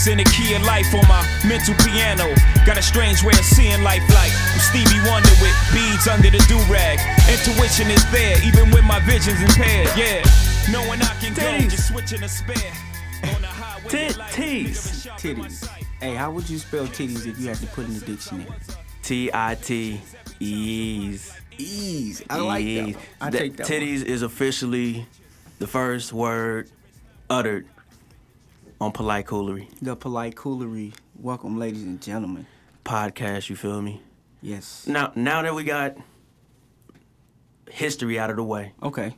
Titties 0.00 0.10
in 0.10 0.18
the 0.18 0.24
key 0.24 0.54
of 0.54 0.62
life 0.62 0.92
on 0.94 1.06
my 1.08 1.26
mental 1.46 1.74
piano. 1.84 2.34
Got 2.64 2.78
a 2.78 2.82
strange 2.82 3.22
way 3.22 3.32
of 3.32 3.44
seeing 3.44 3.82
life 3.82 4.02
like 4.10 4.32
I'm 4.52 4.60
Stevie 4.60 5.00
Wonder 5.08 5.30
with 5.40 5.54
beads 5.72 6.08
under 6.08 6.30
the 6.30 6.42
do 6.48 6.58
rag. 6.72 6.98
Intuition 7.28 7.90
is 7.90 8.04
there, 8.10 8.36
even 8.46 8.70
when 8.70 8.84
my 8.84 9.00
vision's 9.00 9.40
impaired. 9.40 9.88
Yeah, 9.96 10.24
knowing 10.70 11.00
I 11.02 11.14
can 11.20 11.34
go, 11.34 11.42
Titties. 11.42 11.70
just 11.70 11.88
switching 11.88 12.22
a 12.22 12.28
spare. 12.28 12.72
On 13.34 13.42
the 13.42 13.48
highway, 13.48 13.88
Tit- 13.90 14.16
life, 14.16 14.34
titties. 14.34 15.06
Titties. 15.18 15.50
sight. 15.50 15.84
Hey, 16.00 16.14
how 16.14 16.30
would 16.30 16.48
you 16.48 16.58
spell 16.58 16.86
titties 16.86 17.26
if 17.26 17.38
you 17.38 17.48
had 17.48 17.58
to 17.58 17.66
put 17.66 17.86
in 17.86 17.94
the 17.98 18.04
dictionary? 18.04 18.46
T 19.02 19.30
I 19.32 19.54
T 19.56 20.00
ease. 20.40 21.32
Ease. 21.58 22.22
I 22.30 22.38
like 22.38 22.64
that. 22.64 22.84
One. 22.84 22.96
I 23.20 23.30
take 23.30 23.56
that. 23.58 23.68
one. 23.68 23.80
Titties 23.80 24.02
is 24.02 24.22
officially 24.22 25.06
the 25.58 25.66
first 25.66 26.14
word 26.14 26.70
uttered 27.28 27.66
on 28.80 28.92
polite 28.92 29.26
coolery 29.26 29.68
The 29.82 29.96
polite 29.96 30.34
coolery. 30.34 30.92
Welcome, 31.14 31.58
ladies 31.58 31.82
and 31.82 32.00
gentlemen. 32.00 32.46
podcast. 32.84 33.50
You 33.50 33.56
feel 33.56 33.82
me? 33.82 34.00
Yes. 34.42 34.86
Now, 34.86 35.12
now 35.14 35.42
that 35.42 35.54
we 35.54 35.64
got 35.64 35.96
history 37.70 38.18
out 38.18 38.30
of 38.30 38.36
the 38.36 38.42
way, 38.42 38.72
Okay. 38.82 39.14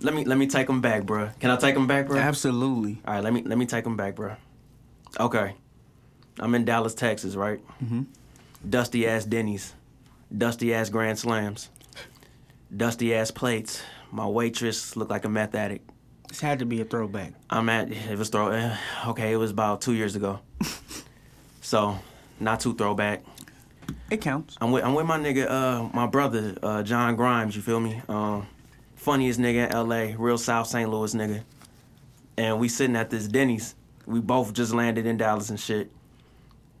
let 0.00 0.14
me 0.14 0.24
let 0.24 0.36
me 0.36 0.46
take 0.48 0.66
them 0.66 0.80
back, 0.80 1.02
bruh. 1.04 1.38
Can 1.38 1.50
I 1.50 1.56
take 1.56 1.74
them 1.74 1.86
back, 1.86 2.06
bruh? 2.06 2.20
Absolutely. 2.20 3.00
All 3.06 3.14
right, 3.14 3.22
let 3.24 3.32
me 3.32 3.42
let 3.42 3.56
me 3.56 3.66
take 3.66 3.84
them 3.84 3.96
back, 3.96 4.16
bruh. 4.16 4.36
Okay, 5.18 5.54
I'm 6.40 6.54
in 6.54 6.64
Dallas, 6.64 6.94
Texas, 6.94 7.34
right? 7.36 7.60
Mm-hmm. 7.82 8.02
Dusty 8.68 9.06
ass 9.06 9.24
Denny's, 9.24 9.74
dusty 10.36 10.74
ass 10.74 10.90
Grand 10.90 11.18
Slams, 11.18 11.70
dusty 12.76 13.14
ass 13.14 13.30
plates. 13.30 13.80
My 14.10 14.26
waitress 14.26 14.96
looked 14.96 15.10
like 15.10 15.24
a 15.24 15.28
meth 15.28 15.54
addict. 15.54 15.88
This 16.28 16.40
had 16.40 16.58
to 16.58 16.66
be 16.66 16.80
a 16.80 16.84
throwback. 16.84 17.32
I'm 17.48 17.68
at 17.68 17.90
it 17.90 18.18
was 18.18 18.28
throw 18.28 18.48
eh, 18.48 18.76
okay, 19.08 19.32
it 19.32 19.36
was 19.36 19.50
about 19.50 19.80
two 19.80 19.94
years 19.94 20.14
ago. 20.14 20.40
so, 21.62 21.98
not 22.38 22.60
too 22.60 22.74
throwback. 22.74 23.22
It 24.10 24.20
counts. 24.20 24.56
I'm 24.60 24.70
with 24.70 24.84
I'm 24.84 24.94
with 24.94 25.06
my 25.06 25.18
nigga, 25.18 25.50
uh, 25.50 25.88
my 25.94 26.06
brother, 26.06 26.56
uh, 26.62 26.82
John 26.82 27.16
Grimes. 27.16 27.56
You 27.56 27.62
feel 27.62 27.80
me? 27.80 28.02
Um, 28.08 28.46
funniest 28.96 29.40
nigga 29.40 29.66
in 29.66 29.72
L.A., 29.72 30.14
real 30.16 30.36
South 30.36 30.66
St. 30.66 30.88
Louis 30.90 31.14
nigga. 31.14 31.42
And 32.36 32.60
we 32.60 32.68
sitting 32.68 32.96
at 32.96 33.10
this 33.10 33.26
Denny's. 33.26 33.74
We 34.06 34.20
both 34.20 34.52
just 34.52 34.72
landed 34.72 35.06
in 35.06 35.16
Dallas 35.16 35.50
and 35.50 35.58
shit. 35.58 35.90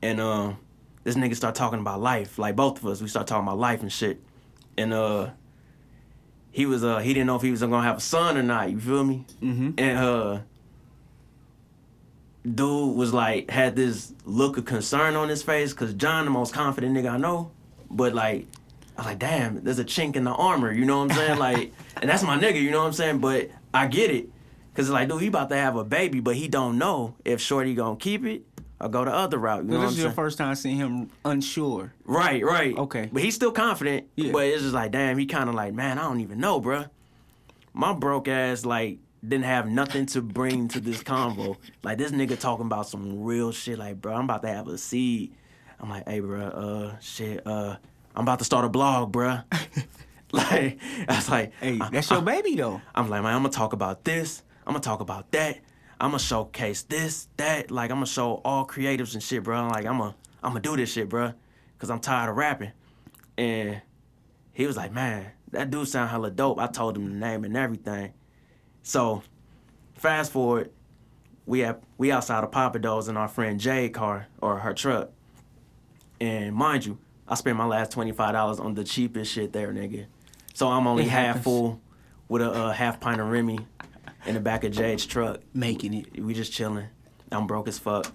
And 0.02 0.20
um, 0.20 0.58
this 1.04 1.16
nigga 1.16 1.34
start 1.34 1.54
talking 1.54 1.80
about 1.80 2.00
life, 2.00 2.38
like 2.38 2.54
both 2.54 2.78
of 2.78 2.86
us. 2.86 3.00
We 3.00 3.08
start 3.08 3.26
talking 3.26 3.46
about 3.46 3.58
life 3.58 3.80
and 3.80 3.92
shit. 3.92 4.20
And 4.76 4.92
uh, 4.92 5.30
he 6.50 6.66
was 6.66 6.82
uh, 6.84 6.98
he 6.98 7.14
didn't 7.14 7.26
know 7.26 7.36
if 7.36 7.42
he 7.42 7.50
was 7.50 7.60
gonna 7.60 7.82
have 7.82 7.98
a 7.98 8.00
son 8.00 8.36
or 8.36 8.42
not. 8.42 8.70
You 8.70 8.80
feel 8.80 9.04
me? 9.04 9.24
Mm-hmm. 9.42 9.70
And 9.78 9.98
uh 9.98 10.38
dude 12.54 12.96
was 12.96 13.12
like 13.12 13.50
had 13.50 13.76
this 13.76 14.12
look 14.24 14.56
of 14.56 14.64
concern 14.64 15.14
on 15.16 15.28
his 15.28 15.42
face 15.42 15.72
because 15.72 15.94
John 15.94 16.24
the 16.24 16.30
most 16.30 16.54
confident 16.54 16.96
nigga 16.96 17.12
I 17.12 17.16
know. 17.16 17.50
But 17.90 18.14
like 18.14 18.46
I 18.96 19.00
was 19.00 19.06
like, 19.06 19.18
damn, 19.18 19.62
there's 19.62 19.78
a 19.78 19.84
chink 19.84 20.16
in 20.16 20.24
the 20.24 20.32
armor, 20.32 20.72
you 20.72 20.84
know 20.84 20.98
what 21.04 21.12
I'm 21.12 21.16
saying? 21.16 21.38
Like 21.48 21.72
and 22.00 22.08
that's 22.08 22.22
my 22.22 22.38
nigga, 22.38 22.60
you 22.60 22.70
know 22.70 22.80
what 22.80 22.86
I'm 22.86 22.92
saying? 22.92 23.18
But 23.18 23.50
I 23.72 23.86
get 23.86 24.10
it. 24.10 24.28
Cause 24.74 24.86
it's 24.86 24.92
like, 24.92 25.08
dude, 25.08 25.20
he 25.20 25.26
about 25.26 25.48
to 25.50 25.56
have 25.56 25.74
a 25.74 25.82
baby, 25.84 26.20
but 26.20 26.36
he 26.36 26.46
don't 26.46 26.78
know 26.78 27.16
if 27.24 27.40
Shorty 27.40 27.74
gonna 27.74 27.96
keep 27.96 28.24
it 28.24 28.42
or 28.80 28.88
go 28.88 29.04
the 29.04 29.12
other 29.12 29.38
route. 29.38 29.64
You 29.64 29.70
know 29.70 29.76
So 29.78 29.82
this 29.82 29.90
is 29.92 29.98
your 29.98 30.06
saying? 30.06 30.14
first 30.16 30.38
time 30.38 30.54
seeing 30.54 30.76
him 30.76 31.10
unsure. 31.24 31.92
Right, 32.04 32.44
right. 32.44 32.76
Okay. 32.76 33.08
But 33.12 33.22
he's 33.22 33.34
still 33.34 33.52
confident. 33.52 34.06
Yeah. 34.16 34.32
But 34.32 34.46
it's 34.46 34.62
just 34.62 34.74
like, 34.74 34.92
damn, 34.92 35.18
he 35.18 35.26
kind 35.26 35.48
of 35.48 35.54
like, 35.54 35.74
man, 35.74 35.98
I 35.98 36.02
don't 36.02 36.20
even 36.20 36.38
know, 36.40 36.60
bruh. 36.60 36.88
My 37.74 37.92
broke 37.92 38.28
ass, 38.28 38.64
like, 38.64 38.98
didn't 39.26 39.44
have 39.46 39.68
nothing 39.68 40.06
to 40.06 40.22
bring 40.22 40.68
to 40.68 40.80
this 40.80 41.02
convo. 41.02 41.56
Like, 41.82 41.98
this 41.98 42.12
nigga 42.12 42.38
talking 42.38 42.66
about 42.66 42.88
some 42.88 43.22
real 43.22 43.50
shit. 43.52 43.78
Like, 43.78 44.00
bro, 44.00 44.14
I'm 44.14 44.24
about 44.24 44.42
to 44.42 44.48
have 44.48 44.68
a 44.68 44.78
seed. 44.78 45.32
I'm 45.80 45.88
like, 45.90 46.08
hey, 46.08 46.20
bruh, 46.20 46.54
uh, 46.94 46.98
shit, 47.00 47.46
uh, 47.46 47.76
I'm 48.16 48.22
about 48.22 48.38
to 48.40 48.44
start 48.44 48.64
a 48.64 48.68
blog, 48.68 49.12
bruh. 49.12 49.44
like, 50.32 50.78
I 51.08 51.14
was 51.16 51.28
like, 51.28 51.52
Hey, 51.60 51.78
that's 51.92 52.10
I- 52.10 52.16
your 52.16 52.22
baby 52.24 52.54
though. 52.56 52.80
I'm 52.94 53.08
like, 53.08 53.22
man, 53.22 53.34
I'm 53.34 53.42
gonna 53.42 53.50
talk 53.52 53.72
about 53.72 54.04
this. 54.04 54.42
I'm 54.66 54.72
gonna 54.72 54.82
talk 54.82 55.00
about 55.00 55.30
that. 55.32 55.58
I'm 56.00 56.10
gonna 56.10 56.18
showcase 56.20 56.82
this, 56.82 57.28
that. 57.36 57.70
Like, 57.70 57.90
I'm 57.90 57.96
gonna 57.96 58.06
show 58.06 58.40
all 58.44 58.66
creatives 58.66 59.14
and 59.14 59.22
shit, 59.22 59.42
bro. 59.42 59.68
Like, 59.68 59.86
I'm 59.86 59.98
gonna, 59.98 60.14
I'm 60.42 60.50
gonna 60.50 60.60
do 60.60 60.76
this 60.76 60.92
shit, 60.92 61.08
bro, 61.08 61.32
cause 61.78 61.90
I'm 61.90 62.00
tired 62.00 62.30
of 62.30 62.36
rapping. 62.36 62.72
And 63.36 63.80
he 64.52 64.66
was 64.66 64.76
like, 64.76 64.92
man, 64.92 65.32
that 65.52 65.70
dude 65.70 65.88
sound 65.88 66.10
hella 66.10 66.30
dope. 66.30 66.58
I 66.58 66.66
told 66.66 66.96
him 66.96 67.08
the 67.08 67.16
name 67.26 67.44
and 67.44 67.56
everything. 67.56 68.12
So, 68.82 69.22
fast 69.94 70.32
forward, 70.32 70.70
we 71.46 71.60
have 71.60 71.80
we 71.96 72.12
outside 72.12 72.44
of 72.44 72.52
Papa 72.52 72.78
Do's 72.78 73.08
in 73.08 73.16
our 73.16 73.28
friend 73.28 73.58
Jade 73.58 73.94
car 73.94 74.28
or 74.40 74.58
her 74.58 74.74
truck. 74.74 75.10
And 76.20 76.54
mind 76.54 76.86
you, 76.86 76.98
I 77.26 77.34
spent 77.34 77.56
my 77.56 77.66
last 77.66 77.90
twenty 77.90 78.12
five 78.12 78.32
dollars 78.32 78.60
on 78.60 78.74
the 78.74 78.84
cheapest 78.84 79.32
shit 79.32 79.52
there, 79.52 79.72
nigga. 79.72 80.06
So 80.54 80.68
I'm 80.68 80.86
only 80.86 81.04
half 81.04 81.42
full 81.42 81.80
with 82.28 82.42
a 82.42 82.50
uh, 82.50 82.72
half 82.72 83.00
pint 83.00 83.20
of 83.20 83.28
Remy 83.28 83.60
in 84.26 84.34
the 84.34 84.40
back 84.40 84.64
of 84.64 84.72
Jade's 84.72 85.06
truck. 85.06 85.40
Making 85.54 85.94
it. 85.94 86.22
We 86.22 86.34
just 86.34 86.52
chilling. 86.52 86.86
I'm 87.30 87.46
broke 87.46 87.68
as 87.68 87.78
fuck. 87.78 88.12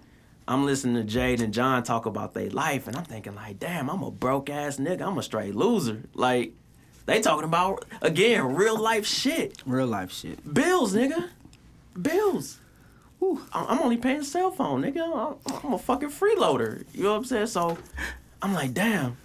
I'm 0.48 0.66
listening 0.66 0.96
to 0.96 1.04
Jade 1.04 1.42
and 1.42 1.54
John 1.54 1.84
talk 1.84 2.06
about 2.06 2.34
their 2.34 2.50
life, 2.50 2.88
and 2.88 2.98
I'm 2.98 3.06
thinking 3.06 3.36
like, 3.36 3.60
damn, 3.60 3.90
I'm 3.90 4.04
a 4.04 4.12
broke 4.12 4.50
ass 4.50 4.78
nigga. 4.78 5.02
I'm 5.02 5.18
a 5.18 5.24
straight 5.24 5.56
loser. 5.56 6.04
Like, 6.14 6.54
they 7.06 7.22
talking 7.22 7.46
about 7.46 7.86
again 8.02 8.56
real 8.56 8.80
life 8.80 9.06
shit. 9.06 9.62
Real 9.66 9.88
life 9.88 10.12
shit. 10.12 10.54
Bills, 10.54 10.94
nigga. 10.94 11.30
Bills. 12.00 12.60
Whew, 13.20 13.42
I'm 13.54 13.80
only 13.80 13.98
paying 13.98 14.24
cell 14.24 14.52
phone, 14.52 14.82
nigga. 14.84 15.38
I'm, 15.46 15.60
I'm 15.64 15.74
a 15.74 15.78
fucking 15.78 16.10
freeloader. 16.10 16.84
You 16.94 17.04
know 17.04 17.12
what 17.12 17.18
I'm 17.18 17.26
saying? 17.26 17.48
So 17.48 17.78
I'm 18.42 18.54
like, 18.54 18.74
damn. 18.74 19.18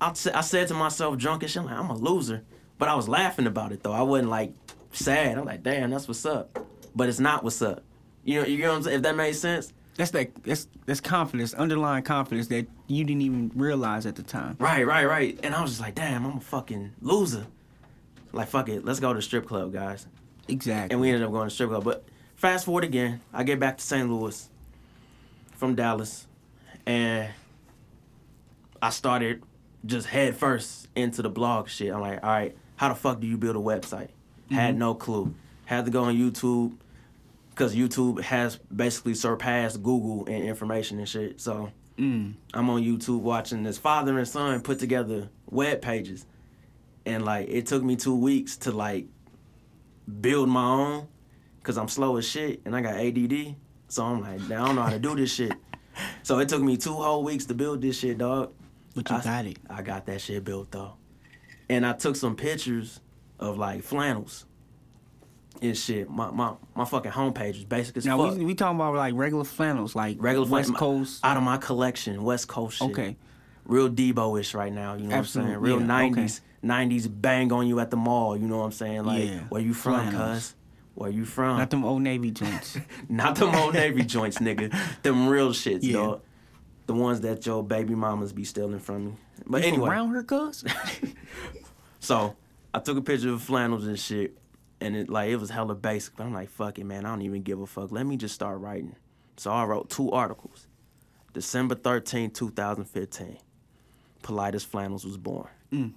I, 0.00 0.10
I 0.10 0.40
said 0.40 0.68
to 0.68 0.74
myself, 0.74 1.18
drunk 1.18 1.42
and 1.42 1.50
shit, 1.50 1.62
I'm 1.62 1.66
like, 1.66 1.78
I'm 1.78 1.90
a 1.90 1.96
loser. 1.96 2.44
But 2.78 2.88
I 2.88 2.94
was 2.94 3.08
laughing 3.08 3.46
about 3.46 3.72
it 3.72 3.82
though. 3.82 3.92
I 3.92 4.02
wasn't 4.02 4.30
like 4.30 4.52
sad. 4.94 5.38
I'm 5.38 5.44
like, 5.44 5.62
damn, 5.62 5.90
that's 5.90 6.08
what's 6.08 6.24
up. 6.26 6.58
But 6.94 7.08
it's 7.08 7.20
not 7.20 7.42
what's 7.44 7.60
up. 7.62 7.82
You 8.24 8.40
know, 8.40 8.46
you 8.46 8.58
know 8.58 8.70
what 8.70 8.76
I'm 8.76 8.82
saying? 8.84 8.96
If 8.96 9.02
that 9.02 9.16
makes 9.16 9.38
sense. 9.38 9.72
That's 9.96 10.10
that. 10.12 10.42
That's 10.42 10.66
that's 10.86 11.00
confidence, 11.00 11.54
underlying 11.54 12.02
confidence 12.02 12.48
that 12.48 12.66
you 12.86 13.04
didn't 13.04 13.22
even 13.22 13.50
realize 13.54 14.06
at 14.06 14.16
the 14.16 14.22
time. 14.22 14.56
Right, 14.58 14.86
right, 14.86 15.06
right. 15.06 15.38
And 15.42 15.54
I 15.54 15.62
was 15.62 15.72
just 15.72 15.80
like, 15.80 15.94
damn, 15.94 16.26
I'm 16.26 16.38
a 16.38 16.40
fucking 16.40 16.92
loser. 17.00 17.46
Like, 18.32 18.48
fuck 18.48 18.68
it, 18.68 18.84
let's 18.84 18.98
go 19.00 19.12
to 19.12 19.18
the 19.18 19.22
strip 19.22 19.46
club, 19.46 19.72
guys. 19.72 20.06
Exactly. 20.48 20.92
and 20.92 21.00
we 21.00 21.08
ended 21.08 21.22
up 21.22 21.30
going 21.32 21.48
to 21.48 21.54
strip 21.54 21.70
club. 21.70 21.84
But 21.84 22.04
fast 22.34 22.64
forward 22.64 22.84
again, 22.84 23.20
I 23.32 23.44
get 23.44 23.60
back 23.60 23.78
to 23.78 23.84
St. 23.84 24.10
Louis 24.10 24.48
from 25.56 25.74
Dallas, 25.74 26.26
and 26.84 27.30
I 28.82 28.90
started 28.90 29.42
just 29.86 30.08
head 30.08 30.36
first 30.36 30.88
into 30.96 31.22
the 31.22 31.30
blog 31.30 31.68
shit. 31.68 31.92
I'm 31.92 32.00
like, 32.00 32.22
all 32.22 32.30
right, 32.30 32.56
how 32.76 32.88
the 32.88 32.94
fuck 32.94 33.20
do 33.20 33.26
you 33.26 33.38
build 33.38 33.56
a 33.56 33.60
website? 33.60 34.08
Had 34.50 34.76
no 34.76 34.94
clue. 34.94 35.34
Had 35.64 35.84
to 35.86 35.90
go 35.90 36.04
on 36.04 36.14
YouTube 36.16 36.76
because 37.50 37.74
YouTube 37.74 38.20
has 38.20 38.56
basically 38.74 39.14
surpassed 39.14 39.82
Google 39.82 40.24
in 40.26 40.42
information 40.42 40.98
and 40.98 41.08
shit. 41.08 41.40
So 41.40 41.70
Mm. 41.98 42.34
I'm 42.52 42.68
on 42.70 42.82
YouTube 42.82 43.20
watching 43.20 43.62
this 43.62 43.78
father 43.78 44.18
and 44.18 44.26
son 44.26 44.60
put 44.62 44.80
together 44.80 45.28
web 45.48 45.80
pages. 45.80 46.26
And 47.06 47.24
like 47.24 47.48
it 47.48 47.66
took 47.66 47.82
me 47.84 47.94
two 47.96 48.16
weeks 48.16 48.56
to 48.58 48.72
like 48.72 49.06
build 50.20 50.48
my 50.48 50.64
own 50.64 51.08
because 51.58 51.78
I'm 51.78 51.88
slow 51.88 52.16
as 52.16 52.26
shit 52.28 52.62
and 52.64 52.74
I 52.74 52.80
got 52.80 52.94
ADD. 52.96 53.54
So 53.88 54.04
I'm 54.04 54.20
like, 54.20 54.40
I 54.50 54.64
don't 54.66 54.74
know 54.74 54.82
how 54.82 54.90
to 54.90 54.98
do 54.98 55.14
this 55.14 55.32
shit. 55.32 55.52
So 56.24 56.40
it 56.40 56.48
took 56.48 56.60
me 56.60 56.76
two 56.76 56.94
whole 56.94 57.22
weeks 57.22 57.44
to 57.44 57.54
build 57.54 57.80
this 57.80 58.00
shit, 58.00 58.18
dog. 58.18 58.52
But 58.96 59.08
you 59.10 59.14
I, 59.14 59.22
got 59.22 59.46
it. 59.46 59.58
I 59.70 59.80
got 59.82 60.06
that 60.06 60.20
shit 60.20 60.42
built 60.44 60.72
though. 60.72 60.94
And 61.68 61.86
I 61.86 61.92
took 61.92 62.16
some 62.16 62.34
pictures 62.34 62.98
of 63.38 63.58
like 63.58 63.82
flannels 63.82 64.46
and 65.62 65.76
shit. 65.76 66.08
My 66.10 66.30
my, 66.30 66.52
my 66.74 66.84
fucking 66.84 67.12
homepage 67.12 67.54
was 67.54 67.64
basic 67.64 67.96
as 67.96 68.06
Now 68.06 68.18
fuck. 68.18 68.36
we 68.38 68.44
we 68.44 68.54
talking 68.54 68.76
about 68.76 68.94
like 68.94 69.14
regular 69.14 69.44
flannels, 69.44 69.94
like 69.94 70.16
Regular 70.20 70.46
West 70.48 70.70
flannel- 70.70 70.98
Coast. 70.98 71.20
out 71.24 71.36
of 71.36 71.42
my 71.42 71.56
collection, 71.56 72.22
West 72.24 72.48
Coast 72.48 72.78
shit. 72.78 72.90
Okay. 72.90 73.16
Real 73.66 73.88
Debo-ish 73.88 74.52
right 74.54 74.72
now, 74.72 74.92
you 74.94 75.06
know 75.06 75.14
Absolute- 75.16 75.44
what 75.44 75.48
I'm 75.48 75.52
saying? 75.54 75.62
Real 75.62 75.80
yeah, 75.86 76.04
okay. 76.12 76.22
90s, 76.24 76.40
90s 76.62 77.20
bang 77.22 77.50
on 77.50 77.66
you 77.66 77.80
at 77.80 77.90
the 77.90 77.96
mall, 77.96 78.36
you 78.36 78.46
know 78.46 78.58
what 78.58 78.64
I'm 78.66 78.72
saying? 78.72 79.04
Like, 79.04 79.24
Yeah, 79.24 79.38
where 79.48 79.62
you 79.62 79.72
from, 79.72 80.10
flannels. 80.10 80.38
cuz? 80.50 80.54
Where 80.96 81.10
you 81.10 81.24
from? 81.24 81.56
Not 81.58 81.70
them 81.70 81.82
old 81.84 82.02
Navy 82.02 82.30
joints. 82.30 82.76
Not 83.08 83.36
them 83.36 83.54
old 83.54 83.72
Navy 83.74 84.02
joints, 84.04 84.36
nigga. 84.38 84.70
Them 85.02 85.26
real 85.28 85.50
shits, 85.50 85.78
Yeah. 85.82 85.94
dog. 85.94 86.20
The 86.86 86.92
ones 86.94 87.22
that 87.22 87.44
your 87.46 87.64
baby 87.64 87.94
mamas 87.94 88.32
be 88.34 88.44
stealing 88.44 88.78
from 88.80 89.06
me. 89.06 89.12
But 89.46 89.62
You 89.62 89.68
anyway, 89.68 89.88
around 89.88 90.10
her, 90.10 90.22
cuz. 90.22 90.62
so 92.00 92.36
I 92.74 92.80
took 92.80 92.98
a 92.98 93.02
picture 93.02 93.30
of 93.30 93.40
flannels 93.40 93.86
and 93.86 93.96
shit, 93.96 94.36
and 94.80 94.96
it 94.96 95.08
like 95.08 95.30
it 95.30 95.36
was 95.36 95.48
hella 95.48 95.76
basic. 95.76 96.16
But 96.16 96.24
I'm 96.24 96.34
like, 96.34 96.50
fuck 96.50 96.76
it, 96.80 96.84
man. 96.84 97.06
I 97.06 97.10
don't 97.10 97.22
even 97.22 97.42
give 97.42 97.60
a 97.60 97.66
fuck. 97.66 97.92
Let 97.92 98.04
me 98.04 98.16
just 98.16 98.34
start 98.34 98.58
writing. 98.58 98.96
So 99.36 99.52
I 99.52 99.64
wrote 99.64 99.90
two 99.90 100.10
articles. 100.10 100.66
December 101.32 101.76
13, 101.76 102.32
2015. 102.32 103.38
Politest 104.22 104.66
Flannels 104.66 105.04
was 105.04 105.16
born. 105.16 105.46
Mm. 105.72 105.92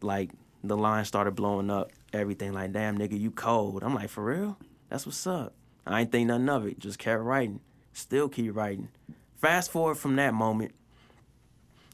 Like 0.00 0.30
the 0.64 0.76
line 0.76 1.04
started 1.04 1.32
blowing 1.32 1.70
up. 1.70 1.90
Everything 2.14 2.54
like, 2.54 2.72
damn 2.72 2.98
nigga, 2.98 3.20
you 3.20 3.30
cold. 3.30 3.82
I'm 3.82 3.94
like, 3.94 4.08
for 4.08 4.24
real? 4.24 4.56
That's 4.88 5.04
what's 5.04 5.26
up. 5.26 5.52
I 5.86 6.00
ain't 6.00 6.12
think 6.12 6.28
nothing 6.28 6.48
of 6.48 6.66
it. 6.66 6.78
Just 6.78 6.98
kept 6.98 7.22
writing. 7.22 7.60
Still 7.92 8.30
keep 8.30 8.56
writing. 8.56 8.88
Fast 9.36 9.70
forward 9.70 9.96
from 9.96 10.16
that 10.16 10.32
moment 10.32 10.72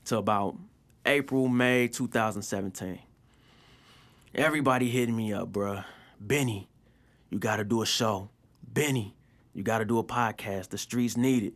to 0.05 0.19
about 0.19 0.57
April, 1.05 1.49
May 1.49 1.89
2017. 1.89 3.01
Everybody 4.37 4.91
hitting 4.91 5.17
me 5.17 5.33
up, 5.33 5.51
bruh. 5.51 5.83
Benny, 6.21 6.69
you 7.31 7.39
gotta 7.39 7.65
do 7.65 7.81
a 7.81 7.87
show. 7.87 8.29
Benny, 8.71 9.17
you 9.55 9.63
gotta 9.63 9.87
do 9.87 9.99
a 9.99 10.05
podcast. 10.05 10.69
The 10.69 10.77
streets 10.79 11.17
need 11.17 11.43
it. 11.43 11.55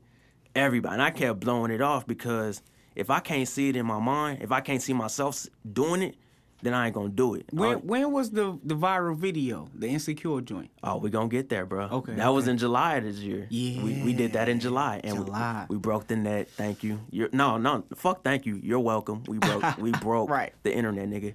Everybody. 0.55 0.95
And 0.95 1.03
I 1.03 1.11
kept 1.11 1.41
blowing 1.41 1.71
it 1.73 1.83
off 1.83 2.07
because 2.07 2.63
if 2.97 3.11
I 3.11 3.21
can't 3.21 3.47
see 3.47 3.69
it 3.69 3.77
in 3.77 3.85
my 3.85 3.99
mind, 3.99 4.39
if 4.41 4.51
I 4.51 4.63
can't 4.63 4.81
see 4.81 4.95
myself 4.95 5.47
doing 5.71 6.01
it, 6.01 6.17
then 6.63 6.73
I 6.73 6.87
ain't 6.87 6.95
gonna 6.95 7.11
do 7.11 7.35
it. 7.35 7.45
When 7.53 7.81
when 7.87 8.13
was 8.13 8.31
the 8.31 8.59
the 8.65 8.75
viral 8.75 9.15
video, 9.15 9.69
the 9.75 9.89
insecure 9.89 10.41
joint? 10.41 10.71
Oh, 10.83 10.97
we 10.97 11.11
gonna 11.11 11.29
get 11.29 11.51
there, 11.51 11.67
bro. 11.67 11.85
Okay, 11.85 12.15
That 12.15 12.29
was 12.29 12.49
in 12.49 12.57
July 12.57 12.97
of 12.97 13.05
this 13.05 13.19
year. 13.19 13.47
We, 13.51 14.03
we 14.05 14.15
did 14.15 14.33
that 14.33 14.49
in 14.49 14.59
July. 14.59 15.03
And 15.05 15.19
we- 15.19 15.25
July. 15.27 15.67
We, 15.69 15.77
broke 15.77 16.07
the 16.07 16.17
net. 16.17 16.49
Thank 16.49 16.83
you. 16.83 17.01
You're 17.11 17.29
no, 17.35 17.59
no, 17.59 17.85
fuck 17.95 18.25
thank 18.25 18.47
you. 18.47 18.59
You're 18.63 18.81
welcome. 18.81 19.23
We 19.29 19.37
broke 19.37 19.77
we 19.77 19.91
broke 20.03 20.31
Right. 20.31 20.55
the 20.63 20.75
internet, 20.75 21.09
nigga. 21.11 21.35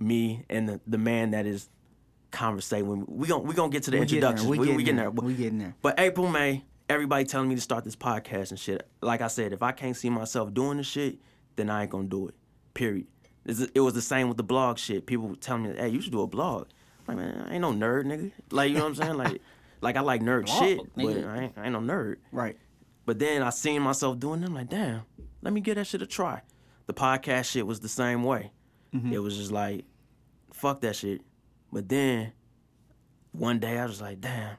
Me 0.00 0.44
and 0.48 0.68
the, 0.68 0.80
the 0.86 0.98
man 0.98 1.32
that 1.32 1.46
is 1.46 1.68
conversating 2.30 2.88
with 2.88 2.98
me. 3.00 3.04
We 3.08 3.28
gon' 3.28 3.46
we 3.46 3.54
gonna 3.54 3.70
get 3.70 3.82
to 3.84 3.90
the 3.90 4.00
We 4.00 4.06
getting 4.06 4.34
there, 4.34 4.44
we 4.44 4.58
we, 4.58 4.66
getting 4.66 4.76
we 4.76 4.82
getting 4.82 4.96
there, 4.96 5.10
there. 5.10 5.24
we 5.24 5.34
getting 5.34 5.58
there. 5.58 5.74
But 5.82 6.00
April, 6.00 6.26
May, 6.28 6.64
everybody 6.88 7.24
telling 7.24 7.48
me 7.48 7.54
to 7.54 7.60
start 7.60 7.84
this 7.84 7.96
podcast 7.96 8.50
and 8.50 8.58
shit. 8.58 8.86
Like 9.00 9.20
I 9.20 9.28
said, 9.28 9.52
if 9.52 9.62
I 9.62 9.72
can't 9.72 9.96
see 9.96 10.10
myself 10.10 10.52
doing 10.54 10.78
the 10.78 10.82
shit, 10.82 11.18
then 11.56 11.70
I 11.70 11.82
ain't 11.82 11.90
gonna 11.90 12.08
do 12.08 12.28
it. 12.28 12.34
Period. 12.74 13.06
It 13.46 13.80
was 13.80 13.94
the 13.94 14.02
same 14.02 14.28
with 14.28 14.36
the 14.36 14.42
blog 14.42 14.78
shit. 14.78 15.06
People 15.06 15.28
were 15.28 15.36
telling 15.36 15.64
me, 15.64 15.74
"Hey, 15.76 15.88
you 15.88 16.00
should 16.00 16.12
do 16.12 16.22
a 16.22 16.26
blog." 16.26 16.68
I'm 17.08 17.16
like, 17.16 17.26
man, 17.26 17.46
I 17.48 17.52
ain't 17.54 17.62
no 17.62 17.72
nerd, 17.72 18.04
nigga. 18.04 18.32
Like, 18.50 18.70
you 18.70 18.76
know 18.76 18.82
what 18.82 18.88
I'm 18.90 18.94
saying? 18.94 19.16
Like, 19.16 19.42
like 19.80 19.96
I 19.96 20.00
like 20.00 20.22
nerd 20.22 20.46
Blog, 20.46 20.58
shit, 20.58 20.80
but. 20.94 21.06
I 21.06 21.38
ain't, 21.42 21.58
I 21.58 21.64
ain't 21.64 21.72
no 21.72 21.80
nerd. 21.80 22.16
Right. 22.32 22.56
But 23.06 23.18
then 23.18 23.42
I 23.42 23.50
seen 23.50 23.82
myself 23.82 24.18
doing 24.18 24.40
them. 24.40 24.54
Like, 24.54 24.68
damn, 24.68 25.02
let 25.42 25.52
me 25.52 25.60
give 25.60 25.76
that 25.76 25.86
shit 25.86 26.02
a 26.02 26.06
try. 26.06 26.42
The 26.86 26.94
podcast 26.94 27.46
shit 27.46 27.66
was 27.66 27.80
the 27.80 27.88
same 27.88 28.22
way. 28.22 28.52
Mm-hmm. 28.94 29.12
It 29.12 29.18
was 29.22 29.36
just 29.36 29.50
like, 29.50 29.84
fuck 30.60 30.80
that 30.82 30.94
shit. 30.96 31.22
But 31.72 31.88
then 31.88 32.32
one 33.32 33.58
day 33.58 33.78
I 33.78 33.86
was 33.86 34.00
like, 34.00 34.20
damn, 34.20 34.56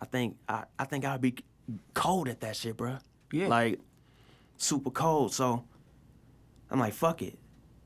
I 0.00 0.04
think 0.04 0.36
I, 0.48 0.64
I 0.78 0.84
think 0.84 1.04
I'd 1.04 1.20
be 1.20 1.36
cold 1.94 2.28
at 2.28 2.40
that 2.40 2.56
shit, 2.56 2.76
bro. 2.76 2.98
Yeah. 3.32 3.48
Like 3.48 3.80
super 4.56 4.90
cold. 4.90 5.32
So 5.32 5.64
I'm 6.70 6.80
like, 6.80 6.94
fuck 6.94 7.22
it. 7.22 7.38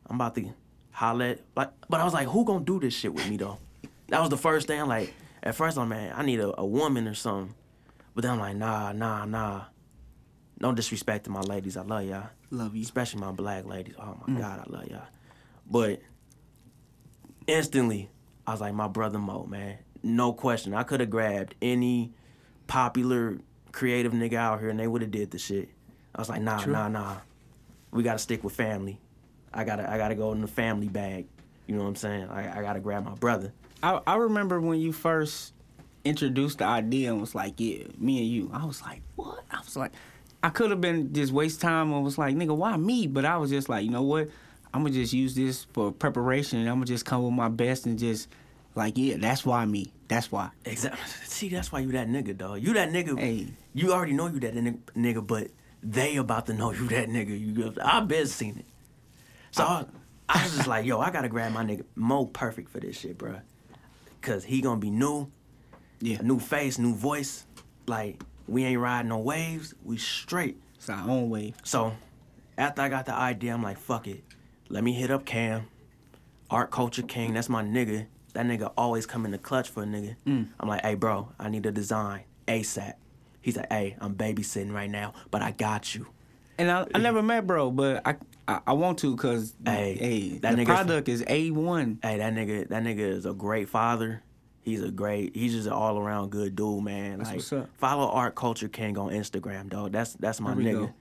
I'm 0.06 0.16
about 0.16 0.34
to 0.36 0.52
holler 0.90 1.24
at 1.26 1.40
like 1.56 1.70
but 1.88 2.00
I 2.00 2.04
was 2.04 2.14
like, 2.14 2.28
who 2.28 2.44
gonna 2.44 2.64
do 2.64 2.80
this 2.80 2.94
shit 2.94 3.12
with 3.12 3.28
me 3.28 3.36
though? 3.36 3.58
That 4.08 4.20
was 4.20 4.30
the 4.30 4.36
first 4.36 4.66
thing. 4.66 4.80
I'm 4.80 4.88
like, 4.88 5.12
at 5.42 5.54
first 5.54 5.76
I'm 5.76 5.90
like, 5.90 6.16
I 6.16 6.22
need 6.22 6.40
a, 6.40 6.58
a 6.60 6.66
woman 6.66 7.06
or 7.06 7.14
something. 7.14 7.54
But 8.14 8.22
then 8.22 8.32
I'm 8.32 8.40
like, 8.40 8.56
nah, 8.56 8.92
nah, 8.92 9.24
nah. 9.24 9.64
No 10.60 10.72
disrespect 10.72 11.24
to 11.24 11.30
my 11.30 11.40
ladies. 11.40 11.76
I 11.76 11.82
love 11.82 12.04
y'all. 12.04 12.28
Love 12.50 12.76
you. 12.76 12.82
Especially 12.82 13.20
my 13.20 13.32
black 13.32 13.64
ladies. 13.66 13.94
Oh 13.98 14.16
my 14.26 14.34
mm. 14.34 14.38
God, 14.38 14.64
I 14.66 14.70
love 14.70 14.86
y'all. 14.86 15.06
But 15.68 16.00
instantly, 17.46 18.10
I 18.46 18.52
was 18.52 18.60
like, 18.60 18.74
my 18.74 18.88
brother 18.88 19.18
Mo, 19.18 19.46
man. 19.46 19.78
No 20.02 20.32
question. 20.32 20.74
I 20.74 20.82
could 20.82 21.00
have 21.00 21.10
grabbed 21.10 21.54
any 21.62 22.12
popular 22.66 23.38
creative 23.70 24.12
nigga 24.12 24.34
out 24.34 24.60
here 24.60 24.68
and 24.68 24.78
they 24.78 24.86
would 24.86 25.02
have 25.02 25.10
did 25.10 25.30
the 25.30 25.38
shit. 25.38 25.68
I 26.14 26.20
was 26.20 26.28
like, 26.28 26.42
nah, 26.42 26.58
True. 26.58 26.72
nah, 26.72 26.88
nah. 26.88 27.16
We 27.90 28.02
gotta 28.02 28.18
stick 28.18 28.42
with 28.42 28.54
family. 28.54 29.00
I 29.52 29.64
gotta 29.64 29.90
I 29.90 29.98
gotta 29.98 30.14
go 30.14 30.32
in 30.32 30.40
the 30.40 30.46
family 30.46 30.88
bag. 30.88 31.26
You 31.66 31.76
know 31.76 31.82
what 31.82 31.88
I'm 31.88 31.96
saying? 31.96 32.28
I, 32.28 32.58
I 32.58 32.62
gotta 32.62 32.80
grab 32.80 33.04
my 33.04 33.14
brother. 33.14 33.52
I, 33.82 34.00
I 34.06 34.16
remember 34.16 34.60
when 34.60 34.80
you 34.80 34.92
first 34.92 35.52
introduced 36.04 36.58
the 36.58 36.64
idea 36.64 37.12
and 37.12 37.20
was 37.20 37.34
like, 37.34 37.54
yeah, 37.58 37.84
me 37.98 38.18
and 38.18 38.26
you. 38.26 38.50
I 38.52 38.64
was 38.64 38.82
like, 38.82 39.02
what? 39.16 39.44
I 39.50 39.58
was 39.58 39.76
like, 39.76 39.92
I 40.42 40.48
could 40.50 40.70
have 40.70 40.80
been 40.80 41.12
just 41.12 41.32
waste 41.32 41.60
time 41.60 41.92
and 41.92 42.02
was 42.04 42.18
like, 42.18 42.34
nigga, 42.34 42.56
why 42.56 42.76
me? 42.76 43.06
But 43.06 43.24
I 43.24 43.36
was 43.36 43.50
just 43.50 43.68
like, 43.68 43.84
you 43.84 43.90
know 43.90 44.02
what? 44.02 44.28
I'm 44.74 44.82
gonna 44.82 44.94
just 44.94 45.12
use 45.12 45.34
this 45.34 45.64
for 45.72 45.92
preparation 45.92 46.58
and 46.60 46.68
I'm 46.68 46.76
gonna 46.76 46.86
just 46.86 47.04
come 47.04 47.22
with 47.24 47.32
my 47.34 47.48
best 47.48 47.86
and 47.86 47.98
just 47.98 48.28
like, 48.74 48.96
yeah, 48.96 49.16
that's 49.18 49.44
why 49.44 49.64
me. 49.66 49.92
That's 50.08 50.32
why. 50.32 50.50
Exactly. 50.64 51.00
See, 51.24 51.48
that's 51.48 51.70
why 51.72 51.80
you 51.80 51.92
that 51.92 52.08
nigga, 52.08 52.36
dog. 52.36 52.62
You 52.62 52.72
that 52.74 52.90
nigga. 52.90 53.18
Hey. 53.18 53.48
You 53.74 53.92
already 53.92 54.12
know 54.12 54.26
you 54.28 54.40
that 54.40 54.54
nigga, 54.54 55.26
but 55.26 55.48
they 55.82 56.16
about 56.16 56.46
to 56.46 56.54
know 56.54 56.72
you 56.72 56.88
that 56.88 57.08
nigga. 57.08 57.38
You, 57.38 57.74
I 57.82 58.00
been 58.00 58.26
seen 58.26 58.58
it. 58.58 58.64
So 59.50 59.64
I, 59.64 59.84
I 60.28 60.42
was 60.44 60.56
just 60.56 60.68
like, 60.68 60.86
yo, 60.86 61.00
I 61.00 61.10
gotta 61.10 61.28
grab 61.28 61.52
my 61.52 61.64
nigga 61.64 61.84
Mo 61.94 62.24
perfect 62.26 62.70
for 62.70 62.80
this 62.80 62.98
shit, 62.98 63.18
bruh. 63.18 63.40
Cause 64.22 64.44
he 64.44 64.60
gonna 64.60 64.80
be 64.80 64.90
new, 64.90 65.30
Yeah. 66.00 66.18
new 66.22 66.38
face, 66.38 66.78
new 66.78 66.94
voice. 66.94 67.44
Like 67.86 68.22
we 68.46 68.64
ain't 68.64 68.80
riding 68.80 69.08
no 69.08 69.18
waves. 69.18 69.74
We 69.84 69.98
straight. 69.98 70.56
It's 70.76 70.88
our 70.88 71.08
own 71.08 71.28
way. 71.28 71.54
So 71.64 71.92
after 72.56 72.82
I 72.82 72.88
got 72.88 73.06
the 73.06 73.14
idea, 73.14 73.52
I'm 73.52 73.62
like, 73.62 73.78
fuck 73.78 74.06
it. 74.08 74.22
Let 74.72 74.82
me 74.82 74.94
hit 74.94 75.10
up 75.10 75.26
Cam, 75.26 75.68
Art 76.50 76.70
Culture 76.70 77.02
King. 77.02 77.34
That's 77.34 77.50
my 77.50 77.62
nigga. 77.62 78.06
That 78.32 78.46
nigga 78.46 78.72
always 78.74 79.04
come 79.04 79.26
in 79.26 79.30
the 79.30 79.36
clutch 79.38 79.68
for 79.68 79.82
a 79.82 79.86
nigga. 79.86 80.16
Mm. 80.26 80.48
I'm 80.58 80.68
like, 80.68 80.80
hey, 80.80 80.94
bro, 80.94 81.28
I 81.38 81.50
need 81.50 81.66
a 81.66 81.70
design 81.70 82.22
ASAP. 82.48 82.94
He's 83.42 83.58
like, 83.58 83.70
hey, 83.70 83.96
I'm 84.00 84.14
babysitting 84.14 84.72
right 84.72 84.90
now, 84.90 85.12
but 85.30 85.42
I 85.42 85.50
got 85.50 85.94
you. 85.94 86.06
And 86.56 86.70
I, 86.70 86.86
I 86.94 86.98
never 86.98 87.22
met 87.22 87.46
bro, 87.46 87.70
but 87.70 88.00
I 88.06 88.16
I, 88.48 88.60
I 88.68 88.72
want 88.72 88.98
to 89.00 89.14
because 89.14 89.54
Hey, 89.64 89.94
hey, 90.00 90.38
that 90.38 90.56
the 90.56 90.64
product 90.64 91.08
is 91.08 91.22
a 91.26 91.50
one. 91.50 91.98
Hey, 92.02 92.16
that 92.16 92.32
nigga, 92.32 92.68
that 92.68 92.82
nigga 92.82 93.00
is 93.00 93.26
a 93.26 93.34
great 93.34 93.68
father. 93.68 94.22
He's 94.62 94.82
a 94.82 94.90
great, 94.90 95.36
he's 95.36 95.52
just 95.52 95.66
an 95.66 95.74
all 95.74 95.98
around 95.98 96.30
good 96.30 96.56
dude, 96.56 96.82
man. 96.82 97.18
That's 97.18 97.28
like, 97.28 97.36
what's 97.36 97.52
up. 97.52 97.68
follow 97.76 98.08
Art 98.08 98.36
Culture 98.36 98.68
King 98.68 98.96
on 98.96 99.10
Instagram, 99.10 99.68
dog. 99.68 99.92
That's 99.92 100.14
that's 100.14 100.40
my 100.40 100.54
nigga. 100.54 100.72
go. 100.72 100.94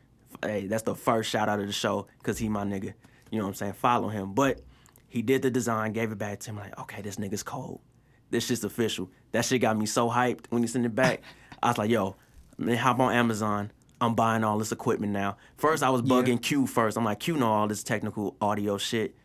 Hey, 0.43 0.67
that's 0.67 0.83
the 0.83 0.95
first 0.95 1.29
shout 1.29 1.47
out 1.47 1.59
of 1.59 1.67
the 1.67 1.73
show 1.73 2.07
because 2.19 2.37
he 2.37 2.49
my 2.49 2.65
nigga. 2.65 2.93
You 3.31 3.39
know 3.39 3.45
what 3.45 3.49
I'm 3.49 3.55
saying? 3.55 3.73
Follow 3.73 4.09
him. 4.09 4.33
But 4.33 4.61
he 5.07 5.21
did 5.23 5.41
the 5.41 5.49
design, 5.49 5.93
gave 5.93 6.11
it 6.11 6.17
back 6.19 6.39
to 6.41 6.51
him. 6.51 6.57
Like, 6.57 6.77
okay, 6.79 7.01
this 7.01 7.15
nigga's 7.15 7.41
cold. 7.43 7.81
This 8.29 8.45
shit's 8.45 8.63
official. 8.63 9.09
That 9.31 9.43
shit 9.45 9.61
got 9.61 9.77
me 9.77 9.85
so 9.87 10.09
hyped 10.09 10.45
when 10.49 10.61
he 10.61 10.67
sent 10.67 10.85
it 10.85 10.93
back. 10.95 11.21
I 11.63 11.69
was 11.69 11.77
like, 11.77 11.89
yo, 11.89 12.15
man, 12.57 12.77
hop 12.77 12.99
on 12.99 13.11
Amazon. 13.13 13.71
I'm 13.99 14.15
buying 14.15 14.43
all 14.43 14.57
this 14.57 14.71
equipment 14.71 15.11
now. 15.13 15.37
First, 15.57 15.83
I 15.83 15.89
was 15.89 16.01
Yeah. 16.01 16.07
bugging 16.15 16.41
Q 16.41 16.65
first. 16.67 16.97
I'm 16.97 17.03
like, 17.05 17.19
Q 17.19 17.37
know 17.37 17.51
all 17.51 17.67
this 17.67 17.83
technical 17.83 18.35
audio 18.41 18.77
shit. 18.77 19.15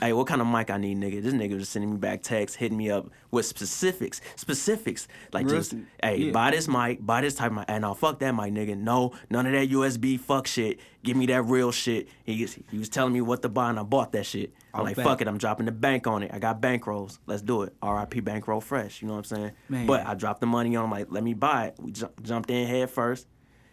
Hey, 0.00 0.12
what 0.12 0.26
kind 0.26 0.40
of 0.40 0.46
mic 0.46 0.70
I 0.70 0.76
need, 0.76 0.98
nigga? 0.98 1.22
This 1.22 1.32
nigga 1.32 1.54
was 1.54 1.68
sending 1.68 1.90
me 1.92 1.96
back 1.96 2.22
texts, 2.22 2.56
hitting 2.56 2.76
me 2.76 2.90
up 2.90 3.08
with 3.30 3.46
specifics, 3.46 4.20
specifics. 4.36 5.08
Like 5.32 5.48
just, 5.48 5.74
hey, 6.02 6.16
yeah. 6.18 6.32
buy 6.32 6.50
this 6.50 6.68
mic, 6.68 7.04
buy 7.04 7.22
this 7.22 7.34
type 7.34 7.50
of 7.50 7.56
mic. 7.58 7.64
And 7.68 7.84
I'll 7.84 7.94
fuck 7.94 8.18
that 8.20 8.32
mic, 8.34 8.52
nigga. 8.52 8.76
No, 8.76 9.12
none 9.30 9.46
of 9.46 9.52
that 9.52 9.70
USB 9.70 10.18
fuck 10.20 10.46
shit. 10.46 10.80
Give 11.02 11.16
me 11.16 11.26
that 11.26 11.42
real 11.42 11.72
shit. 11.72 12.08
He, 12.24 12.46
he 12.70 12.78
was 12.78 12.88
telling 12.88 13.12
me 13.12 13.20
what 13.20 13.42
to 13.42 13.48
buy, 13.48 13.70
and 13.70 13.78
I 13.78 13.84
bought 13.84 14.12
that 14.12 14.26
shit. 14.26 14.52
I'm 14.74 14.84
like, 14.84 14.96
fuck 14.96 15.22
it, 15.22 15.28
I'm 15.28 15.38
dropping 15.38 15.66
the 15.66 15.72
bank 15.72 16.06
on 16.06 16.22
it. 16.22 16.30
I 16.34 16.38
got 16.38 16.60
bankrolls. 16.60 17.18
Let's 17.26 17.40
do 17.42 17.62
it. 17.62 17.72
RIP 17.82 18.22
Bankroll 18.22 18.60
Fresh. 18.60 19.00
You 19.00 19.08
know 19.08 19.14
what 19.14 19.30
I'm 19.30 19.36
saying? 19.36 19.52
Man. 19.70 19.86
But 19.86 20.06
I 20.06 20.14
dropped 20.14 20.40
the 20.40 20.46
money 20.46 20.76
on 20.76 20.84
him, 20.84 20.90
like, 20.90 21.06
let 21.10 21.24
me 21.24 21.32
buy 21.32 21.66
it. 21.68 21.76
We 21.78 21.92
ju- 21.92 22.10
jumped 22.22 22.50
in 22.50 22.66
head 22.66 22.90
first. 22.90 23.26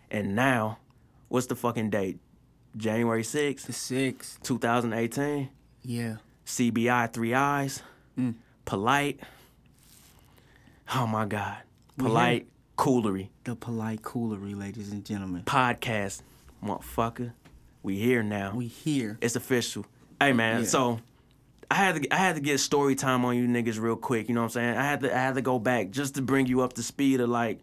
And 0.10 0.36
now, 0.36 0.78
what's 1.28 1.48
the 1.48 1.56
fucking 1.56 1.90
date? 1.90 2.20
January 2.78 3.24
6th, 3.24 3.66
The 3.66 3.74
six. 3.74 4.40
2018. 4.44 5.50
Yeah. 5.84 6.18
CBI 6.46 7.12
Three 7.12 7.34
Eyes, 7.34 7.82
Mm. 8.18 8.36
Polite. 8.66 9.20
Oh 10.94 11.08
my 11.08 11.26
God, 11.26 11.58
Polite 11.98 12.48
Coolery 12.78 13.30
The 13.44 13.56
polite 13.56 14.02
coolery, 14.02 14.54
ladies 14.58 14.92
and 14.92 15.04
gentlemen. 15.06 15.44
podcast, 15.46 16.22
motherfucker. 16.64 17.34
We 17.82 17.98
here 18.00 18.24
now. 18.24 18.54
We 18.56 18.68
here. 18.68 19.18
it's 19.22 19.36
official. 19.36 19.86
Hey 20.22 20.34
man, 20.34 20.62
Yeah. 20.62 20.68
so 20.68 21.00
I 21.72 21.76
had 21.76 22.02
to 22.04 22.14
I 22.14 22.18
had 22.18 22.36
to 22.36 22.42
get 22.42 22.60
story 22.60 22.96
time 22.96 23.26
on 23.26 23.36
you 23.36 23.48
niggas 23.48 23.80
real 23.80 23.96
quick. 23.96 24.30
You 24.30 24.36
know 24.36 24.42
what 24.42 24.46
I'm 24.46 24.52
saying? 24.52 24.78
I 24.78 24.84
had 24.84 25.02
to 25.02 25.14
I 25.14 25.20
had 25.20 25.36
to 25.36 25.42
go 25.42 25.58
back 25.60 25.90
just 25.92 26.16
to 26.16 26.22
bring 26.22 26.46
you 26.46 26.62
up 26.62 26.74
to 26.74 26.84
speed 26.84 27.20
of 27.20 27.30
like 27.30 27.60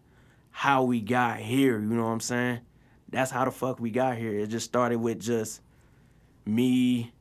how 0.50 0.82
we 0.82 1.00
got 1.00 1.38
here. 1.38 1.78
You 1.78 1.86
know 1.86 2.04
what 2.04 2.10
I'm 2.10 2.20
saying? 2.20 2.60
That's 3.10 3.30
how 3.30 3.44
the 3.44 3.50
fuck 3.50 3.78
we 3.80 3.90
got 3.90 4.16
here. 4.16 4.32
It 4.38 4.48
just 4.48 4.66
started 4.66 4.98
with 4.98 5.20
just 5.20 5.60
me, 6.44 7.12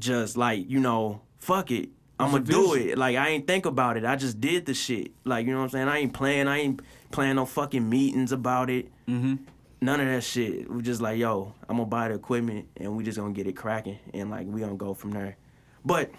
just 0.00 0.36
like 0.36 0.68
you 0.68 0.80
know, 0.80 1.22
fuck 1.38 1.70
it. 1.70 1.90
I'm 2.18 2.32
gonna 2.32 2.44
do 2.44 2.74
it. 2.74 2.98
Like 2.98 3.16
I 3.16 3.28
ain't 3.28 3.46
think 3.46 3.66
about 3.66 3.96
it. 3.96 4.04
I 4.04 4.16
just 4.16 4.40
did 4.40 4.66
the 4.66 4.74
shit. 4.74 5.12
Like 5.24 5.46
you 5.46 5.52
know 5.52 5.58
what 5.58 5.64
I'm 5.64 5.70
saying? 5.70 5.88
I 5.88 5.98
ain't 5.98 6.12
playing. 6.12 6.48
I 6.48 6.58
ain't 6.58 6.82
playing 7.10 7.36
no 7.36 7.46
fucking 7.46 7.88
meetings 7.88 8.32
about 8.32 8.68
it. 8.70 8.90
Mm-hmm. 9.08 9.36
None 9.82 10.00
of 10.00 10.06
that 10.06 10.22
shit. 10.22 10.70
We 10.70 10.82
just 10.82 11.00
like, 11.00 11.18
yo, 11.18 11.54
I'm 11.68 11.78
gonna 11.78 11.88
buy 11.88 12.08
the 12.08 12.14
equipment 12.14 12.68
and 12.76 12.96
we 12.96 13.04
just 13.04 13.18
gonna 13.18 13.32
get 13.32 13.46
it 13.46 13.56
cracking 13.56 13.98
and 14.12 14.30
like 14.30 14.46
we 14.46 14.60
gonna 14.60 14.74
go 14.74 14.92
from 14.92 15.12
there. 15.12 15.36
But 15.84 16.10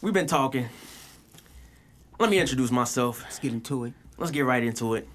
we've 0.00 0.14
been 0.14 0.26
talking. 0.26 0.68
Let 2.18 2.30
me 2.30 2.38
introduce 2.38 2.70
myself. 2.70 3.22
Let's 3.22 3.38
get 3.38 3.52
into 3.52 3.84
it. 3.84 3.92
Let's 4.16 4.32
get 4.32 4.44
right 4.44 4.62
into 4.62 4.94
it. 4.94 5.06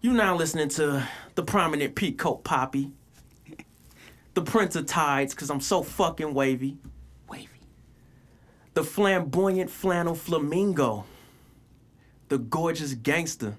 You 0.00 0.12
now 0.12 0.34
listening 0.34 0.68
to 0.70 1.06
the 1.34 1.42
prominent 1.42 1.94
Peacoat 1.94 2.44
Poppy, 2.44 2.92
the 4.34 4.42
Prince 4.42 4.76
of 4.76 4.86
Tides, 4.86 5.34
cause 5.34 5.50
I'm 5.50 5.60
so 5.60 5.82
fucking 5.82 6.32
wavy. 6.34 6.78
Wavy. 7.28 7.48
The 8.74 8.82
flamboyant 8.84 9.70
flannel 9.70 10.14
flamingo, 10.14 11.04
the 12.28 12.38
gorgeous 12.38 12.94
gangster, 12.94 13.56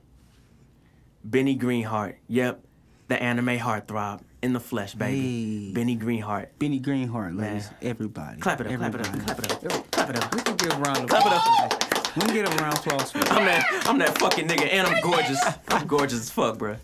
Benny 1.24 1.56
Greenheart. 1.56 2.18
Yep, 2.28 2.64
the 3.08 3.22
anime 3.22 3.60
heartthrob 3.60 4.22
in 4.42 4.54
the 4.54 4.60
flesh, 4.60 4.94
baby. 4.96 5.68
Hey. 5.68 5.74
Benny 5.74 5.96
Greenheart. 5.96 6.58
Benny 6.60 6.80
Greenheart, 6.80 7.36
ladies. 7.36 7.68
Man. 7.70 7.76
Everybody. 7.84 8.40
Clap 8.42 8.62
it 8.62 8.68
up, 8.68 8.78
clap 8.78 8.96
it 8.96 9.02
up, 9.08 9.26
clap 9.26 9.40
it 9.40 9.52
up, 9.72 9.92
clap 9.92 10.10
it 10.10 10.18
up. 10.24 10.36
We 10.36 10.42
can 10.42 10.56
give 10.58 10.72
a 10.74 10.82
round 10.82 10.98
of 10.98 11.10
Clap 11.10 11.26
it 11.26 11.32
up. 11.32 11.46
applause. 11.46 12.16
We 12.16 12.22
can 12.22 12.34
get 12.34 12.48
a 12.54 12.64
round 12.64 12.78
of 12.78 12.86
applause. 12.86 13.12
I'm 13.16 13.46
that, 13.46 13.84
I'm 13.88 13.98
that 14.00 14.18
fucking 14.20 14.48
nigga, 14.48 14.72
and 14.74 14.86
I'm 14.88 15.02
gorgeous. 15.02 15.40
I'm 15.70 15.88
gorgeous 15.88 16.20
as 16.20 16.30
fuck, 16.30 16.58
bruh. 16.58 16.78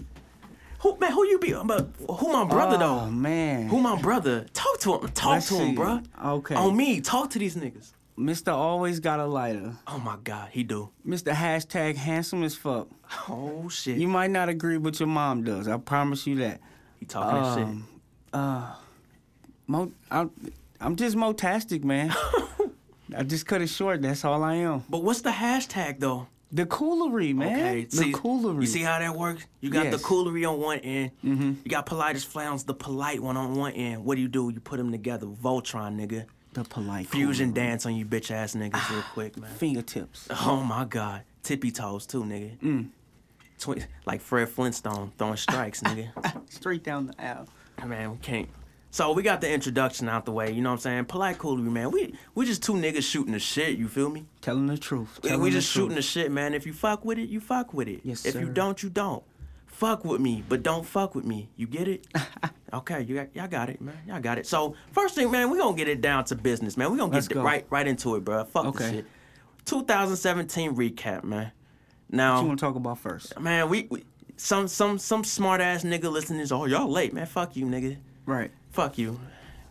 Who 0.80 0.98
man? 1.00 1.12
Who 1.12 1.26
you 1.28 1.40
be? 1.40 1.54
But 1.54 1.90
who 2.10 2.32
my 2.32 2.46
brother 2.46 2.78
Oh, 2.78 2.80
though? 3.06 3.06
man. 3.12 3.68
Who 3.68 3.82
my 3.82 4.00
brother? 4.02 4.46
Talk 4.54 4.80
to 4.82 4.96
him. 4.96 5.08
Talk 5.10 5.32
Let's 5.32 5.48
to 5.50 5.56
him, 5.56 5.76
see. 5.76 5.82
bruh. 5.82 6.06
Okay. 6.26 6.56
On 6.56 6.76
me. 6.76 7.02
Talk 7.02 7.30
to 7.32 7.40
these 7.40 7.56
niggas. 7.56 7.92
Mr. 8.18 8.52
Always 8.54 9.00
Got 9.00 9.20
a 9.22 9.26
Lighter. 9.26 9.74
Oh 9.88 9.98
my 9.98 10.18
god, 10.24 10.50
he 10.52 10.64
do. 10.64 10.90
Mr. 11.08 11.32
Hashtag 11.34 11.96
Handsome 11.96 12.44
as 12.44 12.56
fuck. 12.56 12.88
Oh 13.30 13.70
shit. 13.70 13.98
You 13.98 14.08
might 14.10 14.30
not 14.32 14.50
agree, 14.50 14.78
but 14.78 15.00
your 15.00 15.08
mom 15.08 15.44
does. 15.44 15.68
I 15.70 15.78
promise 15.78 16.28
you 16.28 16.36
that. 16.38 16.60
he 17.00 17.06
talking 17.06 17.42
that 17.44 17.56
shit. 17.56 17.64
Um, 17.64 17.88
uh, 18.34 18.76
mo, 19.68 19.92
I'm, 20.12 20.32
I'm 20.82 20.96
just 20.98 21.16
motastic, 21.16 21.84
man. 21.86 22.14
I 23.16 23.24
just 23.24 23.46
cut 23.46 23.62
it 23.62 23.68
short. 23.68 24.02
That's 24.02 24.24
all 24.26 24.44
I 24.44 24.56
am. 24.56 24.84
But 24.90 25.04
what's 25.04 25.22
the 25.22 25.32
hashtag 25.32 26.00
though? 26.00 26.28
The 26.52 26.66
coolery, 26.66 27.34
man. 27.36 27.60
Okay, 27.60 27.84
the 27.86 27.96
see, 27.98 28.12
coolery. 28.12 28.62
You 28.62 28.68
see 28.68 28.82
how 28.82 28.98
that 28.98 29.16
works? 29.16 29.46
You 29.62 29.70
got 29.70 29.92
the 29.92 29.98
coolery 29.98 30.50
on 30.50 30.60
one 30.60 30.80
end. 30.80 31.12
Mm-hmm. 31.24 31.54
You 31.64 31.70
got 31.70 31.86
politest 31.86 32.28
flannels, 32.28 32.64
the 32.64 32.74
polite 32.74 33.22
one 33.22 33.38
on 33.38 33.54
one 33.56 33.74
end. 33.74 34.04
What 34.04 34.16
do 34.16 34.22
you 34.22 34.28
do? 34.28 34.50
You 34.50 34.60
put 34.60 34.78
them 34.78 34.92
together. 34.92 35.28
Voltron, 35.28 35.96
nigga. 35.96 36.26
the 36.54 36.64
polite 36.64 37.08
Fusion 37.08 37.52
coolery. 37.52 37.56
dance 37.56 37.86
on 37.86 37.96
you 37.96 38.06
bitch 38.06 38.32
ass 38.32 38.56
niggas 38.56 38.90
real 38.90 39.04
quick, 39.14 39.38
man. 39.38 39.52
fingertips. 39.56 40.28
Oh 40.32 40.64
my 40.64 40.86
god. 40.86 41.22
Tippy 41.44 41.70
toes 41.72 42.08
too, 42.08 42.24
nigga. 42.24 42.58
Mm. 42.60 42.88
Twi- 43.60 43.86
like 44.08 44.20
Fred 44.22 44.50
Flintstone 44.50 45.12
throwing 45.20 45.38
strikes, 45.38 45.82
nigga. 45.82 46.10
Straight 46.50 46.84
down 46.84 47.08
the 47.08 47.24
aisle. 47.24 47.48
Man, 47.86 48.12
we 48.12 48.18
can't. 48.18 48.50
So 48.92 49.12
we 49.12 49.22
got 49.22 49.40
the 49.42 49.52
introduction 49.52 50.10
out 50.10 50.26
the 50.26 50.32
way, 50.32 50.52
you 50.52 50.62
know 50.62 50.70
what 50.70 50.76
I'm 50.76 50.80
saying? 50.80 51.06
Polite 51.06 51.38
coolery, 51.38 51.70
man. 51.72 51.92
We 51.92 52.14
we 52.34 52.46
just 52.46 52.64
two 52.64 52.74
niggas 52.74 53.04
shooting 53.04 53.34
the 53.34 53.40
shit, 53.40 53.78
you 53.78 53.88
feel 53.88 54.10
me? 54.10 54.26
Telling 54.42 54.66
the 54.68 54.78
truth. 54.78 55.20
We, 55.22 55.30
telling 55.30 55.44
we 55.44 55.52
just 55.52 55.70
shooting 55.72 55.96
the 55.96 56.02
shit, 56.02 56.32
man. 56.32 56.54
If 56.56 56.66
you 56.66 56.74
fuck 56.74 57.06
with 57.06 57.20
it, 57.20 57.30
you 57.30 57.40
fuck 57.40 57.74
with 57.74 57.88
it. 57.88 58.02
Yes, 58.04 58.26
if 58.26 58.36
you 58.36 58.50
don't, 58.50 58.82
you 58.82 58.90
don't. 58.90 59.24
Fuck 59.68 60.04
with 60.04 60.20
me, 60.20 60.44
but 60.50 60.62
don't 60.64 60.86
fuck 60.86 61.16
with 61.16 61.24
me. 61.24 61.50
You 61.56 61.68
get 61.68 61.88
it? 61.88 62.06
okay, 62.74 63.02
you 63.04 63.16
got 63.16 63.36
y'all 63.36 63.48
got 63.48 63.70
it, 63.70 63.80
man. 63.80 63.96
Y'all 64.08 64.20
got 64.20 64.38
it. 64.40 64.48
So 64.48 64.76
first 64.92 65.14
thing, 65.16 65.30
man, 65.32 65.52
we 65.52 65.60
gonna 65.60 65.78
get 65.78 65.88
it 65.88 66.02
down 66.02 66.26
to 66.26 66.36
business, 66.36 66.76
man. 66.76 66.92
We 66.92 66.98
gonna 66.98 67.14
Let's 67.14 67.28
get 67.28 67.36
go. 67.36 67.44
right 67.44 67.66
right 67.70 67.88
into 67.88 68.16
it, 68.16 68.26
bro. 68.26 68.44
Fuck 68.46 68.74
this 68.74 68.88
Okay. 68.88 68.96
shit. 68.98 69.06
2017 69.66 70.76
recap, 70.76 71.24
man. 71.24 71.52
Now 72.10 72.36
What 72.36 72.42
you 72.42 72.48
want 72.48 72.60
to 72.60 72.66
talk 72.66 72.76
about 72.76 72.98
first? 72.98 73.40
man, 73.40 73.70
we, 73.70 73.88
we 73.92 74.04
some 74.36 74.68
some 74.68 74.98
some 74.98 75.24
smart 75.24 75.62
ass 75.62 75.84
nigga 75.84 76.12
listening 76.12 76.40
is 76.40 76.52
oh 76.52 76.66
y'all 76.66 76.90
late, 76.90 77.14
man. 77.14 77.28
Fuck 77.28 77.56
you, 77.56 77.66
nigga. 77.66 77.98
Right. 78.26 78.52
Fuck 78.80 78.98
you. 78.98 79.20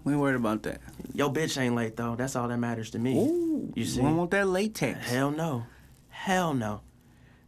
We 0.05 0.13
ain't 0.13 0.21
worried 0.21 0.37
about 0.37 0.63
that. 0.65 0.83
Yo, 1.15 1.31
bitch 1.31 1.59
ain't 1.59 1.75
late 1.75 1.97
though. 1.97 2.15
That's 2.15 2.37
all 2.37 2.47
that 2.49 2.59
matters 2.59 2.91
to 2.91 2.99
me. 2.99 3.17
Ooh, 3.17 3.73
you 3.75 3.87
see? 3.87 4.01
We 4.01 4.07
don't 4.07 4.19
want 4.19 4.31
that 4.33 4.47
latex. 4.47 5.11
Hell 5.11 5.31
no. 5.31 5.65
Hell 6.11 6.53
no. 6.53 6.83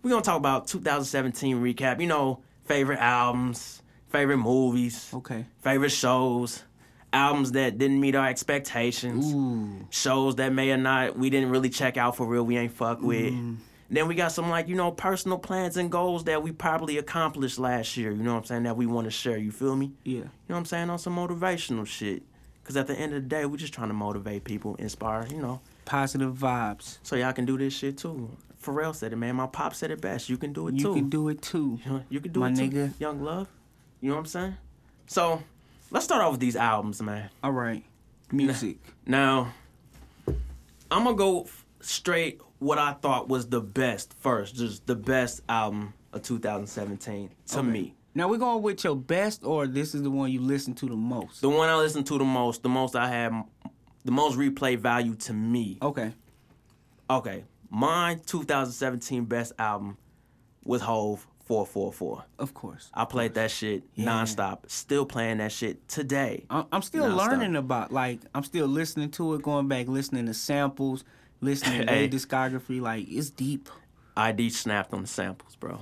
We're 0.03 0.09
gonna 0.11 0.23
talk 0.23 0.39
about 0.39 0.69
2017 0.69 1.59
recap. 1.63 2.01
You 2.01 2.07
know, 2.07 2.43
favorite 2.65 2.99
albums, 2.99 3.83
favorite 4.09 4.39
movies, 4.39 5.11
Okay. 5.13 5.45
favorite 5.59 5.91
shows, 5.91 6.63
albums 7.13 7.53
that 7.53 7.77
didn't 7.77 8.01
meet 8.01 8.15
our 8.15 8.27
expectations, 8.27 9.35
Ooh. 9.35 9.87
shows 9.91 10.37
that 10.37 10.55
may 10.55 10.71
or 10.71 10.79
not 10.79 11.19
we 11.19 11.29
didn't 11.29 11.51
really 11.51 11.69
check 11.69 11.99
out 11.99 12.17
for 12.17 12.27
real. 12.27 12.45
We 12.45 12.57
ain't 12.57 12.73
fuck 12.73 13.03
with. 13.03 13.35
Mm. 13.35 13.57
Then 13.93 14.07
we 14.07 14.15
got 14.15 14.31
some 14.33 14.49
like 14.49 14.69
you 14.69 14.77
know 14.77 14.93
personal 14.93 15.37
plans 15.39 15.77
and 15.77 15.91
goals 15.91 16.25
that 16.25 16.43
we 16.43 16.53
probably 16.53 16.99
accomplished 16.99 17.59
last 17.59 17.97
year. 17.97 18.13
You 18.13 18.23
know 18.23 18.33
what 18.35 18.41
I'm 18.41 18.45
saying? 18.47 18.63
That 18.63 18.77
we 18.77 18.87
want 18.87 19.07
to 19.07 19.11
share. 19.11 19.37
You 19.37 19.51
feel 19.51 19.75
me? 19.75 19.93
Yeah. 20.05 20.15
You 20.15 20.21
know 20.23 20.29
what 20.47 20.57
I'm 20.59 20.65
saying? 20.67 20.91
On 20.91 20.99
some 20.99 21.17
motivational 21.17 21.87
shit. 21.87 22.23
Cause 22.63 22.77
at 22.77 22.87
the 22.87 22.95
end 22.95 23.15
of 23.15 23.23
the 23.23 23.29
day, 23.29 23.47
we're 23.47 23.57
just 23.57 23.73
trying 23.75 23.89
to 23.89 23.95
motivate 23.95 24.45
people, 24.45 24.77
inspire. 24.77 25.27
You 25.29 25.43
know. 25.43 25.61
Positive 25.87 26.33
vibes. 26.33 26.99
So 27.03 27.17
y'all 27.17 27.33
can 27.33 27.45
do 27.45 27.59
this 27.59 27.75
shit 27.75 27.99
too. 27.99 28.31
Pharrell 28.63 28.95
said 28.95 29.13
it, 29.13 29.17
man. 29.17 29.35
My 29.37 29.47
pop 29.47 29.75
said 29.75 29.91
it 29.91 30.01
best. 30.01 30.29
You 30.29 30.37
can 30.37 30.53
do 30.53 30.69
it 30.69 30.75
You 30.75 30.83
too. 30.83 30.89
You 30.91 30.95
can 30.95 31.09
do 31.09 31.29
it 31.31 31.43
too. 31.43 31.81
You 31.85 31.91
know, 31.91 32.03
You 32.11 32.21
can 32.21 32.31
do 32.31 32.41
My 32.41 32.51
it 32.51 32.57
too. 32.57 32.71
nigga. 32.71 33.01
Young 33.01 33.25
Love. 33.25 33.49
You 34.01 34.11
know 34.11 34.15
what 34.15 34.21
I'm 34.21 34.27
saying? 34.27 34.57
So 35.09 35.43
let's 35.91 36.05
start 36.05 36.23
off 36.23 36.33
with 36.33 36.41
these 36.41 36.55
albums, 36.55 37.03
man. 37.03 37.31
All 37.43 37.51
right. 37.51 37.83
Music. 38.31 38.77
Now, 39.05 39.53
I'm 40.29 41.05
gonna 41.05 41.15
go 41.15 41.49
straight 41.81 42.41
what 42.61 42.79
I 42.79 42.93
thought 42.93 43.29
was 43.29 43.49
the 43.49 43.61
best 43.61 44.15
first, 44.21 44.55
just 44.55 44.87
the 44.87 44.95
best 44.95 45.41
album 45.49 45.93
of 46.13 46.23
2017 46.23 47.31
to 47.49 47.59
Okay. 47.59 47.67
me. 47.69 47.95
Now 48.15 48.29
we're 48.29 48.39
going 48.39 48.63
with 48.63 48.83
your 48.85 48.97
best, 48.97 49.45
or 49.45 49.67
this 49.67 49.95
is 49.95 50.03
the 50.03 50.11
one 50.11 50.31
you 50.33 50.41
listen 50.41 50.75
to 50.75 50.87
the 50.87 50.97
most. 50.97 51.41
The 51.41 51.49
one 51.49 51.69
I 51.69 51.77
listen 51.77 52.05
to 52.05 52.19
the 52.19 52.25
most, 52.25 52.63
the 52.63 52.69
most 52.69 52.97
I 52.97 53.09
have, 53.09 53.33
the 54.05 54.13
most 54.13 54.37
replay 54.37 54.79
value 54.79 55.15
to 55.17 55.33
me. 55.33 55.79
Okay. 55.83 56.13
Okay, 57.09 57.45
my 57.71 58.19
2017 58.27 59.25
best 59.25 59.53
album 59.59 59.97
was 60.65 60.83
Hove 60.83 61.27
444. 61.47 62.25
Of 62.39 62.55
course. 62.55 62.91
I 62.95 63.05
played 63.05 63.35
that 63.35 63.51
shit 63.51 63.83
Yeah. 63.95 64.07
nonstop. 64.07 64.69
Still 64.71 65.05
playing 65.07 65.39
that 65.39 65.51
shit 65.51 65.89
today. 65.89 66.47
I'm 66.51 66.83
still 66.83 67.09
learning 67.09 67.57
about 67.57 67.93
like 67.93 68.21
I'm 68.35 68.45
still 68.45 68.67
listening 68.69 69.11
to 69.13 69.35
it, 69.35 69.43
going 69.43 69.67
back, 69.69 69.89
listening 69.89 70.27
to 70.27 70.35
samples, 70.35 71.05
listening 71.41 71.87
to 71.87 71.87
Hey. 71.93 72.07
their 72.07 72.19
discography. 72.19 72.81
Like 72.81 73.07
it's 73.09 73.31
deep. 73.31 73.69
ID 74.17 74.51
snapped 74.51 74.93
on 74.93 75.03
the 75.03 75.09
samples, 75.09 75.57
bro. 75.57 75.81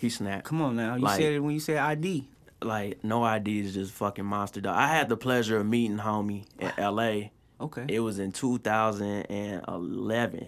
He 0.00 0.10
snapped. 0.10 0.44
Come 0.44 0.60
on 0.62 0.76
now, 0.76 0.94
you 0.96 1.02
Like- 1.02 1.16
said 1.20 1.32
it 1.32 1.40
when 1.40 1.54
you 1.54 1.60
said 1.60 1.78
ID. 1.78 2.28
Like 2.60 3.04
no 3.04 3.22
ID 3.22 3.60
is 3.60 3.74
just 3.74 3.92
fucking 3.92 4.24
monster 4.24 4.60
dog. 4.60 4.76
I 4.76 4.88
had 4.88 5.08
the 5.08 5.16
pleasure 5.16 5.58
of 5.58 5.66
meeting 5.66 5.98
homie 5.98 6.44
in 6.58 6.72
LA. 6.76 7.30
Okay. 7.60 7.84
It 7.88 8.00
was 8.00 8.18
in 8.18 8.32
2011, 8.32 10.46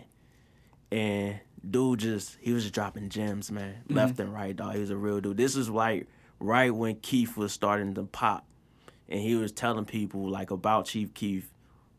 and 0.92 1.40
dude 1.68 1.98
just 2.00 2.36
he 2.40 2.52
was 2.52 2.62
just 2.64 2.74
dropping 2.74 3.08
gems, 3.08 3.50
man, 3.50 3.74
Mm-hmm. 3.84 3.94
left 3.94 4.20
and 4.20 4.32
right, 4.32 4.54
dog. 4.54 4.74
He 4.74 4.80
was 4.80 4.90
a 4.90 4.96
real 4.96 5.20
dude. 5.20 5.36
This 5.36 5.56
is 5.56 5.68
like 5.70 6.06
right 6.38 6.74
when 6.74 6.96
Keef 6.96 7.36
was 7.36 7.52
starting 7.52 7.94
to 7.94 8.02
pop, 8.04 8.46
and 9.08 9.20
he 9.20 9.34
was 9.36 9.52
telling 9.52 9.84
people 9.84 10.28
like 10.28 10.50
about 10.50 10.86
Chief 10.86 11.14
Keef 11.14 11.50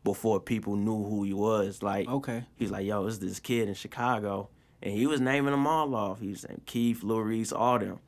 before 0.04 0.40
people 0.40 0.76
knew 0.76 1.04
who 1.04 1.22
he 1.22 1.32
was. 1.32 1.82
Like, 1.82 2.08
Okay. 2.08 2.44
he's 2.56 2.70
like, 2.70 2.86
yo, 2.86 3.06
it's 3.06 3.18
this 3.18 3.38
kid 3.40 3.68
in 3.68 3.74
Chicago, 3.74 4.48
and 4.82 4.92
he 4.94 5.06
was 5.06 5.20
naming 5.20 5.52
them 5.52 5.66
all 5.66 5.94
off. 5.94 6.20
He 6.20 6.28
was 6.30 6.40
saying 6.40 6.62
Keef, 6.66 7.02
Reese, 7.04 7.52
all 7.52 7.78
them, 7.78 7.98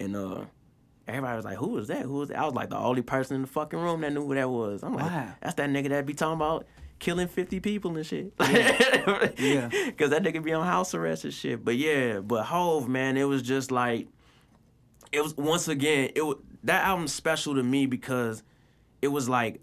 and 0.00 0.16
uh. 0.16 0.44
Everybody 1.08 1.34
was 1.34 1.44
like, 1.44 1.56
"Who 1.58 1.70
was 1.70 1.88
that? 1.88 2.02
Who 2.02 2.12
was 2.12 2.28
that?" 2.28 2.38
I 2.38 2.44
was 2.44 2.54
like 2.54 2.70
the 2.70 2.78
only 2.78 3.02
person 3.02 3.34
in 3.34 3.42
the 3.42 3.48
fucking 3.48 3.76
room 3.76 4.02
that 4.02 4.12
knew 4.12 4.24
who 4.24 4.36
that 4.36 4.48
was. 4.48 4.84
I'm 4.84 4.94
like, 4.94 5.04
Wow. 5.10 5.32
"That's 5.40 5.54
that 5.56 5.68
nigga 5.68 5.88
that 5.88 6.06
be 6.06 6.14
talking 6.14 6.36
about 6.36 6.64
killing 7.00 7.26
50 7.26 7.58
people 7.58 7.96
and 7.96 8.06
shit." 8.06 8.32
Yeah. 8.38 9.68
Cause 9.98 10.10
that 10.10 10.22
nigga 10.22 10.42
be 10.44 10.52
on 10.52 10.64
house 10.64 10.94
arrest 10.94 11.24
and 11.24 11.34
shit. 11.34 11.64
But 11.64 11.74
yeah, 11.74 12.20
but 12.20 12.44
Hove, 12.44 12.88
man, 12.88 13.16
it 13.16 13.24
was 13.24 13.42
just 13.42 13.72
like 13.72 14.06
it 15.10 15.22
was 15.24 15.36
once 15.36 15.66
again, 15.66 16.10
it 16.14 16.22
was 16.22 16.36
that 16.62 16.84
album's 16.84 17.12
special 17.12 17.56
to 17.56 17.64
me 17.64 17.86
because 17.86 18.44
it 19.02 19.08
was 19.08 19.28
like 19.28 19.60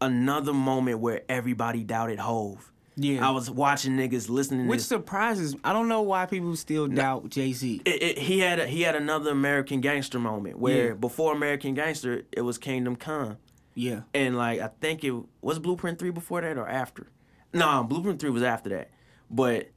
another 0.00 0.52
moment 0.52 0.98
where 1.00 1.22
everybody 1.28 1.82
doubted 1.84 2.18
Hove. 2.18 2.72
Yeah. 2.98 3.26
I 3.26 3.30
was 3.30 3.50
watching 3.50 3.92
niggas 3.96 4.30
listening 4.30 4.62
to 4.64 4.68
Which 4.70 4.78
this. 4.78 4.86
surprises 4.88 5.54
I 5.62 5.74
don't 5.74 5.88
know 5.88 6.00
why 6.00 6.24
people 6.26 6.56
still 6.56 6.86
doubt 6.86 7.28
Jay 7.28 7.52
Z. 7.52 7.82
He 7.84 8.38
had 8.40 8.58
a, 8.58 8.66
he 8.66 8.82
had 8.82 8.94
another 8.94 9.30
American 9.32 9.80
Gangster 9.82 10.18
moment 10.18 10.58
where 10.58 10.88
Yeah. 10.88 10.94
before 10.94 11.34
American 11.34 11.74
Gangster 11.74 12.22
it 12.32 12.40
was 12.40 12.56
Kingdom 12.56 12.96
Come. 12.96 13.36
Yeah. 13.74 14.00
And 14.14 14.36
like 14.38 14.60
I 14.60 14.70
think 14.80 15.04
it 15.04 15.12
was 15.42 15.58
Blueprint 15.58 15.98
three 15.98 16.08
before 16.10 16.40
that 16.40 16.56
or 16.56 16.66
after. 16.66 17.08
No, 17.52 17.84
Blueprint 17.84 18.18
three 18.18 18.30
was 18.30 18.42
after 18.42 18.70
that. 18.70 18.90
But 19.30 19.70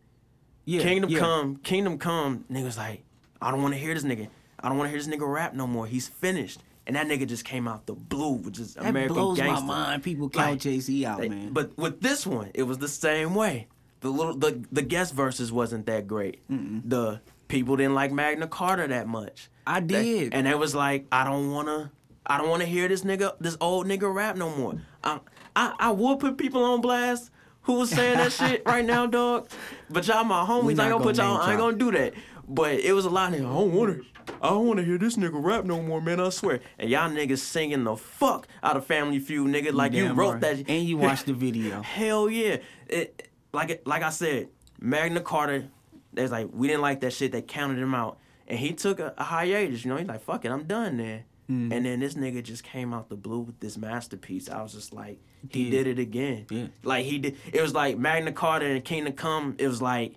Yeah. 0.64 0.82
Kingdom 0.82 1.10
yeah. 1.10 1.20
Come, 1.20 1.58
Kingdom 1.58 1.98
Come, 1.98 2.46
niggas 2.50 2.78
like, 2.78 3.04
I 3.42 3.52
don't 3.52 3.62
want 3.62 3.74
to 3.74 3.80
hear 3.80 3.94
this 3.94 4.04
nigga. 4.04 4.30
I 4.62 4.70
don't 4.70 4.78
want 4.78 4.88
to 4.88 4.92
hear 4.92 5.00
this 5.04 5.14
nigga 5.14 5.28
rap 5.30 5.54
no 5.54 5.68
more. 5.68 5.88
He's 5.88 6.08
finished. 6.08 6.62
And 6.90 6.96
that 6.96 7.06
nigga 7.08 7.28
just 7.28 7.46
came 7.46 7.68
out 7.68 7.86
the 7.86 7.94
blue, 7.94 8.32
which 8.38 8.58
is 8.58 8.74
That 8.74 8.88
American 8.88 9.14
blows 9.14 9.38
Gangster. 9.38 9.64
my 9.64 9.90
mind. 9.92 10.02
People 10.02 10.28
count 10.28 10.54
Like, 10.54 10.60
Jay 10.60 10.80
Z 10.80 11.06
out, 11.06 11.20
man. 11.20 11.54
But 11.54 11.78
with 11.78 12.02
this 12.02 12.26
one, 12.26 12.50
it 12.56 12.64
was 12.64 12.80
the 12.80 12.88
same 12.88 13.36
way. 13.36 13.68
The 14.00 14.10
little 14.10 14.34
the 14.34 14.66
the 14.72 14.82
guest 14.82 15.14
verses 15.14 15.52
wasn't 15.52 15.86
that 15.86 16.08
great. 16.08 16.42
The 16.50 17.22
people 17.48 17.76
didn't 17.76 17.94
like 17.94 18.12
Magna 18.12 18.48
Carta 18.48 18.88
that 18.88 19.08
much. 19.08 19.50
I 19.68 19.82
did. 19.82 20.34
and 20.34 20.48
it 20.48 20.58
was 20.58 20.74
like, 20.74 21.06
I 21.12 21.26
don't 21.26 21.52
wanna 21.52 21.92
I 22.26 22.40
don't 22.40 22.50
wanna 22.50 22.66
hear 22.66 22.88
this 22.88 23.04
nigga 23.04 23.36
this 23.40 23.56
old 23.62 23.86
nigga 23.86 24.12
rap 24.12 24.36
no 24.36 24.50
more. 24.56 24.82
I 25.04 25.20
I, 25.56 25.76
I 25.78 25.92
would 25.92 26.18
put 26.20 26.40
people 26.40 26.64
on 26.64 26.82
blast 26.82 27.30
who 27.62 27.74
was 27.74 27.92
saying 27.92 28.18
that 28.18 28.32
shit 28.40 28.64
right 28.66 28.84
now, 28.84 29.06
dog. 29.06 29.48
But 29.92 30.08
y'all 30.08 30.24
my 30.24 30.44
homies, 30.44 30.80
I 30.80 30.86
ain't 30.86 30.94
gonna 30.94 31.04
put 31.04 31.18
y'all 31.18 31.38
I 31.38 31.52
ain't 31.52 31.60
gonna 31.60 31.78
do 31.78 31.92
that. 31.92 32.16
But 32.52 32.80
it 32.80 32.94
was 32.94 33.06
a 33.06 33.10
lot 33.10 33.32
of 33.34 33.40
niggas, 33.40 33.46
I 33.46 33.54
don't 33.54 33.74
wanna 33.74 33.98
I 34.42 34.50
don't 34.50 34.68
wanna 34.68 34.84
hear 34.84 34.98
this 34.98 35.16
nigga 35.18 35.32
rap 35.34 35.66
no 35.66 35.82
more, 35.82 36.02
man, 36.02 36.20
I 36.20 36.30
swear. 36.30 36.60
And 36.80 36.90
y'all 36.90 37.10
niggas 37.10 37.38
singing 37.40 37.84
the 37.84 37.96
fuck 37.96 38.48
out 38.64 38.76
of 38.76 38.86
Family 38.86 39.20
Feud, 39.20 39.48
nigga, 39.54 39.72
like 39.72 39.94
you 39.94 40.12
wrote 40.14 40.34
right. 40.34 40.42
that 40.42 40.70
And 40.70 40.84
you 40.84 40.98
watched 40.98 41.28
the 41.28 41.34
video. 41.34 41.82
Hell 41.84 42.30
yeah. 42.30 42.58
It, 42.88 43.30
like 43.54 43.82
like 43.86 44.02
I 44.02 44.10
said, 44.10 44.50
Magna 44.82 45.22
Carta, 45.22 45.66
there's 46.12 46.32
like 46.32 46.50
we 46.52 46.68
didn't 46.68 46.82
like 46.82 47.02
that 47.02 47.14
shit. 47.14 47.32
They 47.32 47.42
counted 47.44 47.78
him 47.78 47.94
out. 47.94 48.18
and 48.48 48.58
he 48.58 48.74
took 48.74 49.00
a, 49.00 49.14
a 49.18 49.24
hiatus. 49.24 49.86
You 49.86 49.92
know, 49.92 49.98
he's 49.98 50.08
like, 50.08 50.22
"Fuck 50.22 50.44
it, 50.46 50.52
I'm 50.52 50.64
done 50.64 50.98
there." 50.98 51.26
Mm. 51.50 51.72
And 51.74 51.86
then 51.86 52.00
this 52.00 52.14
nigga 52.16 52.44
just 52.44 52.64
came 52.64 52.94
out 52.94 53.10
the 53.10 53.16
blue 53.16 53.40
with 53.42 53.60
this 53.60 53.76
masterpiece. 53.78 54.50
I 54.50 54.62
was 54.62 54.74
just 54.74 54.94
like, 54.94 55.20
he 55.50 55.64
Yeah. 55.66 55.72
did 55.72 55.88
it 55.88 56.00
again. 56.00 56.46
Yeah. 56.52 56.68
Like 56.84 57.06
he 57.06 57.18
did. 57.20 57.38
It 57.52 57.62
was 57.62 57.74
like 57.74 57.98
Magna 57.98 58.32
Carta 58.32 58.66
and 58.68 58.84
King 58.86 59.06
Kingdom 59.06 59.14
Come. 59.14 59.56
It 59.58 59.68
was 59.68 59.82
like 59.82 60.16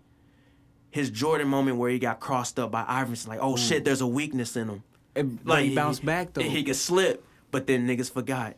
his 0.92 1.10
Jordan 1.10 1.48
moment 1.48 1.78
where 1.78 1.90
he 1.90 1.98
got 1.98 2.20
crossed 2.20 2.58
up 2.58 2.70
by 2.70 2.84
Iverson. 2.86 3.30
Like, 3.30 3.40
oh 3.40 3.54
mm. 3.54 3.58
shit, 3.58 3.84
there's 3.84 4.02
a 4.02 4.06
weakness 4.06 4.56
in 4.56 4.68
him. 4.68 4.82
It- 5.16 5.44
but 5.44 5.64
he 5.64 5.74
bounced 5.74 6.04
back 6.04 6.34
though. 6.34 6.42
He 6.42 6.62
could 6.62 6.76
slip, 6.76 7.24
but 7.50 7.66
then 7.66 7.88
niggas 7.88 8.12
forgot. 8.12 8.54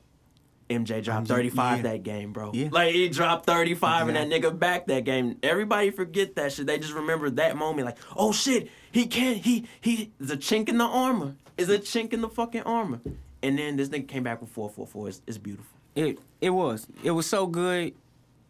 MJ 0.71 1.05
dropped 1.05 1.27
MJ 1.27 1.29
35 1.29 1.77
yeah. 1.77 1.83
that 1.83 2.03
game, 2.03 2.33
bro. 2.33 2.51
Yeah. 2.55 2.69
Like 2.71 2.95
he 2.95 3.09
dropped 3.09 3.47
35 3.47 4.09
and 4.09 4.17
that 4.17 4.29
nigga 4.29 4.59
back 4.59 4.87
that 4.87 5.05
game. 5.05 5.39
Everybody 5.43 5.91
forget 5.91 6.35
that 6.37 6.53
shit. 6.53 6.67
They 6.67 6.79
just 6.79 6.95
remember 6.95 7.31
that 7.31 7.57
moment 7.57 7.87
like, 7.87 7.99
oh 8.17 8.33
shit, 8.33 8.71
he 8.91 9.07
can't 9.07 9.39
he 9.39 9.67
he 9.81 10.11
is 10.21 10.31
a 10.31 10.37
chink 10.37 10.69
in 10.69 10.79
the 10.79 10.85
armor. 10.85 11.37
Is 11.57 11.69
a 11.69 11.79
chink 11.79 12.13
in 12.13 12.21
the 12.21 12.29
fucking 12.29 12.63
armor. 12.63 13.01
And 13.43 13.59
then 13.59 13.77
this 13.77 13.91
nigga 13.91 14.09
came 14.09 14.23
back 14.23 14.41
with 14.41 14.51
444. 14.51 15.09
It's, 15.09 15.23
it's 15.27 15.39
beautiful. 15.39 15.77
It 15.95 16.19
it 16.41 16.51
was. 16.51 16.87
It 17.03 17.13
was 17.13 17.27
so 17.27 17.47
good. 17.47 17.95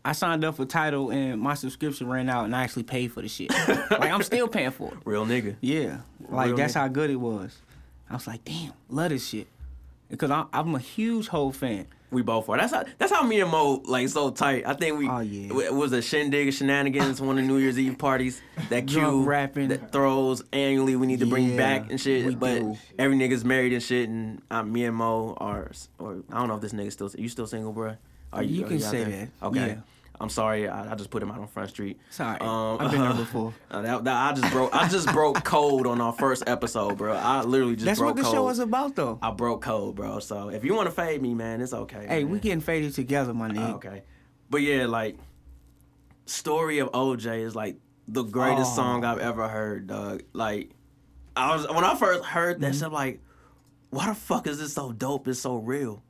I 0.04 0.12
signed 0.12 0.44
up 0.44 0.56
for 0.56 0.64
Tidal 0.66 1.11
and 1.11 1.40
my 1.40 1.54
subscription 1.54 2.08
ran 2.08 2.28
out 2.28 2.44
and 2.44 2.54
I 2.54 2.62
actually 2.62 2.82
paid 2.82 3.12
for 3.12 3.23
the 3.23 3.28
shit. 3.28 3.50
like 3.90 4.11
I'm 4.11 4.23
still 4.23 4.49
paying 4.49 4.70
for 4.70 4.88
it. 4.92 4.99
Real 5.04 5.25
nigga. 5.26 5.56
Yeah. 5.61 5.99
Like 6.28 6.49
Real 6.49 6.56
that's 6.56 6.75
nigga. 6.75 6.80
how 6.80 6.88
good 6.88 7.11
it 7.11 7.16
was. 7.16 7.56
I 8.11 8.14
was 8.14 8.26
like, 8.26 8.44
damn, 8.44 8.73
love 8.90 9.08
this 9.11 9.26
shit. 9.26 9.46
Because 10.11 10.30
I, 10.30 10.44
I'm 10.52 10.75
a 10.75 10.78
huge 10.78 11.28
Hov 11.28 11.56
fan. 11.56 11.87
We 12.11 12.23
both 12.23 12.49
are. 12.49 12.56
That's 12.58 12.73
how. 12.73 12.84
That's 12.99 13.11
how 13.11 13.25
me 13.25 13.40
and 13.40 13.50
Mo 13.50 13.82
like 13.87 14.08
so 14.08 14.30
tight. 14.30 14.64
I 14.66 14.75
think 14.75 14.99
we. 14.99 15.08
Oh, 15.08 15.18
yeah. 15.18 15.49
It 15.64 15.75
was 15.75 15.92
a 15.92 16.00
shindig 16.00 16.52
shenanigans. 16.52 17.20
one 17.20 17.38
of 17.38 17.42
the 17.44 17.49
New 17.49 17.56
Year's 17.56 17.76
Eve 17.76 17.99
parties 17.99 18.40
that 18.68 18.87
Q 18.87 19.25
rapping. 19.25 19.68
that 19.68 19.90
throws 19.90 20.44
annually. 20.52 20.94
We 20.94 21.08
need 21.08 21.20
to 21.20 21.26
bring 21.26 21.50
Yeah, 21.52 21.56
back 21.56 21.90
and 21.90 22.00
shit. 22.00 22.38
but 22.38 22.61
do. 22.61 22.76
every 23.00 23.16
nigga's 23.16 23.44
married 23.44 23.73
and 23.73 23.82
shit. 23.82 24.08
And 24.08 24.42
uh, 24.49 24.62
me 24.62 24.84
and 24.84 24.94
Mo 24.94 25.34
are. 25.38 25.73
Or 25.99 26.23
I 26.30 26.38
don't 26.38 26.46
know 26.49 26.54
if 26.56 26.61
this 26.61 26.73
nigga 26.73 26.92
still. 26.92 27.11
You 27.18 27.28
still 27.28 27.49
single, 27.49 27.73
bro? 27.73 27.96
Are 28.32 28.44
You 28.44 28.64
are 28.64 28.68
can 28.68 28.76
out 28.76 28.82
say 28.82 29.04
there? 29.04 29.28
that. 29.40 29.46
Okay. 29.46 29.66
Yeah. 29.68 29.75
I'm 30.21 30.28
sorry. 30.28 30.68
I, 30.68 30.92
I 30.92 30.94
just 30.94 31.11
put 31.11 31.23
him 31.23 31.30
out 31.30 31.40
on 31.40 31.49
Front 31.49 31.71
Street. 31.71 31.99
Sorry. 32.11 32.38
Um, 32.40 32.76
I've 32.80 32.90
been 32.92 33.00
there 33.00 33.12
before. 33.25 33.52
uh, 33.71 33.83
that, 33.83 34.04
that- 34.04 34.30
I 34.30 34.33
just 34.33 34.52
broke. 34.52 34.75
I 34.75 34.88
just 34.88 35.12
broke 35.12 35.42
code 35.44 35.87
on 35.87 36.00
our 36.00 36.12
first 36.12 36.44
episode, 36.47 36.97
bro. 36.99 37.14
I 37.14 37.42
literally 37.42 37.75
just. 37.75 37.85
That's 37.87 37.99
broke 37.99 38.11
what 38.11 38.16
the 38.16 38.23
code. 38.23 38.33
show 38.35 38.49
is 38.49 38.59
about 38.61 38.94
though. 38.94 39.18
I 39.21 39.30
broke 39.33 39.62
code, 39.62 39.97
bro. 39.97 40.21
So 40.21 40.49
if 40.50 40.64
you 40.64 40.75
want 40.75 40.87
to 40.88 40.94
fade 40.94 41.21
me, 41.21 41.35
man, 41.35 41.61
it's 41.61 41.73
okay. 41.73 42.06
hey, 42.09 42.23
man. 42.25 42.33
we 42.33 42.38
getting 42.38 42.61
faded 42.61 42.94
together, 42.94 43.35
my 43.35 43.49
nigga. 43.49 43.71
Oh, 43.73 43.75
okay. 43.76 44.02
But 44.50 44.59
yeah, 44.62 44.87
like 44.87 45.16
story 46.26 46.78
of 46.78 46.90
OJ 46.92 47.40
is 47.42 47.54
like 47.54 47.76
the 48.09 48.23
greatest 48.23 48.73
Oh. 48.73 48.76
song 48.76 49.04
I've 49.04 49.18
ever 49.18 49.49
heard, 49.49 49.87
dog. 49.88 50.23
Like 50.33 50.71
I 51.37 51.54
was 51.56 51.66
when 51.68 51.85
I 51.85 51.94
first 51.97 52.25
heard 52.25 52.56
Mm-hmm. 52.56 52.62
that 52.64 52.75
shit, 52.75 52.85
I'm 52.85 52.92
like, 52.92 53.21
why 53.90 54.06
the 54.09 54.14
fuck 54.14 54.47
is 54.47 54.59
this 54.59 54.73
so 54.75 54.92
dope? 54.92 55.26
It's 55.28 55.40
so 55.40 55.56
real. 55.56 56.02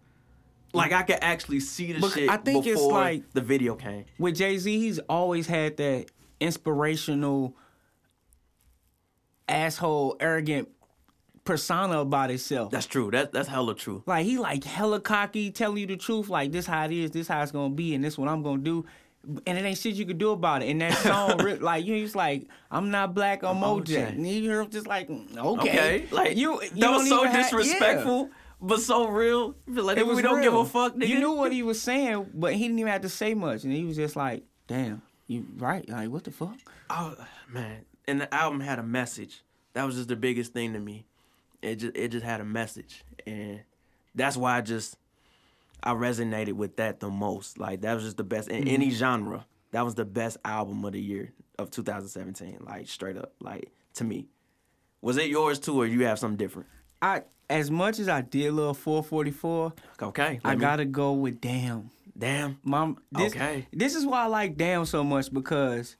Like 0.74 0.92
I 0.92 1.02
could 1.02 1.18
actually 1.22 1.60
see 1.60 1.92
the 1.92 2.00
But 2.00 2.12
shit 2.12 2.28
I 2.28 2.36
think 2.36 2.66
it's 2.66 2.80
before 2.80 2.92
like- 3.00 3.30
the 3.32 3.40
video 3.40 3.74
came. 3.76 4.04
With 4.18 4.36
Jay 4.36 4.58
Z, 4.58 4.78
he's 4.78 4.98
always 5.00 5.46
had 5.46 5.76
that 5.78 6.06
inspirational, 6.40 7.56
asshole, 9.48 10.16
arrogant 10.20 10.68
persona 11.44 12.00
about 12.00 12.30
himself. 12.30 12.70
That's 12.70 12.86
true. 12.86 13.10
That 13.10 13.32
that's 13.32 13.48
hella 13.48 13.74
true. 13.74 14.02
Like 14.06 14.24
he 14.24 14.38
like 14.38 14.64
hella 14.64 15.00
cocky, 15.00 15.50
telling 15.50 15.78
you 15.78 15.86
the 15.86 15.96
truth. 15.96 16.28
Like 16.28 16.52
this 16.52 16.66
how 16.66 16.84
it 16.86 16.92
is, 16.92 17.10
this 17.10 17.28
how 17.28 17.42
it's 17.42 17.52
gonna 17.52 17.74
be, 17.74 17.94
and 17.94 18.02
this 18.04 18.16
what 18.18 18.28
I'm 18.28 18.42
gonna 18.42 18.62
do. 18.62 18.84
And 19.46 19.56
it 19.56 19.64
ain't 19.64 19.78
shit 19.78 19.94
you 19.94 20.04
could 20.04 20.18
do 20.18 20.32
about 20.32 20.62
it. 20.62 20.68
And 20.68 20.82
that 20.82 20.92
song, 20.98 21.38
like 21.60 21.86
you, 21.86 21.98
just 22.02 22.14
like 22.14 22.46
I'm 22.70 22.90
not 22.90 23.14
black, 23.14 23.42
I'm, 23.42 23.56
OJ. 23.56 23.84
OJ. 23.84 24.08
And 24.08 24.26
you 24.26 24.42
hear 24.42 24.60
him 24.60 24.70
just 24.70 24.86
like 24.86 25.08
okay, 25.10 25.38
Okay. 25.38 26.06
Like 26.10 26.36
you, 26.36 26.60
you 26.62 26.70
that 26.80 26.90
was 26.90 27.08
so 27.08 27.20
even 27.20 27.30
have- 27.34 27.44
disrespectful, 27.50 28.30
but 28.64 28.80
so 28.80 29.08
real. 29.08 29.54
Like 29.66 29.98
It 29.98 30.06
we 30.06 30.14
was 30.14 30.22
don't 30.22 30.40
give 30.40 30.54
a 30.54 30.56
real. 30.56 30.64
fuck, 30.64 30.94
nigga. 30.94 31.08
You 31.08 31.18
knew 31.20 31.32
what 31.32 31.52
he 31.52 31.62
was 31.62 31.80
saying, 31.80 32.30
but 32.34 32.54
he 32.54 32.60
didn't 32.60 32.78
even 32.78 32.92
have 32.92 33.02
to 33.02 33.08
say 33.08 33.34
much, 33.34 33.64
and 33.64 33.72
he 33.72 33.84
was 33.84 33.96
just 33.96 34.16
like, 34.16 34.44
"Damn, 34.66 35.02
you 35.26 35.46
right? 35.58 35.88
Like 35.88 36.08
what 36.08 36.24
the 36.24 36.30
fuck?" 36.30 36.56
Oh 36.90 37.14
man, 37.48 37.84
and 38.08 38.20
the 38.20 38.34
album 38.34 38.60
had 38.60 38.78
a 38.78 38.82
message. 38.82 39.42
That 39.74 39.84
was 39.84 39.96
just 39.96 40.08
the 40.08 40.16
biggest 40.16 40.52
thing 40.52 40.72
to 40.72 40.80
me. 40.80 41.04
It 41.62 41.76
just 41.76 41.96
it 41.96 42.08
just 42.08 42.24
had 42.24 42.40
a 42.40 42.44
message, 42.44 43.04
and 43.26 43.60
that's 44.14 44.36
why 44.36 44.56
I 44.56 44.60
just 44.62 44.96
I 45.82 45.92
resonated 45.92 46.54
with 46.54 46.76
that 46.76 47.00
the 47.00 47.10
most. 47.10 47.58
Like 47.58 47.82
that 47.82 47.94
was 47.94 48.04
just 48.04 48.16
the 48.16 48.24
best 48.24 48.48
in 48.48 48.64
mm-hmm. 48.64 48.74
any 48.74 48.90
genre. 48.90 49.46
That 49.72 49.84
was 49.84 49.94
the 49.94 50.04
best 50.04 50.38
album 50.44 50.84
of 50.84 50.92
the 50.92 51.00
year 51.00 51.32
of 51.58 51.70
2017. 51.70 52.58
Like 52.64 52.88
straight 52.88 53.16
up, 53.16 53.32
like 53.40 53.70
to 53.94 54.04
me. 54.04 54.26
Was 55.02 55.18
it 55.18 55.28
yours 55.28 55.58
too, 55.58 55.82
or 55.82 55.86
you 55.86 56.06
have 56.06 56.18
something 56.18 56.38
different? 56.38 56.68
I 57.02 57.24
as 57.50 57.70
much 57.70 57.98
as 57.98 58.08
I 58.08 58.20
did 58.22 58.52
love 58.52 58.78
444, 58.78 59.72
Okay, 60.02 60.40
I 60.44 60.54
me- 60.54 60.60
gotta 60.60 60.84
go 60.84 61.12
with 61.12 61.40
Damn. 61.40 61.90
damn. 62.16 62.58
Mom, 62.64 62.98
this, 63.12 63.32
Okay. 63.34 63.66
this 63.72 63.94
is 63.94 64.06
why 64.06 64.22
I 64.22 64.26
like 64.26 64.56
Damn 64.56 64.84
so 64.86 65.04
much 65.04 65.32
because 65.32 65.96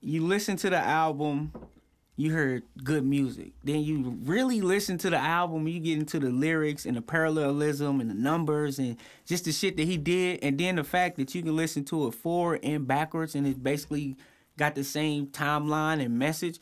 you 0.00 0.24
listen 0.26 0.56
to 0.56 0.70
the 0.70 0.78
album, 0.78 1.52
you 2.16 2.32
heard 2.32 2.62
good 2.84 3.04
music. 3.04 3.52
Then 3.64 3.80
you 3.80 4.18
really 4.24 4.60
listen 4.60 4.98
to 4.98 5.10
the 5.10 5.16
album, 5.18 5.66
you 5.68 5.80
get 5.80 5.98
into 5.98 6.18
the 6.18 6.30
lyrics 6.30 6.84
and 6.86 6.96
the 6.96 7.02
parallelism 7.02 8.00
and 8.00 8.10
the 8.10 8.14
numbers 8.14 8.78
and 8.78 8.96
just 9.26 9.44
the 9.44 9.52
shit 9.52 9.76
that 9.78 9.84
he 9.86 9.96
did. 9.96 10.40
And 10.42 10.58
then 10.58 10.76
the 10.76 10.84
fact 10.84 11.16
that 11.16 11.34
you 11.34 11.42
can 11.42 11.56
listen 11.56 11.84
to 11.86 12.06
it 12.08 12.14
forward 12.14 12.60
and 12.62 12.86
backwards 12.86 13.34
and 13.34 13.46
it 13.46 13.62
basically 13.62 14.16
got 14.58 14.74
the 14.74 14.84
same 14.84 15.26
timeline 15.28 16.02
and 16.04 16.18
message. 16.18 16.58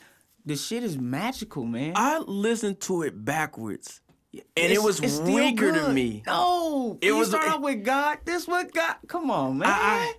The 0.48 0.56
shit 0.56 0.82
is 0.82 0.96
magical, 0.96 1.64
man. 1.66 1.92
I 1.94 2.20
listened 2.20 2.80
to 2.82 3.02
it 3.02 3.22
backwards, 3.22 4.00
and 4.32 4.42
it 4.72 4.82
was 4.82 4.98
weaker 5.20 5.72
to 5.72 5.90
me. 5.90 6.22
No, 6.26 6.96
It 7.02 7.08
it 7.08 7.12
was- 7.12 7.28
start 7.28 7.46
out 7.48 7.60
with 7.60 7.84
God. 7.84 8.20
This 8.24 8.48
what 8.48 8.72
God. 8.72 8.96
Come 9.08 9.30
on, 9.30 9.58
man. 9.58 9.68
I, 9.70 10.14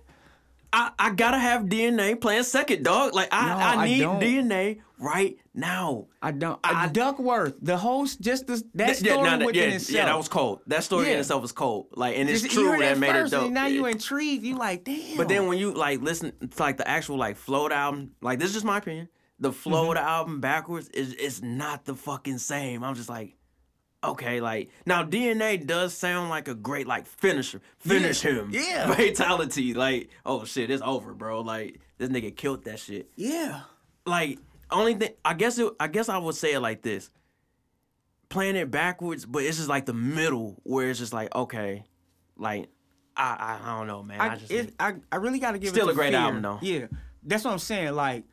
I, 0.72 0.90
I 1.00 1.10
gotta 1.10 1.38
have 1.38 1.62
DNA 1.64 2.14
playing 2.20 2.44
second, 2.44 2.84
dog. 2.84 3.12
Like 3.12 3.28
I, 3.32 3.48
No, 3.48 3.56
I 3.56 3.74
I 3.82 3.86
need 3.88 3.98
don't. 4.02 4.20
DNA 4.22 4.78
right 5.00 5.36
now. 5.52 6.06
I 6.22 6.30
don't. 6.30 6.60
I- 6.62 6.84
I, 6.84 6.86
Duckworth, 6.86 7.54
the 7.60 7.76
host, 7.76 8.20
just 8.20 8.46
the, 8.46 8.62
that 8.74 8.86
Th- 8.86 8.98
story 8.98 9.28
nah, 9.28 9.34
nah, 9.36 9.46
within 9.46 9.70
yeah, 9.70 9.74
itself. 9.74 9.96
yeah, 9.96 10.04
that 10.04 10.16
was 10.16 10.28
cold. 10.28 10.60
That 10.68 10.84
story 10.84 11.12
in 11.12 11.18
itself 11.18 11.42
was 11.42 11.50
cold. 11.50 11.88
Like, 11.96 12.16
and 12.16 12.30
it's 12.30 12.42
Just- 12.42 12.54
true 12.54 12.72
you 12.74 12.78
that 12.78 12.98
made 12.98 13.16
it 13.16 13.32
dope. 13.32 13.50
Now 13.50 13.66
you 13.66 13.84
Yeah. 13.84 13.92
intrigued. 13.94 14.44
You 14.44 14.54
like, 14.54 14.84
damn. 14.84 15.16
But 15.16 15.26
then 15.28 15.48
when 15.48 15.58
you 15.58 15.72
like 15.74 16.02
listen 16.02 16.30
to 16.50 16.62
like 16.62 16.76
the 16.76 16.86
actual 16.86 17.16
like 17.16 17.36
float 17.36 17.72
album, 17.72 18.12
like 18.22 18.38
this 18.38 18.50
is 18.50 18.54
just 18.54 18.64
my 18.64 18.78
opinion. 18.78 19.08
The 19.40 19.52
flow 19.52 19.82
Mm-hmm. 19.84 19.90
of 19.92 19.94
the 19.96 20.02
album 20.02 20.40
backwards 20.40 20.88
is 20.90 21.14
it's 21.18 21.40
not 21.42 21.84
the 21.86 21.94
fucking 21.94 22.38
same. 22.38 22.84
I'm 22.84 22.94
just 22.94 23.08
like, 23.08 23.36
okay, 24.04 24.40
like 24.40 24.68
now 24.86 25.02
DNA 25.02 25.66
does 25.66 25.94
sound 25.94 26.28
like 26.30 26.46
a 26.48 26.54
great 26.54 26.86
like 26.86 27.06
finisher, 27.06 27.60
finish 27.78 28.22
Yeah, 28.24 28.30
him, 28.32 28.50
yeah. 28.52 28.94
fatality. 28.94 29.72
Like, 29.74 30.10
oh 30.26 30.44
shit, 30.44 30.70
it's 30.70 30.82
over, 30.82 31.14
bro. 31.14 31.40
Like 31.40 31.80
this 31.98 32.10
nigga 32.10 32.36
killed 32.36 32.64
that 32.64 32.78
shit. 32.80 33.10
yeah, 33.16 33.62
like 34.06 34.38
only 34.70 34.94
thing 34.94 35.10
I 35.24 35.34
guess 35.34 35.58
it, 35.58 35.72
I 35.80 35.88
guess 35.88 36.08
I 36.10 36.18
would 36.18 36.34
say 36.34 36.52
it 36.52 36.60
like 36.60 36.82
this. 36.82 37.10
Playing 38.28 38.54
it 38.56 38.70
backwards, 38.70 39.26
but 39.26 39.42
it's 39.42 39.56
just 39.56 39.68
like 39.68 39.86
the 39.86 39.94
middle 39.94 40.60
where 40.62 40.88
it's 40.90 40.98
just 41.00 41.12
like 41.12 41.34
okay, 41.34 41.84
like 42.36 42.68
I 43.16 43.58
I, 43.64 43.70
I 43.72 43.78
don't 43.78 43.86
know, 43.88 44.02
man. 44.02 44.20
I, 44.20 44.32
I, 44.34 44.36
just 44.36 44.52
it, 44.52 44.74
I 44.78 44.94
I 45.10 45.16
really 45.16 45.38
got 45.40 45.52
to 45.52 45.58
give 45.58 45.68
it 45.70 45.74
Still 45.74 45.88
it 45.88 45.92
a 45.92 45.94
great 45.94 46.10
Fear. 46.12 46.20
album, 46.20 46.42
though. 46.42 46.58
Yeah, 46.62 46.86
that's 47.22 47.42
what 47.44 47.52
I'm 47.52 47.58
saying. 47.58 47.94
Like. 47.94 48.24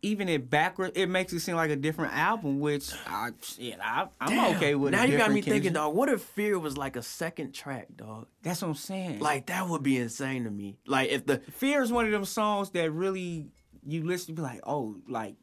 Even 0.00 0.28
it 0.28 0.48
backward, 0.48 0.92
it 0.94 1.08
makes 1.08 1.32
it 1.32 1.40
seem 1.40 1.56
like 1.56 1.70
a 1.70 1.76
different 1.76 2.14
album, 2.14 2.60
which 2.60 2.92
I, 3.06 3.30
shit, 3.42 3.78
I, 3.82 4.06
I'm 4.20 4.28
Damn. 4.28 4.56
okay 4.56 4.74
with. 4.76 4.92
Now 4.92 5.02
you 5.02 5.18
got 5.18 5.30
me 5.30 5.40
thinking, 5.40 5.54
Kendrick. 5.54 5.74
dog. 5.74 5.94
What 5.96 6.08
if 6.08 6.22
Fear 6.22 6.58
was 6.60 6.76
like 6.76 6.94
a 6.94 7.02
second 7.02 7.52
track, 7.52 7.88
dog? 7.96 8.28
That's 8.42 8.62
what 8.62 8.68
I'm 8.68 8.74
saying. 8.74 9.18
Like 9.18 9.46
that 9.46 9.68
would 9.68 9.82
be 9.82 9.98
insane 9.98 10.44
to 10.44 10.50
me. 10.50 10.78
Like 10.86 11.10
if 11.10 11.26
the 11.26 11.38
Fear 11.38 11.82
is 11.82 11.90
one 11.90 12.06
of 12.06 12.12
them 12.12 12.24
songs 12.24 12.70
that 12.70 12.92
really 12.92 13.48
you 13.84 14.06
listen 14.06 14.36
to 14.36 14.40
be 14.40 14.42
like, 14.42 14.60
oh, 14.64 14.96
like 15.08 15.34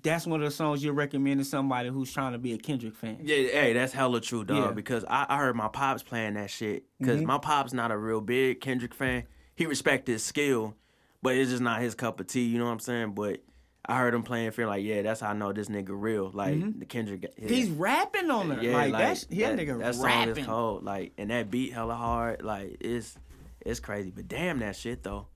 that's 0.00 0.26
one 0.26 0.40
of 0.40 0.48
the 0.48 0.54
songs 0.54 0.82
you 0.82 0.92
recommend 0.92 1.40
to 1.40 1.44
somebody 1.44 1.88
who's 1.90 2.12
trying 2.12 2.32
to 2.32 2.38
be 2.38 2.52
a 2.54 2.58
Kendrick 2.58 2.94
fan. 2.94 3.18
yeah, 3.22 3.36
hey, 3.36 3.72
that's 3.72 3.92
hella 3.92 4.20
true, 4.20 4.44
dog. 4.44 4.56
Yeah. 4.56 4.70
Because 4.70 5.04
I, 5.04 5.26
I 5.28 5.36
heard 5.36 5.54
my 5.54 5.68
pops 5.68 6.02
playing 6.02 6.34
that 6.34 6.50
shit. 6.50 6.84
Because 6.98 7.18
mm-hmm. 7.18 7.26
my 7.26 7.38
pops 7.38 7.72
not 7.72 7.90
a 7.90 7.98
real 7.98 8.20
big 8.20 8.60
Kendrick 8.60 8.94
fan. 8.94 9.24
He 9.54 9.66
respect 9.66 10.06
his 10.06 10.24
skill, 10.24 10.74
but 11.22 11.36
it's 11.36 11.50
just 11.50 11.62
not 11.62 11.82
his 11.82 11.94
cup 11.94 12.20
of 12.20 12.26
tea. 12.26 12.44
You 12.44 12.58
know 12.58 12.64
what 12.64 12.72
I'm 12.72 12.80
saying? 12.80 13.12
But 13.12 13.42
I 13.84 13.98
heard 13.98 14.14
him 14.14 14.22
playing 14.22 14.52
Fear, 14.52 14.68
like 14.68 14.84
yeah, 14.84 15.02
that's 15.02 15.20
how 15.20 15.30
I 15.30 15.32
know 15.32 15.52
this 15.52 15.68
nigga 15.68 15.88
real. 15.90 16.30
Like 16.32 16.54
mm-hmm. 16.54 16.78
the 16.78 16.86
Kendrick. 16.86 17.34
He's 17.36 17.68
rapping 17.68 18.30
on 18.30 18.48
there. 18.48 18.62
Yeah, 18.62 18.74
like, 18.74 18.92
like, 18.92 19.02
that's 19.02 19.26
yeah, 19.30 19.54
that, 19.54 19.58
nigga 19.58 19.78
that 19.80 19.94
song 19.96 20.04
rapping. 20.04 20.38
is 20.38 20.46
cold. 20.46 20.84
Like, 20.84 21.12
and 21.18 21.30
that 21.30 21.50
beat 21.50 21.72
hella 21.72 21.94
hard. 21.94 22.42
Like, 22.42 22.76
it's 22.80 23.16
it's 23.60 23.80
crazy. 23.80 24.10
But 24.10 24.28
damn 24.28 24.60
that 24.60 24.76
shit 24.76 25.02
though. 25.02 25.26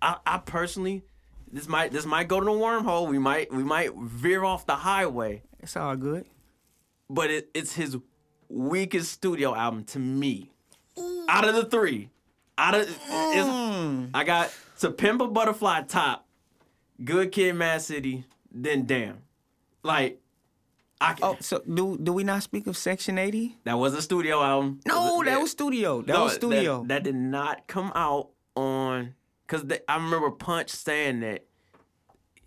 I 0.00 0.18
I 0.24 0.38
personally, 0.38 1.02
this 1.52 1.68
might 1.68 1.90
this 1.90 2.06
might 2.06 2.28
go 2.28 2.38
to 2.38 2.44
the 2.44 2.52
wormhole. 2.52 3.08
We 3.08 3.18
might 3.18 3.52
we 3.52 3.64
might 3.64 3.92
veer 3.96 4.44
off 4.44 4.66
the 4.66 4.76
highway. 4.76 5.42
It's 5.58 5.76
all 5.76 5.96
good. 5.96 6.26
But 7.08 7.30
it, 7.30 7.50
it's 7.54 7.74
his 7.74 7.96
weakest 8.48 9.10
studio 9.10 9.54
album 9.54 9.84
to 9.84 9.98
me. 9.98 10.52
Out 11.28 11.48
of 11.48 11.54
the 11.54 11.64
three, 11.64 12.10
out 12.58 12.74
of 12.74 12.82
it's, 12.82 12.92
mm. 12.92 14.10
I 14.12 14.24
got 14.24 14.52
To 14.80 14.90
Pimp 14.90 15.20
a 15.20 15.28
Butterfly 15.28 15.82
top, 15.82 16.26
Good 17.04 17.32
Kid, 17.32 17.54
Mad 17.54 17.82
City, 17.82 18.24
then 18.50 18.84
Damn. 18.86 19.18
Like, 19.82 20.20
I 21.00 21.16
Oh, 21.22 21.36
so 21.40 21.60
do 21.60 21.96
do 21.96 22.12
we 22.12 22.24
not 22.24 22.42
speak 22.42 22.66
of 22.66 22.76
Section 22.76 23.16
80? 23.18 23.56
that 23.64 23.78
was 23.78 23.94
a 23.94 24.02
studio 24.02 24.42
album. 24.42 24.80
No, 24.86 25.22
that 25.24 25.40
was 25.40 25.50
studio. 25.50 26.02
That 26.02 26.12
No, 26.12 26.24
was 26.24 26.34
studio. 26.34 26.84
That, 26.86 27.02
did 27.04 27.14
not 27.14 27.66
come 27.66 27.90
out 27.94 28.28
on 28.54 29.14
because 29.46 29.64
I 29.88 29.94
remember 29.96 30.30
Punch 30.30 30.68
saying 30.70 31.20
that 31.20 31.46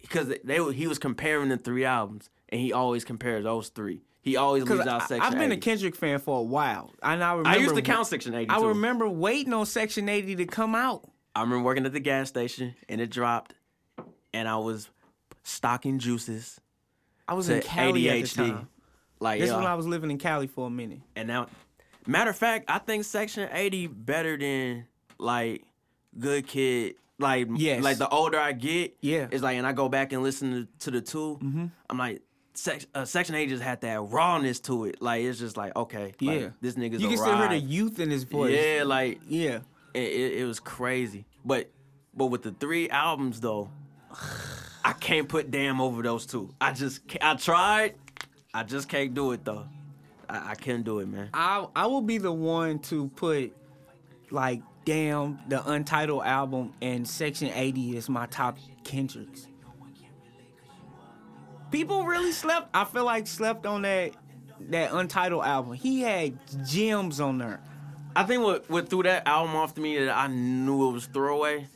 because 0.01 0.31
they, 0.43 0.59
were- 0.59 0.71
he 0.73 0.85
was 0.87 0.99
comparing 0.99 1.49
the 1.49 1.57
three 1.57 1.85
albums 1.85 2.29
and 2.49 2.61
he 2.61 2.71
always 2.71 3.03
compares 3.03 3.43
those 3.45 3.69
three. 3.69 4.01
He 4.21 4.37
always 4.37 4.63
leaves 4.63 4.85
out 4.87 5.01
Section 5.07 5.21
I've 5.21 5.33
been 5.33 5.51
80. 5.51 5.55
a 5.55 5.57
Kendrick 5.57 5.95
fan 5.97 6.19
for 6.19 6.39
a 6.39 6.43
while, 6.43 6.91
and 7.01 7.21
I 7.23 7.31
remember 7.31 7.49
I 7.49 7.55
used 7.57 7.75
to 7.75 7.81
count 7.81 8.07
Section 8.07 8.33
80 8.35 8.51
I 8.51 8.59
too. 8.59 8.67
remember 8.67 9.09
waiting 9.09 9.51
on 9.51 9.65
Section 9.65 10.07
80 10.07 10.35
to 10.37 10.45
come 10.45 10.75
out. 10.75 11.09
I 11.35 11.41
remember 11.41 11.63
working 11.65 11.85
at 11.85 11.91
the 11.91 11.99
gas 11.99 12.29
station 12.29 12.75
and 12.87 13.01
it 13.01 13.09
dropped, 13.09 13.53
and 14.33 14.47
I 14.47 14.57
was 14.57 14.89
stocking 15.43 15.99
juices 15.99 16.59
I 17.27 17.33
was 17.33 17.47
to 17.47 17.55
in 17.57 17.61
Cali 17.61 18.09
at 18.09 18.21
the 18.21 18.27
time. 18.27 18.67
Like, 19.19 19.39
This 19.39 19.49
is 19.49 19.55
when 19.55 19.65
I 19.65 19.75
was 19.75 19.87
living 19.87 20.11
in 20.11 20.17
Cali 20.17 20.47
for 20.47 20.67
a 20.67 20.69
minute. 20.69 20.99
and 21.15 21.27
now, 21.27 21.47
matter 22.05 22.29
of 22.31 22.35
fact, 22.37 22.65
I 22.69 22.79
think 22.79 23.05
Section 23.05 23.47
80 23.51 23.87
better 23.87 24.37
than 24.37 24.87
like 25.17 25.63
Good 26.17 26.47
Kid. 26.47 26.95
Like, 27.19 27.47
Yes. 27.55 27.81
like 27.83 27.97
the 27.97 28.09
older 28.09 28.37
I 28.39 28.51
get, 28.51 28.97
Yeah. 29.01 29.27
it's 29.31 29.41
like, 29.43 29.57
and 29.57 29.65
I 29.65 29.71
go 29.71 29.87
back 29.87 30.11
and 30.11 30.23
listen 30.23 30.67
to, 30.79 30.85
to 30.85 30.91
the 30.91 31.01
2 31.01 31.69
I'm 31.89 31.97
like, 31.97 32.21
Sec- 32.55 32.85
uh, 32.93 33.05
Section 33.05 33.35
80 33.35 33.49
just 33.51 33.63
had 33.63 33.81
that 33.81 34.01
rawness 34.01 34.59
to 34.61 34.85
it. 34.85 35.01
Like, 35.01 35.23
it's 35.23 35.39
just 35.39 35.55
like, 35.57 35.75
okay, 35.75 36.13
like, 36.21 36.39
Yeah, 36.41 36.49
this 36.61 36.75
nigga's 36.75 37.01
You 37.01 37.07
a 37.07 37.11
can 37.11 37.17
still 37.17 37.37
hear 37.37 37.47
the 37.49 37.57
youth 37.59 37.99
in 37.99 38.09
his 38.11 38.23
voice. 38.25 38.53
Yeah, 38.59 38.83
like 38.83 39.21
yeah. 39.27 39.59
it, 39.93 40.01
it, 40.03 40.33
it 40.41 40.45
was 40.45 40.59
crazy. 40.59 41.25
But 41.45 41.71
but 42.13 42.25
with 42.27 42.43
the 42.43 42.51
three 42.51 42.89
albums 42.89 43.39
though, 43.39 43.71
I 44.85 44.93
can't 44.93 45.27
put 45.27 45.51
damn 45.51 45.79
over 45.79 46.01
those 46.01 46.25
two. 46.25 46.53
I 46.59 46.73
just 46.73 47.01
I 47.21 47.35
tried, 47.35 47.95
I 48.53 48.63
just 48.63 48.89
can't 48.89 49.13
do 49.13 49.31
it 49.31 49.45
though. 49.45 49.65
I, 50.29 50.51
I 50.51 50.55
can't 50.55 50.83
do 50.83 50.99
it, 50.99 51.07
man. 51.07 51.29
I 51.33 51.65
I 51.75 51.85
will 51.87 52.01
be 52.01 52.17
the 52.17 52.31
one 52.31 52.79
to 52.79 53.09
put 53.09 53.53
like 54.29 54.61
damn 54.85 55.39
the 55.47 55.65
untitled 55.69 56.23
album 56.23 56.73
and 56.81 57.07
Section 57.07 57.49
80 57.53 57.97
is 57.97 58.09
my 58.09 58.25
top 58.25 58.57
Kendricks. 58.83 59.47
People 61.71 62.05
really 62.05 62.31
slept. 62.31 62.69
I 62.73 62.83
feel 62.83 63.05
like 63.05 63.25
slept 63.27 63.65
on 63.65 63.83
that 63.83 64.13
that 64.69 64.93
untitled 64.93 65.43
album. 65.43 65.73
He 65.73 66.01
had 66.01 66.37
gems 66.67 67.19
on 67.19 67.37
there. 67.37 67.61
I 68.15 68.23
think 68.23 68.43
what 68.43 68.69
what 68.69 68.89
threw 68.89 69.03
that 69.03 69.27
album 69.27 69.55
off 69.55 69.73
to 69.75 69.81
me 69.81 69.97
that 69.97 70.15
I 70.15 70.27
knew 70.27 70.89
it 70.89 70.93
was 70.93 71.05
throwaway, 71.07 71.67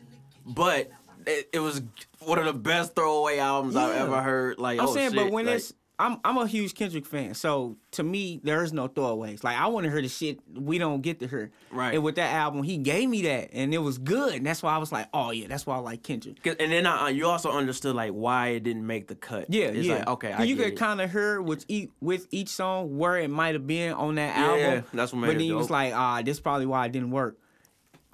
but 0.45 0.91
it, 1.27 1.49
it 1.53 1.59
was 1.59 1.81
one 2.19 2.39
of 2.39 2.45
the 2.45 2.53
best 2.53 2.95
throwaway 2.95 3.37
albums 3.37 3.75
I've 3.75 3.95
ever 3.95 4.21
heard. 4.21 4.59
Like 4.59 4.79
I'm 4.79 4.87
oh, 4.87 4.93
saying, 4.93 5.11
shit, 5.11 5.17
but 5.17 5.31
when 5.31 5.45
like, 5.45 5.55
it's 5.55 5.73
I'm 5.99 6.19
I'm 6.23 6.37
a 6.37 6.45
huge 6.45 6.75
Kendrick 6.75 7.07
fan, 7.07 7.33
so 7.33 7.75
to 7.91 8.03
me 8.03 8.39
there 8.43 8.63
is 8.63 8.71
no 8.71 8.87
throwaways. 8.87 9.43
Like 9.43 9.57
I 9.57 9.65
want 9.67 9.85
to 9.85 9.91
hear 9.91 10.01
the 10.01 10.07
shit 10.07 10.39
we 10.53 10.77
don't 10.77 11.01
get 11.01 11.19
to 11.21 11.27
hear. 11.27 11.51
Right. 11.71 11.95
And 11.95 12.03
with 12.03 12.15
that 12.15 12.33
album, 12.33 12.61
he 12.61 12.77
gave 12.77 13.09
me 13.09 13.23
that, 13.23 13.49
and 13.51 13.73
it 13.73 13.79
was 13.79 13.97
good. 13.97 14.35
And 14.35 14.45
that's 14.45 14.61
why 14.61 14.75
I 14.75 14.77
was 14.77 14.91
like, 14.91 15.07
oh 15.11 15.31
yeah, 15.31 15.47
that's 15.47 15.65
why 15.65 15.75
I 15.75 15.79
like 15.79 16.03
Kendrick. 16.03 16.45
and 16.45 16.71
then 16.71 16.85
I, 16.85 17.09
you 17.09 17.25
also 17.25 17.51
understood 17.51 17.95
like 17.95 18.11
why 18.11 18.49
it 18.49 18.63
didn't 18.63 18.85
make 18.85 19.07
the 19.07 19.15
cut. 19.15 19.47
Yeah, 19.49 19.65
it's 19.65 19.87
yeah. 19.87 19.95
Like, 19.95 20.07
okay, 20.07 20.33
I 20.33 20.43
you 20.43 20.55
get 20.55 20.65
could 20.65 20.77
kind 20.77 21.01
of 21.01 21.11
hear 21.11 21.41
with 21.41 21.65
each 21.67 21.89
with 21.99 22.27
each 22.29 22.49
song 22.49 22.97
where 22.97 23.17
it 23.17 23.31
might 23.31 23.55
have 23.55 23.65
been 23.65 23.93
on 23.93 24.15
that 24.15 24.37
Yeah, 24.37 24.67
album. 24.67 24.85
that's 24.93 25.11
what 25.13 25.19
made 25.19 25.27
But 25.27 25.35
it 25.37 25.39
then 25.39 25.47
you 25.47 25.55
was 25.55 25.71
like, 25.71 25.93
ah, 25.95 26.21
this 26.21 26.39
probably 26.39 26.67
why 26.67 26.85
it 26.85 26.91
didn't 26.91 27.11
work. 27.11 27.39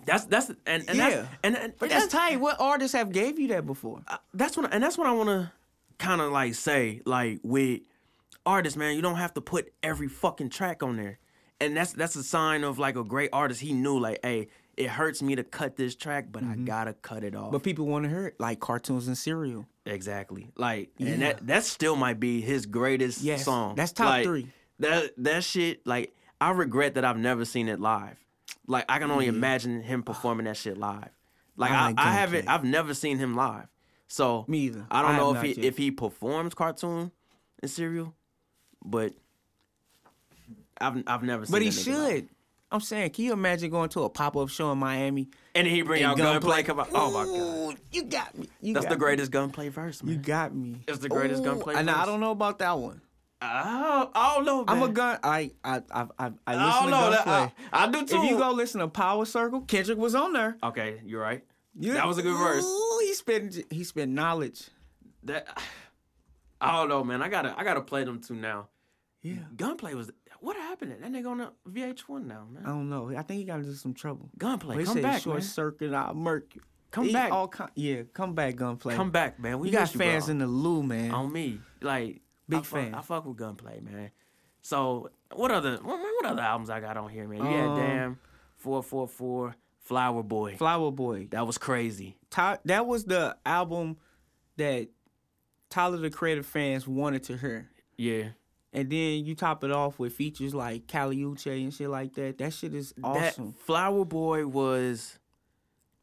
That's 0.06 0.26
that's 0.26 0.50
and, 0.66 0.84
and 0.88 0.98
Yeah. 0.98 1.10
that's 1.10 1.28
and, 1.44 1.58
and 1.58 1.74
But 1.80 1.90
that's 1.90 2.08
tight. 2.08 2.40
What 2.40 2.58
artists 2.60 2.96
have 2.96 3.12
gave 3.12 3.40
you 3.40 3.48
that 3.50 3.66
before? 3.66 4.02
that's 4.34 4.56
what 4.58 4.74
and 4.74 4.84
that's 4.84 4.98
what 4.98 5.08
I 5.08 5.12
want 5.12 5.30
to 5.30 5.52
kind 5.98 6.22
of 6.22 6.32
like 6.32 6.56
say 6.56 7.02
like 7.06 7.40
with 7.44 7.82
artists, 8.46 8.78
man, 8.78 8.96
you 8.96 9.02
don't 9.02 9.16
have 9.16 9.34
to 9.36 9.42
put 9.42 9.72
every 9.82 10.08
fucking 10.08 10.50
track 10.50 10.84
on 10.84 10.98
there, 10.98 11.20
and 11.62 11.76
that's 11.78 11.94
that's 11.94 12.16
a 12.16 12.24
sign 12.24 12.64
of 12.64 12.80
like 12.80 12.96
a 12.98 13.04
great 13.04 13.30
artist. 13.34 13.62
He 13.62 13.74
knew 13.74 13.98
like, 14.00 14.20
hey, 14.24 14.48
it 14.76 14.90
hurts 14.90 15.22
me 15.22 15.36
to 15.36 15.44
cut 15.44 15.76
this 15.78 15.96
track, 15.96 16.28
but 16.32 16.44
I 16.44 16.56
gotta 16.56 16.94
cut 16.94 17.24
it 17.24 17.36
off. 17.36 17.44
Mm-hmm. 17.46 17.52
But 17.54 17.64
people 17.64 17.86
want 17.86 18.04
to 18.06 18.10
hear 18.10 18.28
it, 18.28 18.40
like 18.40 18.60
cartoons 18.60 19.08
and 19.08 19.18
cereal. 19.18 19.66
exactly, 19.86 20.50
like, 20.58 20.90
Yeah. 20.98 21.10
and 21.12 21.22
that 21.22 21.48
that 21.48 21.64
still 21.64 21.96
might 21.96 22.20
be 22.20 22.42
his 22.42 22.66
greatest 22.66 23.22
Yes, 23.22 23.46
song. 23.46 23.76
that's 23.76 23.92
top 23.92 24.08
Like, 24.10 24.26
three. 24.26 24.48
That 24.80 25.12
that 25.24 25.44
shit, 25.44 25.86
like, 25.86 26.16
I 26.42 26.50
regret 26.52 26.96
that 26.96 27.06
I've 27.06 27.18
never 27.20 27.46
seen 27.46 27.70
it 27.70 27.80
live. 27.80 28.18
Like, 28.68 28.86
I 28.90 29.00
can 29.00 29.12
only 29.12 29.26
mm. 29.26 29.30
imagine 29.30 29.82
him 29.82 30.04
performing 30.04 30.46
that 30.46 30.58
shit 30.58 30.78
live. 30.78 31.10
Like, 31.58 31.72
I 31.72 31.76
I, 31.76 31.86
like 31.88 31.96
I, 31.98 32.04
Gunplay. 32.04 32.12
haven't, 32.14 32.48
I've 32.50 32.64
never 32.64 32.94
seen 32.94 33.18
him 33.18 33.36
live. 33.36 33.68
So 34.08 34.46
Me 34.48 34.60
either. 34.60 34.86
I 34.92 35.02
don't 35.02 35.12
I 35.12 35.18
know 35.18 35.36
if 35.36 35.42
he 35.42 35.48
yet. 35.50 35.66
if 35.66 35.78
he 35.78 35.90
performs 35.90 36.54
cartoon 36.54 37.12
and 37.62 37.72
cereal, 37.72 38.14
but 38.86 39.14
I've 40.80 41.02
I've 41.08 41.24
never 41.24 41.48
seen. 41.48 41.52
But 41.52 41.64
he 41.64 41.70
nigga 41.70 41.88
live. 41.88 42.14
should. 42.14 42.30
I'm 42.72 42.80
saying, 42.80 43.12
can 43.12 43.26
you 43.26 43.34
imagine 43.34 43.72
going 43.72 43.90
to 43.90 44.04
a 44.04 44.10
pop 44.10 44.36
up 44.36 44.50
show 44.50 44.72
in 44.72 44.78
Miami? 44.78 45.30
And 45.56 45.66
then 45.66 45.74
he 45.74 45.82
bring 45.82 46.04
out 46.04 46.18
gunplay. 46.18 46.62
Come 46.62 46.80
out. 46.80 46.90
Oh 46.94 47.12
my 47.12 47.26
god, 47.26 47.78
you 47.92 48.04
got 48.04 48.38
me. 48.38 48.50
You 48.62 48.74
that's 48.76 48.86
got 48.86 48.90
the 48.92 48.96
me. 48.98 49.00
greatest 49.00 49.32
gunplay 49.32 49.70
verse, 49.70 50.04
man. 50.04 50.14
You 50.14 50.20
got 50.20 50.54
me. 50.54 50.82
It's 50.88 51.00
the 51.00 51.10
greatest 51.10 51.44
gunplay 51.44 51.74
verse. 51.74 51.80
And 51.80 51.90
I 51.90 52.06
don't 52.06 52.20
know 52.20 52.32
about 52.32 52.60
that 52.60 52.78
one. 52.78 53.02
Oh, 53.46 54.12
I 54.16 54.36
don't 54.36 54.46
know. 54.46 54.64
I'm 54.68 54.84
a 54.84 54.90
gun. 54.90 55.20
I 55.24 55.52
I 55.64 55.82
I 55.92 56.02
I, 56.02 56.08
I 56.20 56.32
I 56.48 56.66
listen 56.66 56.86
to. 56.86 56.92
Gunplay. 56.92 57.34
I, 57.34 57.52
I 57.84 57.92
do 57.92 58.06
too. 58.06 58.22
If 58.24 58.30
you 58.30 58.38
go 58.38 58.52
listen 58.52 58.80
to 58.82 58.88
Power 58.88 59.26
Circle, 59.26 59.62
Kendrick 59.62 59.98
was 59.98 60.16
on 60.16 60.34
there. 60.34 60.58
okay, 60.64 61.02
you're 61.06 61.22
right. 61.22 61.44
You- 61.80 61.94
That 61.94 62.08
was 62.08 62.18
a 62.18 62.22
good 62.22 62.38
verse. 62.38 62.64
Ooh, 62.64 63.00
he 63.04 63.14
spent 63.14 63.58
he 63.70 63.84
spent 63.84 64.12
knowledge. 64.12 64.70
That 65.24 65.58
I 66.62 66.72
don't 66.74 66.90
know, 66.90 67.04
man. 67.04 67.22
I 67.22 67.30
gotta 67.30 67.54
I 67.58 67.64
gotta 67.64 67.82
play 67.82 68.04
them 68.04 68.22
two 68.22 68.36
now. 68.36 68.68
Yeah. 69.22 69.36
Gunplay 69.56 69.94
was 69.94 70.12
what 70.40 70.56
happened? 70.58 70.92
That 71.02 71.12
nigga 71.12 71.28
on 71.30 71.38
the 71.38 71.52
VH1 71.70 72.26
now, 72.26 72.46
man. 72.52 72.64
I 72.66 72.70
don't 72.70 72.90
know. 72.90 73.10
I 73.16 73.22
think 73.22 73.40
he 73.40 73.46
got 73.46 73.60
into 73.60 73.74
some 73.76 73.94
trouble. 73.94 74.30
Gunplay, 74.38 74.84
come 74.84 75.02
back, 75.02 75.22
short 75.22 75.38
man. 75.38 75.42
circuit, 75.44 75.94
I'll 75.94 76.14
murk 76.14 76.54
you. 76.56 76.62
Come 76.92 77.06
He 77.06 77.14
back. 77.14 77.32
All 77.32 77.48
kind, 77.48 77.72
yeah, 77.76 78.02
come 78.14 78.36
back, 78.36 78.56
gunplay. 78.58 78.94
Come 78.96 79.10
back, 79.10 79.40
man. 79.40 79.58
We 79.60 79.70
You 79.70 79.74
got 79.74 79.90
fans 79.90 80.26
bro. 80.26 80.32
in 80.34 80.38
the 80.40 80.48
Lou, 80.48 80.84
man. 80.84 81.12
on 81.12 81.32
me. 81.32 81.60
Like 81.82 82.22
Big 82.50 82.60
I 82.60 82.62
fuck, 82.64 82.80
fan. 82.82 82.94
I 82.96 83.02
fuck 83.02 83.26
with 83.26 83.38
Gunplay, 83.38 83.80
man. 83.82 84.12
So 84.62 85.10
what 85.34 85.52
other 85.52 85.78
what, 85.78 86.00
what 86.00 86.26
other 86.26 86.42
albums 86.42 86.70
I 86.70 86.80
got 86.80 86.98
on 86.98 87.10
here, 87.10 87.28
man? 87.28 87.40
You 87.40 87.46
had 87.46 87.66
Um, 87.68 87.78
Damn, 87.78 88.20
Four 88.58 88.82
Four 88.84 89.08
Four, 89.08 89.56
Flower 89.80 90.24
Boy. 90.24 90.56
Flower 90.58 90.92
Boy. 90.92 91.28
that 91.32 91.46
was 91.48 91.58
crazy. 91.58 92.16
Ty- 92.30 92.60
that 92.66 92.86
was 92.86 93.06
the 93.06 93.36
album 93.46 93.98
that 94.58 94.88
Tyler 95.70 95.98
the 95.98 96.10
Creator 96.10 96.44
fans 96.44 96.88
wanted 96.88 97.24
to 97.24 97.38
hear. 97.38 97.70
Yeah. 97.98 98.30
And 98.76 98.90
then 98.90 99.26
you 99.26 99.36
top 99.36 99.64
it 99.64 99.72
off 99.72 100.00
with 100.00 100.14
features 100.14 100.54
like 100.56 100.88
Kali 100.88 101.18
Uchis 101.18 101.64
and 101.64 101.74
shit 101.74 101.90
like 101.90 102.14
that. 102.16 102.38
That 102.40 102.54
shit 102.54 102.74
is 102.74 102.94
awesome. 103.04 103.48
That 103.52 103.60
Flower 103.60 104.04
Boy 104.06 104.48
was 104.48 105.20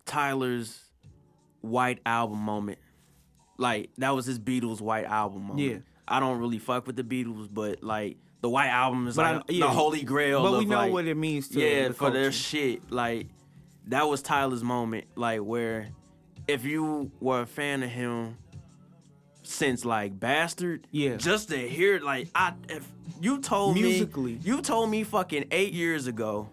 Tyler's 0.07 0.85
white 1.63 2.01
album 2.07 2.39
moment. 2.39 2.79
Like 3.59 3.91
that 3.99 4.11
was 4.11 4.27
his 4.27 4.39
Beatles 4.39 4.81
white 4.81 5.05
album 5.05 5.43
moment. 5.49 5.61
Yeah. 5.69 5.79
I 6.11 6.21
don't 6.21 6.39
really 6.39 6.59
fuck 6.59 6.87
with 6.87 6.97
the 6.97 7.05
Beatles, 7.05 7.49
but 7.53 7.83
like 7.83 8.17
the 8.41 8.49
white 8.49 8.69
album 8.69 9.07
is 9.07 9.17
But 9.17 9.25
I- 9.27 9.43
yeah. 9.49 9.67
the 9.67 9.71
holy 9.71 10.03
grail. 10.03 10.43
but 10.43 10.59
we 10.59 10.65
know 10.65 10.77
like- 10.77 10.93
what 10.93 11.07
it 11.07 11.17
means 11.17 11.49
to 11.51 11.61
yeah 11.61 11.89
the 11.89 11.95
for 11.95 12.11
their 12.11 12.33
shit. 12.33 12.91
Like 12.91 13.29
that 13.87 14.09
was 14.09 14.21
Tyler's 14.23 14.65
moment. 14.65 15.05
Like 15.15 15.41
where 15.41 15.89
if 16.49 16.65
you 16.65 17.11
were 17.21 17.43
a 17.43 17.47
fan 17.47 17.83
of 17.83 17.91
him 17.91 18.37
since 19.43 19.85
like 19.85 20.19
Bastard, 20.19 20.87
Yeah. 20.91 21.17
just 21.17 21.49
to 21.51 21.57
hear 21.69 22.01
like 22.01 22.29
I 22.35 22.55
if 22.69 22.87
you 23.21 23.39
told 23.41 23.75
Musically. 23.75 24.35
me 24.35 24.41
you 24.43 24.61
told 24.63 24.91
me 24.91 25.03
fucking 25.05 25.47
eight 25.51 25.73
years 25.73 26.07
ago, 26.07 26.49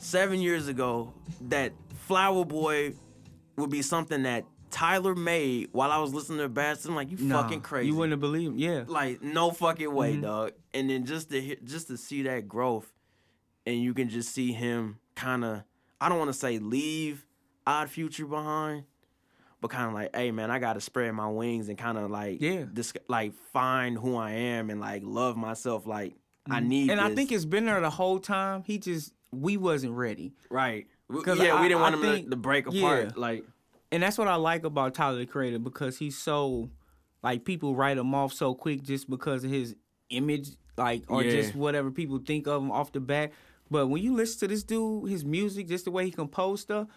seven 0.00 0.40
years 0.40 0.68
ago 0.68 1.12
that 1.48 1.72
Flower 2.06 2.44
Boy 2.44 2.94
would 3.56 3.70
be 3.70 3.82
something 3.82 4.22
that 4.22 4.44
Tyler 4.70 5.14
made 5.14 5.68
while 5.72 5.90
I 5.90 5.98
was 5.98 6.12
listening 6.14 6.38
to 6.38 6.48
Bastard. 6.48 6.90
I'm 6.90 6.96
like, 6.96 7.10
you 7.10 7.18
Nah, 7.18 7.42
fucking 7.42 7.60
crazy. 7.62 7.88
You 7.88 7.94
wouldn't 7.96 8.12
have 8.12 8.20
believed. 8.20 8.58
Yeah. 8.58 8.84
like 8.86 9.22
no 9.22 9.50
fucking 9.50 9.92
way, 9.92 10.12
Mm-hmm. 10.12 10.22
dog. 10.22 10.52
And 10.74 10.88
then 10.90 11.04
just 11.06 11.30
to 11.30 11.56
just 11.64 11.88
to 11.88 11.96
see 11.96 12.22
that 12.22 12.48
growth, 12.48 12.92
and 13.66 13.82
you 13.82 13.94
can 13.94 14.08
just 14.08 14.32
see 14.34 14.52
him 14.52 14.98
kind 15.14 15.44
of 15.44 15.62
I 16.00 16.08
don't 16.08 16.18
want 16.18 16.28
to 16.30 16.38
say 16.38 16.58
leave 16.58 17.24
Odd 17.66 17.90
Future 17.90 18.26
behind, 18.26 18.84
but 19.60 19.68
kind 19.70 19.88
of 19.88 19.92
like, 19.94 20.14
hey 20.14 20.30
man, 20.30 20.50
I 20.50 20.58
got 20.58 20.74
to 20.74 20.80
spread 20.80 21.12
my 21.12 21.28
wings 21.28 21.68
and 21.68 21.76
kind 21.76 21.98
of 21.98 22.10
like 22.10 22.40
Yeah. 22.40 22.64
dis- 22.72 22.92
like 23.08 23.34
find 23.52 23.98
who 23.98 24.16
I 24.16 24.30
am 24.32 24.70
and 24.70 24.80
like 24.80 25.02
love 25.04 25.36
myself. 25.36 25.86
Like 25.86 26.14
I 26.50 26.60
need, 26.60 26.88
Mm-hmm. 26.90 26.98
and 26.98 27.00
I 27.00 27.14
think 27.14 27.32
it's 27.32 27.44
been 27.44 27.66
there 27.66 27.80
the 27.80 27.90
whole 27.90 28.18
time. 28.18 28.62
He 28.64 28.78
just 28.78 29.12
we 29.32 29.56
wasn't 29.56 29.92
ready. 29.92 30.32
right. 30.50 30.86
'Cause 31.10 31.38
Yeah, 31.38 31.54
I- 31.54 31.62
we 31.62 31.68
didn't 31.68 31.80
want 31.80 31.94
I 31.94 31.98
him 31.98 32.04
to- 32.04 32.12
think- 32.12 32.30
to, 32.30 32.36
break 32.36 32.66
apart. 32.66 33.04
yeah. 33.04 33.10
Like 33.16 33.44
And 33.90 34.02
that's 34.02 34.18
what 34.18 34.28
I 34.28 34.34
like 34.36 34.64
about 34.64 34.94
Tyler 34.94 35.18
the 35.18 35.26
Creator 35.26 35.58
because 35.60 35.98
he's 35.98 36.16
so 36.18 36.70
like 37.22 37.44
people 37.44 37.74
write 37.74 37.98
him 37.98 38.14
off 38.14 38.32
so 38.32 38.54
quick 38.54 38.82
just 38.82 39.08
because 39.08 39.44
of 39.44 39.50
his 39.50 39.74
image, 40.10 40.50
like 40.76 41.04
or 41.08 41.22
Yeah. 41.22 41.30
just 41.32 41.54
whatever 41.54 41.90
people 41.90 42.18
think 42.24 42.46
of 42.46 42.62
him 42.62 42.70
off 42.70 42.92
the 42.92 43.00
bat. 43.00 43.32
But 43.70 43.88
when 43.88 44.02
you 44.02 44.14
listen 44.14 44.40
to 44.40 44.48
this 44.48 44.62
dude, 44.62 45.10
his 45.10 45.24
music, 45.24 45.68
just 45.68 45.84
the 45.86 45.90
way 45.90 46.04
he 46.04 46.10
composed 46.10 46.62
stuff, 46.62 46.88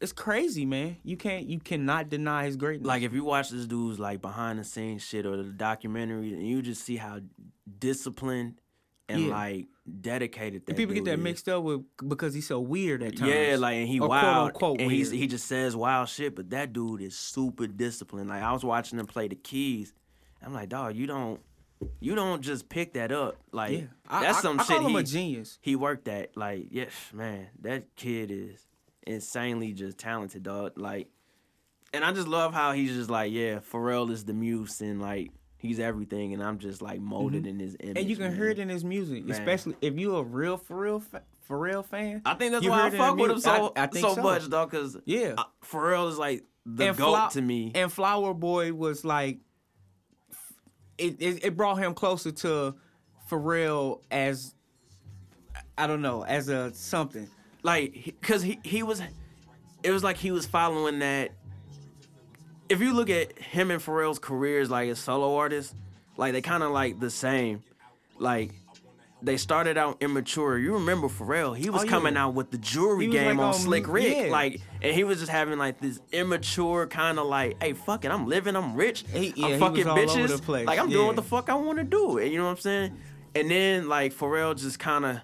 it's 0.00 0.12
crazy, 0.12 0.64
man. 0.64 0.96
You 1.02 1.16
can't 1.18 1.46
you 1.46 1.58
cannot 1.60 2.08
deny 2.08 2.46
his 2.46 2.56
greatness. 2.56 2.86
Like 2.86 3.02
if 3.02 3.12
you 3.12 3.22
watch 3.24 3.50
this 3.50 3.66
dude's 3.66 3.98
like 3.98 4.22
behind 4.22 4.58
the 4.58 4.64
scenes 4.64 5.02
shit 5.02 5.26
or 5.26 5.36
the 5.36 5.44
documentary, 5.44 6.32
and 6.32 6.46
you 6.46 6.62
just 6.62 6.82
see 6.84 6.96
how 6.96 7.20
disciplined 7.78 8.60
and 9.08 9.22
Yeah. 9.22 9.30
like 9.30 9.68
dedicated 9.90 10.66
that 10.66 10.76
people 10.76 10.94
get 10.94 11.04
that 11.04 11.14
is. 11.18 11.20
mixed 11.20 11.48
up 11.48 11.62
with 11.62 11.82
because 12.08 12.32
he's 12.34 12.46
so 12.46 12.60
weird 12.60 13.02
at 13.02 13.16
times. 13.16 13.32
Yeah, 13.32 13.56
like 13.58 13.76
and 13.76 13.88
he 13.88 14.00
Or 14.00 14.08
wild, 14.08 14.54
quote 14.54 14.72
unquote 14.72 14.80
and 14.80 14.90
weird. 14.92 15.08
he 15.12 15.26
just 15.26 15.46
says 15.46 15.74
wild 15.76 16.08
shit. 16.08 16.34
But 16.36 16.50
that 16.50 16.72
dude 16.72 17.00
is 17.02 17.16
super 17.16 17.66
disciplined. 17.66 18.28
Like 18.28 18.42
I 18.42 18.52
was 18.52 18.64
watching 18.64 18.98
him 18.98 19.06
play 19.06 19.28
the 19.28 19.34
keys. 19.36 19.92
I'm 20.42 20.54
like, 20.54 20.68
dog, 20.70 20.96
you 20.96 21.06
don't, 21.06 21.40
you 22.00 22.14
don't 22.14 22.40
just 22.42 22.68
pick 22.68 22.94
that 22.94 23.12
up. 23.12 23.36
Like 23.52 23.72
yeah. 23.72 23.80
That's 24.10 24.38
I- 24.38 24.42
some 24.42 24.60
I 24.60 24.64
shit 24.64 24.76
call 24.78 24.86
him 24.86 24.92
he 24.92 24.98
a 24.98 25.02
genius. 25.02 25.58
he 25.60 25.76
worked 25.76 26.08
at. 26.08 26.36
Like 26.36 26.68
yes, 26.70 26.92
man, 27.12 27.48
that 27.60 27.94
kid 27.96 28.30
is 28.30 28.66
insanely 29.06 29.72
just 29.72 29.98
talented, 29.98 30.42
dog. 30.42 30.72
Like, 30.76 31.08
and 31.92 32.04
I 32.04 32.12
just 32.12 32.28
love 32.28 32.54
how 32.54 32.72
he's 32.72 32.92
just 32.94 33.10
like, 33.10 33.32
yeah, 33.32 33.58
Pharrell 33.58 34.10
is 34.10 34.24
the 34.24 34.32
muse 34.32 34.80
and 34.80 35.00
like 35.00 35.30
he's 35.60 35.78
everything, 35.78 36.32
and 36.34 36.42
I'm 36.42 36.58
just 36.58 36.82
like 36.82 37.00
molded 37.00 37.46
in 37.46 37.58
his 37.60 37.76
image. 37.80 37.90
Mm-hmm. 37.90 37.98
And 37.98 38.08
you 38.10 38.16
can 38.16 38.24
man. 38.26 38.36
hear 38.36 38.48
it 38.48 38.58
in 38.58 38.68
his 38.68 38.84
music, 38.84 39.24
Man. 39.24 39.38
especially 39.38 39.76
if 39.80 39.94
you're 39.98 40.20
a 40.20 40.24
real 40.24 40.58
Pharrell 40.58 41.02
fa- 41.02 41.22
Pharrell 41.48 41.84
fan. 41.84 42.22
I 42.24 42.34
think 42.34 42.52
that's 42.52 42.64
you 42.64 42.70
why 42.70 42.78
I 42.78 42.82
heard 42.84 42.92
it 42.92 42.96
in 42.96 43.00
fuck 43.02 43.16
with 43.16 43.30
him 43.30 43.40
so 43.40 43.72
I- 43.76 43.82
I 43.82 43.86
think 43.86 44.06
so, 44.06 44.14
so. 44.14 44.22
much, 44.22 44.48
dog. 44.48 44.70
Cause 44.70 44.96
Yeah. 45.04 45.34
I- 45.38 45.44
Pharrell 45.64 46.08
is 46.10 46.18
like 46.18 46.44
the 46.66 46.88
and 46.88 46.96
goat 46.96 47.30
to 47.32 47.42
me. 47.42 47.72
And 47.74 47.92
Flower 47.92 48.34
Boy 48.34 48.72
was 48.72 49.04
like, 49.04 49.38
it, 50.98 51.16
it 51.20 51.44
it 51.44 51.56
brought 51.56 51.76
him 51.76 51.94
closer 51.94 52.30
to 52.30 52.74
Pharrell 53.30 54.00
as 54.10 54.54
I 55.78 55.86
don't 55.86 56.02
know 56.02 56.24
as 56.24 56.48
a 56.48 56.72
something. 56.74 57.28
like 57.62 57.92
because 58.20 58.42
he, 58.42 58.60
he 58.64 58.82
was 58.82 59.02
it 59.82 59.90
was 59.90 60.04
like 60.04 60.18
he 60.18 60.30
was 60.30 60.46
following 60.46 60.98
that 60.98 61.30
if 62.70 62.80
you 62.80 62.94
look 62.94 63.10
at 63.10 63.38
him 63.38 63.70
and 63.70 63.82
Pharrell's 63.82 64.18
careers 64.18 64.70
like 64.70 64.88
as 64.88 64.98
solo 64.98 65.36
artists 65.36 65.74
like 66.16 66.32
they 66.32 66.40
kind 66.40 66.62
of 66.62 66.70
like 66.70 66.98
the 67.00 67.10
same 67.10 67.62
like 68.18 68.52
they 69.22 69.36
started 69.36 69.76
out 69.76 69.98
immature 70.02 70.56
you 70.56 70.72
remember 70.74 71.06
Pharrell 71.08 71.54
he 71.56 71.68
was 71.68 71.82
Oh, 71.82 71.84
yeah. 71.84 71.90
coming 71.90 72.16
out 72.16 72.32
with 72.34 72.50
the 72.50 72.56
jewelry 72.58 73.06
game 73.08 73.36
like 73.36 73.46
on 73.46 73.54
on- 73.54 73.60
Slick 73.60 73.86
Rick 73.86 74.16
yeah. 74.26 74.30
like 74.32 74.60
and 74.80 74.94
he 74.94 75.04
was 75.04 75.18
just 75.18 75.30
having 75.30 75.58
like 75.58 75.78
this 75.80 76.00
immature 76.12 76.86
kind 76.86 77.18
of 77.18 77.26
like 77.26 77.62
hey 77.62 77.74
fuck 77.74 78.04
it 78.06 78.10
I'm 78.10 78.26
living 78.26 78.56
I'm 78.56 78.74
rich 78.74 79.04
He- 79.12 79.34
yeah, 79.36 79.48
I'm 79.48 79.60
fucking 79.60 79.84
bitches 79.84 80.66
like 80.66 80.78
I'm 80.78 80.88
doing 80.88 81.06
what 81.06 81.16
the 81.16 81.22
fuck 81.22 81.50
I 81.50 81.54
want 81.54 81.78
to 81.78 81.84
do 81.84 82.16
and 82.18 82.30
you 82.32 82.38
know 82.38 82.44
what 82.44 82.52
I'm 82.52 82.56
saying 82.58 82.96
and 83.34 83.50
then 83.50 83.88
like 83.88 84.14
Pharrell 84.14 84.56
just 84.58 84.78
kind 84.78 85.04
of 85.04 85.18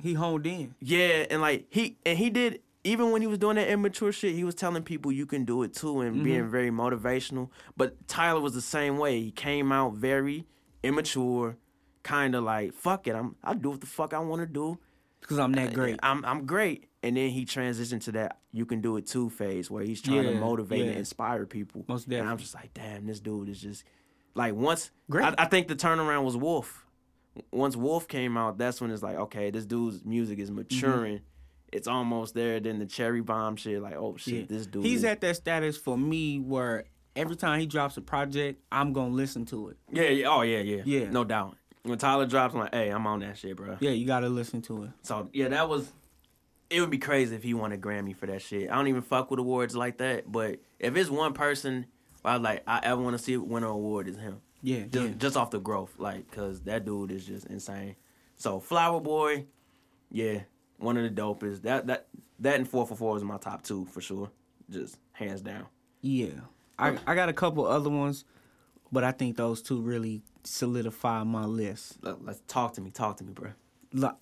He 0.00 0.14
honed 0.14 0.46
in. 0.46 0.74
yeah, 0.80 1.26
and 1.30 1.40
like 1.42 1.66
he 1.70 1.96
and 2.06 2.16
he 2.16 2.30
did 2.30 2.60
even 2.88 3.10
when 3.10 3.20
he 3.20 3.26
was 3.26 3.38
doing 3.38 3.56
that 3.56 3.68
immature 3.68 4.12
shit, 4.12 4.34
he 4.34 4.44
was 4.44 4.54
telling 4.54 4.82
people 4.82 5.12
you 5.12 5.26
can 5.26 5.44
do 5.44 5.62
it 5.62 5.74
too 5.74 6.00
and 6.00 6.16
mm-hmm. 6.16 6.24
being 6.24 6.48
very 6.48 6.70
motivational. 6.70 7.50
But 7.76 8.08
Tyler 8.08 8.40
was 8.40 8.54
the 8.54 8.62
same 8.62 8.98
way. 8.98 9.20
He 9.20 9.30
came 9.30 9.70
out 9.72 9.94
very 9.94 10.46
immature, 10.82 11.56
kind 12.02 12.34
of 12.34 12.44
like 12.44 12.72
fuck 12.72 13.06
it, 13.06 13.14
I'm 13.14 13.36
I'll 13.44 13.54
do 13.54 13.70
what 13.70 13.80
the 13.80 13.86
fuck 13.86 14.14
I 14.14 14.18
want 14.18 14.42
to 14.42 14.46
do. 14.46 14.78
Because 15.20 15.38
I'm 15.38 15.52
that 15.52 15.70
uh, 15.70 15.72
great. 15.72 16.00
I'm 16.02 16.24
I'm 16.24 16.46
great. 16.46 16.86
And 17.02 17.16
then 17.16 17.30
he 17.30 17.44
transitioned 17.44 18.02
to 18.04 18.12
that 18.12 18.38
you 18.52 18.66
can 18.66 18.80
do 18.80 18.96
it 18.96 19.06
too 19.06 19.30
phase 19.30 19.70
where 19.70 19.84
he's 19.84 20.00
trying 20.00 20.22
to 20.24 20.32
Yeah, 20.32 20.40
motivate 20.40 20.86
and 20.86 20.96
inspire 20.96 21.46
people. 21.46 21.84
Most 21.86 22.08
definitely. 22.08 22.20
And 22.20 22.30
I'm 22.30 22.38
just 22.38 22.54
like, 22.54 22.74
damn, 22.74 23.06
this 23.06 23.20
dude 23.20 23.48
is 23.48 23.60
just 23.60 23.84
like 24.34 24.54
once 24.54 24.90
Great. 25.10 25.24
I, 25.24 25.34
I 25.38 25.44
think 25.46 25.68
the 25.68 25.76
turnaround 25.76 26.24
was 26.24 26.36
Wolf. 26.36 26.84
Once 27.52 27.76
Wolf 27.76 28.08
came 28.08 28.36
out, 28.36 28.58
that's 28.58 28.80
when 28.80 28.90
it's 28.90 29.02
like, 29.02 29.16
okay, 29.16 29.50
this 29.50 29.64
dude's 29.64 30.04
music 30.04 30.38
is 30.38 30.50
mm-hmm. 30.50 30.60
maturing. 30.60 31.20
It's 31.72 31.86
almost 31.88 32.34
there. 32.34 32.60
Then 32.60 32.78
the 32.78 32.86
cherry 32.86 33.20
bomb 33.20 33.56
shit, 33.56 33.80
like, 33.82 33.96
oh 33.96 34.16
shit, 34.16 34.34
Yeah. 34.34 34.44
this 34.48 34.66
dude. 34.66 34.84
He's 34.84 35.04
at 35.04 35.20
that 35.20 35.36
status 35.36 35.76
for 35.76 35.96
me 35.98 36.38
where 36.38 36.84
every 37.16 37.36
time 37.36 37.60
he 37.60 37.66
drops 37.66 37.96
a 37.96 38.00
project, 38.00 38.60
I'm 38.72 38.92
gonna 38.92 39.14
listen 39.14 39.44
to 39.46 39.68
it. 39.68 39.76
yeah, 39.90 40.08
yeah, 40.08 40.26
oh 40.28 40.42
yeah, 40.42 40.60
yeah, 40.60 40.82
Yeah. 40.84 41.10
no 41.10 41.24
doubt. 41.24 41.56
When 41.82 41.98
Tyler 41.98 42.26
drops, 42.26 42.54
I'm 42.54 42.60
like, 42.60 42.74
hey, 42.74 42.90
I'm 42.90 43.06
on 43.06 43.20
that 43.20 43.38
shit, 43.38 43.56
bro. 43.56 43.76
Yeah, 43.80 43.90
you 43.90 44.06
gotta 44.06 44.28
listen 44.28 44.60
to 44.62 44.84
it. 44.84 44.90
So 45.02 45.28
yeah, 45.32 45.48
that 45.48 45.68
was. 45.68 45.92
It 46.70 46.80
would 46.82 46.90
be 46.90 46.98
crazy 46.98 47.34
if 47.34 47.42
he 47.42 47.54
won 47.54 47.72
a 47.72 47.78
Grammy 47.78 48.14
for 48.14 48.26
that 48.26 48.42
shit. 48.42 48.70
I 48.70 48.74
don't 48.74 48.88
even 48.88 49.00
fuck 49.00 49.30
with 49.30 49.40
awards 49.40 49.74
like 49.74 49.98
that. 49.98 50.30
But 50.30 50.58
if 50.78 50.94
it's 50.96 51.08
one 51.08 51.32
person, 51.32 51.86
I 52.24 52.36
like 52.36 52.62
I 52.66 52.80
ever 52.82 53.00
want 53.00 53.16
to 53.16 53.22
see 53.22 53.36
win 53.38 53.62
an 53.62 53.70
award 53.70 54.06
is 54.06 54.18
him. 54.18 54.40
Yeah, 54.60 54.80
Just, 54.90 55.06
yeah. 55.08 55.14
just 55.16 55.36
off 55.36 55.50
the 55.50 55.60
growth, 55.60 55.94
like, 55.98 56.30
cause 56.32 56.60
that 56.62 56.84
dude 56.84 57.12
is 57.12 57.24
just 57.24 57.46
insane. 57.46 57.94
So 58.36 58.58
Flower 58.60 59.00
Boy, 59.00 59.46
yeah, 60.10 60.40
one 60.78 60.96
of 60.96 61.02
the 61.02 61.20
dopest. 61.22 61.62
That 61.62 61.86
that 61.88 62.08
that 62.40 62.56
and 62.56 62.68
four 62.68 62.86
for 62.86 62.96
four 62.96 63.16
is 63.16 63.22
my 63.24 63.36
top 63.36 63.62
two 63.62 63.84
for 63.86 64.00
sure, 64.00 64.30
just 64.70 64.98
hands 65.12 65.40
down. 65.42 65.66
Yeah. 66.00 66.28
I, 66.78 66.96
I 67.08 67.14
got 67.16 67.28
a 67.28 67.32
couple 67.32 67.66
other 67.66 67.90
ones, 67.90 68.24
but 68.92 69.02
I 69.02 69.10
think 69.10 69.36
those 69.36 69.60
two 69.62 69.80
really 69.80 70.22
solidify 70.44 71.24
my 71.24 71.44
list. 71.44 71.98
Let- 72.02 72.24
Let's 72.24 72.40
talk 72.46 72.74
to 72.74 72.80
me, 72.80 72.90
talk 72.90 73.16
to 73.16 73.24
me, 73.24 73.32
bro. 73.32 73.50
Look, 73.92 74.16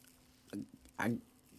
I 0.98 1.12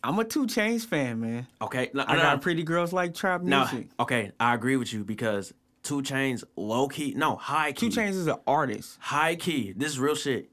I'm 0.03 0.17
a 0.19 0.23
2 0.23 0.45
Chainz 0.47 0.85
fan, 0.85 1.19
man. 1.19 1.47
Okay, 1.61 1.89
no, 1.93 2.03
I 2.07 2.15
no, 2.15 2.21
got 2.21 2.41
pretty 2.41 2.63
girls 2.63 2.93
like 2.93 3.13
trap 3.13 3.41
no, 3.41 3.59
music. 3.59 3.89
okay, 3.99 4.31
I 4.39 4.53
agree 4.55 4.77
with 4.77 4.91
you 4.93 5.03
because 5.03 5.53
2 5.83 6.01
Chainz, 6.01 6.43
low 6.55 6.87
key, 6.87 7.13
no 7.15 7.35
high 7.35 7.71
key, 7.73 7.89
2 7.89 7.99
Chainz 7.99 8.09
is 8.11 8.27
an 8.27 8.37
artist. 8.47 8.97
high 8.99 9.35
key. 9.35 9.73
This 9.75 9.89
is 9.91 9.99
real 9.99 10.15
shit. 10.15 10.49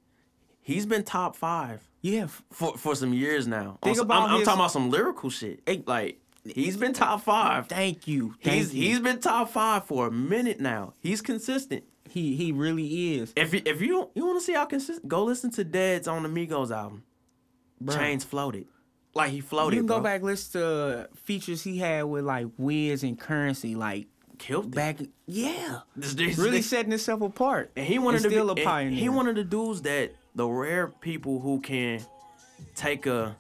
He's 0.61 0.87
been 0.87 1.05
top 1.05 1.37
five 1.37 1.89
Yeah, 2.05 2.27
for 2.53 2.77
for 2.77 2.95
some 2.95 3.15
years 3.15 3.47
now. 3.47 3.79
Think 3.83 3.97
some- 3.97 4.05
about 4.05 4.29
I'm, 4.29 4.37
I'm 4.37 4.45
talking 4.45 4.61
about 4.61 4.71
some 4.73 4.91
lyrical 4.91 5.31
shit. 5.31 5.63
Like 5.89 6.21
he's 6.45 6.77
been 6.77 6.93
top 6.93 7.23
five. 7.23 7.67
thank 7.67 8.07
you. 8.07 8.35
Thank 8.45 8.57
He's 8.57 8.75
you. 8.75 8.83
he's 8.89 9.01
been 9.01 9.21
top 9.21 9.49
five 9.51 9.87
for 9.87 10.09
a 10.09 10.11
minute 10.11 10.61
now. 10.61 10.93
He's 11.01 11.23
consistent. 11.23 11.85
he 12.11 12.37
he 12.37 12.53
really 12.53 13.15
is. 13.15 13.33
If 13.37 13.55
you, 13.55 13.63
if 13.65 13.81
you 13.81 14.11
you 14.15 14.27
want 14.27 14.39
to 14.39 14.45
see 14.45 14.53
how 14.53 14.67
consistent, 14.67 15.09
go 15.09 15.25
listen 15.25 15.51
to 15.53 15.65
Deadz 15.65 16.07
on 16.07 16.27
a 16.27 16.29
Migos 16.29 16.71
album. 16.71 17.05
Bruh. 17.83 17.97
Chainz 17.97 18.23
floated, 18.23 18.67
like 19.15 19.31
he 19.31 19.41
floated. 19.41 19.77
You 19.77 19.81
can 19.81 19.87
go 19.87 19.95
bro. 19.95 20.03
back 20.05 20.23
listen 20.23 20.61
to 20.61 21.09
features 21.15 21.63
he 21.63 21.79
had 21.79 22.03
with 22.05 22.25
like 22.25 22.49
Wiz 22.59 23.03
and 23.03 23.19
Curren$y, 23.19 23.75
like 23.77 24.09
killed 24.37 24.67
it. 24.67 24.75
back. 24.75 24.99
Yeah, 25.27 25.81
This, 25.97 26.13
this, 26.13 26.37
really 26.37 26.59
this- 26.59 26.67
setting 26.75 26.91
himself 26.91 27.23
apart. 27.23 27.71
and 27.77 27.87
he 27.87 27.99
wanted 27.99 28.17
and 28.19 28.25
to 28.25 28.31
still 28.31 28.55
be, 28.55 28.61
a 28.61 28.65
pioneer. 28.65 28.99
He 29.01 29.09
one 29.09 29.27
of 29.27 29.37
the 29.37 29.45
dudes 29.45 29.81
that 29.83 30.13
the 30.35 30.47
rare 30.47 30.89
people 30.89 31.41
who 31.41 31.61
can 31.61 32.01
take 32.75 33.07
a. 33.07 33.37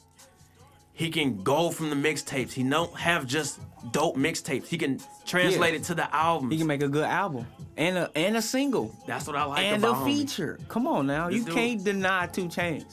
He 0.92 1.10
can 1.10 1.42
go 1.42 1.70
from 1.70 1.90
the 1.90 1.96
mixtapes. 1.96 2.52
He 2.52 2.62
don't 2.62 2.94
have 2.96 3.26
just 3.26 3.58
dope 3.90 4.16
mixtapes. 4.16 4.66
He 4.68 4.78
can 4.78 5.00
translate 5.26 5.72
Yeah. 5.74 5.80
it 5.80 5.84
to 5.84 5.94
the 5.96 6.14
album. 6.14 6.52
He 6.52 6.58
can 6.58 6.68
make 6.68 6.82
a 6.82 6.88
good 6.88 7.04
album 7.04 7.46
and 7.76 7.98
a 7.98 8.10
and 8.14 8.36
a 8.36 8.42
single 8.42 8.94
That's 9.04 9.26
what 9.26 9.34
I 9.34 9.44
like 9.44 9.64
and 9.64 9.82
about 9.84 10.02
a 10.02 10.04
feature. 10.04 10.60
Come 10.68 10.86
on 10.86 11.08
now, 11.08 11.26
This 11.28 11.38
you 11.38 11.44
dude- 11.46 11.54
can't 11.54 11.82
deny 11.84 12.28
2 12.28 12.44
Chainz. 12.46 12.84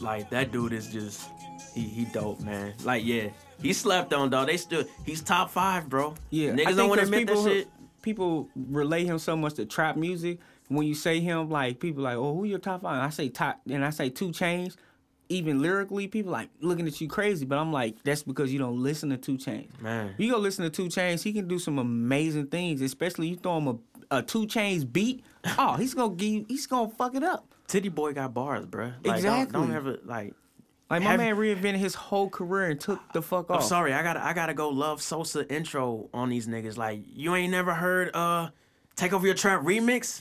Like 0.00 0.30
that 0.30 0.50
dude 0.50 0.72
is 0.72 0.88
just 0.88 1.28
he 1.74 1.82
he 1.82 2.06
dope, 2.06 2.40
man. 2.40 2.74
Like 2.82 3.04
yeah, 3.04 3.28
he 3.62 3.72
slept 3.72 4.12
on 4.12 4.30
dog. 4.30 4.48
They 4.48 4.56
still 4.56 4.82
he's 5.06 5.22
top 5.22 5.48
five, 5.50 5.88
bro. 5.88 6.14
Yeah, 6.30 6.50
niggas 6.50 6.74
don't 6.76 6.88
want 6.88 7.02
to 7.02 7.04
admit 7.04 7.28
people, 7.28 7.42
that 7.44 7.50
shit. 7.50 7.68
People 8.02 8.48
relate 8.56 9.06
him 9.06 9.20
so 9.20 9.36
much 9.36 9.54
to 9.54 9.64
trap 9.64 9.96
music. 9.96 10.40
When 10.68 10.86
you 10.86 10.94
say 10.94 11.20
him, 11.20 11.50
like 11.50 11.78
people 11.80 12.02
like, 12.02 12.16
oh, 12.16 12.34
who 12.34 12.44
your 12.44 12.58
top 12.58 12.82
five? 12.82 13.02
I 13.02 13.10
say 13.10 13.28
top, 13.28 13.60
and 13.68 13.84
I 13.84 13.90
say 13.90 14.08
2 14.10 14.28
Chainz. 14.30 14.76
Even 15.30 15.62
lyrically, 15.62 16.06
people 16.06 16.32
like 16.32 16.50
looking 16.60 16.86
at 16.86 17.00
you 17.00 17.08
crazy, 17.08 17.46
but 17.46 17.56
I'm 17.58 17.72
like, 17.72 17.96
that's 18.04 18.22
because 18.22 18.52
you 18.52 18.58
don't 18.58 18.82
listen 18.82 19.08
to 19.10 19.16
2 19.16 19.38
Chainz. 19.38 19.68
Man. 19.80 20.14
you 20.18 20.30
go 20.30 20.38
listen 20.38 20.64
to 20.64 20.70
2 20.70 20.86
Chainz, 20.88 21.22
he 21.22 21.32
can 21.32 21.48
do 21.48 21.58
some 21.58 21.78
amazing 21.78 22.46
things. 22.48 22.80
Especially 22.82 23.28
you 23.28 23.36
throw 23.36 23.56
him 23.58 23.68
a, 24.10 24.18
a 24.18 24.22
2 24.22 24.46
Chainz 24.46 24.90
beat. 24.90 25.24
Oh, 25.58 25.74
he's 25.76 25.92
gonna 25.94 26.14
give, 26.14 26.28
you- 26.30 26.46
he's 26.48 26.66
gonna 26.66 26.88
fuck 26.90 27.14
it 27.14 27.22
up. 27.22 27.54
Tity 27.68 27.94
Boi 27.94 28.12
got 28.14 28.32
bars, 28.34 28.64
bro. 28.66 28.86
Like, 28.86 29.02
Don't, 29.02 29.14
Exactly. 29.16 29.60
don't 29.60 29.72
ever 29.74 29.98
like. 30.04 30.34
Like 30.90 31.02
my 31.02 31.10
Have- 31.10 31.20
man 31.20 31.36
reinvented 31.36 31.76
his 31.76 31.94
whole 31.94 32.28
career 32.30 32.70
and 32.70 32.80
took 32.80 33.00
the 33.14 33.20
fuck 33.22 33.46
I'm 33.50 33.62
sorry, 33.62 33.92
I 33.94 34.02
gotta 34.02 34.22
I 34.24 34.32
gotta 34.34 34.52
go 34.54 34.68
love 34.68 35.00
Sosa 35.02 35.50
intro 35.52 36.08
on 36.14 36.28
these 36.28 36.46
niggas. 36.46 36.76
Like 36.76 37.00
you 37.14 37.34
ain't 37.34 37.50
never 37.50 37.72
heard 37.74 38.14
uh 38.14 38.50
Take 38.96 39.12
Over 39.14 39.26
Your 39.26 39.34
Trap 39.34 39.62
remix. 39.62 40.20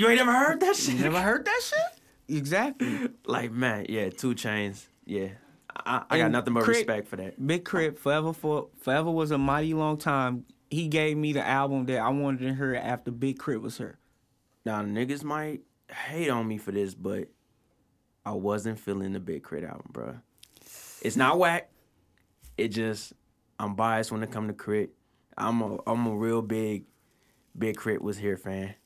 You 0.00 0.08
ain't 0.08 0.16
never 0.16 0.32
heard 0.32 0.60
that 0.60 0.76
shit. 0.76 0.94
You 0.94 1.02
never 1.02 1.20
heard 1.20 1.44
that 1.44 1.60
shit? 1.62 2.36
Exactly. 2.38 3.10
Like 3.26 3.52
man, 3.52 3.84
yeah, 3.90 4.08
2 4.08 4.34
Chainz. 4.34 4.86
Yeah, 5.04 5.28
I, 5.76 6.04
I 6.08 6.16
got 6.16 6.30
nothing 6.30 6.54
but 6.54 6.60
K.R.I.T.- 6.60 6.78
respect 6.78 7.08
for 7.08 7.16
that. 7.16 7.46
Big 7.46 7.66
K.R.I.T., 7.68 7.96
forever 7.96 8.32
for 8.32 8.68
forever 8.80 9.10
was 9.10 9.30
a 9.30 9.36
mighty 9.36 9.74
long 9.74 9.98
time. 9.98 10.46
He 10.70 10.88
gave 10.88 11.18
me 11.18 11.34
the 11.34 11.46
album 11.46 11.84
that 11.84 11.98
I 11.98 12.08
wanted 12.08 12.48
to 12.48 12.54
hear 12.54 12.76
after 12.76 13.10
Big 13.10 13.38
K.R.I.T. 13.38 13.62
was 13.62 13.76
here. 13.76 13.98
Now 14.64 14.80
niggas 14.80 15.22
might 15.22 15.60
hate 15.92 16.30
on 16.30 16.48
me 16.48 16.56
for 16.56 16.72
this, 16.72 16.94
but 16.94 17.28
I 18.24 18.32
wasn't 18.32 18.78
feeling 18.78 19.12
the 19.12 19.20
Big 19.20 19.46
K.R.I.T. 19.46 19.66
album, 19.66 19.90
bro. 19.92 20.16
It's 21.02 21.16
not 21.16 21.38
whack. 21.38 21.70
It 22.56 22.68
just 22.68 23.12
I'm 23.58 23.74
biased 23.74 24.10
when 24.10 24.22
it 24.22 24.30
come 24.30 24.48
to 24.48 24.54
Crit. 24.54 24.94
I'm 25.36 25.60
a 25.60 25.78
I'm 25.86 26.06
a 26.06 26.16
real 26.16 26.40
big 26.40 26.84
Big 27.58 27.76
K.R.I.T. 27.78 28.02
was 28.02 28.16
here 28.16 28.38
fan. 28.38 28.76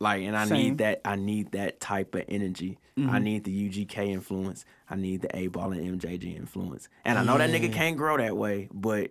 Like 0.00 0.22
and 0.22 0.36
I 0.36 0.46
Same. 0.46 0.58
need 0.58 0.78
that 0.78 1.00
I 1.04 1.16
need 1.16 1.52
that 1.52 1.80
type 1.80 2.14
of 2.14 2.24
energy. 2.28 2.78
Mm-hmm. 2.98 3.10
I 3.10 3.18
need 3.18 3.44
the 3.44 3.68
UGK 3.70 4.08
influence. 4.08 4.64
I 4.88 4.96
need 4.96 5.22
the 5.22 5.28
8Ball 5.28 5.76
and 5.78 6.00
MJG 6.00 6.36
influence. 6.36 6.88
And 7.04 7.18
I 7.18 7.24
know 7.24 7.38
that 7.38 7.50
nigga 7.50 7.72
can't 7.72 7.96
grow 7.96 8.16
that 8.16 8.36
way, 8.36 8.68
but 8.72 9.10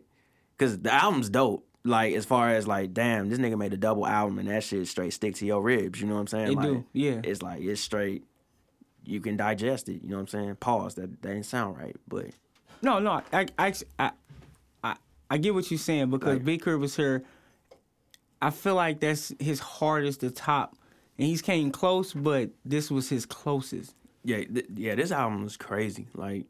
cause 0.58 0.80
the 0.80 0.94
album's 0.94 1.30
dope. 1.30 1.66
Like 1.86 2.14
as 2.16 2.26
far 2.26 2.50
as 2.50 2.66
like, 2.66 2.94
damn, 2.94 3.30
this 3.30 3.40
nigga 3.40 3.58
made 3.58 3.74
a 3.74 3.78
double 3.78 4.08
album 4.08 4.40
and 4.40 4.48
that 4.48 4.64
shit 4.64 4.88
straight 4.88 5.12
stick 5.14 5.36
to 5.36 5.46
your 5.46 5.62
ribs. 5.62 6.00
You 6.00 6.08
know 6.08 6.14
what 6.16 6.22
I'm 6.22 6.28
saying? 6.28 6.52
It 6.52 6.56
like, 6.56 6.66
do, 6.66 6.86
yeah. 6.94 7.20
It's 7.24 7.42
like 7.42 7.62
it's 7.62 7.82
straight. 7.82 8.24
You 9.06 9.20
can 9.20 9.36
digest 9.36 9.90
it. 9.90 10.02
You 10.02 10.10
know 10.10 10.16
what 10.16 10.22
I'm 10.22 10.28
saying? 10.28 10.56
Pause. 10.58 10.96
That 10.96 11.22
that 11.22 11.30
didn't 11.30 11.44
sound 11.46 11.78
right, 11.78 11.96
but 12.08 12.28
No, 12.82 13.00
no, 13.00 13.22
I, 13.34 13.48
I, 13.58 13.74
I, 14.00 14.12
I, 14.84 14.96
I 15.30 15.38
get 15.38 15.54
what 15.54 15.70
you're 15.72 15.78
saying 15.78 16.10
because 16.10 16.36
Like- 16.36 16.46
Big 16.46 16.66
was 16.66 16.96
here. 16.96 17.24
I 18.46 18.50
feel 18.50 18.76
like 18.76 19.00
that's 19.00 19.34
his 19.40 19.60
hardest 19.60 20.20
to 20.22 20.32
top, 20.32 20.76
and 21.18 21.28
he's 21.28 21.42
came 21.42 21.72
close, 21.72 22.14
but 22.14 22.50
this 22.66 22.92
was 22.92 23.10
his 23.10 23.26
closest. 23.26 23.96
yeah, 24.24 24.44
th- 24.44 24.66
yeah. 24.76 24.96
This 24.96 25.12
album 25.12 25.46
is 25.46 25.58
crazy. 25.58 26.08
Like, 26.14 26.46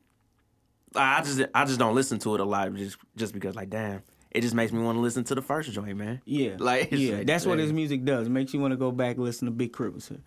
I 0.95 1.21
just 1.21 1.41
I 1.53 1.65
just 1.65 1.79
don't 1.79 1.95
listen 1.95 2.19
to 2.19 2.35
it 2.35 2.39
a 2.41 2.45
lot 2.45 2.73
just 2.75 2.97
just 3.15 3.33
because 3.33 3.55
like, 3.55 3.69
damn, 3.69 4.01
it 4.31 4.41
just 4.41 4.55
makes 4.55 4.71
me 4.71 4.81
want 4.81 4.95
to 4.97 5.01
listen 5.01 5.23
to 5.25 5.35
the 5.35 5.41
first 5.41 5.71
joint, 5.71 5.97
man. 5.97 6.21
Yeah, 6.25 6.55
Like, 6.59 6.91
yeah, 6.91 7.17
like, 7.17 7.27
that's 7.27 7.45
what 7.45 7.59
his 7.59 7.71
music 7.71 8.03
does. 8.05 8.27
It 8.27 8.31
makes 8.31 8.53
you 8.53 8.59
want 8.59 8.71
to 8.71 8.77
go 8.77 8.91
back 8.91 9.15
and 9.17 9.23
listen 9.25 9.45
to 9.45 9.51
Big 9.51 9.75
here. 9.77 10.19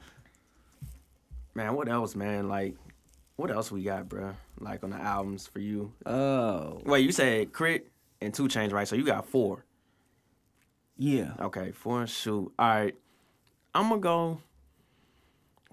Man, 1.54 1.74
what 1.74 1.88
else, 1.88 2.14
man? 2.14 2.48
Like, 2.48 2.76
what 3.36 3.50
else 3.50 3.72
we 3.72 3.82
got, 3.82 4.08
bruh? 4.08 4.34
Like 4.60 4.84
on 4.84 4.90
the 4.90 4.96
albums 4.96 5.46
for 5.46 5.58
you? 5.58 5.92
Oh, 6.04 6.80
Wait, 6.84 7.00
you 7.00 7.12
said 7.12 7.52
K.R.I.T 7.52 7.84
and 8.20 8.32
2 8.32 8.44
Chainz, 8.48 8.72
right? 8.72 8.88
So 8.88 8.96
you 8.96 9.04
got 9.04 9.26
four. 9.26 9.64
Yeah. 10.96 11.32
Okay, 11.40 11.72
four 11.72 12.00
and 12.00 12.10
shoot. 12.10 12.52
All 12.58 12.68
right, 12.68 12.94
I'm 13.74 13.88
gonna 13.88 14.00
go. 14.00 14.40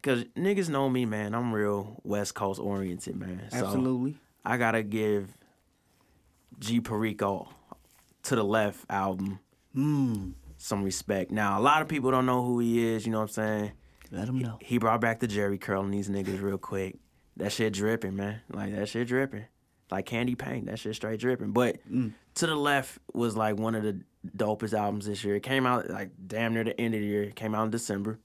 Cause 0.02 0.26
niggas 0.36 0.68
know 0.68 0.90
me, 0.90 1.06
man. 1.06 1.34
I'm 1.34 1.54
real 1.54 2.02
West 2.04 2.36
Coast 2.36 2.60
oriented, 2.60 3.16
man. 3.16 3.44
So 3.52 3.58
Absolutely. 3.66 4.18
I 4.44 4.58
gotta 4.58 4.84
give 4.84 5.30
G 6.60 6.82
Perico 6.82 7.48
to 8.24 8.36
the 8.36 8.44
left 8.44 8.86
album 8.90 9.40
Mm. 9.76 10.34
some 10.58 10.84
respect. 10.84 11.32
Now 11.32 11.58
a 11.58 11.62
lot 11.62 11.82
of 11.82 11.88
people 11.88 12.12
don't 12.12 12.26
know 12.26 12.44
who 12.46 12.60
he 12.60 12.86
is. 12.86 13.06
You 13.06 13.14
know 13.14 13.20
what 13.20 13.30
I'm 13.30 13.30
saying? 13.30 13.72
Let 14.12 14.28
him 14.28 14.40
know. 14.40 14.58
He 14.62 14.78
brought 14.78 15.00
back 15.02 15.20
the 15.22 15.28
Jheri 15.28 15.60
curl 15.60 15.82
on 15.82 15.90
these 15.92 16.10
niggas 16.10 16.42
real 16.42 16.58
quick. 16.58 16.98
That 17.38 17.52
shit 17.54 17.74
dripping, 17.74 18.16
man. 18.16 18.42
Like 18.52 18.76
that 18.76 18.90
shit 18.90 19.08
dripping. 19.08 19.46
Like 19.90 20.06
candy 20.06 20.36
paint. 20.36 20.66
That 20.68 20.80
shit 20.80 20.96
straight 20.96 21.20
dripping. 21.22 21.52
But 21.52 21.78
to 22.36 22.46
the 22.46 22.56
left 22.56 23.00
was 23.14 23.36
like 23.38 23.58
one 23.58 23.74
of 23.74 23.84
the 23.84 24.02
dopest 24.26 24.74
albums 24.74 25.06
this 25.06 25.24
year. 25.24 25.36
It 25.36 25.44
came 25.44 25.66
out 25.66 25.90
like 25.90 26.12
damn 26.26 26.54
near 26.54 26.64
the 26.64 26.80
end 26.80 26.94
of 26.94 27.02
the 27.02 27.08
year. 27.08 27.24
It 27.24 27.36
came 27.36 27.54
out 27.56 27.66
in 27.66 27.72
December. 27.72 28.20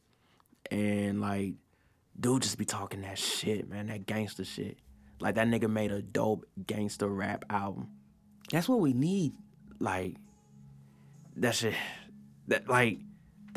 And 0.71 1.21
like, 1.21 1.55
dude 2.19 2.43
just 2.43 2.59
be 2.59 2.65
talking 2.65 3.03
that 3.03 3.19
shit, 3.19 3.69
man. 3.69 3.87
That 3.87 4.07
gangster 4.07 4.45
shit. 4.45 4.79
Like 5.21 5.35
that 5.35 5.49
nigga 5.49 5.71
made 5.71 5.91
a 5.91 6.03
dope 6.03 6.45
gangster 6.67 7.09
rap 7.09 7.45
album. 7.51 7.89
That's 8.51 8.69
what 8.69 8.81
we 8.81 8.93
need. 8.93 9.33
Like 9.81 10.17
that 11.37 11.55
shit 11.55 11.75
that 12.49 12.69
like 12.69 12.99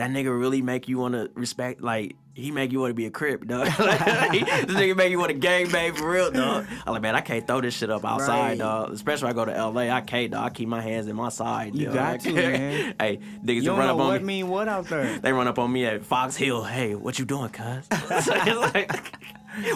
that 0.01 0.09
nigga 0.09 0.35
really 0.37 0.63
make 0.63 0.87
you 0.87 0.97
wanna 0.97 1.27
respect 1.35 1.79
like 1.81 2.15
he 2.33 2.49
make 2.49 2.71
you 2.71 2.79
wanna 2.79 2.95
be 2.95 3.05
a 3.05 3.11
crip, 3.11 3.45
dog. 3.45 3.67
like, 3.79 4.31
this 4.31 4.75
nigga 4.75 4.95
make 4.95 5.11
you 5.11 5.19
wanna 5.19 5.33
gang 5.33 5.69
bang 5.69 5.93
for 5.93 6.09
real, 6.09 6.31
dog. 6.31 6.65
I'm 6.87 6.93
like, 6.93 7.01
man, 7.03 7.13
I 7.13 7.21
can't 7.21 7.45
throw 7.45 7.61
this 7.61 7.75
shit 7.75 7.91
up 7.91 8.03
outside, 8.03 8.49
Right. 8.51 8.57
dog. 8.57 8.93
Especially 8.93 9.25
when 9.25 9.33
I 9.33 9.35
go 9.35 9.45
to 9.45 9.67
LA. 9.67 9.95
I 9.95 10.01
can't, 10.01 10.31
dog. 10.31 10.43
I 10.45 10.49
keep 10.49 10.67
my 10.67 10.81
hands 10.81 11.07
in 11.07 11.15
my 11.15 11.29
side. 11.29 11.75
You 11.75 11.85
dog. 11.87 11.93
got 11.93 12.19
to, 12.21 12.33
man. 12.33 12.95
hey, 12.99 13.19
niggas 13.45 13.67
run 13.67 13.81
up 13.89 13.99
on 13.99 14.07
what 14.07 14.21
me. 14.21 14.27
mean 14.41 14.47
what 14.49 14.67
out 14.67 14.87
there. 14.87 15.19
They 15.21 15.31
run 15.33 15.47
up 15.47 15.59
on 15.59 15.71
me 15.71 15.85
at 15.85 16.03
Fox 16.03 16.35
Hill. 16.35 16.63
Hey, 16.63 16.95
what 16.95 17.19
you 17.19 17.25
doing, 17.25 17.49
cuz? 17.49 17.87
Like, 18.27 18.91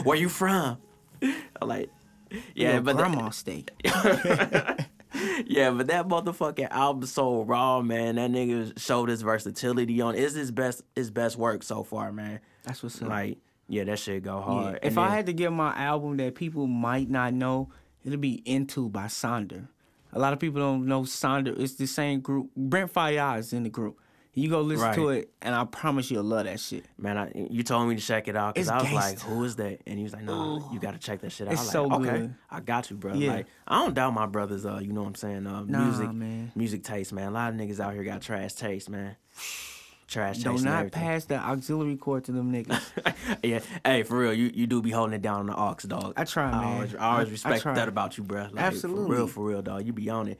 where 0.04 0.18
you 0.18 0.30
from? 0.30 0.78
I'm 1.22 1.68
like, 1.68 1.90
yeah, 2.56 2.80
but 2.80 2.96
the- 2.98 3.04
grandma 3.04 3.30
steak. 3.30 3.70
Yeah, 5.47 5.71
but 5.71 5.88
that 5.88 6.08
motherfucking 6.08 6.69
album 6.71 7.06
so 7.08 7.43
raw, 7.43 7.82
man. 7.82 8.15
That 8.15 8.32
nigga 8.32 8.78
showed 8.80 9.10
his 9.10 9.21
versatility 9.21 10.01
on. 10.01 10.15
Is 10.15 10.34
his 10.34 10.51
best 10.51 10.82
his 10.95 11.12
best 11.12 11.38
work 11.38 11.63
so 11.63 11.84
far, 11.84 12.12
man. 12.12 12.39
That's 12.63 12.82
what's 12.84 13.01
up. 13.01 13.10
Like, 13.10 13.38
yeah, 13.67 13.84
that 13.86 13.99
shit 13.99 14.23
go 14.23 14.38
Yeah. 14.38 14.43
hard. 14.43 14.80
If 14.84 14.97
And 14.97 14.99
I 15.06 15.10
had 15.15 15.25
to 15.28 15.34
give 15.34 15.51
my 15.54 15.73
album 15.75 16.17
that 16.17 16.36
people 16.36 16.67
might 16.67 17.10
not 17.10 17.34
know, 17.34 17.69
it'll 18.04 18.17
be 18.19 18.41
Into 18.45 18.89
by 18.89 19.06
Sonder. 19.06 19.67
A 20.13 20.19
lot 20.19 20.34
of 20.34 20.39
people 20.39 20.62
don't 20.62 20.86
know 20.86 21.01
Sonder. 21.01 21.58
It's 21.60 21.75
the 21.75 21.88
same 21.88 22.21
group. 22.21 22.49
Brent 22.56 22.93
Faiyaz 22.93 23.39
is 23.39 23.54
in 23.54 23.63
the 23.63 23.69
group. 23.69 23.99
You 24.38 24.50
go 24.50 24.60
listen 24.62 24.93
to 24.95 25.10
it, 25.10 25.32
and 25.41 25.56
I 25.56 25.63
promise 25.63 26.12
you'll 26.12 26.24
love 26.26 26.43
that 26.43 26.60
shit. 26.60 26.84
man, 26.98 27.17
I, 27.17 27.32
you 27.50 27.63
told 27.63 27.88
me 27.88 27.95
to 27.95 28.02
check 28.02 28.28
it 28.28 28.36
out 28.36 28.56
because 28.56 28.67
I 28.67 28.82
was 28.82 28.91
like, 28.91 29.19
"Who 29.21 29.43
is 29.45 29.56
that?" 29.56 29.80
And 29.88 29.98
he 29.98 30.04
was 30.04 30.12
like, 30.12 30.24
"No, 30.24 30.69
you 30.74 30.80
got 30.82 30.91
to 30.91 31.00
check 31.00 31.21
that 31.21 31.32
shit 31.32 31.48
out." 31.48 31.54
It's 31.54 31.62
I 31.69 31.71
so 31.71 31.86
like, 31.86 32.10
okay. 32.10 32.30
I 32.52 32.60
got 32.60 32.89
you, 32.91 32.98
bro. 32.98 33.13
Yeah. 33.13 33.32
Like, 33.32 33.48
I 33.65 33.80
don't 33.80 33.93
doubt 33.93 34.13
my 34.13 34.26
brothers. 34.26 34.65
Uh, 34.65 34.80
you 34.82 34.91
know 34.91 35.02
what 35.04 35.08
I'm 35.08 35.15
saying? 35.15 35.48
Uh, 35.48 35.63
Nah, 35.63 35.86
music, 35.86 36.12
man. 36.12 36.52
music 36.54 36.84
taste, 36.84 37.13
man. 37.13 37.30
A 37.30 37.32
lot 37.32 37.54
of 37.54 37.60
niggas 37.60 37.80
out 37.80 37.93
here 37.93 38.04
got 38.04 38.21
trash 38.21 38.54
taste, 38.54 38.89
man. 38.89 39.15
Trash 40.08 40.43
taste. 40.43 40.58
Do 40.58 40.63
not 40.63 40.91
pass 40.91 41.26
the 41.26 41.36
auxiliary 41.38 41.95
cord 41.95 42.26
to 42.26 42.32
them 42.34 42.52
niggas. 42.52 43.38
yeah, 43.43 43.60
hey, 43.86 44.04
for 44.04 44.19
real, 44.19 44.34
you, 44.34 44.52
you 44.54 44.67
do 44.67 44.82
be 44.82 44.91
holding 44.91 45.13
it 45.15 45.21
down 45.21 45.39
on 45.39 45.45
the 45.48 45.56
aux, 45.58 45.76
dog. 45.88 46.13
I 46.17 46.26
try, 46.26 46.50
I 46.50 46.52
man. 46.52 46.74
always, 46.76 46.95
I 46.95 46.98
always 47.13 47.28
I- 47.28 47.30
I 47.30 47.32
respect 47.54 47.62
try. 47.63 47.74
that 47.76 47.88
about 47.88 48.17
you, 48.17 48.24
bro. 48.24 48.50
Like, 48.52 48.65
Absolutely. 48.65 49.06
for 49.08 49.13
real, 49.15 49.28
for 49.28 49.45
real, 49.45 49.62
dog. 49.63 49.86
You 49.88 49.93
be 49.93 50.10
on 50.10 50.28
it. 50.28 50.39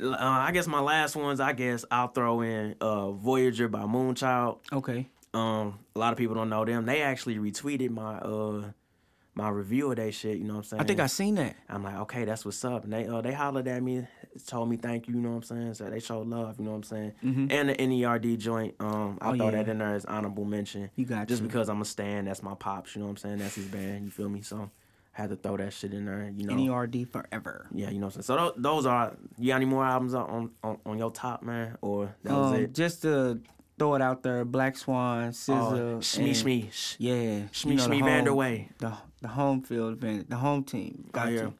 Uh, 0.00 0.14
I 0.18 0.52
guess 0.52 0.66
my 0.66 0.80
last 0.80 1.16
ones, 1.16 1.40
I 1.40 1.52
guess 1.52 1.84
I'll 1.90 2.08
throw 2.08 2.42
in 2.42 2.74
uh, 2.80 3.12
Voyager 3.12 3.68
by 3.68 3.82
Moonchild. 3.82 4.58
okay. 4.72 5.08
Um, 5.34 5.80
a 5.94 5.98
lot 5.98 6.12
of 6.12 6.18
people 6.18 6.34
don't 6.34 6.48
know 6.48 6.64
them. 6.64 6.86
They 6.86 7.02
actually 7.02 7.36
retweeted 7.36 7.90
my 7.90 8.16
uh 8.18 8.70
my 9.34 9.50
review 9.50 9.90
of 9.90 9.96
that 9.96 10.14
shit. 10.14 10.38
You 10.38 10.44
know 10.44 10.54
what 10.54 10.58
I'm 10.60 10.64
saying? 10.64 10.80
I 10.80 10.84
think 10.84 10.98
I 11.00 11.08
seen 11.08 11.34
that. 11.34 11.56
I'm 11.68 11.82
like, 11.82 11.96
okay, 11.96 12.24
that's 12.24 12.46
what's 12.46 12.64
up. 12.64 12.84
And 12.84 12.92
they 12.92 13.06
uh, 13.06 13.20
they 13.20 13.34
hollered 13.34 13.68
at 13.68 13.82
me, 13.82 14.06
told 14.46 14.70
me 14.70 14.78
thank 14.78 15.08
you. 15.08 15.14
You 15.14 15.20
know 15.20 15.30
what 15.30 15.36
I'm 15.36 15.42
saying? 15.42 15.74
So 15.74 15.90
they 15.90 16.00
showed 16.00 16.26
love. 16.26 16.58
You 16.58 16.64
know 16.64 16.70
what 16.70 16.76
I'm 16.78 16.82
saying? 16.84 17.12
And 17.50 17.68
the 17.68 17.74
NERD 17.74 18.38
joint. 18.38 18.74
Um, 18.80 19.18
Mm-hmm. 19.20 19.28
Oh, 19.28 19.36
throw 19.36 19.44
yeah. 19.50 19.62
that 19.62 19.68
in 19.68 19.78
there 19.78 19.94
as 19.94 20.06
honorable 20.06 20.46
mention. 20.46 20.88
You 20.96 21.04
got 21.04 21.28
just 21.28 21.42
to. 21.42 21.46
because 21.46 21.68
I'm 21.68 21.82
a 21.82 21.84
stand. 21.84 22.28
That's 22.28 22.42
my 22.42 22.54
pops. 22.54 22.94
You 22.96 23.00
know 23.00 23.06
what 23.08 23.10
I'm 23.12 23.16
saying? 23.18 23.38
That's 23.38 23.56
his 23.56 23.66
band. 23.66 24.06
You 24.06 24.10
feel 24.10 24.30
me? 24.30 24.40
So 24.40 24.56
I 24.56 24.68
had 25.16 25.30
to 25.30 25.36
throw 25.36 25.56
that 25.56 25.72
shit 25.72 25.94
in 25.94 26.04
there. 26.04 26.30
You 26.36 26.46
know. 26.46 26.54
NERD 26.54 27.08
forever. 27.10 27.66
yeah, 27.72 27.88
you 27.90 27.98
know 27.98 28.06
what 28.06 28.16
I'm 28.16 28.22
saying. 28.22 28.38
So 28.38 28.52
tho- 28.54 28.60
those 28.60 28.84
are. 28.84 29.16
You 29.38 29.48
got 29.48 29.56
any 29.56 29.64
more 29.64 29.84
albums 29.84 30.12
on 30.14 30.50
on, 30.62 30.78
on 30.84 30.98
your 30.98 31.10
top, 31.10 31.42
man? 31.42 31.76
Or 31.80 32.14
that 32.22 32.32
was 32.32 32.52
Um, 32.52 32.54
it? 32.56 32.74
just 32.74 33.00
to 33.02 33.40
throw 33.78 33.94
it 33.94 34.02
out 34.02 34.22
there, 34.22 34.44
Black 34.44 34.76
Swan, 34.76 35.28
Oh, 35.28 35.30
SZA, 35.30 35.98
Shmee 36.00 36.18
and- 36.26 36.36
Shmee. 36.36 36.72
Sh- 36.72 36.96
Yeah, 36.98 37.14
Shmee 37.52 37.64
you 37.66 37.74
know, 37.76 37.82
home- 37.84 38.02
Vanderway. 38.02 38.68
The 38.78 38.92
the 39.22 39.28
home 39.28 39.62
field 39.62 40.00
the 40.00 40.36
home 40.36 40.64
team. 40.64 41.08
Got 41.12 41.28
Oh, 41.28 41.30
yeah. 41.30 41.40
you. 41.42 41.54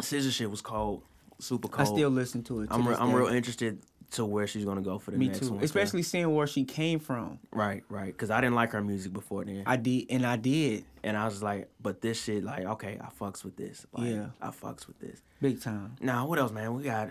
SZA 0.00 0.30
shit 0.32 0.50
was 0.50 0.60
cold, 0.60 1.02
super 1.38 1.68
cold. 1.68 1.88
I 1.88 1.90
still 1.92 2.10
listen 2.10 2.42
to 2.44 2.60
it. 2.62 2.66
To 2.68 2.74
I'm 2.74 2.86
re- 2.86 2.96
I'm 2.98 3.12
real 3.12 3.28
interested 3.28 3.80
to 4.12 4.24
where 4.24 4.46
she's 4.46 4.64
gonna 4.64 4.80
go 4.82 4.98
for 4.98 5.10
the 5.10 5.16
Me 5.18 5.26
next 5.28 5.40
too, 5.40 5.52
one. 5.52 5.62
especially 5.64 6.02
seeing 6.02 6.34
where 6.34 6.46
she 6.46 6.64
came 6.64 6.98
from. 6.98 7.38
right, 7.52 7.82
right, 7.88 8.06
because 8.06 8.30
I 8.30 8.40
didn't 8.40 8.54
like 8.54 8.72
her 8.72 8.82
music 8.82 9.12
before 9.12 9.44
then, 9.44 9.62
I 9.66 9.76
did, 9.76 10.06
and 10.10 10.24
I 10.26 10.36
did 10.36 10.84
and 11.02 11.16
I 11.16 11.24
was 11.24 11.42
like, 11.42 11.68
but 11.80 12.00
this 12.00 12.22
shit, 12.22 12.44
like, 12.44 12.64
okay, 12.64 12.98
I 13.00 13.08
fucks 13.18 13.42
with 13.44 13.56
this. 13.56 13.86
Like, 13.92 14.10
Yeah. 14.10 14.26
I 14.40 14.48
fucks 14.48 14.86
with 14.86 14.98
this. 15.00 15.20
big 15.40 15.60
time. 15.60 15.96
Now, 16.00 16.26
what 16.26 16.38
else, 16.38 16.52
man? 16.52 16.74
We 16.74 16.84
got 16.84 17.08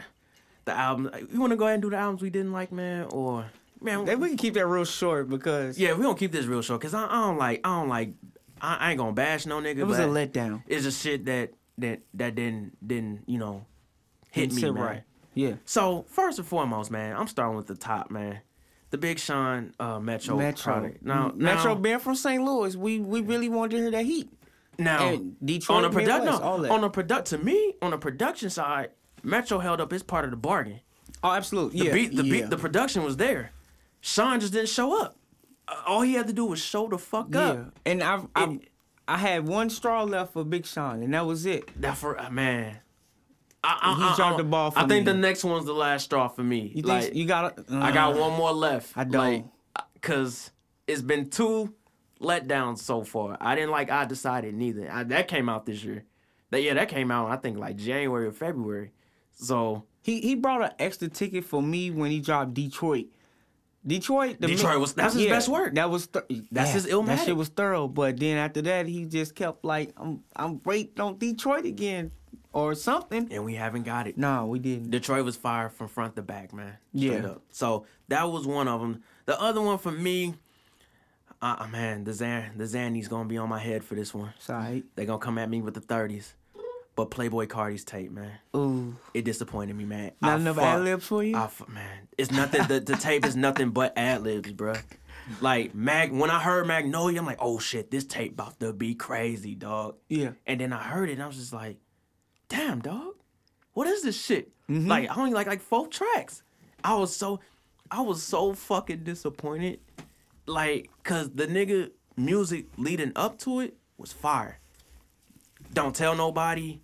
the 0.65 0.73
album. 0.73 1.09
You 1.31 1.39
want 1.39 1.51
to 1.51 1.57
go 1.57 1.65
ahead 1.65 1.75
and 1.75 1.81
do 1.81 1.89
the 1.89 1.97
albums 1.97 2.21
we 2.21 2.29
didn't 2.29 2.51
like, 2.53 2.71
man, 2.71 3.07
or 3.11 3.45
man? 3.81 4.05
Maybe 4.05 4.21
we 4.21 4.27
can 4.29 4.37
keep 4.37 4.53
that 4.53 4.67
real 4.67 4.85
short 4.85 5.27
because 5.29 5.77
yeah, 5.77 5.93
we 5.93 6.03
gonna 6.03 6.15
keep 6.17 6.31
this 6.31 6.45
real 6.45 6.61
short, 6.61 6.81
cause 6.81 6.93
I, 6.93 7.05
I 7.05 7.21
don't 7.27 7.37
like, 7.37 7.61
I 7.63 7.79
don't 7.79 7.89
like, 7.89 8.13
I, 8.61 8.75
I 8.75 8.89
ain't 8.91 8.97
gonna 8.99 9.11
bash 9.13 9.45
no 9.47 9.59
nigga. 9.59 9.79
it 9.79 9.83
was 9.85 9.97
a 9.99 10.03
letdown. 10.03 10.61
It's 10.67 10.83
just 10.83 11.01
shit 11.01 11.25
that 11.25 11.51
that 11.79 12.01
that 12.13 12.35
didn't 12.35 12.77
didn't 12.87 13.23
you 13.27 13.39
know 13.39 13.65
hit 14.29 14.51
Didn't 14.51 14.61
me, 14.63 14.71
man. 14.71 14.83
right. 14.83 15.03
Yeah, 15.33 15.53
So 15.65 16.05
first 16.09 16.39
and 16.39 16.47
foremost, 16.47 16.91
man, 16.91 17.15
I'm 17.15 17.27
starting 17.27 17.55
with 17.55 17.67
the 17.67 17.75
top, 17.75 18.11
man. 18.11 18.41
The 18.89 18.97
Big 18.97 19.19
Sean 19.19 19.73
uh, 19.79 19.99
Metro 19.99 20.35
Metro. 20.35 20.73
product. 20.73 21.03
Now, 21.03 21.31
Metro 21.33 21.73
now, 21.73 21.79
being 21.79 21.99
from 21.99 22.15
St. 22.15 22.43
Louis, 22.43 22.75
we 22.75 22.99
we 22.99 23.21
really 23.21 23.47
wanted 23.47 23.71
to 23.71 23.77
hear 23.77 23.91
that 23.91 24.05
heat. 24.05 24.29
now 24.77 25.07
and 25.07 25.37
Detroit, 25.45 25.77
on 25.77 25.83
the 25.83 25.89
product, 25.89 26.25
Midwest, 26.25 26.41
no, 26.41 26.47
all 26.47 26.57
that. 26.59 26.71
on 26.71 26.81
the 26.81 26.89
product 26.89 27.27
to 27.27 27.37
me, 27.37 27.75
on 27.81 27.91
the 27.91 27.97
production 27.97 28.49
side, 28.49 28.89
Metro 29.23 29.59
held 29.59 29.79
up 29.79 29.91
his 29.91 30.03
part 30.03 30.25
of 30.25 30.31
the 30.31 30.37
bargain. 30.37 30.81
Oh, 31.23 31.31
absolutely. 31.31 31.79
The 31.79 31.85
yeah, 31.85 31.93
beat, 31.93 32.15
the 32.15 32.25
yeah. 32.25 32.31
beat, 32.31 32.49
the 32.49 32.57
production 32.57 33.03
was 33.03 33.15
there. 33.17 33.51
Sean 34.01 34.39
just 34.39 34.51
didn't 34.51 34.69
show 34.69 35.01
up. 35.01 35.15
All 35.87 36.01
he 36.01 36.15
had 36.15 36.27
to 36.27 36.33
do 36.33 36.45
was 36.45 36.59
show 36.59 36.87
the 36.89 36.97
fuck 36.97 37.27
yeah. 37.29 37.39
up. 37.39 37.79
And 37.85 38.03
I 38.03 38.23
I 38.35 38.59
I 39.07 39.17
had 39.17 39.47
one 39.47 39.69
straw 39.69 40.03
left 40.03 40.33
for 40.33 40.43
Big 40.43 40.65
Sean, 40.65 41.01
and 41.01 41.13
that 41.13 41.25
was 41.25 41.45
it. 41.45 41.69
That 41.79 41.97
for 41.97 42.19
uh, 42.19 42.29
man. 42.29 42.79
I, 43.63 43.77
I, 43.81 44.09
He 44.09 44.15
dropped 44.15 44.37
the 44.37 44.43
ball 44.43 44.73
I 44.75 44.87
think 44.87 45.05
the 45.05 45.13
next 45.13 45.43
one's 45.43 45.65
the 45.65 45.73
last 45.73 46.05
straw 46.05 46.27
for 46.27 46.43
me. 46.43 46.71
You 46.73 46.81
like, 46.83 47.03
think 47.03 47.15
you 47.15 47.25
got? 47.25 47.59
Uh, 47.59 47.77
I 47.77 47.91
got 47.91 48.15
one 48.17 48.33
more 48.37 48.51
left. 48.51 48.97
I 48.97 49.03
don't. 49.03 49.13
Like, 49.13 49.45
Cause 50.01 50.51
it's 50.87 51.03
been 51.03 51.29
two 51.29 51.75
letdowns 52.19 52.79
so 52.79 53.03
far. 53.03 53.37
I 53.39 53.53
didn't 53.53 53.69
like 53.69 53.91
I 53.91 54.05
decided 54.05 54.55
neither. 54.55 54.91
I, 54.91 55.03
that 55.03 55.27
came 55.27 55.47
out 55.47 55.65
this 55.67 55.83
year. 55.83 56.05
That 56.49 56.63
yeah, 56.63 56.73
that 56.73 56.89
came 56.89 57.11
out 57.11 57.29
I 57.29 57.35
think 57.35 57.59
like 57.59 57.75
January 57.77 58.25
or 58.25 58.31
February. 58.31 58.91
So 59.33 59.83
He 60.01 60.21
he 60.21 60.33
brought 60.35 60.63
an 60.63 60.71
extra 60.79 61.07
ticket 61.07 61.45
for 61.45 61.61
me 61.61 61.91
when 61.91 62.09
he 62.09 62.19
dropped 62.19 62.55
Detroit. 62.55 63.07
Detroit, 63.85 64.37
the 64.39 64.47
Detroit 64.47 64.79
was- 64.79 64.93
that's 64.93 65.13
his 65.15 65.23
yeah, 65.23 65.31
best 65.31 65.49
work. 65.49 65.73
That 65.75 65.89
was 65.89 66.07
th- 66.07 66.25
That's 66.51 66.69
yeah, 66.69 66.73
his 66.73 66.83
That 66.85 66.91
Illmatic. 66.91 67.25
shit 67.25 67.35
was 67.35 67.49
thorough. 67.49 67.87
But 67.87 68.19
then 68.19 68.37
after 68.37 68.61
that, 68.63 68.87
he 68.87 69.05
just 69.05 69.33
kept 69.33 69.65
like, 69.65 69.91
I'm 69.97 70.23
I'm 70.35 70.61
waiting 70.63 70.99
on 70.99 71.17
Detroit 71.17 71.65
again. 71.65 72.11
Or 72.53 72.75
something. 72.75 73.29
and 73.31 73.45
we 73.45 73.55
haven't 73.55 73.83
got 73.83 74.07
it. 74.07 74.17
No, 74.17 74.45
we 74.45 74.59
didn't. 74.59 74.91
Detroit 74.91 75.23
was 75.23 75.37
fired 75.37 75.71
from 75.71 75.87
front 75.87 76.15
to 76.17 76.21
back, 76.21 76.53
man. 76.53 76.73
Straight 76.95 77.21
Yeah. 77.21 77.27
up. 77.29 77.41
So 77.51 77.85
that 78.09 78.29
was 78.29 78.45
one 78.45 78.67
of 78.67 78.81
them. 78.81 79.03
The 79.25 79.39
other 79.39 79.61
one 79.61 79.77
for 79.77 79.91
me, 79.91 80.33
uh, 81.41 81.65
man, 81.71 82.03
the 82.03 82.13
Zan, 82.13 82.51
the 82.57 82.65
Zanny's 82.65 83.07
gonna 83.07 83.27
be 83.29 83.37
on 83.37 83.49
my 83.49 83.59
head 83.59 83.83
for 83.83 83.95
this 83.95 84.13
one. 84.13 84.33
Alright. 84.49 84.83
They 84.95 85.05
gonna 85.05 85.19
come 85.19 85.37
at 85.37 85.49
me 85.49 85.61
with 85.61 85.73
the 85.75 85.81
thirties. 85.81 86.33
But 86.93 87.09
Playboi 87.09 87.47
Carti's 87.47 87.85
tape, 87.85 88.11
man, 88.11 88.33
Ooh, 88.53 88.97
it 89.13 89.23
disappointed 89.23 89.77
me, 89.77 89.85
man. 89.85 90.11
not 90.21 90.33
I 90.33 90.35
enough 90.35 90.57
ad 90.57 90.83
libs 90.83 91.07
for 91.07 91.23
you. 91.23 91.37
I 91.37 91.45
f- 91.45 91.63
man, 91.69 92.09
it's 92.17 92.31
nothing. 92.31 92.67
The, 92.67 92.81
the 92.81 92.97
tape 92.97 93.25
is 93.25 93.35
nothing 93.37 93.69
but 93.69 93.97
ad 93.97 94.23
libs, 94.23 94.51
bruh. 94.51 94.83
Like 95.39 95.73
Mag, 95.73 96.11
when 96.11 96.29
I 96.29 96.39
heard 96.41 96.67
Magnolia, 96.67 97.17
I'm 97.19 97.25
like, 97.25 97.37
oh 97.39 97.59
shit, 97.59 97.89
this 97.91 98.03
tape 98.03 98.33
about 98.33 98.59
to 98.59 98.73
be 98.73 98.93
crazy, 98.93 99.55
dog. 99.55 99.95
yeah, 100.09 100.31
And 100.45 100.59
then 100.59 100.73
I 100.73 100.83
heard 100.83 101.07
it, 101.09 101.13
and 101.13 101.23
I 101.23 101.27
was 101.27 101.37
just 101.37 101.53
like, 101.53 101.77
damn, 102.51 102.81
dog, 102.81 103.15
what 103.73 103.87
is 103.87 104.03
this 104.03 104.21
shit? 104.21 104.51
Mm-hmm. 104.69 104.87
Like 104.87 105.09
I 105.09 105.15
only 105.15 105.33
like 105.33 105.47
like 105.47 105.61
four 105.61 105.87
tracks. 105.87 106.43
I 106.83 106.95
was 106.95 107.15
so, 107.15 107.39
I 107.89 108.01
was 108.01 108.21
so 108.21 108.53
fucking 108.53 109.03
disappointed. 109.03 109.79
Like, 110.45 110.89
cause 111.03 111.29
the 111.29 111.47
nigga 111.47 111.91
music 112.17 112.65
leading 112.77 113.13
up 113.15 113.37
to 113.39 113.61
it 113.61 113.77
was 113.97 114.11
fire. 114.11 114.59
Don't 115.73 115.95
tell 115.95 116.15
nobody. 116.15 116.81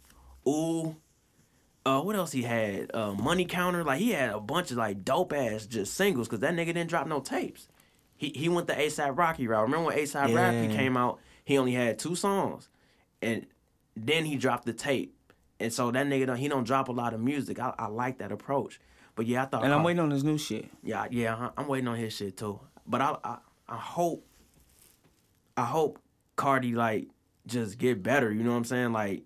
Ooh. 0.48 0.96
Uh, 1.86 2.02
what 2.02 2.16
else 2.16 2.32
he 2.32 2.44
had? 2.44 2.92
Uh, 2.94 3.14
Money 3.14 3.46
Counter. 3.46 3.84
Like 3.84 4.00
he 4.00 4.12
had 4.12 4.30
a 4.30 4.40
bunch 4.40 4.72
of 4.72 4.78
like 4.78 5.04
dope 5.04 5.34
ass 5.34 5.66
just 5.66 5.94
singles. 5.94 6.28
Cause 6.28 6.40
that 6.40 6.54
nigga 6.54 6.68
didn't 6.68 6.88
drop 6.88 7.08
no 7.08 7.20
tapes. 7.20 7.68
He 8.16 8.30
he 8.30 8.48
went 8.48 8.68
the 8.68 8.74
ASAP 8.74 9.18
Rocky 9.18 9.48
route. 9.48 9.64
Remember 9.64 9.88
when 9.88 9.98
ASAP 9.98 10.34
Rocky 10.36 10.74
came 10.74 10.96
out? 10.96 11.20
He 11.44 11.58
only 11.58 11.74
had 11.74 11.98
two 12.00 12.16
songs, 12.16 12.68
and 13.22 13.46
then 13.96 14.26
he 14.26 14.36
dropped 14.36 14.66
the 14.66 14.74
tape. 14.74 15.17
And 15.60 15.74
so 15.74 15.92
that 15.92 16.06
nigga 16.06 16.28
don't 16.28 16.38
he 16.38 16.48
don't 16.48 16.66
drop 16.66 16.88
a 16.88 16.92
lot 16.92 17.14
of 17.14 17.20
music. 17.20 17.60
I, 17.60 17.74
I 17.78 17.88
like 17.88 18.20
that 18.20 18.32
approach. 18.32 18.80
But 19.16 19.26
yeah, 19.26 19.44
I 19.44 19.46
thought. 19.48 19.64
and 19.64 19.74
I'm 19.74 19.84
waiting 19.84 20.00
on 20.00 20.12
his 20.12 20.24
new 20.24 20.38
shit. 20.38 20.70
yeah, 20.84 21.08
yeah, 21.10 21.50
I'm 21.58 21.68
waiting 21.68 21.88
on 21.88 21.98
his 21.98 22.14
shit 22.14 22.38
too. 22.38 22.60
But 22.86 23.02
I, 23.02 23.18
I, 23.24 23.38
I 23.68 23.78
hope, 23.78 24.26
I 25.58 25.66
hope 25.66 26.00
Carti 26.38 26.76
like 26.76 27.08
just 27.48 27.80
get 27.80 28.04
better. 28.04 28.32
You 28.32 28.44
know 28.44 28.52
what 28.52 28.58
I'm 28.58 28.66
saying? 28.66 28.94
Like, 28.94 29.24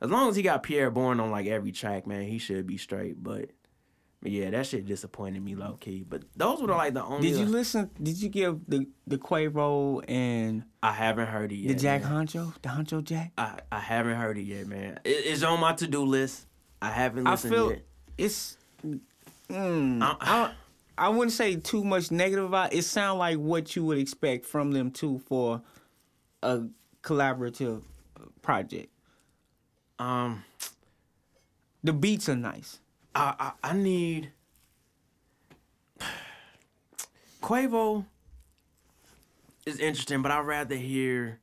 as 0.00 0.10
long 0.10 0.30
as 0.30 0.36
he 0.36 0.42
got 0.42 0.62
Pi'erre 0.62 0.90
Bourne 0.90 1.20
on 1.20 1.30
like 1.30 1.46
every 1.46 1.72
track, 1.72 2.06
man, 2.06 2.22
he 2.22 2.38
should 2.38 2.66
be 2.66 2.78
straight. 2.78 3.22
But 3.22 3.50
yeah, 4.22 4.50
that 4.50 4.66
shit 4.66 4.84
disappointed 4.86 5.42
me 5.44 5.54
low 5.54 5.76
key. 5.80 6.04
But 6.08 6.22
those 6.36 6.60
were 6.60 6.68
like 6.68 6.94
the 6.94 7.04
only. 7.04 7.30
Did 7.30 7.38
you 7.38 7.46
listen? 7.46 7.90
Did 8.02 8.20
you 8.20 8.28
give 8.28 8.60
the 8.68 8.86
the 9.06 9.18
Quavo 9.18 10.02
and 10.08 10.64
I 10.82 10.92
haven't 10.92 11.26
heard 11.28 11.52
it 11.52 11.56
yet. 11.56 11.76
the. 11.76 11.82
Jack 11.82 12.02
man. 12.02 12.26
Huncho, 12.26 12.52
the 12.62 12.68
Huncho 12.68 13.02
Jack? 13.04 13.32
I, 13.38 13.60
I 13.70 13.78
haven't 13.80 14.16
heard 14.16 14.36
it 14.38 14.42
yet, 14.42 14.66
man. 14.66 14.98
It, 15.04 15.10
it's 15.10 15.42
on 15.42 15.60
my 15.60 15.72
to 15.74 15.86
do 15.86 16.02
list. 16.04 16.46
I 16.82 16.90
haven't 16.90 17.26
I 17.26 17.32
listened 17.32 17.54
feel 17.54 17.70
yet. 17.70 17.82
it's. 18.16 18.56
Mm, 19.50 20.02
I- 20.02 20.16
I, 20.20 20.52
I 20.98 21.08
wouldn't 21.10 21.32
say 21.32 21.54
too 21.56 21.84
much 21.84 22.10
negative 22.10 22.44
about 22.44 22.72
it. 22.72 22.78
It 22.80 22.82
sound 22.82 23.20
like 23.20 23.36
what 23.38 23.76
you 23.76 23.84
would 23.84 23.98
expect 23.98 24.44
from 24.46 24.72
them 24.72 24.90
too 24.90 25.20
for 25.28 25.62
a 26.42 26.62
collaborative 27.02 27.82
project. 28.42 28.88
Um, 30.00 30.44
The 31.84 31.92
beats 31.92 32.28
are 32.28 32.34
nice. 32.36 32.80
I, 33.18 33.34
I 33.62 33.70
I 33.70 33.72
need 33.74 34.30
Quavo 37.42 38.04
is 39.66 39.78
interesting, 39.78 40.22
but 40.22 40.30
I'd 40.30 40.40
rather 40.46 40.74
hear 40.76 41.40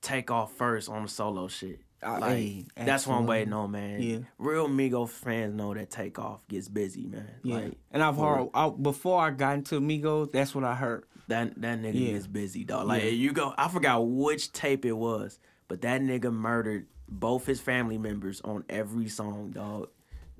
Takeoff 0.00 0.52
first 0.52 0.88
on 0.88 1.02
the 1.04 1.08
solo 1.08 1.48
shit. 1.48 1.80
Uh, 2.02 2.18
Like 2.20 2.30
hey, 2.30 2.64
that's 2.76 3.06
what 3.06 3.14
I'm 3.14 3.22
absolutely. 3.24 3.26
waiting 3.28 3.52
on, 3.52 3.70
man. 3.72 4.00
Yeah. 4.02 4.18
Real 4.38 4.68
Migo 4.68 5.08
fans 5.08 5.54
know 5.54 5.74
that 5.74 5.90
Takeoff 5.90 6.46
gets 6.46 6.68
busy, 6.68 7.06
man. 7.06 7.28
Yeah, 7.42 7.54
Like 7.56 7.78
and 7.90 8.02
I've 8.02 8.16
heard 8.16 8.48
I, 8.54 8.68
before 8.70 9.20
I 9.20 9.30
got 9.30 9.54
into 9.54 9.80
Migos. 9.80 10.30
That's 10.30 10.54
what 10.54 10.62
I 10.64 10.74
heard. 10.76 11.04
that 11.26 11.60
that 11.60 11.80
nigga 11.80 11.94
Yeah. 11.94 12.12
gets 12.12 12.26
busy, 12.28 12.64
dog. 12.64 12.86
Like 12.86 13.02
Yeah. 13.02 13.10
you 13.10 13.32
go, 13.32 13.52
I 13.58 13.68
forgot 13.68 14.00
which 14.06 14.52
tape 14.52 14.84
it 14.84 14.92
was, 14.92 15.40
but 15.66 15.80
that 15.82 16.00
nigga 16.00 16.32
murdered 16.32 16.86
both 17.08 17.46
his 17.46 17.60
family 17.60 17.98
members 17.98 18.40
on 18.42 18.64
every 18.68 19.08
song, 19.08 19.50
dog. 19.50 19.88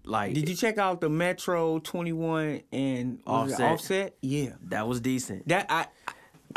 Like 0.08 0.34
Did 0.34 0.48
you 0.48 0.54
check 0.56 0.78
out 0.78 1.00
the 1.00 1.08
Metro 1.08 1.78
Twenty 1.80 2.12
One 2.12 2.62
and 2.72 3.20
Offset. 3.26 3.60
Offset? 3.60 4.16
Yeah, 4.22 4.52
that 4.68 4.88
was 4.88 5.00
decent. 5.00 5.46
that 5.48 5.66
I. 5.70 5.86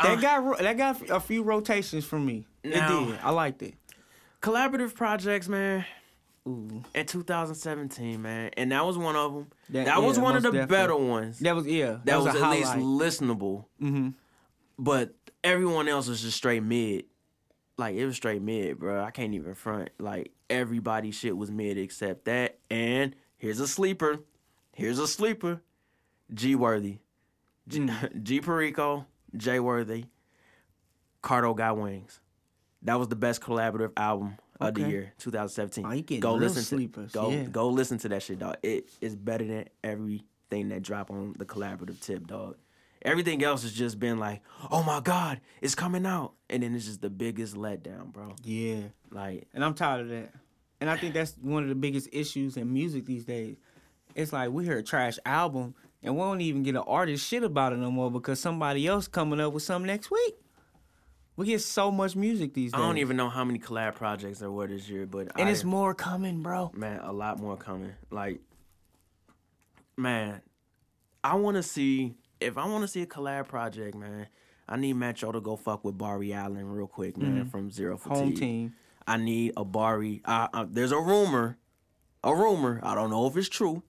That 0.00 0.18
Uh, 0.18 0.20
got 0.20 0.58
that 0.58 0.76
got 0.78 1.10
a 1.10 1.20
few 1.20 1.42
rotations 1.42 2.04
from 2.04 2.24
me. 2.24 2.46
Now- 2.64 3.02
it 3.02 3.06
did. 3.06 3.18
I 3.22 3.30
liked 3.30 3.62
it. 3.62 3.74
collaborative 4.40 4.94
projects, 4.94 5.48
man. 5.48 5.84
Ooh. 6.48 6.82
In 6.94 7.06
2017, 7.06 8.20
man, 8.20 8.50
and 8.56 8.72
that 8.72 8.84
was 8.84 8.98
one 8.98 9.14
of 9.14 9.32
them. 9.34 9.46
That, 9.70 9.84
That- 9.84 10.02
was 10.02 10.18
one 10.18 10.34
of 10.34 10.42
the 10.42 10.50
most 10.52 10.68
better 10.68 10.96
ones. 10.96 11.38
That 11.40 11.54
was 11.54 11.66
yeah. 11.66 11.98
that, 12.04 12.16
was, 12.20 12.34
a 12.34 12.42
at 12.42 12.50
least 12.50 12.72
listenable. 12.72 13.66
Mm-hmm. 13.80 14.08
But 14.78 15.14
everyone 15.44 15.86
else 15.88 16.08
was 16.08 16.22
just 16.22 16.36
straight 16.38 16.62
mid. 16.62 17.04
Like 17.78 17.94
it 17.96 18.06
was 18.06 18.16
straight 18.16 18.42
mid, 18.42 18.78
bro. 18.78 19.04
I 19.04 19.10
can't 19.10 19.34
even 19.34 19.54
front. 19.54 19.90
Like 20.00 20.32
everybody 20.50 21.10
shit 21.10 21.36
was 21.36 21.50
mid 21.50 21.78
except 21.78 22.24
that. 22.24 22.58
And 22.70 23.14
here's 23.42 23.60
a 23.60 23.66
sleeper. 23.66 24.20
Here's 24.72 24.98
a 24.98 25.06
sleeper. 25.06 25.60
G 26.32 26.54
Worthy. 26.54 26.98
G. 27.68 27.90
G 28.22 28.40
Perico, 28.40 29.06
Jay 29.36 29.60
Worthy, 29.60 30.06
Cardo 31.22 31.54
Got 31.54 31.76
Wings. 31.76 32.20
That 32.82 32.98
was 32.98 33.08
the 33.08 33.16
best 33.16 33.40
collaborative 33.40 33.92
album 33.96 34.38
of 34.60 34.74
the 34.74 34.88
year, 34.88 35.12
2017. 35.18 35.84
Oh, 35.84 35.92
you 35.92 36.02
getting 36.02 36.20
go 36.20 36.34
listen 36.34 36.62
sleepers, 36.62 37.12
to 37.12 37.18
go 37.18 37.30
yeah. 37.30 37.44
go 37.44 37.68
listen 37.68 37.98
to 37.98 38.08
that 38.08 38.22
shit, 38.22 38.38
dog. 38.38 38.56
It 38.62 38.88
is 39.00 39.14
better 39.14 39.44
than 39.44 39.68
everything 39.84 40.68
that 40.70 40.82
drop 40.82 41.10
on 41.10 41.34
the 41.38 41.44
collaborative 41.44 42.00
tip, 42.00 42.26
dog. 42.26 42.56
Everything 43.02 43.42
else 43.42 43.62
has 43.62 43.72
just 43.72 43.98
been 43.98 44.18
like, 44.18 44.42
oh 44.70 44.82
my 44.84 45.00
god, 45.00 45.40
it's 45.60 45.74
coming 45.74 46.06
out, 46.06 46.34
and 46.48 46.62
then 46.62 46.74
it's 46.74 46.86
just 46.86 47.00
the 47.00 47.10
biggest 47.10 47.54
letdown, 47.56 48.12
bro. 48.12 48.34
Yeah, 48.44 48.82
Like, 49.10 49.48
and 49.52 49.64
I'm 49.64 49.74
tired 49.74 50.02
of 50.02 50.08
that. 50.08 50.32
And 50.82 50.90
I 50.90 50.96
think 50.96 51.14
that's 51.14 51.36
one 51.40 51.62
of 51.62 51.68
the 51.68 51.76
biggest 51.76 52.08
issues 52.10 52.56
in 52.56 52.72
music 52.72 53.06
these 53.06 53.24
days. 53.24 53.56
It's 54.16 54.32
like 54.32 54.50
we 54.50 54.64
hear 54.64 54.78
a 54.78 54.82
trash 54.82 55.16
album 55.24 55.76
and 56.02 56.16
we 56.16 56.20
don't 56.20 56.40
even 56.40 56.64
get 56.64 56.74
an 56.74 56.82
artist 56.84 57.24
shit 57.24 57.44
about 57.44 57.72
it 57.72 57.76
no 57.76 57.88
more 57.92 58.10
because 58.10 58.40
somebody 58.40 58.88
else 58.88 59.06
coming 59.06 59.38
up 59.38 59.52
with 59.52 59.62
something 59.62 59.86
next 59.86 60.10
week. 60.10 60.34
We 61.36 61.46
get 61.46 61.60
so 61.60 61.92
much 61.92 62.16
music 62.16 62.52
these 62.52 62.72
days. 62.72 62.80
I 62.80 62.84
don't 62.84 62.98
even 62.98 63.16
know 63.16 63.28
how 63.28 63.44
many 63.44 63.60
collab 63.60 63.94
projects 63.94 64.40
there 64.40 64.50
were 64.50 64.66
this 64.66 64.88
year, 64.88 65.06
but 65.06 65.28
and 65.38 65.48
I, 65.48 65.52
it's 65.52 65.62
more 65.62 65.94
coming, 65.94 66.42
bro. 66.42 66.72
man, 66.74 66.98
a 66.98 67.12
lot 67.12 67.38
more 67.38 67.56
coming. 67.56 67.92
Like, 68.10 68.40
man, 69.96 70.42
I 71.22 71.36
want 71.36 71.58
to 71.58 71.62
see 71.62 72.16
if 72.40 72.58
I 72.58 72.66
want 72.66 72.82
to 72.82 72.88
see 72.88 73.02
a 73.02 73.06
collab 73.06 73.46
project, 73.46 73.94
man. 73.94 74.26
I 74.68 74.76
need 74.78 74.94
Metro 74.94 75.30
to 75.30 75.40
go 75.40 75.54
fuck 75.54 75.84
with 75.84 75.96
Barry 75.96 76.32
Allen 76.32 76.66
real 76.72 76.88
quick, 76.88 77.16
man, 77.16 77.46
from 77.46 77.70
Zero 77.70 77.96
Fatigue. 77.96 78.16
Mm-hmm. 78.16 78.24
Home 78.24 78.34
team. 78.34 78.74
I 79.06 79.16
need 79.16 79.52
a 79.56 79.64
Barry. 79.64 80.22
I, 80.24 80.48
I, 80.52 80.64
there's 80.68 80.92
a 80.92 80.98
rumor, 80.98 81.58
a 82.22 82.34
rumor. 82.34 82.80
I 82.82 82.94
don't 82.94 83.10
know 83.10 83.26
if 83.26 83.36
it's 83.36 83.48
true. 83.48 83.82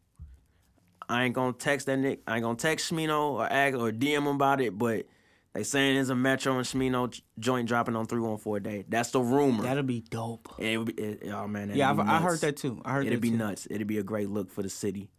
I 1.09 1.26
ain't 1.26 1.36
gonna 1.36 1.53
text 1.53 1.88
that 1.88 1.97
Nick. 1.97 2.22
I 2.28 2.36
ain't 2.36 2.43
gonna 2.43 2.55
text 2.57 2.91
Smino 2.91 3.34
or 3.34 3.45
ask 3.45 3.76
or 3.76 3.91
DM 3.91 4.18
him 4.20 4.28
about 4.28 4.61
it, 4.61 4.78
but 4.78 5.05
they 5.53 5.64
saying 5.64 5.95
there's 5.95 6.09
a 6.09 6.16
Metro 6.16 6.57
and 6.57 6.66
Smino 6.66 7.20
joint 7.38 7.68
dropping 7.68 7.95
on 7.95 8.05
three 8.07 8.22
one 8.22 8.38
four 8.38 8.59
day. 8.59 8.86
That's 8.88 9.11
the 9.11 9.20
rumor. 9.20 9.64
That'll 9.64 9.84
be 9.84 10.01
dope. 10.01 10.53
It 10.57 10.78
would 10.78 10.95
be, 10.95 11.03
it, 11.03 11.30
oh 11.32 11.47
man, 11.47 11.72
Yeah, 11.76 11.93
I 11.93 12.22
heard 12.22 12.39
that 12.41 12.57
too. 12.57 12.82
I 12.86 12.93
heard 12.93 13.05
It'd 13.05 13.22
be 13.22 13.30
too. 13.30 13.38
nuts. 13.38 13.68
It'd 13.70 13.86
be 13.86 13.97
a 13.97 14.03
great 14.03 14.30
look 14.30 14.49
for 14.51 14.64
the 14.64 14.70
city. 14.70 15.11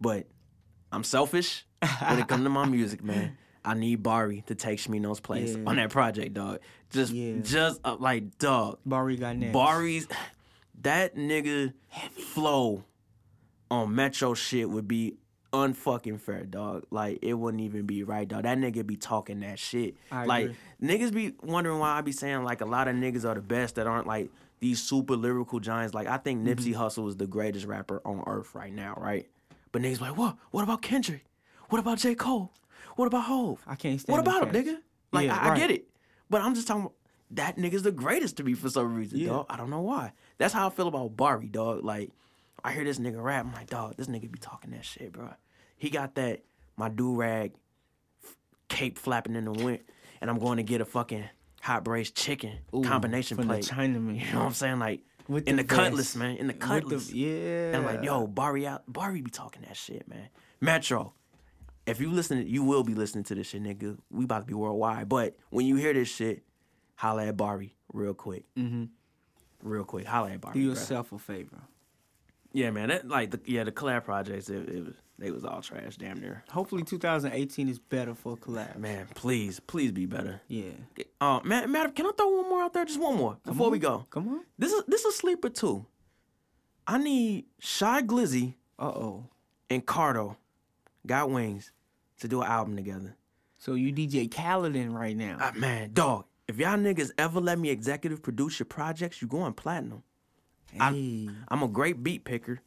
But 0.00 0.26
I'm 0.92 1.04
selfish 1.04 1.64
when 2.06 2.18
it 2.18 2.28
comes 2.28 2.44
to 2.44 2.50
my 2.50 2.64
music, 2.66 3.02
man. 3.02 3.38
I 3.64 3.74
need 3.74 4.02
Barry 4.02 4.42
to 4.46 4.54
take 4.54 4.78
Smino's 4.78 5.20
place 5.20 5.54
Yeah. 5.56 5.64
on 5.66 5.76
that 5.76 5.90
project, 5.90 6.34
dog. 6.34 6.60
Just, 6.90 7.12
Yeah. 7.12 7.36
just 7.42 7.80
uh, 7.84 7.96
like, 7.98 8.38
dog. 8.38 8.78
Barry 8.86 9.16
got 9.16 9.36
next. 9.36 9.52
Barry's 9.52 10.08
that 10.82 11.14
nigga 11.16 11.74
flow 12.32 12.84
on 13.70 13.94
Metro 13.94 14.34
shit 14.34 14.68
would 14.70 14.88
be 14.88 15.16
unfucking 15.52 16.20
fair, 16.20 16.44
dog. 16.44 16.84
Like 16.90 17.18
it 17.22 17.34
wouldn't 17.34 17.62
even 17.62 17.84
be 17.86 18.02
right, 18.02 18.26
dog. 18.26 18.44
That 18.44 18.58
nigga 18.58 18.86
be 18.86 18.96
talking 18.96 19.40
that 19.40 19.58
shit. 19.58 19.94
I 20.10 20.24
like 20.24 20.44
agree. 20.80 20.98
niggas 20.98 21.12
be 21.12 21.34
wondering 21.42 21.78
why 21.78 21.98
I 21.98 22.00
be 22.00 22.12
saying 22.12 22.44
like 22.44 22.60
a 22.60 22.64
lot 22.66 22.88
of 22.88 22.94
niggas 22.96 23.24
are 23.28 23.34
the 23.34 23.40
best 23.40 23.74
that 23.74 23.86
aren't 23.86 24.06
like 24.06 24.30
these 24.60 24.80
super 24.80 25.16
lyrical 25.16 25.58
giants. 25.60 25.92
Like 25.94 26.06
I 26.06 26.16
think 26.18 26.40
Mm-hmm. 26.44 26.48
Nipsey 26.60 26.74
Hussle 26.74 27.08
is 27.08 27.16
the 27.16 27.26
greatest 27.26 27.66
rapper 27.66 28.00
on 28.04 28.22
earth 28.26 28.54
right 28.54 28.72
now, 28.72 28.94
right? 28.96 29.28
But 29.72 29.82
niggas 29.82 29.98
be 29.98 30.04
like, 30.06 30.16
what? 30.16 30.36
What 30.50 30.62
about 30.62 30.82
Kendrick? 30.82 31.24
What 31.68 31.78
about 31.78 31.98
J. 31.98 32.14
Cole? 32.14 32.52
What 32.96 33.06
about 33.06 33.24
Hov? 33.24 33.60
I 33.66 33.74
can't 33.76 34.00
stand 34.00 34.12
What 34.12 34.20
about 34.26 34.54
him, 34.54 34.64
nigga? 34.64 34.78
Like 35.12 35.26
Yeah, 35.26 35.36
I, 35.38 35.50
I 35.54 35.56
get 35.58 35.70
it, 35.70 35.86
but 36.28 36.40
I'm 36.42 36.54
just 36.54 36.66
talking. 36.66 36.82
About, 36.82 36.94
that 37.32 37.56
nigga's 37.56 37.84
the 37.84 37.92
greatest 37.92 38.38
to 38.38 38.42
me 38.44 38.54
for 38.54 38.68
some 38.68 38.94
reason, 38.96 39.20
Yeah. 39.20 39.28
dog. 39.28 39.46
I 39.48 39.56
don't 39.56 39.70
know 39.70 39.82
why. 39.82 40.12
That's 40.38 40.52
how 40.52 40.66
I 40.66 40.70
feel 40.70 40.88
about 40.88 41.16
Barry, 41.16 41.46
dog. 41.48 41.84
Like 41.84 42.10
I 42.64 42.72
hear 42.72 42.82
this 42.84 42.98
nigga 42.98 43.22
rap, 43.22 43.46
I'm 43.46 43.52
like, 43.52 43.70
dog, 43.70 43.96
this 43.96 44.08
nigga 44.08 44.30
be 44.30 44.38
talking 44.40 44.72
that 44.72 44.84
shit, 44.84 45.12
bro. 45.12 45.30
He 45.76 45.90
got 45.90 46.16
that 46.16 46.42
my 46.76 46.88
do 46.88 47.14
rag 47.14 47.52
cape 48.68 48.98
flapping 48.98 49.36
in 49.36 49.44
the 49.44 49.52
wind, 49.52 49.80
and 50.20 50.30
I'm 50.30 50.38
going 50.38 50.56
to 50.58 50.62
get 50.62 50.80
a 50.80 50.84
fucking 50.84 51.24
hot 51.60 51.84
braised 51.84 52.14
chicken 52.16 52.58
Ooh, 52.74 52.82
combination 52.82 53.36
plate. 53.36 53.64
Chinaman. 53.64 54.18
You 54.24 54.32
know 54.32 54.40
what 54.40 54.46
I'm 54.46 54.52
saying? 54.52 54.78
Like 54.78 55.00
With 55.28 55.46
in 55.48 55.56
the, 55.56 55.62
the 55.62 55.68
cutlass, 55.68 56.16
man, 56.16 56.36
in 56.36 56.46
the 56.48 56.52
With 56.52 56.60
the- 56.60 56.66
cutlass. 56.66 57.12
yeah. 57.12 57.74
And 57.76 57.84
like, 57.84 58.02
yo, 58.02 58.26
Barry 58.26 58.66
out, 58.66 58.82
Barry 58.92 59.20
be 59.20 59.30
talking 59.30 59.62
that 59.68 59.76
shit, 59.76 60.08
man. 60.08 60.28
Metro, 60.60 61.14
if 61.86 62.00
you 62.00 62.10
listen, 62.10 62.46
you 62.46 62.62
will 62.62 62.84
be 62.84 62.94
listening 62.94 63.24
to 63.24 63.34
this 63.34 63.48
shit, 63.48 63.62
nigga. 63.62 63.96
We 64.10 64.24
about 64.24 64.40
to 64.40 64.46
be 64.46 64.54
worldwide. 64.54 65.08
But 65.08 65.36
when 65.50 65.66
you 65.66 65.76
hear 65.76 65.92
this 65.92 66.08
shit, 66.08 66.42
holla 66.96 67.26
at 67.26 67.36
Barry 67.36 67.74
real 67.92 68.14
quick. 68.14 68.44
Mm-hmm. 68.56 68.84
Real 69.62 69.84
quick, 69.84 70.06
holla 70.06 70.30
at 70.32 70.40
Barry. 70.40 70.54
Do 70.54 70.60
yourself 70.60 71.12
a 71.12 71.18
favor. 71.18 71.58
Yeah, 72.52 72.70
man. 72.70 72.88
That 72.88 73.08
like 73.08 73.30
the 73.30 73.40
yeah 73.46 73.64
the 73.64 73.72
collab 73.72 74.04
projects. 74.04 74.48
It, 74.50 74.68
it 74.68 74.84
was 74.84 74.94
they 75.18 75.30
was 75.30 75.44
all 75.44 75.60
trash, 75.60 75.96
damn 75.98 76.18
near. 76.20 76.42
Hopefully 76.50 76.82
2018 76.82 77.68
is 77.68 77.78
better 77.78 78.14
for 78.14 78.36
collab. 78.38 78.76
Man, 78.78 79.06
please, 79.14 79.60
please 79.60 79.92
be 79.92 80.06
better. 80.06 80.40
Yeah. 80.48 80.70
Uh, 81.20 81.40
man, 81.44 81.70
matter. 81.70 81.90
Can 81.90 82.06
I 82.06 82.10
throw 82.16 82.28
one 82.28 82.48
more 82.48 82.62
out 82.62 82.72
there? 82.72 82.84
Just 82.86 82.98
one 83.00 83.16
more 83.16 83.36
before 83.44 83.70
we 83.70 83.78
go. 83.78 84.06
Come 84.10 84.28
on. 84.28 84.40
This 84.58 84.72
is 84.72 84.82
this 84.88 85.04
is 85.04 85.14
sleeper 85.16 85.50
too. 85.50 85.84
I 86.86 86.98
need 86.98 87.44
Shy 87.60 88.02
Glizzy 88.02 88.54
Uh 88.78 88.86
oh. 88.86 89.24
and 89.68 89.86
Cardo, 89.86 90.36
Got 91.06 91.30
Wings, 91.30 91.72
to 92.20 92.28
do 92.28 92.42
an 92.42 92.48
album 92.48 92.76
together. 92.76 93.16
So 93.58 93.74
you 93.74 93.92
DJ 93.92 94.32
Khaled 94.34 94.74
in 94.76 94.92
right 94.92 95.16
now. 95.16 95.36
Ah, 95.40 95.52
man, 95.54 95.92
dog. 95.92 96.24
If 96.48 96.58
y'all 96.58 96.76
niggas 96.76 97.12
ever 97.18 97.40
let 97.40 97.58
me 97.58 97.70
executive 97.70 98.22
produce 98.22 98.58
your 98.58 98.66
projects, 98.66 99.22
you 99.22 99.28
going 99.28 99.52
platinum. 99.52 100.02
hey. 100.72 101.28
I'm 101.48 101.62
a 101.62 101.68
great 101.68 102.02
beat 102.02 102.24
picker. 102.24 102.60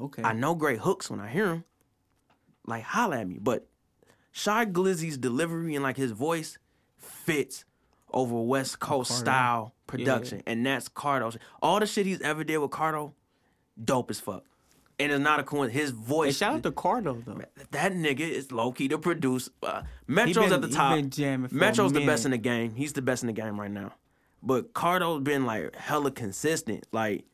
okay. 0.00 0.22
I 0.22 0.32
know 0.32 0.54
great 0.54 0.78
hooks 0.78 1.10
when 1.10 1.20
I 1.20 1.28
hear 1.28 1.46
them. 1.46 1.64
Like 2.66 2.82
holla 2.82 3.18
at 3.18 3.28
me, 3.28 3.38
but 3.40 3.66
Shy 4.32 4.66
Glizzy's 4.66 5.16
delivery 5.16 5.74
and 5.74 5.82
like 5.82 5.96
his 5.96 6.10
voice 6.10 6.58
fits 6.96 7.64
over 8.12 8.40
West 8.40 8.80
Coast 8.80 9.10
Cardo. 9.10 9.14
style 9.14 9.74
production, 9.86 10.42
and 10.46 10.66
that's 10.66 10.88
Cardo. 10.88 11.36
All 11.62 11.78
the 11.80 11.86
shit 11.86 12.06
he's 12.06 12.20
ever 12.22 12.42
did 12.44 12.58
with 12.58 12.70
Cardo, 12.70 13.12
dope 13.82 14.10
as 14.10 14.18
fuck. 14.20 14.44
And 14.98 15.12
it's 15.12 15.20
not 15.20 15.40
a 15.40 15.42
coincidence. 15.42 15.80
His 15.82 15.90
voice. 15.90 16.36
shout 16.38 16.54
out 16.54 16.62
to 16.62 16.72
Cardo 16.72 17.22
though. 17.24 17.40
that 17.72 17.92
nigga 17.92 18.20
is 18.20 18.50
low 18.50 18.72
key 18.72 18.88
to 18.88 18.96
produce. 18.98 19.50
Uh, 19.62 19.82
Metro's 20.06 20.46
been- 20.46 20.52
at 20.54 20.62
the 20.62 20.68
top. 20.68 20.96
been 20.96 21.10
jamming 21.10 21.48
for 21.48 21.54
Metro's 21.54 21.92
the 21.92 22.06
best 22.06 22.24
in 22.24 22.30
the 22.30 22.38
game. 22.38 22.74
He's 22.74 22.94
the 22.94 23.02
best 23.02 23.22
in 23.22 23.26
the 23.26 23.32
game 23.34 23.60
right 23.60 23.70
now. 23.70 23.92
But 24.42 24.72
Cardo's 24.72 25.22
been 25.22 25.44
like 25.44 25.74
hella 25.76 26.10
consistent. 26.10 26.86
Like 26.92 27.24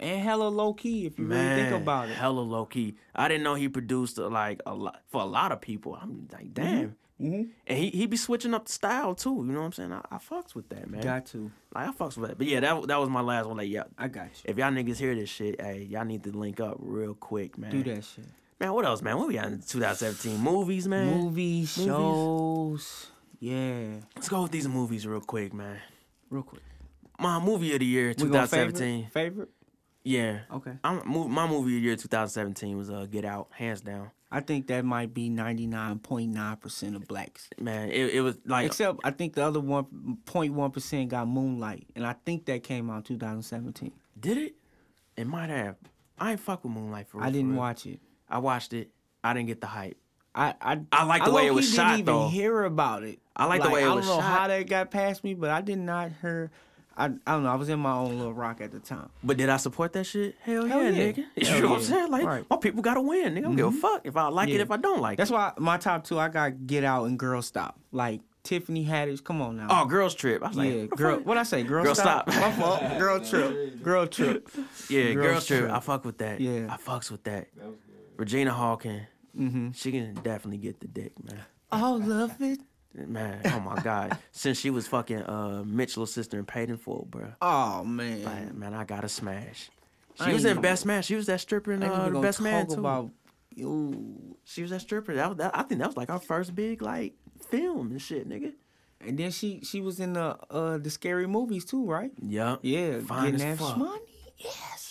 And 0.00 0.22
hella 0.22 0.48
low 0.48 0.72
key 0.74 1.04
if 1.06 1.18
you 1.18 1.24
man, 1.26 1.56
really 1.58 1.70
think 1.70 1.82
about 1.82 2.08
it. 2.08 2.14
hella 2.16 2.40
low 2.40 2.64
key. 2.66 2.94
I 3.14 3.28
didn't 3.28 3.42
know 3.44 3.54
he 3.56 3.68
produced 3.68 4.18
uh, 4.18 4.28
like 4.30 4.60
a 4.64 4.74
lot 4.74 5.00
for 5.08 5.20
a 5.20 5.26
lot 5.26 5.52
of 5.52 5.60
people. 5.60 5.98
I'm 6.00 6.28
like, 6.32 6.54
damn. 6.54 6.66
Mm-hmm. 6.88 6.92
Mm-hmm. 7.20 7.50
And 7.66 7.78
he 7.78 7.90
he 7.90 8.06
be 8.06 8.16
switching 8.16 8.52
up 8.52 8.66
the 8.66 8.72
style 8.72 9.14
too. 9.14 9.36
You 9.36 9.52
know 9.52 9.60
what 9.60 9.66
I'm 9.66 9.72
saying? 9.72 9.92
I, 9.92 10.02
I 10.10 10.18
fucks 10.18 10.54
with 10.54 10.68
that, 10.68 10.90
man. 10.90 11.00
Got 11.00 11.26
to. 11.26 11.50
like 11.74 11.88
I 11.88 11.92
fucks 11.92 12.16
with 12.18 12.28
that. 12.28 12.38
But 12.38 12.46
yeah, 12.46 12.60
that 12.60 12.86
that 12.88 13.00
was 13.00 13.08
my 13.08 13.22
last 13.22 13.46
one. 13.46 13.56
Like 13.56 13.70
yeah, 13.70 13.84
I 13.96 14.08
got 14.08 14.26
you. 14.26 14.30
if 14.44 14.58
y'all 14.58 14.70
niggas 14.70 14.98
hear 14.98 15.14
this 15.14 15.30
shit, 15.30 15.60
hey, 15.60 15.86
y'all 15.90 16.04
need 16.04 16.24
to 16.24 16.30
link 16.30 16.60
up 16.60 16.76
real 16.78 17.14
quick, 17.14 17.56
man. 17.56 17.70
Do 17.70 17.82
that 17.84 18.04
shit. 18.04 18.26
Man, 18.60 18.72
what 18.72 18.84
else, 18.86 19.02
man? 19.02 19.18
What 19.18 19.28
we 19.28 19.34
got 19.34 19.46
in 19.46 19.60
2017? 19.60 20.38
Movies, 20.40 20.88
man. 20.88 21.06
Movies, 21.06 21.72
shows. 21.72 23.08
Yeah. 23.38 23.96
Let's 24.14 24.28
go 24.28 24.42
with 24.42 24.52
these 24.52 24.66
movies 24.66 25.06
real 25.06 25.20
quick, 25.20 25.52
man. 25.52 25.78
Real 26.30 26.42
quick. 26.42 26.62
My 27.18 27.38
movie 27.38 27.72
of 27.74 27.80
the 27.80 27.86
year, 27.86 28.14
2017. 28.14 29.08
favorite? 29.08 29.12
Favorite? 29.12 29.48
Yeah. 30.06 30.38
Okay. 30.52 30.70
I'm, 30.84 31.02
my 31.04 31.48
movie 31.48 31.76
of 31.76 31.80
the 31.82 31.86
year, 31.86 31.96
2017, 31.96 32.78
was 32.78 32.90
uh, 32.90 33.06
Get 33.10 33.24
Out, 33.24 33.48
hands 33.50 33.80
down. 33.80 34.12
I 34.30 34.38
think 34.38 34.68
that 34.68 34.84
might 34.84 35.12
be 35.12 35.28
99.9% 35.28 36.94
of 36.94 37.08
blacks. 37.08 37.48
Man, 37.58 37.90
it, 37.90 38.14
it 38.14 38.20
was 38.20 38.38
like 38.44 38.66
Except 38.66 39.00
I 39.02 39.10
think 39.10 39.34
the 39.34 39.44
other 39.44 39.58
1.1% 39.58 41.08
got 41.08 41.26
Moonlight. 41.26 41.88
And 41.96 42.06
I 42.06 42.14
think 42.24 42.46
that 42.46 42.62
came 42.62 42.88
out 42.88 43.04
2017. 43.04 43.90
Did 44.18 44.38
it? 44.38 44.54
It 45.16 45.26
might 45.26 45.50
have. 45.50 45.76
I 46.18 46.32
ain't 46.32 46.40
fuck 46.40 46.62
with 46.62 46.72
Moonlight 46.72 47.08
for 47.08 47.18
real. 47.18 47.26
I 47.26 47.30
didn't 47.30 47.50
real. 47.50 47.58
watch 47.58 47.86
it. 47.86 47.98
I 48.28 48.38
watched 48.38 48.72
it. 48.74 48.90
I 49.24 49.34
didn't 49.34 49.48
get 49.48 49.60
the 49.60 49.66
hype. 49.66 49.96
I 50.36 50.54
I, 50.60 50.80
I 50.92 51.04
like 51.04 51.24
the 51.24 51.32
way 51.32 51.46
it 51.46 51.54
was 51.54 51.72
shot, 51.72 51.88
didn't 51.88 52.00
even 52.00 52.14
though. 52.14 52.28
hear 52.28 52.62
about 52.62 53.02
it. 53.02 53.18
I 53.34 53.46
like 53.46 53.62
the 53.62 53.70
way 53.70 53.82
it 53.82 53.88
was 53.88 54.04
shot. 54.04 54.12
I 54.12 54.16
don't 54.16 54.16
know 54.18 54.22
shot. 54.22 54.38
how 54.40 54.48
that 54.48 54.68
got 54.68 54.90
past 54.90 55.24
me, 55.24 55.34
but 55.34 55.50
I 55.50 55.62
did 55.62 55.78
not 55.78 56.12
hear. 56.20 56.50
I, 56.96 57.04
I 57.26 57.32
don't 57.32 57.42
know. 57.42 57.50
I 57.50 57.56
was 57.56 57.68
in 57.68 57.78
my 57.78 57.92
own 57.92 58.16
little 58.16 58.32
rock 58.32 58.60
at 58.60 58.72
the 58.72 58.80
time. 58.80 59.10
But 59.22 59.36
did 59.36 59.48
I 59.50 59.58
support 59.58 59.92
that 59.92 60.04
shit? 60.04 60.34
Hell, 60.42 60.66
Hell 60.66 60.82
yeah, 60.82 60.88
yeah. 60.90 61.12
nigga. 61.12 61.24
Hell 61.46 61.56
you 61.56 61.62
know 61.62 61.68
what 61.70 61.76
I'm 61.78 61.82
saying? 61.84 62.10
Like, 62.10 62.24
Right. 62.24 62.40
Mm-hmm. 62.42 62.54
my 62.54 62.56
people 62.58 62.82
gotta 62.82 63.00
win. 63.02 63.34
Nigga, 63.34 63.38
I 63.38 63.40
don't 63.42 63.56
give 63.56 63.66
a 63.66 63.72
fuck 63.72 64.00
if 64.04 64.16
I 64.16 64.28
like 64.28 64.48
it, 64.48 64.60
if 64.60 64.70
I 64.70 64.76
don't 64.78 65.00
like 65.00 65.18
That's 65.18 65.30
it. 65.30 65.34
That's 65.34 65.56
why 65.58 65.62
my 65.62 65.76
top 65.76 66.04
two. 66.04 66.18
I 66.18 66.28
got 66.28 66.66
Get 66.66 66.84
Out 66.84 67.04
and 67.04 67.18
Girl 67.18 67.42
Stop. 67.42 67.78
Like 67.92 68.20
Tiffany 68.44 68.84
Haddish. 68.86 69.22
Come 69.24 69.42
on 69.42 69.56
now. 69.56 69.66
Oh, 69.68 69.84
girls 69.86 70.14
trip. 70.14 70.42
I 70.42 70.48
was 70.48 70.56
like, 70.56 70.68
yeah, 70.70 70.80
what 70.82 70.90
the 70.90 70.96
girl. 70.96 71.16
fuck? 71.16 71.26
What 71.26 71.36
I 71.36 71.42
say? 71.42 71.62
Girl, 71.64 71.82
Girl 71.84 71.94
stop. 71.94 72.30
Stop. 72.30 72.40
My 72.40 72.52
fault. 72.52 72.80
Girl 72.98 73.20
trip. 73.20 73.82
Girl 73.82 74.06
trip. 74.06 74.48
Yeah, 74.88 75.12
Girls 75.12 75.26
girls 75.26 75.46
trip. 75.46 75.60
Trip. 75.62 75.72
I 75.72 75.80
fuck 75.80 76.04
with 76.04 76.18
that. 76.18 76.40
Yeah. 76.40 76.68
I 76.70 76.76
fucks 76.76 77.10
with 77.10 77.24
that. 77.24 77.48
Regina 78.16 78.52
Hawkins. 78.52 79.02
Mm-hmm. 79.36 79.72
She 79.72 79.90
can 79.92 80.14
definitely 80.14 80.58
get 80.58 80.80
the 80.80 80.86
dick, 80.86 81.12
man. 81.22 81.40
Oh, 81.72 82.00
love 82.02 82.40
it. 82.40 82.60
Man, 82.96 83.40
oh 83.44 83.60
my 83.60 83.80
god. 83.82 84.16
Since 84.32 84.58
she 84.58 84.70
was 84.70 84.86
fucking 84.86 85.22
uh 85.22 85.62
Mitchell's 85.66 86.12
sister 86.12 86.38
and 86.38 86.48
Paid 86.48 86.70
in 86.70 86.76
Full, 86.78 87.06
bro. 87.10 87.32
Oh 87.42 87.84
man. 87.84 88.24
Man, 88.24 88.58
man, 88.58 88.74
I 88.74 88.84
gotta 88.84 89.08
smash. 89.08 89.70
She 90.24 90.32
was 90.32 90.44
in 90.46 90.60
Best 90.62 90.86
Man. 90.86 91.02
She 91.02 91.14
was 91.14 91.26
that 91.26 91.40
stripper 91.40 91.72
in 91.72 91.82
uh, 91.82 92.08
the 92.08 92.20
Best 92.20 92.40
Man 92.40 92.66
too. 92.66 92.74
about. 92.80 93.10
Ooh. 93.60 94.36
She 94.44 94.62
was 94.62 94.70
that 94.70 94.80
stripper. 94.80 95.14
That, 95.14 95.28
was- 95.28 95.38
that 95.38 95.50
I 95.56 95.62
think 95.62 95.80
that 95.80 95.88
was 95.88 95.96
like 95.96 96.10
our 96.10 96.18
first 96.20 96.54
big 96.54 96.80
like 96.82 97.14
film 97.50 97.90
and 97.90 98.00
shit, 98.00 98.28
nigga. 98.28 98.52
And 99.06 99.18
then 99.18 99.30
she 99.30 99.60
she 99.62 99.80
was 99.82 100.00
in 100.00 100.14
the 100.14 100.36
uh 100.50 100.78
the 100.78 100.88
scary 100.88 101.26
movies 101.26 101.64
too, 101.66 101.84
right? 101.84 102.10
Yup. 102.26 102.60
Yeah, 102.62 103.00
Fine 103.00 103.32
getting 103.32 103.46
as 103.46 103.58
that 103.58 103.64
fuck. 103.64 103.76
money. 103.76 104.00
Yes. 104.38 104.85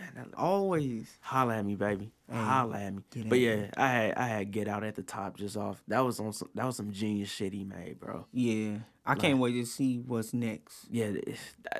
Man, 0.00 0.32
Always. 0.36 1.18
holla 1.20 1.56
at 1.58 1.64
me, 1.64 1.76
baby. 1.76 2.10
Holla 2.30 2.78
at 2.78 2.94
me. 2.94 3.02
But 3.26 3.38
yeah, 3.38 3.66
I 3.76 3.88
had 3.88 4.14
I 4.14 4.26
had 4.26 4.50
Get 4.50 4.68
Out 4.68 4.82
at 4.84 4.94
the 4.96 5.02
top 5.02 5.36
just 5.36 5.56
off. 5.56 5.82
That 5.88 6.00
was 6.00 6.18
on 6.20 6.32
some, 6.32 6.48
that 6.54 6.64
was 6.64 6.76
some 6.76 6.90
genius 6.90 7.28
shit 7.28 7.52
he 7.52 7.64
made, 7.64 8.00
bro. 8.00 8.26
Yeah. 8.32 8.78
I 9.04 9.14
can't 9.14 9.38
wait 9.38 9.52
to 9.52 9.64
see 9.66 9.98
what's 9.98 10.32
next. 10.32 10.86
Yeah, 10.90 11.12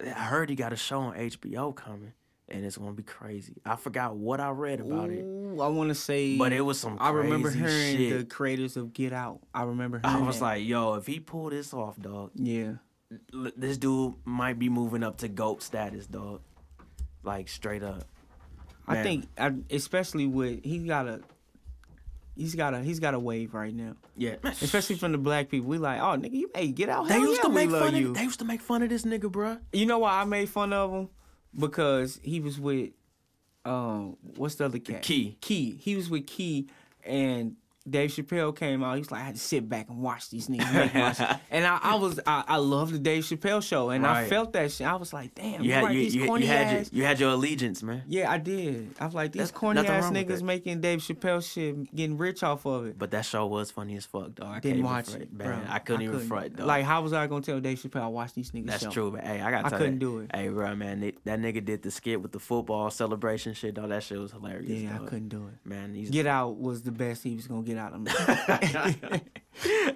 I 0.04 0.24
heard 0.24 0.50
he 0.50 0.56
got 0.56 0.72
a 0.72 0.76
show 0.76 1.00
on 1.00 1.14
HBO 1.14 1.74
coming, 1.74 2.12
and 2.48 2.64
it's 2.64 2.76
gonna 2.76 2.92
be 2.92 3.02
crazy. 3.04 3.54
I 3.64 3.76
forgot 3.76 4.16
what 4.16 4.40
I 4.40 4.50
read 4.50 4.80
about 4.80 5.10
it, 5.10 5.20
I 5.22 5.68
want 5.68 5.90
to 5.90 5.94
say. 5.94 6.36
but 6.36 6.52
it 6.52 6.62
was 6.62 6.80
some. 6.80 6.96
I 7.00 7.10
remember 7.10 7.50
hearing 7.50 7.96
shit. 7.96 8.18
the 8.18 8.24
creators 8.24 8.76
of 8.76 8.92
Get 8.92 9.12
Out. 9.12 9.40
I 9.54 9.62
remember 9.62 10.00
I 10.02 10.20
was 10.20 10.38
that. 10.40 10.44
like, 10.44 10.64
yo, 10.66 10.94
if 10.94 11.06
he 11.06 11.20
pull 11.20 11.50
this 11.50 11.72
off, 11.72 11.96
dog, 12.00 12.32
yeah. 12.34 12.72
this 13.56 13.76
dude 13.78 14.14
might 14.24 14.58
be 14.58 14.68
moving 14.68 15.02
up 15.04 15.18
to 15.18 15.28
goat 15.28 15.62
status, 15.62 16.06
dog. 16.06 16.40
Like 17.22 17.48
straight 17.48 17.82
up. 17.82 18.04
I 18.86 19.02
think, 19.02 19.26
I, 19.38 19.52
especially 19.70 20.26
with 20.26 20.64
he 20.64 20.78
got 20.78 21.06
a, 21.06 21.20
he's 22.36 22.54
got 22.56 22.74
a 22.74 22.80
he's 22.80 22.98
got 22.98 23.14
a 23.14 23.18
wave 23.20 23.54
right 23.54 23.72
now. 23.74 23.94
Yeah, 24.16 24.36
Especially 24.42 24.96
from 24.96 25.12
the 25.12 25.18
black 25.18 25.48
people, 25.48 25.68
we 25.68 25.78
like, 25.78 26.00
oh 26.00 26.16
nigga, 26.18 26.32
you 26.32 26.50
hey 26.54 26.68
get 26.68 26.88
out. 26.88 27.06
they 27.06 27.14
Hell 27.14 27.22
used 27.26 27.36
yeah, 27.42 27.48
to 27.48 27.54
make 27.54 27.70
fun. 27.70 27.94
you. 27.94 28.08
Of, 28.08 28.14
they 28.14 28.22
used 28.24 28.40
to 28.40 28.44
make 28.44 28.60
fun 28.60 28.82
of 28.82 28.88
this 28.88 29.04
nigga, 29.04 29.30
bruh. 29.30 29.60
You 29.72 29.86
know 29.86 29.98
why 30.00 30.20
I 30.20 30.24
made 30.24 30.48
fun 30.48 30.72
of 30.72 30.92
him? 30.92 31.08
Because 31.56 32.18
he 32.22 32.40
was 32.40 32.58
with, 32.58 32.90
um, 33.64 34.16
what's 34.36 34.56
the 34.56 34.64
other 34.64 34.78
cat? 34.78 35.02
Key. 35.02 35.36
Key. 35.40 35.76
He 35.80 35.94
was 35.94 36.10
with 36.10 36.26
Key, 36.26 36.68
and 37.04 37.56
Dave 37.88 38.10
Chappelle 38.10 38.54
came 38.54 38.82
out. 38.84 38.94
He 38.94 39.00
was 39.00 39.10
like, 39.10 39.22
I 39.22 39.24
had 39.24 39.34
to 39.36 39.40
sit 39.40 39.68
back 39.68 39.88
and 39.88 39.98
watch 40.02 40.28
these 40.30 40.48
niggas 40.48 40.72
make. 40.94 41.40
And 41.50 41.66
I, 41.66 41.78
I 41.82 41.94
was, 41.96 42.20
I, 42.26 42.44
I 42.46 42.56
love 42.58 42.92
the 42.92 42.98
Dave 42.98 43.24
Chappelle 43.24 43.62
show, 43.62 43.90
and 43.90 44.06
I 44.06 44.26
felt 44.28 44.52
that 44.52 44.70
shit. 44.70 44.86
I 44.86 44.96
was 44.96 45.12
like, 45.12 45.34
damn, 45.34 45.62
You 45.62 45.68
you 45.68 45.72
had 45.72 45.84
right, 45.84 45.94
you, 45.94 46.00
these 46.02 46.14
you, 46.14 46.26
corny 46.26 46.44
you 46.44 46.50
had 46.52 46.66
ass. 46.66 46.92
your, 46.92 46.98
you 46.98 47.06
had 47.06 47.20
your 47.20 47.30
allegiance, 47.30 47.82
man. 47.82 48.02
yeah, 48.06 48.30
I 48.30 48.38
did. 48.38 48.94
I 49.00 49.06
was 49.06 49.14
like, 49.14 49.32
these 49.32 49.40
That's- 49.40 49.58
corny 49.58 49.86
ass 49.86 50.10
niggas 50.10 50.42
making 50.42 50.80
Dave 50.82 51.00
Chappelle 51.00 51.42
shit, 51.42 51.94
getting 51.94 52.18
rich 52.18 52.42
off 52.42 52.66
of 52.66 52.86
it. 52.86 52.98
But 52.98 53.10
that 53.12 53.24
show 53.24 53.46
was 53.46 53.70
funny 53.70 53.96
as 53.96 54.04
fuck, 54.06 54.34
dog. 54.34 54.56
I 54.56 54.60
Didn't 54.60 54.82
watch 54.82 55.14
it, 55.14 55.32
man. 55.32 55.48
bro. 55.48 55.60
I 55.68 55.78
couldn't 55.78 56.02
even 56.02 56.20
front, 56.20 56.56
dog. 56.56 56.66
Like, 56.66 56.84
how 56.84 57.02
was 57.02 57.12
I 57.12 57.26
gonna 57.26 57.40
tell 57.42 57.60
Dave 57.60 57.78
Chappelle 57.78 58.02
I 58.02 58.08
watched 58.08 58.34
these 58.34 58.50
niggas? 58.52 58.66
That's 58.66 58.82
show? 58.84 58.90
true, 58.90 59.10
but 59.10 59.22
hey, 59.24 59.40
I 59.40 59.50
got. 59.50 59.64
I 59.72 59.76
couldn't 59.78 59.98
do 59.98 60.18
it. 60.20 60.30
Hey, 60.34 60.48
bro, 60.48 60.74
man, 60.76 61.00
they, 61.00 61.14
that 61.24 61.40
nigga 61.40 61.64
did 61.64 61.82
the 61.82 61.90
skit 61.90 62.20
with 62.20 62.32
the 62.32 62.40
football 62.40 62.90
celebration 62.90 63.54
shit. 63.54 63.74
Dog, 63.74 63.88
that 63.88 64.02
shit 64.02 64.18
was 64.18 64.32
hilarious. 64.32 64.82
Yeah, 64.82 64.96
I 64.96 64.98
couldn't 65.06 65.28
do 65.28 65.48
it. 65.48 65.66
Man, 65.68 65.94
he's 65.94 66.10
Get 66.10 66.26
Out 66.26 66.56
was 66.58 66.82
the 66.82 66.92
best 66.92 67.22
he 67.24 67.34
was 67.36 67.46
gonna 67.46 67.62
get 67.62 67.69
out 67.78 67.94
of 67.94 68.00
me. 68.00 68.10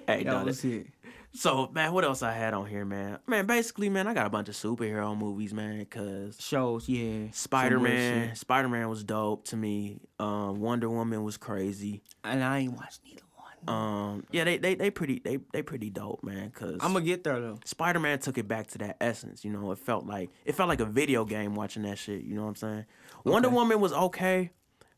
hey, 0.07 0.23
that 0.23 0.45
was 0.45 0.63
it. 0.63 0.87
So, 1.35 1.69
man, 1.73 1.91
what 1.91 2.05
else 2.05 2.23
I 2.23 2.31
had 2.31 2.53
on 2.53 2.65
here, 2.65 2.85
man? 2.85 3.19
Man, 3.27 3.45
basically, 3.45 3.89
man, 3.89 4.07
I 4.07 4.13
got 4.13 4.25
a 4.25 4.29
bunch 4.29 4.47
of 4.47 4.55
superhero 4.55 5.17
movies, 5.17 5.53
man, 5.53 5.85
cause 5.85 6.37
Shows, 6.39 6.87
yeah. 6.87 7.27
Spider 7.31 7.77
Man. 7.77 8.33
Spider 8.35 8.69
Man 8.69 8.87
was 8.89 9.03
dope 9.03 9.45
to 9.47 9.57
me. 9.57 9.99
Um, 10.17 10.61
Wonder 10.61 10.89
Woman 10.89 11.23
was 11.23 11.35
crazy. 11.35 12.03
And 12.23 12.41
I 12.41 12.59
ain't 12.59 12.73
watched 12.77 13.01
neither 13.03 13.21
one. 13.65 13.75
Um, 13.75 14.23
yeah, 14.31 14.45
they 14.45 14.57
they 14.57 14.75
they 14.75 14.89
pretty 14.89 15.19
they 15.19 15.39
they 15.51 15.61
pretty 15.61 15.89
dope, 15.89 16.23
man. 16.23 16.51
Cause 16.51 16.77
I'm 16.79 16.93
gonna 16.93 17.03
get 17.03 17.25
there 17.25 17.41
though. 17.41 17.59
Spider 17.65 17.99
Man 17.99 18.19
took 18.19 18.37
it 18.37 18.47
back 18.47 18.67
to 18.67 18.77
that 18.77 18.95
essence. 19.01 19.43
You 19.43 19.51
know, 19.51 19.71
it 19.71 19.79
felt 19.79 20.05
like 20.05 20.29
it 20.45 20.55
felt 20.55 20.69
like 20.69 20.79
a 20.79 20.85
video 20.85 21.25
game 21.25 21.53
watching 21.53 21.83
that 21.83 21.97
shit. 21.97 22.23
You 22.23 22.35
know 22.35 22.43
what 22.43 22.49
I'm 22.49 22.55
saying? 22.55 22.85
Wonder 23.25 23.49
Woman 23.49 23.81
was 23.81 23.91
okay. 23.91 24.51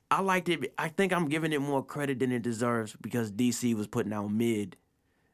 I 0.09 0.21
liked 0.21 0.49
it. 0.49 0.73
I 0.77 0.87
think 0.89 1.11
I'm 1.13 1.27
giving 1.27 1.51
it 1.53 1.59
more 1.61 1.83
credit 1.83 2.19
than 2.19 2.31
it 2.31 2.41
deserves 2.41 2.95
because 3.01 3.31
DC 3.31 3.73
was 3.75 3.87
putting 3.87 4.13
out 4.13 4.31
mid 4.31 4.77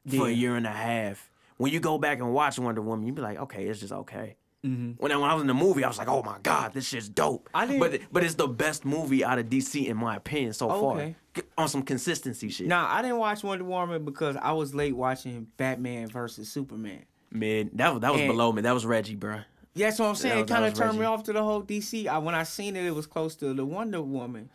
for 0.08 0.26
a 0.28 0.32
year 0.32 0.56
and 0.56 0.66
a 0.66 0.70
half. 0.72 1.30
When 1.56 1.72
you 1.72 1.78
go 1.80 1.98
back 1.98 2.18
and 2.18 2.32
watch 2.32 2.58
Wonder 2.58 2.82
Woman, 2.82 3.06
you 3.06 3.12
be 3.12 3.22
like, 3.22 3.38
okay, 3.38 3.66
it's 3.66 3.80
just 3.80 3.92
okay. 3.92 4.36
Mm-hmm. 4.64 4.92
When 5.02 5.12
I, 5.12 5.16
when 5.16 5.30
I 5.30 5.34
was 5.34 5.42
in 5.42 5.46
the 5.46 5.54
movie, 5.54 5.84
I 5.84 5.88
was 5.88 5.98
like, 5.98 6.08
"Oh 6.08 6.22
my 6.22 6.38
god, 6.42 6.72
this 6.72 6.88
shit's 6.88 7.06
dope." 7.10 7.50
I 7.52 7.66
didn't- 7.66 7.80
but 7.80 8.00
but 8.10 8.24
it's 8.24 8.34
the 8.34 8.48
best 8.48 8.86
movie 8.86 9.22
out 9.22 9.38
of 9.38 9.50
DC 9.50 9.86
in 9.86 9.96
my 9.98 10.16
opinion 10.16 10.54
so 10.54 10.70
Okay. 10.70 11.14
far 11.34 11.44
on 11.58 11.68
some 11.68 11.82
consistency 11.82 12.48
shit. 12.48 12.66
Nah, 12.66 12.86
I 12.90 13.02
didn't 13.02 13.18
watch 13.18 13.44
Wonder 13.44 13.64
Woman 13.66 14.06
because 14.06 14.36
I 14.36 14.52
was 14.52 14.74
late 14.74 14.96
watching 14.96 15.48
Batman 15.58 16.08
versus 16.08 16.48
Superman. 16.50 17.04
Mid 17.30 17.76
that 17.76 17.92
was 17.92 18.00
that 18.00 18.12
was 18.12 18.22
And- 18.22 18.30
below 18.30 18.52
me. 18.52 18.62
That 18.62 18.72
was 18.72 18.86
Reggie, 18.86 19.16
bro. 19.16 19.40
Yeah, 19.74 19.88
that's 19.88 19.98
what 19.98 20.06
I'm 20.08 20.14
saying. 20.14 20.34
That- 20.46 20.50
it 20.50 20.54
kind 20.54 20.64
of 20.64 20.72
turned 20.72 20.98
me 20.98 21.04
off 21.04 21.24
to 21.24 21.34
the 21.34 21.42
whole 21.42 21.62
DC. 21.62 22.06
I, 22.08 22.16
when 22.18 22.34
I 22.34 22.44
seen 22.44 22.74
it, 22.74 22.86
it 22.86 22.94
was 22.94 23.06
close 23.06 23.34
to 23.36 23.52
the 23.52 23.66
Wonder 23.66 24.00
Woman 24.00 24.48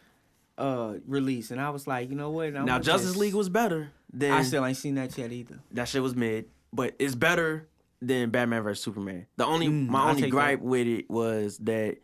uh 0.59 0.95
release, 1.07 1.51
and 1.51 1.59
I 1.61 1.69
was 1.69 1.87
like, 1.87 2.09
you 2.09 2.15
know 2.15 2.31
what? 2.31 2.55
I'm 2.55 2.65
Now 2.65 2.79
Justice 2.79 3.09
just- 3.11 3.19
League 3.19 3.33
was 3.33 3.49
better 3.49 3.91
than 4.11 4.31
I 4.31 4.43
still 4.43 4.65
ain't 4.65 4.77
seen 4.77 4.95
that 4.95 5.17
yet 5.17 5.31
either. 5.31 5.59
that 5.71 5.87
shit 5.87 6.01
was 6.03 6.15
mid, 6.15 6.45
but 6.73 6.95
it's 6.99 7.15
better 7.15 7.67
than 8.01 8.29
Batman 8.29 8.63
vs 8.63 8.83
Superman. 8.83 9.25
The 9.37 9.45
only 9.45 9.67
Mm, 9.67 9.87
my 9.87 10.01
I'll 10.03 10.09
only 10.15 10.29
gripe 10.29 10.59
that. 10.59 10.65
with 10.65 10.87
it 10.87 11.09
was 11.09 11.57
that 11.59 11.97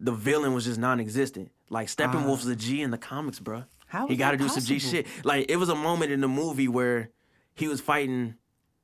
the 0.00 0.12
villain 0.12 0.52
was 0.54 0.64
just 0.64 0.80
non-existent. 0.80 1.50
Like 1.70 1.88
Steppenwolf's 1.88 2.46
Ah. 2.46 2.50
a 2.52 2.56
G 2.56 2.82
in 2.82 2.90
the 2.90 2.98
comics, 2.98 3.38
bro. 3.38 3.64
How 3.86 4.06
he 4.08 4.16
got 4.16 4.32
to 4.32 4.36
do 4.36 4.48
some 4.48 4.62
G 4.64 4.78
shit. 4.78 5.06
Like 5.24 5.46
it 5.50 5.56
was 5.56 5.68
a 5.68 5.74
moment 5.74 6.12
in 6.12 6.20
the 6.20 6.28
movie 6.28 6.68
where 6.68 7.10
he 7.54 7.68
was 7.68 7.80
fighting 7.80 8.34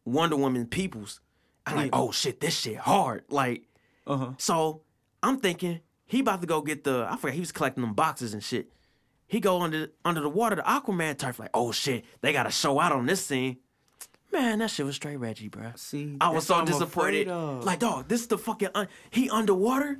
Wonder 0.04 0.36
Woman 0.36 0.66
peoples. 0.66 1.20
I'm 1.66 1.76
like, 1.76 1.90
oh 1.92 2.12
shit, 2.12 2.40
this 2.40 2.58
shit 2.58 2.76
hard. 2.76 3.24
Like 3.30 3.64
Uh 4.06 4.16
huh. 4.16 4.30
so 4.38 4.82
I'm 5.22 5.38
thinking 5.38 5.80
he 6.06 6.20
about 6.20 6.40
to 6.40 6.46
go 6.46 6.62
get 6.62 6.84
the 6.84 7.06
I 7.10 7.16
forgot 7.16 7.34
he 7.34 7.40
was 7.40 7.52
collecting 7.52 7.82
them 7.82 7.92
boxes 7.94 8.32
and 8.32 8.42
shit. 8.42 8.70
He 9.28 9.40
go 9.40 9.60
under 9.62 9.88
under 10.04 10.20
the 10.20 10.28
water, 10.28 10.56
the 10.56 10.62
Aquaman 10.62 11.16
turf, 11.18 11.38
like, 11.38 11.50
oh 11.54 11.70
shit, 11.70 12.04
they 12.22 12.32
gotta 12.32 12.50
show 12.50 12.80
out 12.80 12.92
on 12.92 13.06
this 13.06 13.24
scene. 13.24 13.58
Man, 14.32 14.58
that 14.58 14.70
shit 14.70 14.84
was 14.84 14.96
straight 14.96 15.16
Reggie, 15.16 15.48
bro. 15.48 15.72
See, 15.76 16.16
I 16.20 16.30
was 16.30 16.46
so 16.46 16.64
disappointed. 16.64 17.28
Like, 17.28 17.78
dog, 17.78 18.08
this 18.08 18.20
is 18.22 18.26
the 18.26 18.36
fucking 18.38 18.68
un- 18.74 18.88
he 19.10 19.30
underwater. 19.30 19.98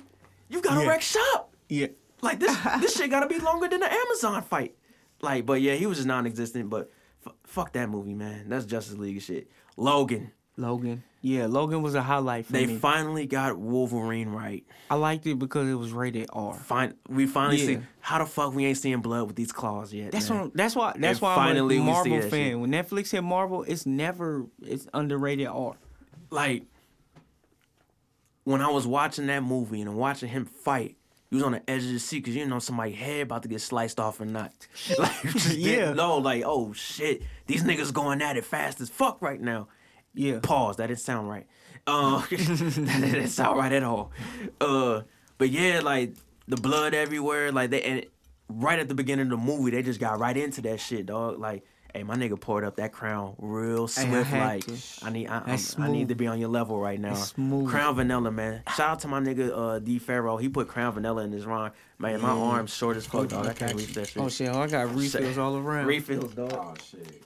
You 0.49 0.61
gotta 0.61 0.81
Yeah. 0.83 0.89
wreck 0.89 1.01
shop. 1.01 1.53
Yeah. 1.67 1.87
Like 2.21 2.39
this 2.39 2.55
this 2.81 2.95
shit 2.97 3.09
gotta 3.09 3.27
be 3.27 3.39
longer 3.39 3.67
than 3.67 3.79
the 3.79 3.91
Amazon 3.91 4.41
fight. 4.43 4.75
Like, 5.21 5.45
but 5.45 5.61
yeah, 5.61 5.75
he 5.75 5.85
was 5.85 5.97
just 5.97 6.07
non-existent. 6.07 6.69
But 6.69 6.91
f- 7.25 7.33
fuck 7.45 7.73
that 7.73 7.89
movie, 7.89 8.13
man. 8.15 8.49
That's 8.49 8.65
Justice 8.65 8.97
League 8.97 9.21
shit. 9.21 9.49
Logan, 9.77 10.31
Logan. 10.57 11.03
Yeah, 11.21 11.47
Logan 11.47 11.81
was 11.81 11.95
a 11.95 12.01
highlight 12.01 12.45
for 12.45 12.53
they 12.53 12.65
me. 12.65 12.77
finally 12.77 13.25
got 13.25 13.57
Wolverine 13.57 14.29
right. 14.29 14.65
I 14.89 14.95
liked 14.95 15.27
it 15.27 15.37
because 15.37 15.67
it 15.67 15.73
was 15.73 15.91
rated 15.91 16.29
R. 16.31 16.53
Fine, 16.55 16.93
we 17.09 17.25
finally 17.27 17.57
Yeah. 17.57 17.65
see 17.65 17.79
how 17.99 18.19
the 18.19 18.25
fuck 18.25 18.53
we 18.53 18.65
ain't 18.65 18.77
seeing 18.77 19.01
blood 19.01 19.27
with 19.27 19.35
these 19.35 19.51
claws 19.51 19.93
yet. 19.93 20.11
That's 20.13 20.29
man. 20.29 20.39
what. 20.43 20.53
That's 20.53 20.75
why. 20.77 20.93
That's 20.97 21.17
And 21.19 21.21
why 21.21 21.35
finally 21.35 21.75
I'm 21.75 21.81
a 21.81 21.85
Marvel 21.85 22.21
fan. 22.21 22.29
shit. 22.31 22.59
When 22.59 22.71
Netflix 22.71 23.11
hit 23.11 23.21
Marvel, 23.23 23.63
it's 23.63 23.85
never 23.85 24.45
it's 24.65 24.87
underrated 24.93 25.47
R. 25.47 25.75
like 26.31 26.63
when 28.43 28.61
I 28.61 28.69
was 28.69 28.87
watching 28.87 29.27
that 29.27 29.43
movie 29.43 29.81
and 29.81 29.95
watching 29.95 30.29
him 30.29 30.45
fight. 30.45 30.95
You 31.31 31.35
was 31.35 31.43
on 31.43 31.51
the 31.51 31.69
edge 31.69 31.83
of 31.85 31.91
the 31.91 31.99
seat 31.99 32.19
because 32.19 32.33
you 32.33 32.39
didn't 32.41 32.49
know 32.49 32.57
somebody's 32.59 32.95
head 32.95 33.21
about 33.21 33.43
to 33.43 33.47
get 33.49 33.61
sliced 33.61 33.99
off 33.99 34.19
or 34.19 34.25
not. 34.25 34.51
Like, 34.97 35.23
Yeah. 35.51 35.93
didn't. 35.93 36.23
Like, 36.23 36.43
oh 36.45 36.73
shit, 36.73 37.21
these 37.45 37.63
niggas 37.63 37.93
going 37.93 38.21
at 38.23 38.35
it 38.37 38.45
fast 38.45 38.81
as 38.81 38.89
fuck 38.89 39.21
right 39.21 39.39
now. 39.39 39.67
Yeah. 40.13 40.39
Pause. 40.41 40.77
That 40.77 40.87
didn't 40.87 40.99
sound 40.99 41.29
right. 41.29 41.45
Uh, 41.87 42.19
that 42.29 42.29
didn't 43.01 43.27
sound 43.29 43.57
right 43.57 43.71
at 43.71 43.83
all. 43.83 44.11
Uh, 44.59 45.01
but 45.37 45.49
yeah, 45.49 45.79
like 45.81 46.13
the 46.47 46.57
blood 46.57 46.93
everywhere. 46.93 47.51
Like 47.51 47.69
they 47.69 47.81
and 47.83 48.05
right 48.49 48.79
at 48.79 48.87
the 48.89 48.95
beginning 48.95 49.25
of 49.27 49.29
the 49.31 49.37
movie, 49.37 49.71
they 49.71 49.81
just 49.83 49.99
got 49.99 50.19
right 50.19 50.35
into 50.35 50.61
that 50.61 50.79
shit, 50.79 51.05
dog. 51.05 51.39
Like, 51.39 51.63
hey, 51.93 52.03
my 52.03 52.15
nigga 52.15 52.39
poured 52.39 52.63
up 52.63 52.75
that 52.77 52.91
crown 52.91 53.35
real 53.39 53.87
Hey, 53.87 54.01
I 54.03 54.09
swift. 54.09 54.31
like, 54.33 54.65
to. 54.65 55.05
I 55.05 55.09
need, 55.11 55.27
I, 55.27 55.37
I'm- 55.39 55.59
I 55.77 55.87
need 55.89 56.09
to 56.09 56.15
be 56.15 56.27
on 56.27 56.39
your 56.39 56.49
level 56.49 56.79
right 56.79 56.99
now. 56.99 57.11
It's 57.11 57.27
smooth. 57.29 57.69
Crown 57.69 57.95
Vanilla, 57.95 58.31
man. 58.31 58.63
Shout 58.75 58.89
out 58.91 58.99
to 59.01 59.07
my 59.07 59.19
nigga 59.19 59.51
uh, 59.55 59.79
D 59.79 59.97
Pharaoh. 59.99 60.37
He 60.37 60.49
put 60.49 60.67
Crown 60.67 60.93
Vanilla 60.93 61.23
in 61.23 61.31
his 61.31 61.45
rhyme. 61.45 61.71
Man, 61.97 62.21
my 62.21 62.29
arm's 62.29 62.73
short 62.73 62.97
as 62.97 63.05
fuck, 63.05 63.27
dog. 63.29 63.47
I 63.47 63.53
can't 63.53 63.75
reach 63.75 63.93
that 63.93 64.07
shit. 64.09 64.21
Oh 64.21 64.29
shit! 64.29 64.49
I 64.49 64.67
got 64.67 64.93
refills 64.95 65.37
all 65.37 65.57
around. 65.57 65.85
Refills, 65.87 66.33
dog. 66.33 66.53
Oh 66.53 66.73
shit. 66.91 67.23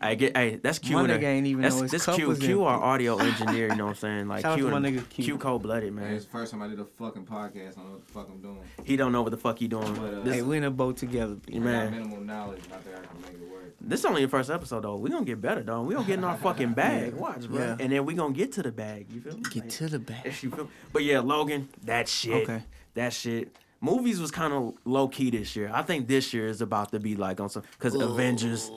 Fuck, 0.00 0.08
I 0.08 0.14
get, 0.14 0.36
hey, 0.36 0.56
that's 0.62 0.78
Q. 0.78 0.94
My 0.96 1.04
in 1.04 1.10
nigga 1.10 1.20
there. 1.20 1.30
ain't 1.30 1.46
even 1.46 1.62
that's, 1.62 1.74
know 1.76 1.82
his 1.82 1.90
this 1.90 2.04
cup 2.06 2.16
Q, 2.16 2.28
was 2.28 2.38
Q, 2.38 2.64
our 2.64 2.82
audio 2.82 3.18
engineer. 3.18 3.68
You 3.68 3.76
know 3.76 3.84
what 3.86 3.90
I'm 3.90 3.96
saying? 3.96 4.28
Like 4.28 4.42
Shout 4.42 4.52
out 4.52 4.56
Q, 4.58 4.70
to 4.70 4.80
my 4.80 4.88
nigga 4.88 5.08
Q. 5.08 5.24
Q 5.24 5.38
cold 5.38 5.62
blooded, 5.62 5.92
man. 5.92 6.04
man. 6.04 6.14
It's 6.14 6.24
the 6.24 6.30
first 6.30 6.52
time 6.52 6.62
I 6.62 6.68
did 6.68 6.80
a 6.80 6.84
fucking 6.84 7.26
podcast. 7.26 7.72
I 7.78 7.82
don't 7.82 7.84
know 7.86 7.90
what 7.92 8.06
the 8.06 8.12
fuck 8.12 8.28
I'm 8.30 8.40
doing. 8.40 8.58
He 8.84 8.96
don't 8.96 9.12
know 9.12 9.22
what 9.22 9.30
the 9.30 9.36
fuck 9.36 9.58
he 9.58 9.68
doing. 9.68 9.94
But, 9.94 10.14
uh, 10.14 10.20
this, 10.20 10.34
Hey, 10.36 10.42
we 10.42 10.56
in 10.56 10.64
a 10.64 10.70
boat 10.70 10.96
together. 10.96 11.34
B. 11.34 11.56
I 11.56 11.58
man, 11.58 11.90
minimal 11.92 12.20
knowledge. 12.20 12.62
Not 12.70 12.84
that 12.84 12.94
I 12.94 13.06
can 13.06 13.20
make 13.22 13.32
it 13.42 13.50
work. 13.52 13.74
this 13.80 14.04
only 14.04 14.22
the 14.24 14.28
first 14.28 14.50
episode 14.50 14.82
though. 14.84 14.96
We 14.96 15.10
gonna 15.10 15.24
get 15.24 15.40
better, 15.40 15.62
though. 15.62 15.82
We 15.82 15.94
gonna 15.94 16.06
get 16.06 16.18
in 16.18 16.24
our 16.24 16.36
fucking 16.36 16.72
bag. 16.74 17.12
Yeah. 17.14 17.20
Watch, 17.20 17.48
bro. 17.48 17.58
Yeah. 17.58 17.76
And 17.80 17.92
then 17.92 18.04
we 18.04 18.14
gonna 18.14 18.34
get 18.34 18.52
to 18.52 18.62
the 18.62 18.72
bag. 18.72 19.06
You 19.12 19.20
feel 19.20 19.34
me? 19.36 19.42
Get 19.50 19.64
Like, 19.64 19.68
to 19.70 19.86
the 19.88 19.98
back. 19.98 20.42
You 20.42 20.50
feel? 20.50 20.68
But 20.92 21.04
yeah, 21.04 21.20
Logan, 21.20 21.68
that 21.84 22.08
shit. 22.08 22.48
Okay. 22.48 22.62
That 22.94 23.12
shit. 23.12 23.54
Movies 23.80 24.20
was 24.20 24.32
kind 24.32 24.52
of 24.52 24.74
low 24.84 25.06
key 25.06 25.30
this 25.30 25.54
year. 25.54 25.70
I 25.72 25.82
think 25.82 26.08
this 26.08 26.34
year 26.34 26.48
is 26.48 26.60
about 26.60 26.90
to 26.90 26.98
be 26.98 27.14
like 27.14 27.38
on 27.40 27.48
some 27.48 27.62
because 27.78 27.94
Avengers. 27.94 28.70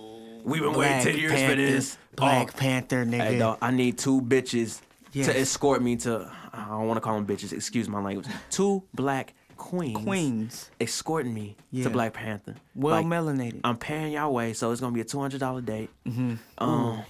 We've 0.44 0.62
been 0.62 0.74
waiting 0.74 1.02
ten 1.02 1.18
years 1.18 1.42
for 1.42 1.56
this. 1.56 1.98
Black 2.16 2.52
Oh, 2.54 2.58
Panther, 2.58 3.06
nigga. 3.06 3.22
Hey, 3.24 3.40
dog, 3.40 3.58
I 3.62 3.72
need 3.72 3.98
two 3.98 4.22
bitches 4.22 4.82
Yes. 5.14 5.28
to 5.28 5.38
escort 5.40 5.82
me 5.82 5.96
to. 5.98 6.32
I 6.54 6.66
don't 6.70 6.88
want 6.88 6.98
to 6.98 7.02
call 7.02 7.16
them 7.16 7.26
bitches. 7.26 7.54
Excuse 7.54 7.88
my 7.88 8.02
language. 8.02 8.28
Two 8.50 8.84
black 8.94 9.34
queens. 9.58 9.98
Queens. 10.04 10.70
escorting 10.80 11.34
me 11.34 11.56
Yeah. 11.70 11.84
to 11.86 11.90
Black 11.92 12.14
Panther. 12.14 12.56
Well 12.76 12.96
Like, 12.96 13.06
melanated. 13.06 13.62
I'm 13.64 13.78
paying 13.78 14.12
y'all 14.14 14.34
way, 14.34 14.54
so 14.54 14.72
it's 14.72 14.82
gonna 14.82 14.94
be 14.94 15.02
a 15.02 15.06
two 15.06 15.20
hundred 15.20 15.40
dollar 15.40 15.62
date. 15.62 15.90
Mm-hmm. 16.06 16.36
Um, 16.58 17.04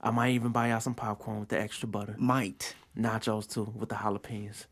I 0.00 0.10
might 0.10 0.30
even 0.30 0.52
buy 0.52 0.68
y'all 0.70 0.80
some 0.80 0.94
popcorn 0.94 1.40
with 1.40 1.48
the 1.50 1.60
extra 1.60 1.88
butter, 1.88 2.14
Might. 2.18 2.74
nachos 2.96 3.52
too 3.52 3.72
with 3.76 3.88
the 3.90 3.96
jalapenos. 3.96 4.64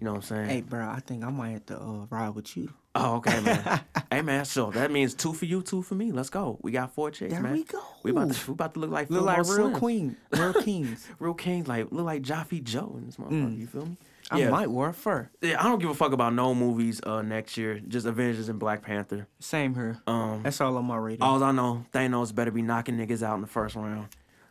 You 0.00 0.04
know 0.04 0.10
what 0.12 0.16
I'm 0.16 0.22
saying? 0.22 0.48
Hey, 0.48 0.60
bro, 0.60 0.86
I 0.88 1.00
think 1.00 1.24
I 1.24 1.30
might 1.30 1.50
have 1.50 1.66
to 1.66 1.78
uh, 1.80 2.06
ride 2.10 2.30
with 2.34 2.56
you. 2.56 2.72
Oh, 2.94 3.16
okay, 3.16 3.38
man. 3.40 3.80
hey, 4.10 4.22
man. 4.22 4.44
So 4.44 4.70
that 4.72 4.90
means 4.90 5.14
two 5.14 5.32
for 5.32 5.44
you, 5.44 5.62
two 5.62 5.82
for 5.82 5.94
me. 5.94 6.10
Let's 6.10 6.30
go. 6.30 6.58
We 6.62 6.72
got 6.72 6.94
four 6.94 7.10
chicks, 7.10 7.32
There 7.32 7.42
man. 7.42 7.52
we 7.52 7.64
go. 7.64 7.80
We 8.02 8.10
about 8.10 8.32
to, 8.32 8.50
we 8.50 8.52
about 8.54 8.74
to 8.74 8.80
look 8.80 8.90
like 8.90 9.10
Look 9.10 9.24
like 9.24 9.36
real 9.38 9.44
Slim. 9.44 9.74
queen, 9.74 10.16
real 10.32 10.54
kings. 10.62 11.06
real 11.20 11.34
kings. 11.34 11.68
Like 11.68 11.92
look 11.92 12.06
like 12.06 12.22
Jaffe 12.22 12.60
Joe 12.60 12.94
in 12.98 13.06
this 13.06 13.16
motherfucker. 13.16 13.58
You 13.58 13.66
feel 13.66 13.86
me? 13.86 13.96
Mm. 14.30 14.46
I 14.46 14.50
might 14.50 14.70
wear 14.70 14.88
a 14.90 14.94
fur. 14.94 15.30
Yeah, 15.40 15.60
I 15.60 15.64
don't 15.64 15.78
give 15.78 15.88
a 15.90 15.94
fuck 15.94 16.12
about 16.12 16.34
no 16.34 16.54
movies 16.54 17.00
uh, 17.04 17.22
next 17.22 17.56
year. 17.56 17.80
Just 17.86 18.04
Avengers 18.06 18.48
and 18.48 18.58
Black 18.58 18.82
Panther. 18.82 19.26
Same 19.38 19.74
here. 19.74 19.98
Um, 20.06 20.42
That's 20.42 20.60
all 20.60 20.76
on 20.76 20.84
my 20.84 20.96
radar. 20.96 21.26
all 21.28 21.42
I 21.42 21.52
know, 21.52 21.84
Thanos 21.92 22.34
better 22.34 22.50
be 22.50 22.60
knocking 22.62 22.96
niggas 22.98 23.22
out 23.22 23.36
in 23.36 23.40
the 23.42 23.46
first 23.46 23.74
round. 23.76 24.08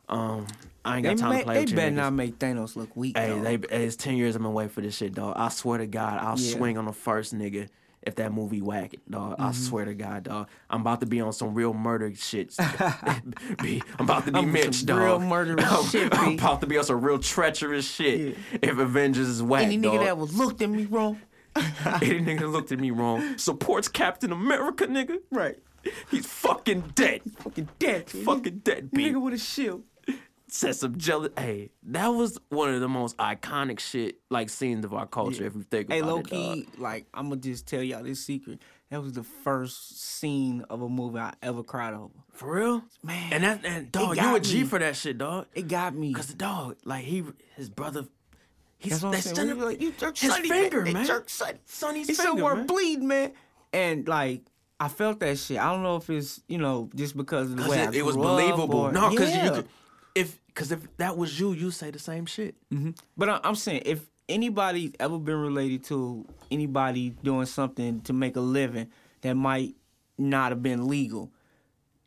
Um, 0.09 0.47
I 0.85 0.97
ain't 0.97 1.03
they 1.03 1.09
got 1.15 1.17
time 1.19 1.29
ma- 1.33 1.37
to 1.39 1.43
play 1.43 1.53
they 1.55 1.61
with 1.65 1.75
better 1.75 1.91
niggas. 1.91 1.95
not 1.95 2.13
make 2.13 2.39
Thanos 2.39 2.75
look 2.75 2.95
weak. 2.95 3.17
Hey, 3.17 3.37
they 3.39 3.55
it's 3.55 3.95
ten 3.97 4.15
years 4.15 4.35
I've 4.35 4.41
been 4.41 4.53
waiting 4.53 4.69
for 4.69 4.81
this 4.81 4.95
shit, 4.95 5.13
dog. 5.13 5.33
I 5.37 5.49
swear 5.49 5.79
to 5.79 5.85
God, 5.87 6.19
I'll 6.21 6.39
Yeah. 6.39 6.55
swing 6.55 6.77
on 6.77 6.85
the 6.85 6.93
first 6.93 7.35
nigga 7.35 7.67
if 8.07 8.15
that 8.15 8.31
movie 8.33 8.61
whack 8.61 8.93
it, 8.93 9.11
dog. 9.11 9.35
I 9.37 9.43
Mm-hmm. 9.49 9.51
swear 9.63 9.85
to 9.85 9.93
God, 9.93 10.23
dog. 10.23 10.47
I'm 10.69 10.81
about 10.81 10.99
to 11.01 11.05
be 11.05 11.21
on 11.21 11.31
some 11.33 11.53
real 11.53 11.73
murder 11.73 12.13
shit. 12.15 12.55
I'm 12.59 13.83
about 13.99 14.25
to 14.25 14.31
be 14.31 14.39
I'm 14.39 14.51
Mitch, 14.51 14.85
dog. 14.85 14.97
real 14.99 15.19
murderous 15.19 15.65
I'm, 15.71 15.85
shit, 15.85 16.17
I'm 16.17 16.33
about 16.33 16.61
to 16.61 16.67
be 16.67 16.77
on 16.77 16.83
some 16.83 17.01
real 17.01 17.19
treacherous 17.19 17.89
shit. 17.89 18.37
If 18.61 18.77
Avengers 18.77 19.27
is 19.27 19.43
whack, 19.43 19.63
Any 19.63 19.77
nigga 19.77 19.93
dog. 19.97 20.05
that 20.05 20.17
was 20.17 20.33
looked 20.37 20.61
at 20.61 20.69
me 20.69 20.85
wrong. 20.85 21.19
Any 21.55 22.19
nigga 22.21 22.39
that 22.41 22.47
looked 22.49 22.71
at 22.71 22.79
me 22.79 22.91
wrong 22.91 23.37
supports 23.37 23.87
Captain 23.87 24.31
America, 24.31 24.85
nigga. 24.87 25.17
Right. 25.31 25.57
He's 26.11 26.25
fucking 26.25 26.91
dead. 26.95 27.21
He's 27.23 27.33
Fucking 27.35 27.69
dead. 27.79 28.07
nigga. 28.07 28.23
Fucking 28.25 28.57
dead, 28.59 28.91
B. 28.91 29.05
nigga 29.09 29.21
with 29.21 29.33
a 29.33 29.37
shield. 29.37 29.83
Said 30.49 30.75
some 30.77 30.97
jealous. 30.97 31.31
Hey, 31.37 31.71
that 31.83 32.07
was 32.07 32.37
one 32.49 32.73
of 32.73 32.79
the 32.79 32.87
most 32.87 33.17
iconic 33.17 33.79
shit 33.79 34.19
like 34.29 34.49
scenes 34.49 34.85
of 34.85 34.93
our 34.93 35.05
culture. 35.05 35.45
If 35.45 35.55
you 35.55 35.63
think 35.63 35.91
Hey, 35.91 35.99
about 35.99 36.09
low 36.09 36.17
it, 36.19 36.29
dog. 36.29 36.29
key, 36.55 36.67
like 36.77 37.05
I'm 37.13 37.27
gonna 37.29 37.41
just 37.41 37.67
tell 37.67 37.83
y'all 37.83 38.01
this 38.03 38.23
secret. 38.25 38.59
That 38.89 39.01
was 39.03 39.11
the 39.11 39.23
first 39.23 39.99
scene 40.01 40.61
of 40.69 40.81
a 40.81 40.87
movie 40.87 41.19
I 41.19 41.33
ever 41.41 41.63
cried 41.63 41.93
over. 41.93 42.13
For 42.31 42.55
real, 42.55 42.83
Man, 43.03 43.33
And 43.33 43.43
that 43.43 43.65
and 43.65 43.91
dog, 43.91 44.15
you 44.15 44.35
a 44.35 44.39
G 44.39 44.59
me. 44.59 44.63
for 44.63 44.79
that 44.79 44.95
shit, 44.95 45.17
dog. 45.17 45.47
It 45.53 45.67
got 45.67 45.93
me. 45.93 46.13
Cause 46.13 46.27
the 46.27 46.35
dog, 46.35 46.77
like 46.85 47.03
he, 47.03 47.25
his 47.57 47.69
brother, 47.69 48.05
he's 48.77 49.01
That's 49.01 49.03
what 49.03 49.39
I'm 49.39 49.59
like, 49.59 49.81
you 49.81 49.91
jerk 49.97 50.17
his 50.17 50.31
Sonny, 50.31 50.47
finger, 50.47 50.85
They 50.85 50.93
man. 50.93 51.05
jerk 51.05 51.29
Sonny. 51.29 51.57
Sonny's 51.65 52.17
finger, 52.21 52.55
man. 52.55 52.65
bleeding, 52.67 53.07
man. 53.09 53.33
And 53.73 54.07
like, 54.07 54.43
I 54.79 54.87
felt 54.87 55.19
that 55.19 55.37
shit. 55.39 55.57
I 55.57 55.69
don't 55.73 55.83
know 55.83 55.97
if 55.97 56.09
it's 56.09 56.41
you 56.47 56.57
know 56.57 56.89
just 56.95 57.17
because 57.17 57.51
of 57.51 57.57
the 57.57 57.69
way 57.69 57.79
it, 57.79 57.95
it 57.95 58.05
was 58.05 58.15
believable. 58.15 58.79
or- 58.79 58.91
no, 58.93 59.09
cause 59.09 59.29
yeah. 59.29 59.43
you 59.45 59.51
could, 59.51 59.67
if 60.17 60.39
cause 60.55 60.71
if 60.71 60.79
that 60.97 61.15
was 61.17 61.39
you, 61.39 61.51
you 61.53 61.71
say 61.71 61.91
the 61.91 61.99
same 61.99 62.25
shit. 62.25 62.55
Mm-hmm. 62.73 62.91
But 63.15 63.29
I- 63.29 63.39
I'm 63.43 63.55
saying 63.55 63.83
if 63.85 64.07
anybody's 64.27 64.91
ever 64.99 65.17
been 65.19 65.39
related 65.39 65.83
to 65.85 66.25
anybody 66.51 67.11
doing 67.23 67.45
something 67.45 68.01
to 68.01 68.13
make 68.13 68.35
a 68.35 68.41
living 68.41 68.87
that 69.21 69.35
might 69.35 69.75
not 70.17 70.51
have 70.51 70.61
been 70.63 70.87
legal, 70.87 71.31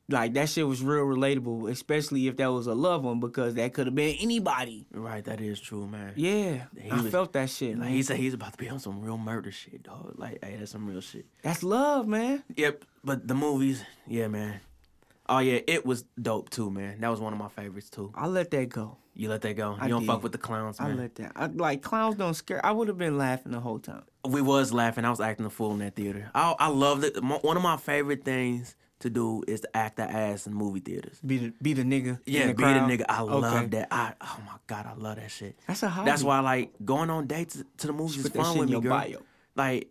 like 0.08 0.34
that 0.34 0.48
shit 0.48 0.66
was 0.66 0.82
real 0.82 1.04
relatable, 1.04 1.70
especially 1.70 2.26
if 2.26 2.36
that 2.38 2.48
was 2.50 2.66
a 2.66 2.74
loved 2.74 3.04
one 3.04 3.20
because 3.20 3.54
that 3.54 3.72
could 3.72 3.86
have 3.86 3.94
been 3.94 4.16
anybody. 4.20 4.84
Right, 4.92 5.24
that 5.24 5.40
is 5.40 5.60
true, 5.60 5.86
man. 5.86 6.12
Yeah, 6.16 6.64
He 6.76 6.90
I 6.90 7.00
was- 7.00 7.12
felt 7.12 7.32
that 7.34 7.48
shit. 7.48 7.70
Like 7.78 7.86
man. 7.86 7.90
he 7.90 8.02
said, 8.02 8.16
he's 8.16 8.34
about 8.34 8.52
to 8.52 8.58
be 8.58 8.68
on 8.68 8.80
some 8.80 9.00
real 9.00 9.16
murder 9.18 9.52
shit, 9.52 9.84
dog. 9.84 10.14
Like, 10.16 10.44
hey, 10.44 10.56
that's 10.58 10.72
some 10.72 10.86
real 10.88 11.00
shit. 11.00 11.26
That's 11.42 11.62
love, 11.62 12.08
man. 12.08 12.42
Yep, 12.56 12.84
but 13.04 13.28
the 13.28 13.34
movies, 13.34 13.84
yeah, 14.08 14.26
man. 14.26 14.60
Oh 15.30 15.38
yeah, 15.38 15.60
it 15.66 15.86
was 15.86 16.04
dope 16.20 16.50
too, 16.50 16.70
man. 16.70 17.00
That 17.00 17.08
was 17.08 17.20
one 17.20 17.32
of 17.32 17.38
my 17.38 17.48
favorites 17.48 17.88
too. 17.88 18.12
I 18.14 18.26
let 18.26 18.50
that 18.50 18.68
go. 18.68 18.96
You 19.14 19.28
let 19.28 19.42
that 19.42 19.54
go. 19.56 19.72
You 19.72 19.78
I 19.80 19.88
don't 19.88 20.00
did. 20.00 20.06
fuck 20.08 20.22
with 20.22 20.32
the 20.32 20.38
clowns, 20.38 20.80
I 20.80 20.92
let 20.92 21.14
that. 21.16 21.32
I, 21.36 21.46
like 21.46 21.82
clowns 21.82 22.16
don't 22.16 22.34
scare. 22.34 22.64
I 22.66 22.72
would 22.72 22.88
have 22.88 22.98
been 22.98 23.16
laughing 23.16 23.52
the 23.52 23.60
whole 23.60 23.78
time. 23.78 24.02
we 24.28 24.42
was 24.42 24.72
laughing. 24.72 25.04
I 25.04 25.10
was 25.10 25.20
acting 25.20 25.46
a 25.46 25.50
fool 25.50 25.72
in 25.72 25.78
that 25.78 25.94
theater. 25.94 26.30
I 26.34 26.54
I 26.58 26.68
loved 26.68 27.04
it. 27.04 27.22
Mo- 27.22 27.38
One 27.42 27.56
of 27.56 27.62
my 27.62 27.76
favorite 27.76 28.24
things 28.24 28.74
to 29.00 29.08
do 29.10 29.42
is 29.46 29.60
to 29.62 29.76
act 29.76 29.96
the 29.96 30.02
ass 30.10 30.46
in 30.46 30.52
movie 30.54 30.80
theaters. 30.80 31.20
Be 31.24 31.38
the 31.38 31.52
be 31.62 31.74
the 31.74 31.82
nigga. 31.84 32.18
Yeah, 32.26 32.48
the 32.48 32.54
be 32.54 32.64
the 32.64 32.68
nigga. 32.80 33.04
I 33.08 33.22
Okay. 33.22 33.32
love 33.34 33.70
that. 33.70 33.88
I 33.92 34.14
oh 34.20 34.38
my 34.44 34.56
god, 34.66 34.86
I 34.86 34.94
love 34.94 35.16
that 35.16 35.30
shit. 35.30 35.56
That's 35.66 35.82
a 35.84 35.88
hobby. 35.88 36.10
That's 36.10 36.22
why 36.24 36.40
like 36.40 36.72
going 36.84 37.08
on 37.08 37.26
dates 37.28 37.62
to 37.78 37.86
the 37.86 37.92
movies 37.92 38.16
is 38.18 38.22
Put 38.30 38.42
fun 38.42 38.58
with 38.58 38.68
me, 38.68 38.72
your 38.72 38.80
girl. 38.82 38.90
bio. 38.98 39.18
Like, 39.54 39.88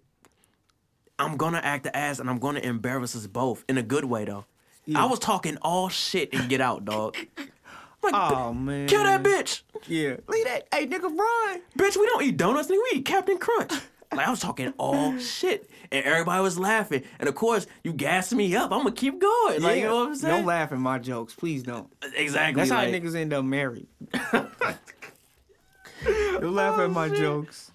I'm 1.18 1.38
gonna 1.38 1.60
act 1.64 1.84
the 1.84 1.96
ass 1.96 2.20
and 2.20 2.30
I'm 2.30 2.40
gonna 2.40 2.60
embarrass 2.62 3.16
us 3.16 3.28
both 3.28 3.64
in 3.68 3.78
a 3.78 3.84
good 3.84 4.06
way 4.06 4.26
though. 4.26 4.46
Yeah. 4.90 5.04
I 5.04 5.06
was 5.06 5.20
talking 5.20 5.58
all 5.62 5.88
shit 5.90 6.34
and 6.34 6.50
get 6.50 6.62
out, 6.62 6.84
dog. 6.84 7.16
Like, 8.02 8.14
Oh 8.16 8.54
man. 8.54 8.88
kill 8.88 9.04
that 9.04 9.22
bitch, 9.22 9.62
Yeah. 9.88 10.16
Leave 10.28 10.46
that. 10.46 10.68
Hey 10.74 10.88
nigga, 10.88 11.04
run. 11.04 11.62
bitch. 11.78 11.96
We 11.98 12.06
don't 12.08 12.24
eat 12.24 12.38
donuts, 12.38 12.68
nigga. 12.70 12.80
We 12.92 13.00
eat 13.00 13.06
Captain 13.06 13.38
Crunch. 13.38 13.74
Like 14.12 14.28
I 14.28 14.32
was 14.32 14.40
talking 14.40 14.74
all 14.78 15.16
shit, 15.20 15.70
and 15.92 16.04
everybody 16.04 16.42
was 16.42 16.58
laughing. 16.58 17.04
And 17.20 17.30
of 17.30 17.36
course, 17.36 17.68
you 17.84 17.94
gassed 17.94 18.34
me 18.34 18.56
up. 18.56 18.72
I'm 18.72 18.80
gonna 18.80 18.92
keep 18.94 19.20
going. 19.20 19.62
Like 19.62 19.78
you 19.78 19.84
know 19.84 19.98
what 19.98 20.08
I'm 20.08 20.16
saying? 20.16 20.36
Don't 20.38 20.46
laugh 20.46 20.72
at 20.72 20.80
my 20.80 20.98
jokes, 20.98 21.36
please 21.36 21.62
don't. 21.62 21.88
Exactly. 22.16 22.60
That's 22.62 22.72
how 22.72 22.86
niggas 22.86 23.16
end 23.16 23.34
up 23.34 23.46
married. 23.46 23.88
don't 26.04 26.56
laugh 26.56 26.80
at 26.80 26.90
my 26.90 27.10
oh, 27.10 27.16
jokes. 27.16 27.72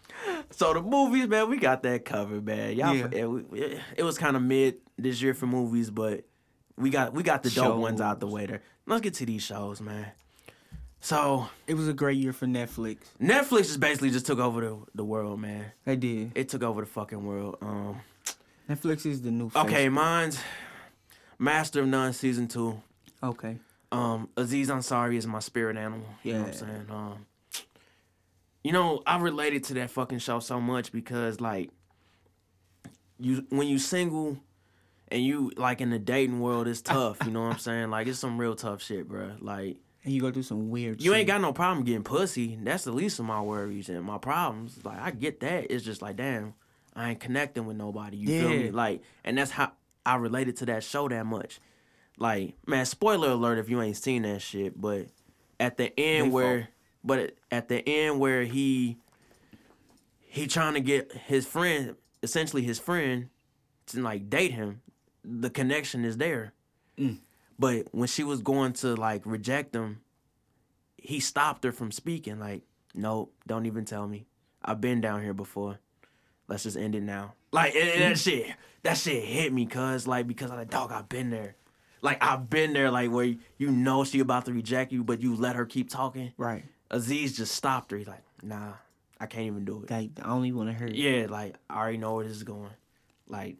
So 0.50 0.72
the 0.72 0.80
movies, 0.82 1.28
man, 1.28 1.50
we 1.50 1.58
got 1.58 1.82
that 1.82 2.04
covered, 2.04 2.44
man. 2.46 2.76
Y'all, 2.76 2.94
Yeah. 2.94 3.08
yeah. 3.12 3.36
it, 3.52 3.72
eh, 3.74 3.78
it 3.98 4.02
was 4.02 4.16
kind 4.18 4.36
of 4.36 4.42
mid 4.42 4.76
this 4.96 5.20
year 5.20 5.34
for 5.34 5.46
movies, 5.46 5.90
but 5.90 6.24
we 6.76 6.90
got 6.90 7.12
we 7.12 7.22
got 7.22 7.42
the 7.42 7.50
dope 7.50 7.78
ones 7.80 8.00
out 8.00 8.20
the 8.20 8.26
way 8.26 8.46
there. 8.46 8.62
Let's 8.86 9.00
get 9.02 9.14
to 9.14 9.26
these 9.26 9.42
shows, 9.42 9.80
man. 9.80 10.06
So 11.00 11.48
It 11.66 11.74
was 11.74 11.86
a 11.88 11.92
great 11.92 12.16
year 12.16 12.32
for 12.32 12.46
Netflix. 12.46 12.98
Netflix 13.20 13.64
just 13.66 13.80
basically 13.80 14.10
just 14.10 14.24
took 14.26 14.38
over 14.38 14.60
the, 14.62 14.78
the 14.94 15.04
world, 15.04 15.38
man. 15.38 15.66
They 15.84 15.96
did. 15.96 16.32
It 16.34 16.48
took 16.48 16.62
over 16.62 16.80
the 16.80 16.86
fucking 16.86 17.24
world. 17.26 17.58
Um, 17.60 18.00
Netflix 18.70 19.04
is 19.04 19.20
the 19.20 19.30
new. 19.30 19.50
okay, 19.54 19.88
mine's 19.90 20.38
Master 21.38 21.80
of 21.82 21.88
None 21.88 22.12
season 22.14 22.48
two. 22.48 22.80
Okay. 23.22 23.58
Um, 23.92 24.28
Aziz 24.36 24.70
Ansari 24.70 25.16
is 25.16 25.26
my 25.26 25.40
spirit 25.40 25.76
animal. 25.76 26.06
You 26.22 26.32
know 26.32 26.38
what 26.40 26.46
I'm 26.46 26.52
Yeah. 26.52 26.58
saying? 26.58 26.86
Um, 26.90 27.26
you 28.64 28.72
know, 28.72 29.02
I 29.06 29.18
related 29.18 29.64
to 29.64 29.74
that 29.74 29.90
fucking 29.90 30.18
show 30.20 30.40
so 30.40 30.58
much 30.60 30.90
because 30.90 31.38
like 31.40 31.70
you 33.20 33.44
when 33.50 33.68
you 33.68 33.78
single 33.78 34.38
and 35.14 35.24
you 35.24 35.50
like 35.56 35.80
in 35.80 35.90
the 35.90 35.98
dating 35.98 36.40
world, 36.40 36.68
it's 36.68 36.82
tough. 36.94 37.18
you 37.24 37.30
know 37.30 37.42
what 37.44 37.52
I'm 37.54 37.58
saying? 37.58 37.90
Like 37.90 38.06
it's 38.06 38.18
some 38.18 38.36
real 38.38 38.54
tough 38.54 38.82
shit, 38.82 39.08
bro. 39.08 39.32
Like 39.40 39.78
And 40.04 40.12
you 40.12 40.20
go 40.20 40.30
through 40.30 40.42
some 40.42 40.68
weird. 40.70 41.00
Shit. 41.00 41.04
You 41.06 41.12
shit. 41.12 41.20
ain't 41.20 41.28
got 41.28 41.40
no 41.40 41.52
problem 41.52 41.84
getting 41.84 42.04
pussy. 42.04 42.58
That's 42.62 42.84
the 42.84 42.92
least 42.92 43.18
of 43.18 43.24
my 43.24 43.40
worries 43.40 43.88
and 43.88 44.02
my 44.04 44.18
problems. 44.18 44.80
Like 44.84 44.98
I 45.00 45.10
get 45.12 45.40
that. 45.40 45.70
It's 45.70 45.84
just 45.84 46.02
like 46.02 46.16
damn, 46.16 46.54
I 46.94 47.10
ain't 47.10 47.20
connecting 47.20 47.64
with 47.66 47.76
nobody. 47.76 48.16
You 48.18 48.28
feel 48.40 48.48
me? 48.50 48.70
Like, 48.70 49.02
and 49.24 49.38
that's 49.38 49.50
how 49.52 49.72
I 50.04 50.16
related 50.16 50.56
to 50.58 50.66
that 50.66 50.84
show 50.84 51.08
that 51.08 51.24
much. 51.26 51.60
Like, 52.18 52.54
man, 52.66 52.84
spoiler 52.86 53.30
alert 53.30 53.58
if 53.58 53.68
you 53.68 53.80
ain't 53.82 53.96
seen 53.96 54.22
that 54.22 54.42
shit. 54.42 54.80
But 54.80 55.06
at 55.58 55.76
the 55.76 55.98
end 55.98 56.26
They 56.26 56.30
where, 56.30 56.58
fault. 56.58 56.68
but 57.04 57.34
at 57.50 57.68
the 57.68 57.88
end 57.88 58.20
where 58.20 58.44
he 58.44 58.98
he 60.20 60.46
trying 60.46 60.74
to 60.74 60.80
get 60.80 61.12
his 61.12 61.46
friend, 61.46 61.94
essentially 62.22 62.62
his 62.62 62.78
friend, 62.78 63.28
to 63.86 64.00
like 64.02 64.28
date 64.30 64.52
him, 64.52 64.80
the 65.24 65.50
connection 65.50 66.04
is 66.04 66.16
there. 66.16 66.52
Mm. 66.98 67.18
But 67.58 67.88
when 67.92 68.08
she 68.08 68.24
was 68.24 68.42
going 68.42 68.72
to 68.74 68.94
like 68.94 69.22
reject 69.24 69.74
him, 69.74 70.00
he 70.96 71.20
stopped 71.20 71.64
her 71.64 71.72
from 71.72 71.90
speaking. 71.92 72.38
Like, 72.38 72.62
nope, 72.94 73.32
don't 73.46 73.66
even 73.66 73.84
tell 73.84 74.06
me. 74.06 74.26
I've 74.64 74.80
been 74.80 75.00
down 75.00 75.22
here 75.22 75.34
before. 75.34 75.78
Let's 76.48 76.62
just 76.64 76.76
end 76.76 76.94
it 76.94 77.02
now. 77.02 77.34
Like 77.52 77.74
and- 77.74 77.88
and 77.88 78.02
that 78.02 78.18
shit, 78.18 78.52
that 78.82 78.96
shit 78.98 79.24
hit 79.24 79.52
me, 79.52 79.66
cause 79.66 80.06
like 80.06 80.26
because 80.26 80.50
I'm 80.50 80.58
like, 80.58 80.70
dog, 80.70 80.92
I've 80.92 81.08
been 81.08 81.30
there. 81.30 81.56
Like 82.02 82.22
I've 82.22 82.50
been 82.50 82.72
there, 82.74 82.90
like 82.90 83.10
where 83.10 83.34
you 83.56 83.70
know 83.70 84.04
she 84.04 84.20
about 84.20 84.44
to 84.46 84.52
reject 84.52 84.92
you, 84.92 85.04
but 85.04 85.22
you 85.22 85.34
let 85.36 85.56
her 85.56 85.64
keep 85.64 85.88
talking. 85.88 86.32
Right. 86.36 86.64
Aziz 86.90 87.36
just 87.36 87.54
stopped 87.54 87.90
her. 87.92 87.96
He's 87.96 88.06
like, 88.06 88.22
nah, 88.42 88.74
I 89.18 89.26
can't 89.26 89.46
even 89.46 89.64
do 89.64 89.82
it. 89.84 89.90
Like 89.90 90.10
I 90.20 90.26
don't 90.26 90.54
want 90.54 90.70
to 90.70 90.76
hear 90.76 90.86
it. 90.88 90.96
Yeah, 90.96 91.26
like 91.30 91.54
I 91.70 91.78
already 91.78 91.98
know 91.98 92.14
where 92.14 92.24
this 92.26 92.36
is 92.36 92.42
going. 92.42 92.70
Like, 93.26 93.56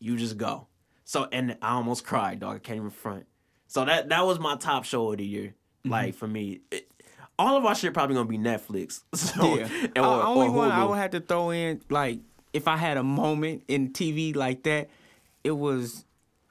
you 0.00 0.16
just 0.16 0.36
go. 0.36 0.66
So 1.04 1.28
and 1.30 1.56
I 1.62 1.72
almost 1.72 2.04
cried, 2.04 2.40
dog. 2.40 2.56
I 2.56 2.58
can't 2.58 2.76
even 2.78 2.90
front. 2.90 3.26
So 3.66 3.84
that 3.84 4.08
that 4.08 4.24
was 4.26 4.38
my 4.38 4.56
top 4.56 4.84
show 4.84 5.12
of 5.12 5.18
the 5.18 5.24
year. 5.24 5.48
Mm-hmm. 5.84 5.90
Like 5.90 6.14
for 6.14 6.26
me, 6.26 6.60
it, 6.70 6.88
all 7.38 7.56
of 7.56 7.64
our 7.66 7.74
shit 7.74 7.92
probably 7.92 8.14
gonna 8.16 8.28
be 8.28 8.38
Netflix. 8.38 9.02
So 9.14 9.56
Yeah. 9.56 9.68
or, 9.96 10.02
I, 10.02 10.08
or 10.08 10.22
only 10.24 10.48
one 10.50 10.70
I 10.70 10.84
would 10.84 10.98
have 10.98 11.10
to 11.12 11.20
throw 11.20 11.50
in, 11.50 11.80
like, 11.90 12.20
if 12.52 12.68
I 12.68 12.76
had 12.76 12.96
a 12.96 13.02
moment 13.02 13.64
in 13.68 13.90
TV 13.92 14.34
like 14.36 14.62
that, 14.64 14.88
it 15.42 15.50
was 15.52 16.04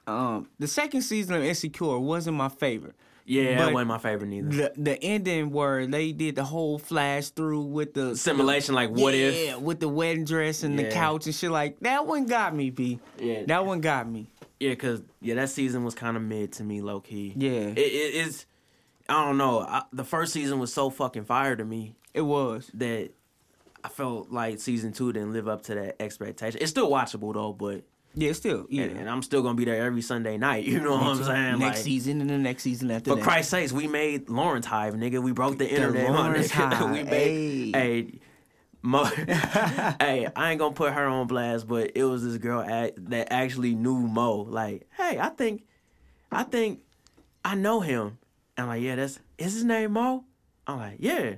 um 0.06 0.48
the 0.58 0.68
second 0.68 1.02
season 1.02 1.34
of 1.34 1.42
Insecure 1.42 1.98
wasn't 1.98 2.36
my 2.36 2.50
favorite. 2.50 2.94
yeah, 3.24 3.56
but- 3.56 3.72
wasn't 3.72 3.88
my 3.88 3.96
favorite 3.98 4.28
neither. 4.28 4.48
The 4.50 4.72
the 4.76 5.02
ending 5.02 5.50
where 5.50 5.86
they 5.86 6.12
did 6.12 6.36
the 6.36 6.44
whole 6.44 6.78
flash 6.78 7.30
through 7.30 7.62
with 7.62 7.94
the 7.94 8.14
Simulation, 8.14 8.74
like 8.74 8.90
what 8.90 9.14
yeah, 9.14 9.20
if? 9.28 9.46
Yeah, 9.46 9.56
with 9.56 9.80
the 9.80 9.88
wedding 9.88 10.24
dress 10.26 10.62
and 10.62 10.78
the 10.78 10.84
couch 10.90 11.24
and 11.24 11.34
shit 11.34 11.50
like 11.50 11.80
that 11.80 12.06
one 12.06 12.26
got 12.26 12.54
me, 12.54 12.68
B. 12.68 13.00
Yeah. 13.18 13.44
That 13.46 13.64
one 13.64 13.80
got 13.80 14.06
me. 14.06 14.28
Yeah, 14.60 14.74
cause 14.76 15.02
yeah, 15.20 15.34
that 15.34 15.50
season 15.50 15.84
was 15.84 15.94
kind 15.94 16.16
of 16.16 16.22
mid 16.22 16.52
to 16.54 16.64
me, 16.64 16.80
low 16.80 17.00
key. 17.00 17.34
Yeah. 17.36 17.50
it, 17.50 17.78
it 17.78 18.14
is. 18.26 18.46
I 19.08 19.24
don't 19.26 19.36
know. 19.36 19.60
I, 19.60 19.82
the 19.92 20.04
first 20.04 20.32
season 20.32 20.58
was 20.58 20.72
so 20.72 20.88
fucking 20.90 21.24
fire 21.24 21.54
to 21.56 21.64
me 21.64 21.94
It 22.14 22.22
was. 22.22 22.70
that 22.74 23.10
I 23.82 23.88
felt 23.88 24.30
like 24.30 24.60
season 24.60 24.92
two 24.92 25.12
didn't 25.12 25.32
live 25.34 25.46
up 25.48 25.62
to 25.64 25.74
that 25.74 26.00
expectation. 26.00 26.60
It's 26.62 26.70
still 26.70 26.88
watchable 26.90 27.34
though, 27.34 27.52
but 27.52 27.82
Yeah, 28.14 28.30
it's 28.30 28.38
still. 28.38 28.64
Yeah. 28.70 28.84
and, 28.84 29.00
and 29.00 29.10
I'm 29.10 29.20
still 29.22 29.42
gonna 29.42 29.56
be 29.56 29.66
there 29.66 29.84
every 29.84 30.00
Sunday 30.00 30.38
night. 30.38 30.64
You 30.74 30.80
know 30.80 30.92
what 30.92 31.02
I'm 31.02 31.22
saying? 31.24 31.58
Next 31.58 31.78
Like, 31.80 31.84
season 31.84 32.20
and 32.22 32.30
the 32.30 32.38
next 32.38 32.62
season 32.62 32.90
after 32.90 33.10
For 33.10 33.16
that. 33.16 33.24
Christ's 33.24 33.50
sakes, 33.50 33.72
we 33.72 33.86
made 33.88 34.30
Lawrence 34.30 34.64
Hive, 34.66 34.94
nigga. 34.94 35.22
We 35.22 35.32
broke 35.32 35.58
the, 35.58 35.68
internet. 35.68 36.06
huh, 36.06 36.12
Lawrence? 36.14 36.50
Hive, 36.52 36.90
we 36.90 37.02
made, 37.02 37.10
hey. 37.10 37.72
hey, 37.72 38.20
Mo, 38.86 39.04
hey, 39.16 40.28
I 40.36 40.50
ain't 40.50 40.58
gonna 40.58 40.74
put 40.74 40.92
her 40.92 41.06
on 41.06 41.26
blast, 41.26 41.66
but 41.66 41.92
it 41.94 42.04
was 42.04 42.22
this 42.22 42.36
girl 42.36 42.60
act, 42.60 42.92
that 43.08 43.32
actually 43.32 43.74
knew 43.74 43.98
Mo. 43.98 44.42
Like, 44.42 44.86
hey, 44.94 45.18
I 45.18 45.30
think, 45.30 45.64
I 46.30 46.42
think, 46.42 46.80
I 47.42 47.54
know 47.54 47.80
him. 47.80 48.18
I'm 48.58 48.66
like, 48.66 48.82
yeah, 48.82 48.96
that's 48.96 49.20
is 49.38 49.54
his 49.54 49.64
name 49.64 49.92
Mo? 49.92 50.24
I'm 50.66 50.76
like, 50.76 50.96
yeah. 50.98 51.36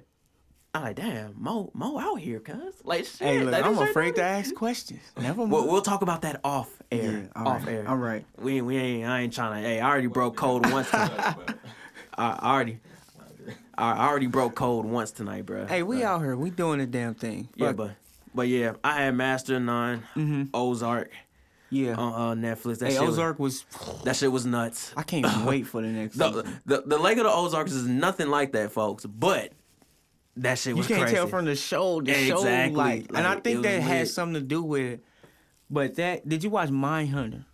I'm 0.75 0.83
like, 0.83 0.97
damn, 0.97 1.41
Mo, 1.41 1.71
Mo 1.73 2.01
out 2.01 2.17
here, 2.17 2.41
cuz. 2.41 2.75
Like, 2.83 3.05
shit. 3.05 3.21
Hey, 3.21 3.39
look, 3.39 3.53
like, 3.53 3.65
I'm 3.65 3.79
afraid 3.79 4.17
to 4.17 4.25
ask 4.25 4.53
questions. 4.53 5.01
Never 5.17 5.43
mind. 5.43 5.53
We'll, 5.53 5.69
we'll 5.69 5.83
talk 5.83 6.03
about 6.03 6.23
that 6.23 6.41
off 6.43 6.83
air. 6.91 7.31
Yeah, 7.37 7.43
off 7.43 7.65
right, 7.65 7.73
air. 7.73 7.89
all 7.89 7.97
right. 7.97 8.27
We 8.41 8.61
we 8.61 8.77
ain't. 8.77 9.09
I 9.09 9.21
ain't 9.21 9.33
trying 9.33 9.63
to. 9.63 9.69
Hey, 9.69 9.79
I 9.79 9.89
already 9.89 10.09
broke 10.09 10.35
code 10.37 10.69
once. 10.69 10.89
I, 10.93 11.55
I 12.19 12.55
already. 12.55 12.81
I 13.79 14.09
already 14.09 14.27
broke 14.27 14.55
code 14.55 14.87
once 14.87 15.11
tonight, 15.11 15.47
bro. 15.47 15.67
hey, 15.67 15.83
we 15.83 16.03
out 16.03 16.21
here. 16.23 16.37
We 16.37 16.51
doing 16.51 16.79
the 16.79 16.87
damn 16.87 17.15
thing. 17.15 17.49
Yeah, 17.55 17.73
but 17.73 17.93
but 18.35 18.49
yeah, 18.49 18.75
I 18.83 19.03
had 19.03 19.15
Master 19.15 19.59
Nine, 19.61 20.03
Ozark 20.55 21.11
yeah. 21.71 21.95
on 21.95 22.39
uh, 22.45 22.49
Netflix. 22.49 22.79
That 22.79 22.87
hey, 22.93 22.99
shit 22.99 23.03
Ozark 23.03 23.39
was. 23.39 23.65
Was, 23.79 24.03
that 24.05 24.17
shit 24.17 24.33
was 24.33 24.47
nuts. 24.47 24.93
I 24.97 25.03
can't 25.03 25.27
wait 25.47 25.67
for 25.67 25.83
the 25.83 25.89
next. 25.89 26.17
The, 26.17 26.29
season. 26.33 26.61
the 26.67 26.83
the 26.87 26.99
Lake 26.99 27.19
of 27.19 27.25
the 27.25 27.33
Ozarks 27.33 27.73
is 27.73 27.87
nothing 27.87 28.29
like 28.29 28.53
that, 28.53 28.73
folks. 28.73 29.05
But 29.05 29.53
that 30.37 30.59
shit 30.59 30.77
You 30.77 30.83
can't 30.83 31.03
crazy. 31.03 31.17
tell 31.17 31.27
from 31.27 31.45
the 31.45 31.57
show. 31.57 32.01
The 32.01 32.15
show, 32.15 32.39
Exactly. 32.39 32.77
like, 32.77 33.07
and 33.15 33.27
I 33.27 33.37
think 33.37 33.63
that 33.63 33.79
was 33.79 33.87
had 33.87 34.09
something 34.09 34.35
to 34.35 34.47
do 34.47 34.63
with 34.63 34.83
it. 34.83 35.05
But 35.71 35.97
that 35.97 36.29
did 36.29 36.45
you 36.45 36.51
watch 36.51 36.71
Mindhunter? 36.71 37.45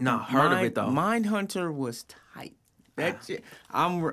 Nah, 0.00 0.22
heard 0.24 0.52
of 0.52 0.62
it 0.62 0.74
though. 0.74 0.88
Mindhunter 0.88 1.74
was 1.74 2.04
tight. 2.04 2.54
That 2.96 3.18
shit. 3.26 3.42
I'm. 3.70 4.12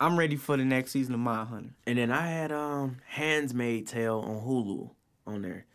I'm 0.00 0.18
ready 0.18 0.36
for 0.36 0.56
the 0.56 0.64
next 0.64 0.90
season 0.92 1.14
of 1.14 1.20
My 1.20 1.44
Mindhunter. 1.44 1.70
And 1.86 1.98
then 1.98 2.10
I 2.10 2.26
had 2.26 2.52
um 2.52 2.98
Handmaid's 3.06 3.92
Tale 3.92 4.20
on 4.20 4.40
Hulu 4.46 4.90
on 5.26 5.42
there. 5.42 5.66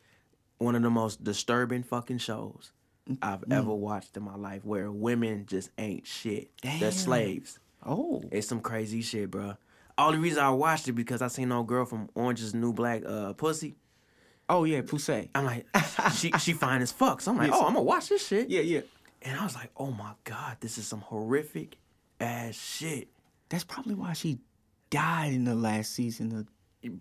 One 0.57 0.75
of 0.75 0.81
the 0.81 0.89
most 0.89 1.23
disturbing 1.23 1.83
fucking 1.83 2.17
shows 2.19 2.71
I've 3.21 3.41
Mm. 3.41 3.53
ever 3.57 3.73
watched 3.73 4.15
in 4.17 4.23
my 4.23 4.35
life 4.35 4.63
where 4.65 4.91
women 4.91 5.45
just 5.47 5.69
ain't 5.77 6.05
shit. 6.05 6.51
They're 6.61 6.91
slaves. 6.91 7.59
Oh, 7.85 8.21
It's 8.31 8.47
some 8.47 8.59
crazy 8.59 9.01
shit, 9.01 9.31
bro. 9.31 9.55
Only 9.97 10.19
reason 10.19 10.43
I 10.43 10.49
watched 10.51 10.87
it 10.87 10.93
because 10.93 11.21
I 11.21 11.27
seen 11.27 11.49
no 11.49 11.63
girl 11.63 11.85
from 11.85 12.09
Orange 12.13 12.41
is 12.41 12.53
New 12.53 12.73
Black 12.73 13.03
uh 13.05 13.33
pussy. 13.33 13.75
oh 14.49 14.63
yeah, 14.65 14.81
Poussey. 14.81 15.29
I'm 15.33 15.45
like, 15.45 15.65
she 16.13 16.31
she 16.39 16.53
fine 16.53 16.81
as 16.81 16.91
fuck. 16.91 17.21
So 17.21 17.31
I'm 17.31 17.37
like, 17.37 17.47
Yes. 17.51 17.57
oh, 17.59 17.65
I'm 17.65 17.73
gonna 17.73 17.83
watch 17.83 18.09
this 18.09 18.27
shit. 18.27 18.49
Yeah, 18.49 18.61
yeah. 18.61 18.81
And 19.21 19.39
I 19.39 19.43
was 19.43 19.55
like, 19.55 19.71
oh 19.77 19.91
my 19.91 20.11
god, 20.25 20.57
this 20.59 20.77
is 20.77 20.85
some 20.87 21.01
horrific 21.01 21.77
ass 22.19 22.55
shit. 22.55 23.07
That's 23.49 23.63
probably 23.63 23.95
why 23.95 24.13
she 24.13 24.39
died 24.89 25.33
in 25.33 25.43
the 25.43 25.55
last 25.55 25.93
season 25.93 26.35
of 26.35 26.47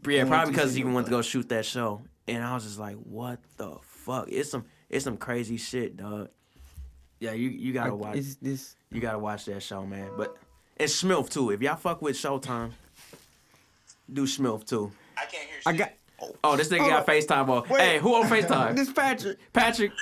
Yeah, 0.09 0.25
probably 0.25 0.53
because 0.53 0.73
the 0.73 0.79
he 0.81 0.85
New 0.85 0.95
went 0.95 1.07
to 1.07 1.11
go 1.11 1.23
shoot 1.23 1.49
that 1.51 1.65
show, 1.67 2.03
and 2.27 2.43
I 2.43 2.55
was 2.55 2.65
just 2.65 2.79
like, 2.79 2.97
"What 2.97 3.39
the 3.57 3.77
fuck?" 3.83 4.29
It's 4.31 4.51
some, 4.51 4.65
it's 4.89 5.05
some 5.05 5.17
crazy 5.17 5.57
shit, 5.57 5.97
dog. 5.97 6.29
Yeah, 7.21 7.33
you 7.33 7.49
you 7.51 7.73
gotta 7.73 7.91
I- 7.91 7.95
watch. 7.95 8.17
It's 8.17 8.37
this. 8.37 8.77
You 8.91 9.01
gotta 9.01 9.19
watch 9.19 9.45
that 9.47 9.63
show, 9.63 9.85
man. 9.85 10.11
But 10.17 10.37
and 10.79 10.89
Smilf 10.89 11.29
too. 11.31 11.51
If 11.51 11.61
y'all 11.63 11.77
fuck 11.77 12.01
with 12.03 12.17
Showtime, 12.17 12.71
do 14.13 14.25
Smilf 14.25 14.65
too. 14.67 14.91
I 15.17 15.23
can't 15.23 15.33
hear 15.49 15.61
shit. 15.61 15.67
I 15.67 15.73
got 15.73 15.93
Oh, 16.43 16.57
this 16.57 16.69
nigga 16.69 16.89
got 16.89 17.07
FaceTime 17.07 17.49
on. 17.49 17.69
Wait. 17.69 17.81
Hey, 17.81 17.99
who 17.99 18.13
on 18.17 18.25
FaceTime? 18.29 18.75
this 18.75 18.91
Patrick. 18.93 19.39
Patrick. 19.53 19.93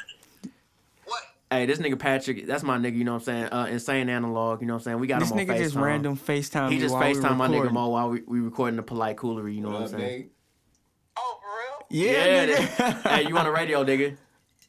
What? 1.48 1.56
Hey, 1.56 1.66
this 1.66 1.78
nigga 1.78 1.98
Patrick, 1.98 2.46
that's 2.46 2.62
my 2.62 2.76
nigga, 2.78 2.96
you 2.96 3.04
know 3.04 3.12
what 3.14 3.18
I'm 3.18 3.24
saying? 3.24 3.44
Uh, 3.44 3.66
insane 3.70 4.08
analog, 4.08 4.60
you 4.60 4.66
know 4.66 4.74
what 4.74 4.80
I'm 4.80 4.84
saying? 4.84 5.00
We 5.00 5.06
got 5.06 5.20
This 5.20 5.30
him 5.30 5.38
on 5.38 5.44
FaceTime. 5.44 5.46
This 5.48 5.56
nigga 5.56 5.64
just 5.64 5.76
random 5.76 6.16
FaceTime. 6.16 6.70
He 6.72 6.78
just 6.78 6.94
while 6.94 7.08
we 7.08 7.14
FaceTime 7.14 7.36
my 7.36 7.48
nigga. 7.48 7.72
Mo 7.72 7.88
while 7.88 8.08
we, 8.10 8.22
we 8.26 8.40
recording 8.40 8.76
the 8.76 8.82
polite 8.82 9.16
coolery, 9.16 9.54
you 9.54 9.60
know 9.60 9.68
what, 9.68 9.82
What 9.82 9.92
I'm 9.94 9.98
saying? 10.00 10.22
nigga? 10.22 10.28
Oh, 11.18 11.38
for 11.40 11.94
real? 12.04 12.04
Yeah, 12.06 12.24
Yeah, 12.26 12.46
nigga. 12.56 13.10
hey, 13.10 13.28
you 13.28 13.38
on 13.38 13.44
the 13.44 13.52
radio, 13.52 13.84
nigga? 13.84 14.16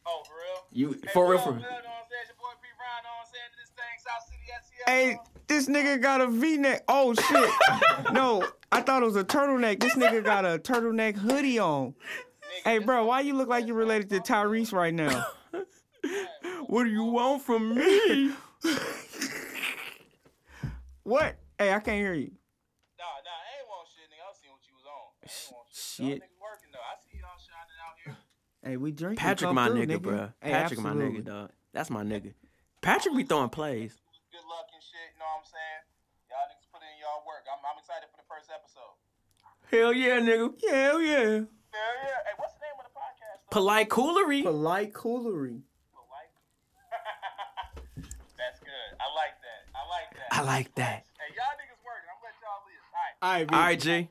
Oh, 0.05 0.23
for 0.25 0.34
real? 0.34 0.63
You 0.71 0.91
Hey, 0.93 1.09
for 1.13 1.30
real 1.30 1.39
for 1.39 1.51
real. 1.51 1.61
Know 1.61 1.67
what 1.67 1.71
I'm 1.71 2.05
saying? 2.09 2.21
It's 2.21 2.30
your 2.30 2.38
boy 2.38 2.53
P. 2.61 2.67
Brown, 2.78 3.03
know 3.03 3.09
what 3.09 3.25
I'm 3.25 3.34
saying? 3.34 3.51
This 3.59 3.71
thing, 3.75 3.97
South 4.05 4.23
City, 4.28 4.47
SCL. 4.53 4.88
Hey, 4.88 5.19
this 5.47 5.67
nigga 5.67 6.01
got 6.01 6.21
a 6.21 6.28
V-neck. 6.28 6.84
Oh 6.88 7.13
shit. 7.13 8.13
no, 8.13 8.45
I 8.71 8.82
thought 8.82 9.01
it 9.01 9.05
was 9.05 9.15
a 9.15 9.23
turtleneck. 9.23 9.80
This 9.80 9.95
nigga 9.95 10.23
got 10.23 10.45
a 10.45 10.59
turtleneck 10.59 11.15
hoodie 11.15 11.57
on. 11.59 11.95
Hey, 12.63 12.78
bro, 12.80 13.05
why 13.05 13.21
you 13.21 13.34
look 13.34 13.49
like 13.49 13.67
you 13.67 13.73
related 13.73 14.09
to 14.09 14.19
Tyrese 14.19 14.71
right 14.73 14.93
now? 14.93 15.25
What 16.68 16.84
do 16.84 16.89
you 16.89 17.03
want 17.03 17.41
from 17.41 17.76
me? 17.76 18.32
What? 21.07 21.39
Hey, 21.57 21.72
I 21.72 21.80
can't 21.80 22.03
hear 22.03 22.20
you. 22.20 22.36
Nah, 22.99 23.07
nah, 23.24 23.32
I 23.32 23.63
ain't 23.63 23.68
want 23.72 23.88
shit, 23.88 24.11
nigga. 24.11 24.28
I 24.28 24.36
seen 24.36 24.51
what 24.51 24.59
you 24.68 24.76
was 24.76 24.84
on. 24.84 25.07
I 25.24 25.32
ain't 25.32 25.55
want 25.55 25.72
shit. 25.72 25.80
Shit. 25.80 26.03
Y'all 26.03 26.28
niggas 26.28 26.43
working, 26.43 26.72
though. 26.76 26.84
I 26.84 26.99
see 26.99 27.15
y'all 27.15 27.39
shining 27.39 27.80
out 27.80 27.95
here. 28.03 28.20
Hey, 28.59 28.76
we 28.76 28.91
drinking. 28.91 29.24
Patrick 29.24 29.55
my 29.55 29.72
through, 29.72 29.88
nigga, 29.88 30.03
bro. 30.03 30.36
Hey, 30.43 30.51
Patrick 30.51 30.84
my 30.84 30.91
absolutely. 30.91 31.24
nigga, 31.24 31.32
dog. 31.32 31.55
That's 31.72 31.88
my 31.88 32.03
nigga. 32.03 32.36
Patrick 32.84 33.15
be 33.15 33.24
throwing 33.24 33.47
plays. 33.47 33.95
Good 34.36 34.43
luck 34.51 34.68
and 34.76 34.84
shit, 34.84 35.15
you 35.15 35.20
know 35.24 35.32
what 35.32 35.39
I'm 35.39 35.47
saying? 35.47 35.82
Y'all 36.28 36.43
niggas 36.51 36.68
put 36.76 36.84
in 36.84 36.91
y'all 36.99 37.24
work. 37.24 37.47
I'm, 37.47 37.63
I'm 37.63 37.80
excited 37.80 38.11
for 38.11 38.20
the 38.20 38.28
first 38.28 38.51
episode. 38.51 38.99
Hell 39.72 39.95
yeah, 39.95 40.20
nigga. 40.20 40.51
Hell 40.59 40.99
yeah. 40.99 41.47
Hell 41.72 41.95
yeah. 42.03 42.20
Hey, 42.28 42.36
what's 42.36 42.51
the 42.59 42.68
name 42.68 42.76
of 42.76 42.84
the 42.84 42.91
podcast? 42.91 43.47
though? 43.47 43.55
Polite 43.55 43.88
coolery. 43.88 44.43
Polite 44.43 44.91
coolery. 44.91 45.63
Polite. 45.95 46.36
That's 48.36 48.59
good. 48.59 48.97
I 49.08 49.16
like 49.16 49.36
that. 49.41 49.62
I 49.74 49.88
like 49.88 50.14
that. 50.16 50.28
I 50.32 50.41
like 50.43 50.76
that. 50.76 51.05
Hey, 51.18 51.34
y'all 51.36 51.55
niggas 51.55 51.80
working. 51.86 52.10
I'm 52.12 52.20
letting 52.24 52.41
y'all 52.43 52.62
live. 52.68 52.84
All 52.93 53.32
right. 53.32 53.41
All 53.51 53.55
right, 53.55 53.62
All 53.62 53.66
right, 53.68 53.80
G. 53.80 54.10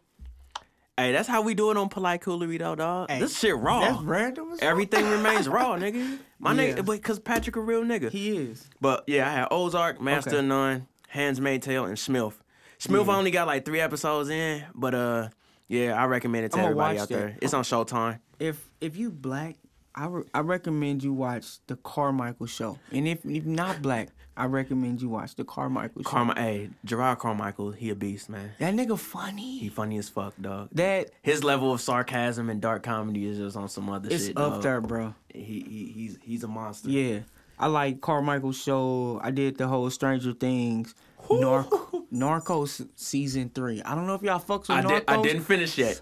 Hey, 0.99 1.13
that's 1.13 1.29
how 1.29 1.43
we 1.43 1.53
do 1.55 1.71
it 1.71 1.77
on 1.77 1.91
polite 1.91 2.23
coolery 2.23 2.59
though, 2.59 2.75
dog. 2.75 3.11
Hey, 3.11 3.21
this 3.21 3.39
shit 3.39 3.55
raw. 3.57 3.81
That's 3.81 4.03
random. 4.03 4.53
as. 4.53 4.61
Everything 4.61 5.05
remains 5.11 5.47
raw, 5.49 5.75
nigga. 5.77 6.19
My 6.39 6.53
Yeah. 6.55 6.75
nigga, 6.77 6.87
but 6.87 7.03
cause 7.03 7.19
Patrick 7.19 7.57
a 7.57 7.61
real 7.61 7.83
nigga. 7.83 8.11
He 8.11 8.35
is. 8.37 8.67
But 8.81 9.05
yeah, 9.07 9.29
I 9.29 9.33
had 9.33 9.49
Ozark, 9.51 10.01
Master 10.01 10.31
Okay. 10.31 10.39
of 10.39 10.45
None, 10.47 10.87
Handmaid's 11.09 11.67
Tale, 11.67 11.85
and 11.85 11.97
Smilf. 11.99 12.35
Smilf 12.79 13.07
Yeah. 13.09 13.17
only 13.17 13.31
got 13.31 13.47
like 13.47 13.67
three 13.67 13.81
episodes 13.81 14.31
in, 14.31 14.65
but 14.75 14.95
uh, 14.95 15.29
yeah, 15.69 16.01
I 16.01 16.07
recommend 16.07 16.47
it 16.47 16.53
to 16.53 16.59
I'ma 16.59 16.65
everybody 16.69 16.99
out 16.99 17.09
that. 17.09 17.15
there. 17.15 17.37
It's 17.43 17.53
on 17.53 17.63
Showtime. 17.65 18.21
If 18.39 18.67
if 18.81 18.97
you 18.97 19.11
black, 19.11 19.57
I, 19.95 20.07
re- 20.07 20.25
I 20.33 20.41
recommend 20.41 21.03
you 21.05 21.13
watch 21.13 21.59
the 21.67 21.77
Carmichael 21.77 22.47
show. 22.47 22.79
And 22.91 23.07
if 23.07 23.25
if 23.27 23.45
not 23.45 23.83
black, 23.83 24.09
I 24.37 24.45
recommend 24.47 25.01
you 25.01 25.09
watch 25.09 25.35
the 25.35 25.45
Carmichael 25.45 26.03
show. 26.03 26.09
Carmi- 26.11 26.37
hey, 26.39 26.71
Gerard 26.85 27.19
Carmichael, 27.19 27.71
he 27.71 27.91
a 27.91 27.95
beast, 27.95 28.29
man. 28.29 28.51
that 28.59 28.75
nigga 28.75 28.99
funny. 28.99 29.59
He 29.59 29.69
funny 29.69 29.97
as 29.99 30.09
fuck, 30.09 30.35
dog. 30.41 30.69
that 30.73 31.11
His 31.23 31.43
level 31.43 31.73
of 31.73 31.81
sarcasm 31.81 32.51
and 32.51 32.61
dark 32.61 32.83
comedy 32.83 33.27
is 33.27 33.39
just 33.39 33.57
on 33.57 33.69
some 33.69 33.89
other 33.89 34.09
it's 34.11 34.27
shit. 34.27 34.37
up 34.37 34.55
dog. 34.55 34.63
there, 34.63 34.81
bro. 34.81 35.15
He, 35.33 35.41
he 35.69 35.93
he's 35.95 36.19
he's 36.23 36.45
a 36.45 36.49
monster. 36.49 36.91
Yeah. 36.91 37.21
I 37.59 37.69
like 37.69 38.03
Carmichael's 38.03 38.59
show. 38.61 39.19
I 39.25 39.31
did 39.31 39.57
the 39.57 39.67
whole 39.67 39.89
Stranger 39.89 40.35
Things. 40.35 40.95
Narc- 41.31 42.05
Narcos 42.13 42.87
season 42.97 43.51
three. 43.55 43.81
I 43.83 43.95
don't 43.95 44.07
know 44.07 44.15
if 44.15 44.23
y'all 44.23 44.39
fucks 44.39 44.69
with 44.69 44.71
I 44.71 44.83
Narcos. 44.83 44.89
did 44.89 45.05
I 45.09 45.23
didn't 45.23 45.43
finish 45.45 45.79
yet. 45.79 46.01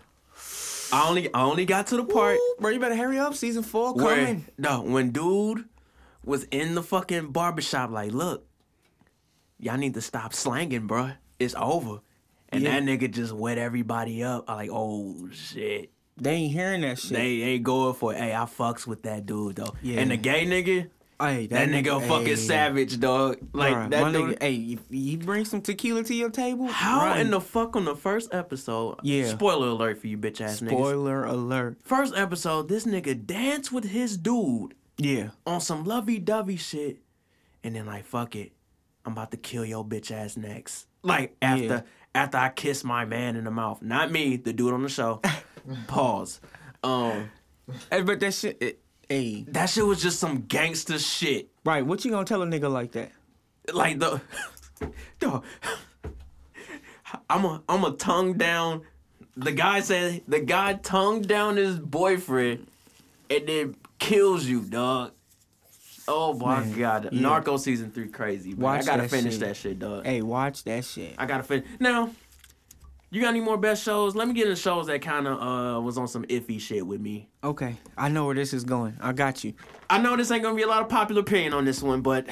I 0.92 1.08
only 1.08 1.32
I 1.32 1.42
only 1.42 1.64
got 1.64 1.86
to 1.88 1.96
the 1.96 2.04
part 2.04 2.36
Ooh, 2.36 2.56
bro, 2.60 2.70
you 2.70 2.80
better 2.80 2.96
hurry 2.96 3.18
up. 3.18 3.34
Season 3.34 3.62
four 3.62 3.94
where 3.94 4.16
coming. 4.16 4.44
no 4.58 4.82
when 4.82 5.10
dude 5.10 5.64
was 6.26 6.44
in 6.44 6.74
the 6.74 6.82
fucking 6.82 7.28
barbershop 7.30 7.90
like 7.90 8.12
look 8.12 8.46
y'all 9.58 9.76
need 9.76 9.94
to 9.94 10.00
stop 10.00 10.32
slanging 10.34 10.86
bruh 10.88 11.14
it's 11.38 11.54
over 11.58 12.00
and 12.50 12.62
Yeah. 12.62 12.78
that 12.80 12.82
nigga 12.84 13.10
just 13.10 13.32
wet 13.32 13.58
everybody 13.58 14.22
up 14.22 14.44
I 14.48 14.54
like 14.54 14.70
oh 14.72 15.28
shit 15.32 15.90
They 16.16 16.32
ain't 16.34 16.52
hearing 16.52 16.80
that 16.82 16.98
shit. 16.98 17.12
they 17.12 17.42
ain't 17.42 17.62
going 17.64 17.94
for 17.94 18.12
it 18.14 18.18
hey 18.18 18.32
I 18.34 18.44
fucks 18.44 18.86
with 18.86 19.02
that 19.04 19.26
dude 19.26 19.56
though 19.56 19.74
Yeah. 19.82 20.00
and 20.00 20.10
the 20.10 20.16
gay 20.16 20.46
nigga 20.46 20.90
hey, 21.20 21.46
that, 21.46 21.68
nigga, 21.70 21.96
a 21.96 22.00
fucking 22.06 22.26
hey, 22.26 22.34
savage 22.36 23.00
dog 23.00 23.38
like 23.54 23.90
that 23.90 24.12
dude 24.12 24.36
nigga, 24.36 24.42
hey, 24.42 24.54
if 24.56 24.80
you 24.90 25.16
bring 25.16 25.44
some 25.46 25.62
tequila 25.62 26.02
to 26.04 26.14
your 26.14 26.28
table. 26.28 26.66
how 26.66 26.98
run. 27.06 27.20
in 27.20 27.30
the 27.30 27.40
fuck 27.40 27.76
on 27.76 27.84
the 27.84 27.94
first 27.96 28.34
episode 28.34 28.96
Yeah. 29.02 29.28
spoiler 29.28 29.68
alert 29.68 29.98
for 30.00 30.08
you 30.08 30.18
bitch 30.18 30.40
ass 30.40 30.60
niggas 30.60 30.68
spoiler 30.68 31.24
alert? 31.24 31.78
first 31.84 32.14
episode 32.16 32.68
this 32.68 32.84
nigga 32.84 33.24
danced 33.26 33.72
with 33.72 33.84
his 33.84 34.16
dude 34.18 34.74
Yeah, 34.96 35.30
on 35.46 35.60
some 35.60 35.84
lovey 35.84 36.18
dovey 36.18 36.56
shit, 36.56 36.98
and 37.64 37.74
then 37.74 37.86
like 37.86 38.04
fuck 38.04 38.36
it, 38.36 38.52
I'm 39.04 39.12
about 39.12 39.30
to 39.32 39.36
kill 39.36 39.64
your 39.64 39.84
bitch 39.84 40.10
ass 40.10 40.36
next. 40.36 40.86
Like 41.02 41.36
after 41.42 41.64
Yeah. 41.64 41.80
after 42.14 42.38
I 42.38 42.48
kiss 42.50 42.84
my 42.84 43.04
man 43.04 43.36
in 43.36 43.44
the 43.44 43.50
mouth, 43.50 43.82
not 43.82 44.10
me, 44.12 44.36
the 44.36 44.52
dude 44.52 44.72
on 44.72 44.82
the 44.82 44.88
show. 44.88 45.20
Pause. 45.86 46.40
Um, 46.82 47.30
Hey, 47.90 48.02
but 48.02 48.20
that 48.20 48.34
shit. 48.34 48.58
It, 48.60 48.80
hey, 49.08 49.44
that 49.48 49.70
shit 49.70 49.86
was 49.86 50.02
just 50.02 50.20
some 50.20 50.42
gangster 50.42 50.98
shit. 50.98 51.48
right? 51.64 51.84
What 51.84 52.04
you 52.04 52.10
gonna 52.10 52.26
tell 52.26 52.42
a 52.42 52.46
nigga 52.46 52.70
like 52.70 52.92
that? 52.92 53.10
Like 53.72 53.98
the, 53.98 54.20
dog. 55.18 55.44
I'm 57.30 57.44
a 57.44 57.62
I'm 57.68 57.84
a 57.84 57.92
tongue 57.92 58.34
down. 58.34 58.82
The 59.36 59.52
guy 59.52 59.80
said 59.80 60.22
the 60.28 60.40
guy 60.40 60.74
tongued 60.74 61.26
down 61.26 61.56
his 61.56 61.78
boyfriend, 61.78 62.66
and 63.30 63.46
then 63.48 63.76
kills 64.04 64.44
you, 64.46 64.60
dog. 64.62 65.12
Oh 66.06 66.34
my 66.34 66.60
Man, 66.60 66.78
god, 66.78 67.08
yeah. 67.12 67.20
Narco 67.20 67.56
season 67.56 67.90
three 67.90 68.08
crazy. 68.08 68.54
Man. 68.54 68.66
I 68.66 68.82
gotta 68.82 69.02
that 69.02 69.10
finish 69.10 69.34
shit. 69.34 69.40
that 69.40 69.56
shit, 69.56 69.78
dog. 69.78 70.04
Hey, 70.04 70.20
watch 70.20 70.62
that 70.64 70.84
shit. 70.84 71.14
I 71.16 71.24
gotta 71.26 71.42
finish 71.42 71.66
now. 71.80 72.10
You 73.10 73.20
got 73.22 73.28
any 73.28 73.40
more 73.40 73.56
best 73.56 73.82
shows? 73.84 74.14
Let 74.16 74.26
me 74.26 74.34
get 74.34 74.48
into 74.48 74.56
shows 74.60 74.88
that 74.88 75.00
kind 75.00 75.26
of 75.26 75.40
uh 75.40 75.80
was 75.80 75.96
on 75.96 76.08
some 76.08 76.24
iffy 76.24 76.60
shit 76.60 76.86
with 76.86 77.00
me. 77.00 77.28
Okay, 77.42 77.76
I 77.96 78.08
know 78.08 78.26
where 78.26 78.34
this 78.34 78.52
is 78.52 78.64
going. 78.64 78.96
I 79.00 79.12
got 79.12 79.44
you. 79.44 79.54
I 79.88 79.98
know 79.98 80.16
this 80.16 80.30
ain't 80.30 80.42
gonna 80.42 80.56
be 80.56 80.62
a 80.62 80.66
lot 80.68 80.82
of 80.82 80.88
popular 80.88 81.20
opinion 81.22 81.54
on 81.54 81.64
this 81.64 81.80
one, 81.82 82.02
but 82.02 82.26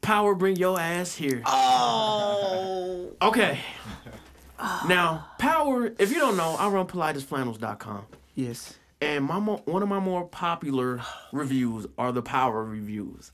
power 0.00 0.34
bring 0.34 0.56
your 0.56 0.80
ass 0.80 1.14
here. 1.14 1.42
Oh. 1.46 3.06
Okay. 3.22 3.58
now, 4.88 5.26
power, 5.38 5.92
if 5.98 6.10
you 6.10 6.18
don't 6.18 6.38
know, 6.38 6.56
I 6.58 6.68
run 6.68 6.86
politestflannels.com. 6.86 8.06
Yes. 8.34 8.78
And 9.00 9.24
my 9.24 9.38
mo- 9.38 9.62
one 9.64 9.82
of 9.82 9.88
my 9.88 9.98
more 10.00 10.26
popular 10.26 11.00
reviews 11.32 11.86
are 11.96 12.12
the 12.12 12.22
power 12.22 12.62
reviews. 12.64 13.32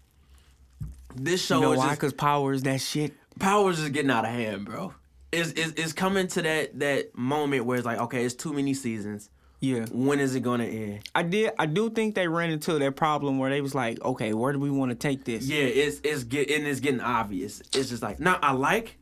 This 1.15 1.45
show 1.45 1.57
You 1.57 1.63
know 1.63 1.73
is 1.73 1.79
why? 1.79 1.89
just, 1.89 2.01
Cause 2.01 2.13
power 2.13 2.53
is 2.53 2.63
that 2.63 2.81
shit. 2.81 3.15
power's 3.39 3.79
just 3.79 3.93
getting 3.93 4.11
out 4.11 4.25
of 4.25 4.31
hand, 4.31 4.65
bro. 4.67 4.95
It's, 5.33 5.51
it's, 5.53 5.73
it's 5.81 5.93
coming 5.93 6.29
to 6.29 6.43
that 6.43 6.79
that 6.79 7.17
moment 7.17 7.65
where 7.65 7.77
it's 7.77 7.87
like, 7.87 7.99
okay, 7.99 8.25
it's 8.25 8.35
too 8.35 8.53
many 8.53 8.75
seasons. 8.75 9.29
Yeah. 9.61 9.87
When 9.91 10.21
is 10.21 10.35
it 10.35 10.41
gonna 10.41 10.65
end? 10.65 11.01
I 11.15 11.23
did. 11.23 11.51
I 11.59 11.67
do 11.67 11.91
think 11.91 12.15
they 12.15 12.29
ran 12.29 12.51
into 12.51 12.79
that 12.79 12.95
problem 12.95 13.39
where 13.39 13.51
they 13.51 13.61
was 13.63 13.75
like, 13.75 14.01
okay, 14.05 14.35
where 14.35 14.53
do 14.53 14.59
we 14.61 14.71
want 14.71 14.91
to 14.91 14.95
take 14.95 15.25
this? 15.25 15.47
Yeah, 15.49 15.63
it's 15.65 16.01
it's 16.05 16.23
get 16.25 16.51
and 16.51 16.67
it's 16.67 16.81
getting 16.81 17.01
obvious. 17.01 17.61
It's 17.75 17.89
just 17.89 18.03
like, 18.03 18.21
now 18.21 18.39
I 18.43 18.53
like 18.53 18.99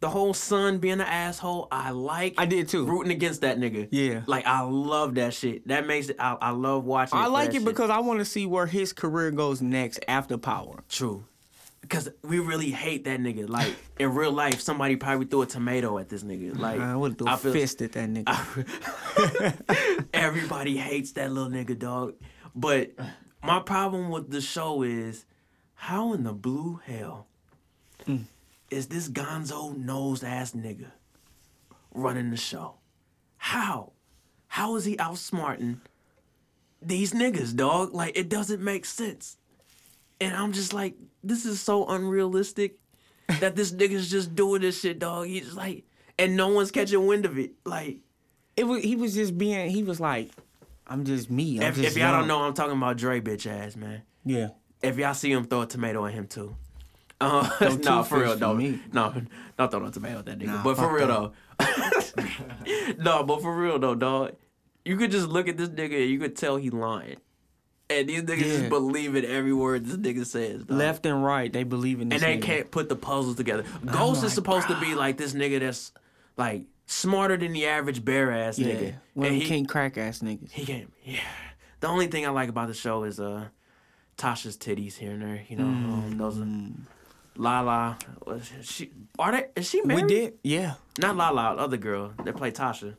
the 0.00 0.10
whole 0.10 0.34
son 0.34 0.78
being 0.78 0.94
an 0.94 1.00
asshole. 1.02 1.68
I 1.72 1.90
like 1.90 2.34
I 2.38 2.46
did 2.46 2.68
too. 2.68 2.84
rooting 2.86 3.12
against 3.12 3.40
that 3.40 3.58
nigga. 3.58 3.88
Yeah. 3.90 4.22
like 4.26 4.46
I 4.46 4.60
love 4.62 5.14
that 5.16 5.32
shit. 5.34 5.66
That 5.68 5.86
makes 5.86 6.08
it. 6.08 6.16
I, 6.18 6.36
I 6.40 6.50
love 6.50 6.84
watching. 6.84 7.18
I 7.18 7.26
like 7.26 7.50
it 7.50 7.54
shit. 7.54 7.64
because 7.64 7.90
I 7.90 7.98
want 8.00 8.18
to 8.20 8.24
see 8.24 8.46
where 8.46 8.66
his 8.66 8.92
career 8.92 9.30
goes 9.30 9.62
next 9.62 10.00
after 10.08 10.36
Power. 10.38 10.84
True. 10.88 11.24
Because 11.80 12.08
we 12.22 12.40
really 12.40 12.70
hate 12.72 13.04
that 13.04 13.20
nigga. 13.20 13.48
Like 13.48 13.74
in 13.98 14.12
real 14.14 14.32
life, 14.32 14.60
somebody 14.60 14.96
probably 14.96 15.26
threw 15.26 15.42
a 15.42 15.46
tomato 15.46 15.98
at 15.98 16.08
this 16.08 16.24
nigga. 16.24 16.58
Like 16.58 16.80
I 16.80 16.96
would 16.96 17.16
threw 17.16 17.28
a 17.28 17.36
feel- 17.36 17.52
fist 17.52 17.80
at 17.82 17.92
that 17.92 18.08
nigga. 18.10 20.06
Everybody 20.12 20.76
hates 20.76 21.12
that 21.12 21.30
little 21.32 21.50
nigga, 21.50 21.78
dog. 21.78 22.14
But 22.54 22.92
my 23.42 23.60
problem 23.60 24.10
with 24.10 24.30
the 24.30 24.40
show 24.40 24.82
is 24.82 25.24
how 25.74 26.12
in 26.12 26.24
the 26.24 26.32
blue 26.32 26.80
hell 26.84 27.26
Mm. 28.06 28.24
Is 28.70 28.88
this 28.88 29.08
gonzo 29.08 29.76
nose 29.76 30.22
ass 30.22 30.52
nigga 30.52 30.90
running 31.92 32.30
the 32.30 32.36
show? 32.36 32.74
How? 33.36 33.92
How 34.48 34.76
is 34.76 34.84
he 34.84 34.96
outsmarting 34.96 35.78
these 36.80 37.12
niggas, 37.12 37.54
dog? 37.54 37.94
Like 37.94 38.16
it 38.16 38.28
doesn't 38.28 38.62
make 38.62 38.84
sense. 38.84 39.36
And 40.20 40.34
I'm 40.34 40.52
just 40.52 40.72
like, 40.72 40.94
this 41.22 41.44
is 41.44 41.60
so 41.60 41.86
unrealistic 41.86 42.78
that 43.40 43.56
this 43.56 43.72
nigga's 43.72 44.10
just 44.10 44.34
doing 44.34 44.62
this 44.62 44.80
shit, 44.80 44.98
dog. 44.98 45.26
He's 45.26 45.54
like, 45.54 45.84
and 46.18 46.36
no 46.36 46.48
one's 46.48 46.70
catching 46.70 47.06
wind 47.06 47.26
of 47.26 47.38
it. 47.38 47.52
Like, 47.64 47.98
it 48.56 48.64
was. 48.64 48.82
He 48.82 48.96
was 48.96 49.14
just 49.14 49.36
being. 49.36 49.68
He 49.70 49.82
was 49.82 50.00
like, 50.00 50.30
I'm 50.86 51.04
just 51.04 51.30
me. 51.30 51.58
I'm 51.58 51.66
if, 51.66 51.76
just 51.76 51.88
if 51.88 51.96
y'all 51.96 52.10
young." 52.10 52.20
don't 52.20 52.28
know, 52.28 52.42
I'm 52.42 52.54
talking 52.54 52.76
about 52.76 52.96
Dre 52.96 53.20
bitch 53.20 53.46
ass, 53.46 53.76
man. 53.76 54.02
Yeah. 54.24 54.48
if 54.82 54.96
y'all 54.96 55.14
see 55.14 55.30
him, 55.30 55.44
throw 55.44 55.62
a 55.62 55.66
tomato 55.66 56.06
at 56.06 56.14
him 56.14 56.26
too. 56.26 56.56
Uh, 57.20 57.48
no, 57.60 57.76
two 58.02 58.02
for 58.04 58.18
real, 58.20 58.38
no, 58.38 58.54
me. 58.54 58.78
no, 58.92 59.14
don't 59.58 59.70
throw 59.70 59.80
no 59.80 59.90
tomato 59.90 60.18
at 60.18 60.26
that 60.26 60.38
nigga. 60.38 60.46
Nah, 60.46 60.62
but 60.62 60.76
for 60.76 60.92
real 60.92 61.06
that. 61.06 61.32
though, 61.58 62.94
no, 62.98 63.22
but 63.24 63.40
for 63.42 63.56
real 63.56 63.78
though, 63.78 63.94
dog, 63.94 64.32
you 64.84 64.96
could 64.96 65.10
just 65.10 65.26
look 65.28 65.48
at 65.48 65.56
this 65.56 65.70
nigga 65.70 66.00
and 66.02 66.10
you 66.10 66.18
could 66.18 66.36
tell 66.36 66.56
he 66.56 66.68
lying, 66.70 67.16
and 67.88 68.08
these 68.08 68.22
niggas 68.22 68.38
Yeah. 68.38 68.58
just 68.58 68.68
believe 68.68 69.14
in 69.16 69.24
every 69.24 69.52
word 69.54 69.86
this 69.86 69.96
nigga 69.96 70.26
says. 70.26 70.64
dog. 70.64 70.76
Left 70.76 71.06
and 71.06 71.24
right, 71.24 71.50
they 71.52 71.62
believe 71.64 72.00
in 72.00 72.10
this. 72.10 72.22
and 72.22 72.30
they 72.30 72.38
nigga. 72.38 72.46
can't 72.46 72.70
put 72.70 72.88
the 72.90 72.96
puzzles 72.96 73.36
together. 73.36 73.64
Ghost 73.86 74.18
is 74.18 74.24
like, 74.24 74.32
supposed 74.32 74.68
to 74.68 74.78
be 74.80 74.94
like 74.94 75.16
this 75.16 75.32
nigga 75.32 75.60
that's 75.60 75.92
like 76.36 76.64
smarter 76.86 77.36
than 77.38 77.52
the 77.52 77.66
average 77.66 78.04
bare 78.04 78.30
ass 78.30 78.58
Yeah, 78.58 78.74
nigga. 78.74 78.88
of 79.16 79.22
and 79.24 79.34
he, 79.36 79.40
king 79.46 79.64
crack 79.66 79.96
ass 79.96 80.18
niggas. 80.20 80.50
he 80.52 80.66
can't. 80.66 80.92
Yeah. 81.02 81.20
The 81.80 81.88
only 81.88 82.08
thing 82.08 82.26
I 82.26 82.30
like 82.30 82.48
about 82.50 82.68
the 82.68 82.74
show 82.74 83.04
is 83.04 83.18
uh 83.20 83.46
Tasha's 84.18 84.56
titties 84.56 84.96
here 84.96 85.12
and 85.12 85.22
there. 85.22 85.42
You 85.48 85.56
know, 85.56 85.64
um, 85.64 86.14
those 86.18 86.38
are 86.38 86.46
Lala. 87.38 87.98
She 88.62 88.90
are 89.18 89.32
they? 89.32 89.46
Is 89.56 89.68
she 89.68 89.82
married? 89.82 90.04
We 90.04 90.08
did, 90.14 90.34
yeah. 90.42 90.74
Not 90.98 91.16
Lala, 91.16 91.56
the 91.56 91.62
other 91.62 91.76
girl 91.76 92.12
that 92.24 92.36
played 92.36 92.54
Tasha. 92.54 92.96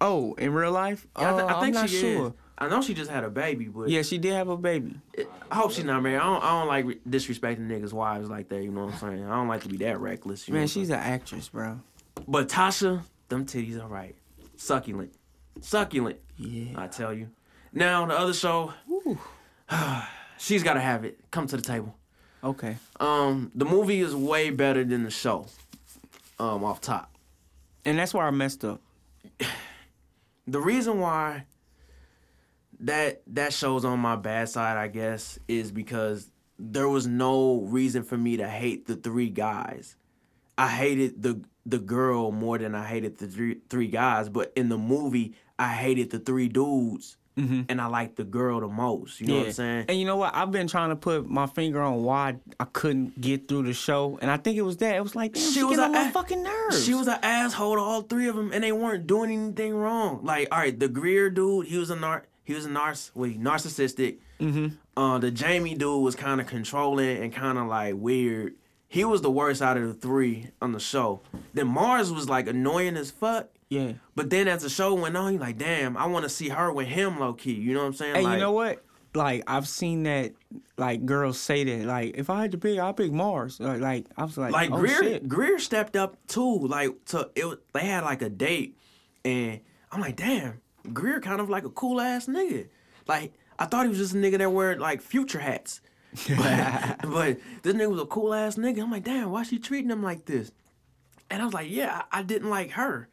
Oh, 0.00 0.34
in 0.34 0.52
real 0.52 0.72
life? 0.72 1.06
Yeah, 1.18 1.34
I, 1.34 1.38
th- 1.38 1.42
Uh, 1.42 1.46
I 1.56 1.60
think 1.60 1.76
I'm 1.76 1.82
not 1.82 1.90
she 1.90 2.00
sure. 2.00 2.26
is. 2.28 2.32
I 2.58 2.68
know 2.68 2.80
she 2.82 2.94
just 2.94 3.10
had 3.10 3.24
a 3.24 3.30
baby, 3.30 3.66
but 3.66 3.88
Yeah, 3.88 4.02
she 4.02 4.18
did 4.18 4.32
have 4.34 4.48
a 4.48 4.56
baby. 4.56 4.96
it- 5.12 5.30
I 5.50 5.56
hope 5.56 5.72
she's 5.72 5.84
not 5.84 6.02
married. 6.02 6.18
I 6.18 6.24
don't, 6.24 6.42
I 6.42 6.48
don't 6.58 6.68
like 6.68 6.84
re- 6.84 7.00
disrespecting 7.08 7.68
niggas' 7.68 7.92
wives 7.92 8.28
like 8.28 8.48
that. 8.50 8.62
You 8.62 8.70
know 8.70 8.84
what 8.86 8.94
I'm 8.94 8.98
saying? 9.00 9.24
I 9.24 9.30
don't 9.36 9.48
like 9.48 9.62
to 9.62 9.68
be 9.68 9.76
that 9.78 9.98
reckless. 10.00 10.46
You 10.48 10.54
Man, 10.54 10.66
she's 10.66 10.90
an 10.90 10.98
actress, 11.00 11.48
bro. 11.48 11.80
But 12.28 12.48
Tasha, 12.48 13.02
them 13.28 13.44
titties 13.46 13.82
are 13.82 13.88
right. 13.88 14.14
Succulent. 14.56 15.12
Succulent. 15.60 16.18
Yeah. 16.36 16.80
I 16.80 16.86
tell 16.88 17.12
you. 17.12 17.28
Now 17.72 18.06
the 18.06 18.16
other 18.18 18.34
show, 18.34 18.72
she's 20.38 20.62
gotta 20.62 20.80
have 20.80 21.04
it. 21.04 21.18
Come 21.30 21.46
to 21.48 21.56
the 21.56 21.62
table. 21.62 21.94
Okay. 22.44 22.76
Um, 23.00 23.50
the 23.54 23.64
movie 23.64 24.00
is 24.00 24.14
way 24.14 24.50
better 24.50 24.84
than 24.84 25.02
the 25.02 25.10
show. 25.10 25.46
Um, 26.38 26.62
off 26.62 26.80
top. 26.80 27.10
And 27.84 27.98
that's 27.98 28.12
where 28.12 28.26
I 28.26 28.30
messed 28.30 28.64
up. 28.64 28.80
The 30.46 30.60
reason 30.60 31.00
why 31.00 31.46
that 32.80 33.22
that 33.28 33.54
show's 33.54 33.86
on 33.86 33.98
my 33.98 34.14
bad 34.14 34.50
side, 34.50 34.76
I 34.76 34.88
guess, 34.88 35.38
is 35.48 35.72
because 35.72 36.30
there 36.58 36.86
was 36.86 37.06
no 37.06 37.62
reason 37.62 38.02
for 38.02 38.18
me 38.18 38.36
to 38.36 38.46
hate 38.46 38.86
the 38.86 38.94
three 38.96 39.30
guys. 39.30 39.96
I 40.58 40.68
hated 40.68 41.22
the 41.22 41.40
the 41.64 41.78
girl 41.78 42.30
more 42.30 42.58
than 42.58 42.74
I 42.74 42.84
hated 42.84 43.16
the 43.16 43.26
three 43.26 43.60
three 43.70 43.88
guys, 43.88 44.28
but 44.28 44.52
in 44.54 44.68
the 44.68 44.76
movie, 44.76 45.34
I 45.58 45.68
hated 45.68 46.10
the 46.10 46.18
three 46.18 46.48
dudes, 46.48 47.16
and 47.36 47.80
I 47.80 47.86
liked 47.86 48.16
the 48.16 48.24
girl 48.24 48.60
the 48.60 48.68
most. 48.68 49.20
You 49.20 49.26
know 49.26 49.38
what 49.38 49.46
I'm 49.46 49.52
saying? 49.52 49.84
And 49.88 49.98
you 49.98 50.04
know 50.04 50.16
what? 50.16 50.34
I've 50.34 50.52
been 50.52 50.68
trying 50.68 50.90
to 50.90 50.96
put 50.96 51.28
my 51.28 51.46
finger 51.46 51.80
on 51.80 52.02
why 52.04 52.36
I 52.60 52.64
couldn't 52.64 53.20
get 53.20 53.48
through 53.48 53.64
the 53.64 53.72
show, 53.72 54.18
and 54.22 54.30
I 54.30 54.36
think 54.36 54.56
it 54.56 54.62
was 54.62 54.76
that. 54.78 54.94
It 54.94 55.02
was 55.02 55.16
like, 55.16 55.32
damn, 55.34 55.52
she, 55.52 55.64
was 55.64 55.78
on 55.78 55.90
a- 55.90 55.92
my 56.04 56.10
fucking 56.10 56.42
nerves. 56.42 56.84
She 56.84 56.94
was 56.94 57.08
an 57.08 57.18
asshole 57.22 57.74
to 57.74 57.80
all 57.80 58.02
three 58.02 58.28
of 58.28 58.36
them, 58.36 58.52
and 58.52 58.62
they 58.62 58.72
weren't 58.72 59.06
doing 59.06 59.30
anything 59.32 59.74
wrong. 59.74 60.20
Like, 60.22 60.48
all 60.52 60.58
right, 60.58 60.78
the 60.78 60.88
Greer 60.88 61.28
dude, 61.30 61.66
he 61.66 61.76
was 61.76 61.90
a 61.90 61.96
nar, 61.96 62.24
he 62.44 62.54
was 62.54 62.66
a 62.66 62.68
narc, 62.68 63.10
wait, 63.14 63.40
narcissistic. 63.42 64.18
Mm-hmm. 64.40 64.68
Uh, 64.96 65.18
the 65.18 65.30
Jamie 65.30 65.74
dude 65.74 66.02
was 66.02 66.14
kind 66.14 66.40
of 66.40 66.46
controlling 66.46 67.18
and 67.22 67.32
kind 67.32 67.58
of 67.58 67.66
like 67.66 67.94
weird. 67.96 68.54
He 68.88 69.04
was 69.04 69.22
the 69.22 69.30
worst 69.30 69.60
out 69.60 69.76
of 69.76 69.88
the 69.88 69.94
three 69.94 70.50
on 70.62 70.70
the 70.70 70.78
show. 70.78 71.20
Then 71.52 71.66
Mars 71.66 72.12
was 72.12 72.28
like 72.28 72.46
annoying 72.46 72.96
as 72.96 73.10
fuck. 73.10 73.48
Yeah. 73.68 73.92
But 74.14 74.30
then 74.30 74.48
as 74.48 74.62
the 74.62 74.68
show 74.68 74.94
went 74.94 75.16
on, 75.16 75.32
you 75.32 75.38
like, 75.38 75.58
damn, 75.58 75.96
I 75.96 76.06
want 76.06 76.24
to 76.24 76.28
see 76.28 76.48
her 76.48 76.72
with 76.72 76.86
him 76.86 77.18
low 77.18 77.32
key. 77.32 77.54
You 77.54 77.74
know 77.74 77.80
what 77.80 77.86
I'm 77.86 77.94
saying? 77.94 78.14
Hey, 78.14 78.22
like, 78.22 78.34
you 78.34 78.40
know 78.40 78.52
what? 78.52 78.84
Like 79.14 79.44
I've 79.46 79.68
seen 79.68 80.02
that, 80.04 80.32
like 80.76 81.06
girls 81.06 81.38
say 81.38 81.62
that, 81.64 81.86
like 81.86 82.16
if 82.16 82.30
I 82.30 82.42
had 82.42 82.52
to 82.52 82.58
pick, 82.58 82.78
I'll 82.78 82.92
pick 82.92 83.12
Mars. 83.12 83.60
Like, 83.60 83.80
like 83.80 84.06
I 84.16 84.24
was 84.24 84.36
like, 84.36 84.52
like 84.52 84.72
oh, 84.72 84.78
Greer 84.78 85.02
shit. 85.02 85.28
Greer 85.28 85.58
stepped 85.58 85.94
up 85.96 86.16
too. 86.26 86.66
Like 86.66 87.04
to 87.06 87.30
it 87.36 87.58
they 87.72 87.84
had 87.86 88.02
like 88.02 88.22
a 88.22 88.28
date 88.28 88.76
and 89.24 89.60
I'm 89.92 90.00
like, 90.00 90.16
damn, 90.16 90.60
Greer 90.92 91.20
kind 91.20 91.40
of 91.40 91.48
like 91.48 91.64
a 91.64 91.70
cool 91.70 92.00
ass 92.00 92.26
nigga. 92.26 92.66
Like 93.06 93.32
I 93.58 93.66
thought 93.66 93.84
he 93.84 93.88
was 93.88 93.98
just 93.98 94.14
a 94.14 94.16
nigga 94.16 94.38
that 94.38 94.50
wear 94.50 94.76
like 94.78 95.00
future 95.00 95.38
hats. 95.40 95.80
But, 96.28 97.00
but 97.02 97.38
this 97.62 97.74
nigga 97.74 97.90
was 97.90 98.00
a 98.00 98.06
cool 98.06 98.34
ass 98.34 98.54
nigga. 98.54 98.82
I'm 98.82 98.90
like, 98.90 99.02
damn, 99.02 99.30
why 99.30 99.42
she 99.42 99.58
treating 99.58 99.90
him 99.90 100.02
like 100.02 100.26
this? 100.26 100.52
And 101.28 101.42
I 101.42 101.44
was 101.44 101.54
like, 101.54 101.68
yeah, 101.68 102.02
I, 102.12 102.20
I 102.20 102.22
didn't 102.22 102.50
like 102.50 102.72
her. 102.72 103.08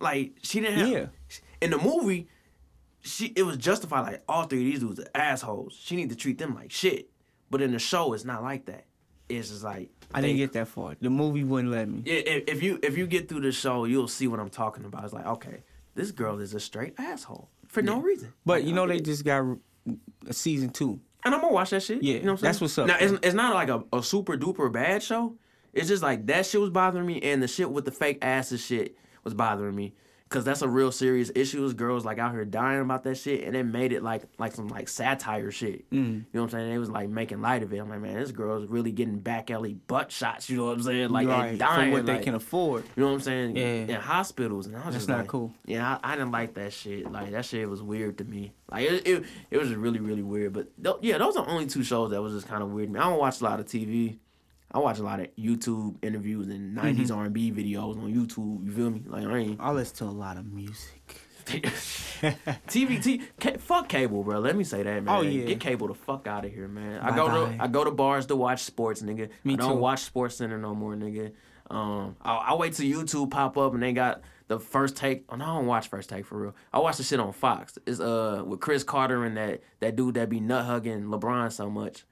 Like 0.00 0.32
she 0.42 0.60
didn't 0.60 0.78
have 0.78 0.88
Yeah. 0.88 1.06
in 1.60 1.70
the 1.70 1.78
movie, 1.78 2.28
she 3.02 3.26
it 3.36 3.42
was 3.42 3.56
justified 3.56 4.00
like 4.00 4.22
all 4.28 4.44
three 4.44 4.60
of 4.60 4.64
these 4.64 4.80
dudes 4.80 5.00
are 5.00 5.06
assholes. 5.20 5.78
She 5.80 5.96
need 5.96 6.10
to 6.10 6.16
treat 6.16 6.38
them 6.38 6.54
like 6.54 6.70
shit. 6.72 7.10
But 7.50 7.62
in 7.62 7.72
the 7.72 7.78
show, 7.78 8.12
it's 8.12 8.24
not 8.24 8.42
like 8.42 8.66
that. 8.66 8.84
It's 9.28 9.48
just 9.48 9.62
like 9.64 9.90
I 10.14 10.20
didn't 10.20 10.38
get 10.38 10.52
that 10.54 10.68
far. 10.68 10.96
The 11.00 11.10
movie 11.10 11.44
wouldn't 11.44 11.70
let 11.72 11.88
me. 11.88 12.02
yeah, 12.04 12.14
if, 12.14 12.44
if 12.48 12.62
you 12.62 12.78
if 12.82 12.96
you 12.98 13.06
get 13.06 13.28
through 13.28 13.42
the 13.42 13.52
show, 13.52 13.84
you'll 13.84 14.08
see 14.08 14.26
what 14.26 14.40
I'm 14.40 14.50
talking 14.50 14.84
about. 14.84 15.04
It's 15.04 15.12
like, 15.12 15.26
okay, 15.26 15.62
this 15.94 16.10
girl 16.10 16.40
is 16.40 16.52
a 16.54 16.60
straight 16.60 16.94
asshole 16.98 17.48
for 17.68 17.82
no 17.82 18.00
reason. 18.00 18.32
But 18.44 18.60
Like, 18.60 18.64
you 18.68 18.72
know 18.74 18.86
they 18.86 19.00
just 19.00 19.24
got 19.24 19.44
a 20.26 20.32
season 20.32 20.70
two. 20.70 21.00
and 21.24 21.34
I'm 21.34 21.40
gonna 21.40 21.52
watch 21.52 21.70
that 21.70 21.82
shit. 21.82 22.02
Yeah, 22.02 22.14
you 22.14 22.20
know 22.20 22.24
what 22.26 22.30
I'm 22.32 22.36
saying? 22.38 22.48
that's 22.48 22.60
what's 22.60 22.78
up, 22.78 22.86
Now 22.88 22.96
it's, 23.00 23.12
it's 23.22 23.34
not 23.34 23.54
like 23.54 23.68
a, 23.68 23.84
a 23.96 24.02
super 24.02 24.36
duper 24.36 24.72
bad 24.72 25.02
show. 25.02 25.36
It's 25.72 25.86
just 25.88 26.02
like 26.02 26.26
that 26.26 26.46
shit 26.46 26.60
was 26.60 26.70
bothering 26.70 27.06
me, 27.06 27.20
and 27.20 27.40
the 27.42 27.46
shit 27.48 27.70
with 27.70 27.84
the 27.84 27.92
fake 27.92 28.18
asses 28.22 28.60
shit 28.64 28.96
was 29.24 29.34
bothering 29.34 29.74
me. 29.74 29.94
Cause 30.30 30.44
that's 30.44 30.62
a 30.62 30.68
real 30.68 30.92
serious 30.92 31.32
issue. 31.34 31.64
Is 31.64 31.74
girls 31.74 32.04
like 32.04 32.20
out 32.20 32.30
here 32.30 32.44
dying 32.44 32.82
about 32.82 33.02
that 33.02 33.16
shit, 33.16 33.42
and 33.42 33.56
it 33.56 33.64
made 33.64 33.92
it 33.92 34.00
like 34.00 34.22
like 34.38 34.54
some 34.54 34.68
like 34.68 34.88
satire 34.88 35.50
shit. 35.50 35.90
Mm. 35.90 35.96
You 35.96 36.24
know 36.32 36.42
what 36.42 36.42
I'm 36.42 36.50
saying? 36.50 36.70
They 36.70 36.78
was 36.78 36.88
like 36.88 37.08
making 37.08 37.42
light 37.42 37.64
of 37.64 37.72
it. 37.72 37.78
I'm 37.78 37.90
like, 37.90 38.00
man, 38.00 38.14
this 38.14 38.30
girl's 38.30 38.70
really 38.70 38.92
getting 38.92 39.18
back 39.18 39.50
alley 39.50 39.74
butt 39.74 40.12
shots. 40.12 40.48
You 40.48 40.58
know 40.58 40.66
what 40.66 40.76
I'm 40.76 40.82
saying? 40.84 41.08
Like 41.10 41.26
right, 41.26 41.48
and 41.48 41.58
dying 41.58 41.90
for 41.90 41.96
what 41.96 42.06
they 42.06 42.20
can 42.20 42.36
afford. 42.36 42.84
you 42.94 43.02
know 43.02 43.08
what 43.08 43.14
I'm 43.14 43.20
saying? 43.22 43.56
Yeah. 43.56 43.64
In 43.64 43.94
hospitals, 43.96 44.68
and 44.68 44.76
I 44.76 44.78
was 44.78 44.94
That's 44.94 44.96
just 44.98 45.08
not 45.08 45.18
like, 45.18 45.26
cool. 45.26 45.52
Yeah, 45.66 45.98
I, 46.00 46.12
I 46.12 46.14
didn't 46.14 46.30
like 46.30 46.54
that 46.54 46.72
shit. 46.72 47.10
Like 47.10 47.32
that 47.32 47.44
shit 47.44 47.68
was 47.68 47.82
weird 47.82 48.18
to 48.18 48.24
me. 48.24 48.52
Like 48.70 48.88
it, 48.88 49.08
it, 49.08 49.24
it 49.50 49.58
was 49.58 49.74
really, 49.74 49.98
really 49.98 50.22
weird. 50.22 50.52
But 50.52 50.68
th- 50.80 50.98
yeah, 51.00 51.18
those 51.18 51.36
are 51.36 51.48
only 51.48 51.66
two 51.66 51.82
shows 51.82 52.12
that 52.12 52.22
was 52.22 52.34
just 52.34 52.46
kind 52.46 52.62
of 52.62 52.70
weird 52.70 52.88
me. 52.88 53.00
I 53.00 53.08
don't 53.10 53.18
watch 53.18 53.40
a 53.40 53.44
lot 53.44 53.58
of 53.58 53.66
TV. 53.66 54.18
I 54.72 54.78
watch 54.78 54.98
a 54.98 55.02
lot 55.02 55.20
of 55.20 55.26
YouTube 55.36 55.96
interviews 56.02 56.48
and 56.48 56.76
'90s 56.76 56.96
Mm-hmm. 57.08 57.18
R&B 57.18 57.52
videos 57.52 57.96
on 57.98 58.12
YouTube. 58.14 58.64
You 58.66 58.72
feel 58.72 58.90
me? 58.90 59.02
Like 59.06 59.26
I 59.26 59.36
ain't 59.38 59.60
I 59.60 59.72
listen 59.72 59.96
to 59.98 60.04
a 60.04 60.16
lot 60.16 60.36
of 60.36 60.46
music. 60.46 61.02
TV, 61.50 63.02
T, 63.02 63.22
ca- 63.40 63.58
fuck 63.58 63.88
cable, 63.88 64.22
bro. 64.22 64.38
Let 64.38 64.56
me 64.56 64.64
say 64.64 64.82
that, 64.82 65.02
man. 65.04 65.08
Oh, 65.14 65.22
yeah. 65.22 65.44
get 65.46 65.60
cable 65.60 65.88
the 65.88 65.94
fuck 65.94 66.26
out 66.26 66.44
of 66.44 66.52
here, 66.52 66.68
man. 66.68 67.00
I 67.00 67.14
go 67.14 67.28
to 67.48 67.62
I 67.62 67.66
go 67.66 67.84
to 67.84 67.90
bars 67.90 68.26
to 68.26 68.36
watch 68.36 68.62
sports, 68.62 69.02
nigga. 69.02 69.30
Me 69.44 69.54
I 69.54 69.56
don't 69.56 69.72
too. 69.72 69.78
watch 69.78 70.00
Sports 70.00 70.36
Center 70.36 70.58
no 70.58 70.74
more, 70.74 70.94
nigga. 70.94 71.32
Um, 71.70 72.16
I, 72.22 72.34
I 72.36 72.54
wait 72.54 72.74
till 72.74 72.86
YouTube 72.86 73.30
pop 73.30 73.56
up 73.56 73.74
and 73.74 73.82
they 73.82 73.92
got 73.92 74.22
the 74.48 74.58
first 74.58 74.96
take. 74.96 75.24
Oh, 75.28 75.36
no, 75.36 75.44
I 75.44 75.48
don't 75.56 75.66
watch 75.66 75.88
first 75.88 76.08
take 76.10 76.26
for 76.26 76.38
real. 76.38 76.56
I 76.72 76.78
watch 76.80 76.96
the 76.96 77.04
shit 77.04 77.20
on 77.20 77.32
Fox. 77.32 77.78
It's 77.86 78.00
uh 78.00 78.42
with 78.46 78.60
Cris 78.60 78.82
Carter 78.84 79.24
and 79.24 79.36
that 79.36 79.60
that 79.80 79.96
dude 79.96 80.14
that 80.14 80.28
be 80.28 80.40
nut 80.40 80.64
hugging 80.66 81.04
LeBron 81.04 81.50
so 81.52 81.70
much. 81.70 82.04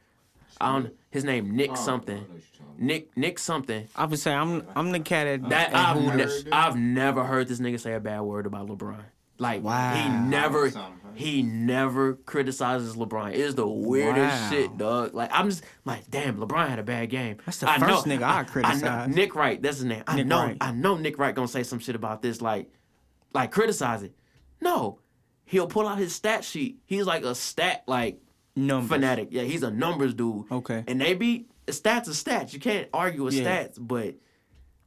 I 0.61 0.73
don't. 0.73 0.95
His 1.11 1.25
name 1.25 1.57
Nick 1.57 1.71
Oh, 1.73 1.75
something. 1.75 2.17
I 2.17 2.21
know 2.21 2.27
what 2.27 2.31
you're 2.33 2.41
talking 2.41 2.67
about. 2.67 2.81
Nick 2.81 3.17
Nick 3.17 3.39
something. 3.39 3.89
I 3.97 4.05
would 4.07 4.19
say 4.19 4.33
I'm 4.35 4.67
I'm 4.77 4.91
the 4.93 5.01
cat 5.01 5.27
at 5.27 5.49
That 5.49 5.73
at 5.73 5.75
I've, 5.75 6.17
ne- 6.17 6.51
I've 6.53 6.77
never 6.77 7.25
heard 7.25 7.49
this 7.49 7.61
nigga 7.61 7.81
say 7.81 7.95
a 7.95 8.01
bad 8.01 8.21
word 8.21 8.47
about 8.47 8.69
LeBron. 8.69 9.01
Like 9.41 9.63
Wow. 9.63 9.95
he 9.95 10.09
never 10.29 10.71
he 11.15 11.43
never 11.43 12.15
criticizes 12.15 12.97
LeBron. 12.97 13.31
It 13.33 13.41
is 13.41 13.55
the 13.55 13.67
weirdest 13.67 14.43
Wow. 14.43 14.51
shit, 14.51 14.77
dog. 14.79 15.15
Like 15.15 15.31
I'm 15.33 15.49
just 15.49 15.65
like, 15.85 16.11
damn, 16.11 16.37
LeBron 16.39 16.69
had 16.69 16.79
a 16.79 16.83
bad 16.83 17.09
game. 17.11 17.37
That's 17.47 17.59
the 17.59 17.71
I 17.71 17.79
first 17.79 18.07
know, 18.07 18.17
nigga 18.19 18.23
I 18.25 18.43
know- 18.43 18.49
criticize. 18.49 19.09
Nick 19.15 19.35
Wright, 19.35 19.61
that's 19.63 19.77
his 19.79 19.85
name. 19.87 20.03
I 20.07 20.17
Nick 20.17 20.27
know, 20.27 20.43
Wright. 20.43 20.57
I 20.61 20.73
know 20.73 20.97
Nick 20.97 21.19
Wright 21.19 21.35
gonna 21.35 21.49
say 21.49 21.63
some 21.63 21.79
shit 21.79 21.95
about 21.95 22.21
this, 22.23 22.41
like, 22.43 22.71
like 23.33 23.51
criticize 23.53 24.03
it. 24.03 24.13
No, 24.61 24.99
he'll 25.45 25.69
pull 25.69 25.87
out 25.87 25.99
his 25.99 26.15
stat 26.15 26.45
sheet. 26.45 26.79
He's 26.85 27.07
like 27.07 27.25
a 27.25 27.35
stat 27.35 27.85
like 27.87 28.21
Numbers. 28.67 28.89
fanatic. 28.91 29.29
Yeah, 29.31 29.43
he's 29.43 29.63
a 29.63 29.71
numbers 29.71 30.15
dude. 30.15 30.51
Okay. 30.51 30.85
And 30.87 31.01
they 31.01 31.15
be 31.15 31.47
stats 31.67 32.09
are 32.09 32.13
stats. 32.13 32.53
You 32.53 32.61
can't 32.61 32.89
argue 32.93 33.25
with 33.25 33.35
Yeah. 33.35 33.45
stats. 33.67 33.77
But 33.81 34.15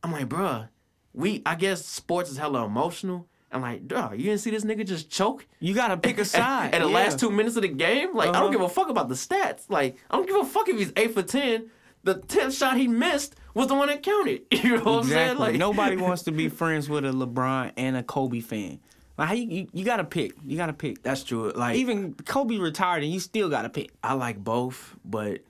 I'm 0.03 0.11
like, 0.11 0.27
bruh, 0.29 0.69
we 1.13 1.41
I 1.45 1.55
guess 1.55 1.85
sports 1.85 2.29
is 2.31 2.37
hella 2.37 2.65
emotional. 2.65 3.27
I'm 3.53 3.61
like, 3.61 3.85
duh, 3.85 4.11
you 4.13 4.23
didn't 4.23 4.39
see 4.39 4.49
this 4.51 4.63
nigga 4.63 4.85
just 4.87 5.09
choke 5.11 5.45
You 5.59 5.73
gotta 5.73 5.97
pick 5.97 6.17
a 6.19 6.25
side. 6.37 6.73
at, 6.73 6.81
the 6.81 6.87
yeah. 6.87 6.93
last 6.95 7.19
two 7.19 7.29
minutes 7.29 7.57
of 7.57 7.63
the 7.63 7.67
game? 7.67 8.15
Like, 8.15 8.27
I 8.27 8.31
Uh-huh. 8.31 8.39
don't 8.43 8.51
give 8.53 8.61
a 8.61 8.69
fuck 8.69 8.87
about 8.89 9.09
the 9.09 9.15
stats. 9.15 9.65
Like, 9.69 9.97
I 10.09 10.15
don't 10.15 10.25
give 10.25 10.37
a 10.37 10.45
fuck 10.45 10.69
if 10.69 10.77
he's 10.77 10.93
eight 10.95 11.13
for 11.13 11.21
ten. 11.23 11.69
The 12.03 12.15
tenth 12.15 12.55
shot 12.55 12.77
he 12.77 12.87
missed 12.87 13.35
was 13.53 13.67
the 13.67 13.75
one 13.75 13.89
that 13.89 14.01
counted. 14.03 14.43
You 14.51 14.77
know 14.77 14.83
what 14.83 14.87
I'm 14.87 15.03
saying? 15.03 15.31
Exactly. 15.31 15.47
Like 15.51 15.55
Nobody 15.57 15.97
wants 16.07 16.23
to 16.23 16.31
be 16.31 16.47
friends 16.49 16.89
with 16.89 17.05
a 17.05 17.09
LeBron 17.11 17.73
and 17.77 17.97
a 17.97 18.03
Kobe 18.03 18.39
fan. 18.39 18.79
Like 19.21 19.27
how 19.27 19.35
you, 19.35 19.47
you, 19.49 19.67
you 19.71 19.85
gotta 19.85 20.03
pick. 20.03 20.33
You 20.43 20.57
gotta 20.57 20.73
pick. 20.73 21.03
That's 21.03 21.23
true. 21.23 21.51
Like 21.51 21.75
Even 21.75 22.15
Kobe 22.15 22.57
retired 22.57 23.03
and 23.03 23.13
you 23.13 23.19
still 23.19 23.49
gotta 23.49 23.69
pick. 23.69 23.91
I 24.03 24.13
like 24.13 24.43
both, 24.43 24.95
but 25.05 25.41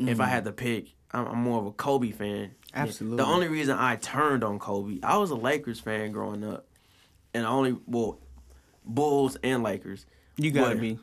if 0.00 0.18
I 0.18 0.26
mm. 0.26 0.28
had 0.28 0.44
to 0.46 0.52
pick, 0.52 0.86
I'm, 1.12 1.28
I'm 1.28 1.38
more 1.38 1.60
of 1.60 1.66
a 1.66 1.70
Kobe 1.70 2.10
fan. 2.10 2.56
Absolutely. 2.74 3.18
The 3.18 3.24
only 3.24 3.46
reason 3.46 3.78
I 3.78 3.94
turned 3.94 4.42
on 4.42 4.58
Kobe, 4.58 4.98
I 5.04 5.16
was 5.16 5.30
a 5.30 5.36
Lakers 5.36 5.78
fan 5.78 6.10
growing 6.10 6.42
up, 6.42 6.66
and 7.32 7.46
I 7.46 7.50
only 7.50 7.76
well, 7.86 8.18
Bulls 8.84 9.36
and 9.44 9.62
Lakers. 9.62 10.06
You 10.36 10.50
gotta 10.50 10.74
But- 10.74 10.80
be. 10.80 10.98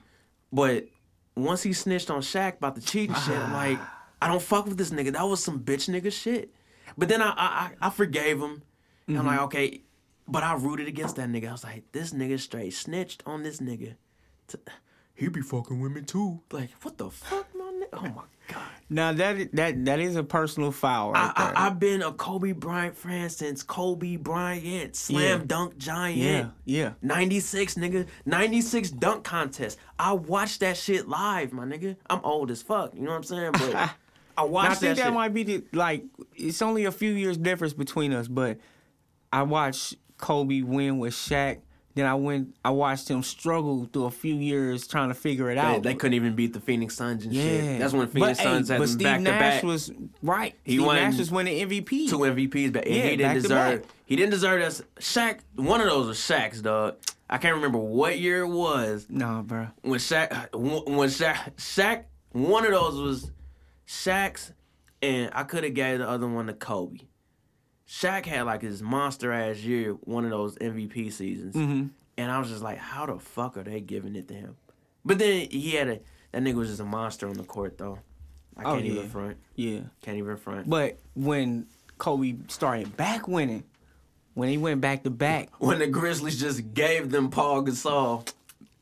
But 0.52 0.88
once 1.34 1.64
he 1.64 1.72
snitched 1.72 2.12
on 2.12 2.20
Shaq 2.20 2.58
about 2.58 2.76
the 2.76 2.82
cheating 2.82 3.16
shit, 3.26 3.38
I'm 3.38 3.54
like, 3.54 3.80
I 4.22 4.28
don't 4.28 4.42
fuck 4.42 4.66
with 4.66 4.78
this 4.78 4.90
nigga. 4.90 5.14
That 5.14 5.24
was 5.24 5.42
some 5.42 5.62
bitch 5.62 5.88
nigga 5.88 6.12
shit. 6.12 6.54
But 6.98 7.08
then 7.08 7.22
I 7.22 7.30
I, 7.30 7.34
I, 7.38 7.72
I 7.84 7.90
forgave 7.90 8.42
him. 8.42 8.64
And 9.08 9.18
I'm 9.18 9.26
like, 9.26 9.38
mm-hmm. 9.38 9.46
okay, 9.46 9.82
but 10.28 10.44
I 10.44 10.56
rooted 10.56 10.88
against 10.88 11.16
that 11.18 11.30
nigga. 11.30 11.50
I 11.50 11.52
was 11.54 11.64
like, 11.64 11.84
this 11.92 12.14
nigga 12.14 12.40
straight 12.40 12.74
snitched 12.74 13.24
on 13.26 13.44
this 13.44 13.60
nigga. 13.60 13.96
He 15.14 15.28
be 15.30 15.42
fucking 15.42 15.80
women 15.82 16.06
too. 16.06 16.42
Like, 16.52 16.70
what 16.84 16.98
the 16.98 17.10
fuck, 17.10 17.48
my 17.56 17.64
nigga? 17.64 17.88
Oh 17.94 18.02
my 18.02 18.24
god. 18.48 18.62
Now 18.90 19.12
that 19.14 19.52
that 19.56 19.86
that 19.86 20.00
is 20.00 20.16
a 20.16 20.24
personal 20.24 20.72
foul 20.72 21.12
right 21.12 21.34
I, 21.36 21.54
I've 21.56 21.80
been 21.80 22.02
a 22.04 22.12
Kobe 22.14 22.52
Bryant 22.52 22.96
fan 22.96 23.30
since 23.30 23.64
Kobe 23.64 24.16
Bryant, 24.16 24.96
slam 24.96 25.40
Yeah. 25.40 25.46
dunk 25.46 25.78
giant. 25.78 26.18
yeah, 26.18 26.50
yeah. 26.66 26.92
96, 27.02 27.76
nigga. 27.76 28.06
96 28.26 28.92
dunk 28.92 29.24
contest. 29.24 29.80
I 29.98 30.14
watched 30.14 30.60
that 30.60 30.78
shit 30.78 31.08
live, 31.10 31.52
my 31.52 31.66
nigga. 31.66 31.98
I'm 32.10 32.22
old 32.24 32.52
as 32.52 32.62
fuck. 32.62 32.94
You 32.94 33.02
know 33.02 33.10
what 33.12 33.18
I'm 33.18 33.24
saying? 33.24 33.52
But 33.54 33.92
I 34.38 34.44
watched. 34.44 34.66
Now, 34.66 34.72
I 34.72 34.76
think 34.76 34.80
that, 34.82 34.98
that, 34.98 35.06
shit. 35.08 35.14
might 35.14 35.34
be 35.34 35.44
the 35.44 35.64
like. 35.74 36.04
It's 36.36 36.62
only 36.62 36.86
a 36.86 36.92
few 36.92 37.12
years 37.12 37.38
difference 37.38 37.74
between 37.74 38.14
us, 38.14 38.28
but 38.28 38.60
I 39.34 39.42
watched 39.42 39.96
Kobe 40.18 40.62
win 40.62 41.00
with 41.00 41.14
Shaq. 41.14 41.60
Then 41.96 42.06
I 42.06 42.14
went. 42.14 42.56
I 42.64 42.70
watched 42.70 43.08
him 43.10 43.24
struggle 43.24 43.90
through 43.92 44.06
a 44.06 44.12
few 44.12 44.36
years 44.36 44.86
trying 44.88 45.08
to 45.10 45.16
figure 45.16 45.50
it 45.50 45.56
They, 45.56 45.62
out. 45.62 45.82
they 45.82 45.96
couldn't 45.96 46.14
even 46.14 46.36
beat 46.36 46.54
the 46.54 46.60
Phoenix 46.60 46.94
Suns 46.96 47.26
and 47.26 47.34
yeah, 47.34 47.42
shit. 47.44 47.80
That's 47.80 47.92
when 47.94 48.08
Phoenix 48.08 48.38
but, 48.38 48.44
Suns 48.44 48.68
hey, 48.68 48.74
had 48.76 48.80
but 48.80 48.88
them 48.88 48.96
Steve 48.96 49.04
back 49.08 49.18
to 49.18 49.24
Nash 49.24 49.40
back. 49.56 49.64
was 49.64 49.92
right. 50.22 50.54
He 50.64 50.74
Steve 50.74 50.86
won 50.86 50.96
Nash 50.98 51.18
was 51.18 51.32
winning 51.32 51.68
MVP. 51.68 52.08
two 52.10 52.20
MVPs, 52.20 52.72
but 52.72 52.86
Yeah, 52.88 53.02
he 53.08 53.16
didn't 53.18 53.34
deserve. 53.42 53.86
He 54.06 54.16
didn't 54.16 54.30
deserve 54.30 54.62
that. 54.62 54.86
Shaq, 55.02 55.40
one 55.56 55.82
of 55.82 55.88
those 55.88 56.06
was 56.08 56.18
Shaq's, 56.20 56.62
dog. 56.62 56.98
I 57.30 57.40
can't 57.40 57.56
remember 57.56 57.80
what 57.80 58.20
year 58.20 58.42
it 58.44 58.48
was 58.48 59.08
Nah, 59.10 59.42
bro. 59.42 59.68
when 59.82 60.00
Shaq, 60.00 60.54
when 60.56 61.10
Shaq, 61.10 61.56
Shaq, 61.56 62.04
one 62.32 62.64
of 62.64 62.72
those 62.72 63.00
was 63.00 63.32
Shaq's, 63.88 64.54
and 65.02 65.32
I 65.34 65.44
could 65.44 65.64
have 65.64 65.74
gave 65.74 65.98
the 66.00 66.08
other 66.08 66.28
one 66.28 66.46
to 66.48 66.54
Kobe. 66.54 67.00
Shaq 67.88 68.26
had 68.26 68.44
like 68.44 68.62
his 68.62 68.82
monster 68.82 69.32
ass 69.32 69.58
year, 69.60 69.94
one 70.04 70.26
of 70.26 70.32
those 70.32 70.58
MVP 70.58 71.10
seasons, 71.12 71.56
Mhm. 71.56 71.90
and 72.18 72.32
I 72.32 72.40
was 72.40 72.50
just 72.50 72.62
like, 72.64 72.78
how 72.78 73.06
the 73.06 73.18
fuck 73.20 73.56
are 73.58 73.64
they 73.64 73.80
giving 73.80 74.16
it 74.16 74.28
to 74.28 74.34
him? 74.34 74.58
But 75.06 75.20
then 75.20 75.48
he 75.50 75.72
had 75.72 75.88
a 75.88 76.00
that 76.34 76.42
nigga 76.44 76.56
was 76.56 76.68
just 76.70 76.82
a 76.82 76.86
monster 76.86 77.28
on 77.28 77.36
the 77.36 77.44
court 77.44 77.78
though. 77.78 78.00
I 78.58 78.64
Oh, 78.64 78.74
can't 78.74 78.86
even 78.86 79.04
yeah. 79.04 79.08
front. 79.10 79.38
Yeah, 79.56 79.80
Can't 80.02 80.18
even 80.18 80.36
front. 80.38 80.70
but 80.70 80.98
when 81.16 81.68
Kobe 81.98 82.36
started 82.50 82.98
back 82.98 83.28
winning, 83.28 83.64
when 84.34 84.50
he 84.50 84.58
went 84.58 84.82
back 84.82 85.04
to 85.04 85.10
back, 85.10 85.50
when 85.60 85.80
the 85.80 85.88
Grizzlies 85.88 86.40
just 86.40 86.74
gave 86.74 87.10
them 87.12 87.30
Paul 87.30 87.64
Gasol, 87.64 88.30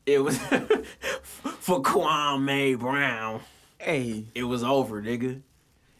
it 0.04 0.18
was 0.24 0.36
for 1.42 1.80
Kwame 1.82 2.78
Brown. 2.78 3.40
hey, 3.78 4.24
It 4.34 4.44
was 4.44 4.64
over, 4.64 5.00
nigga. 5.02 5.42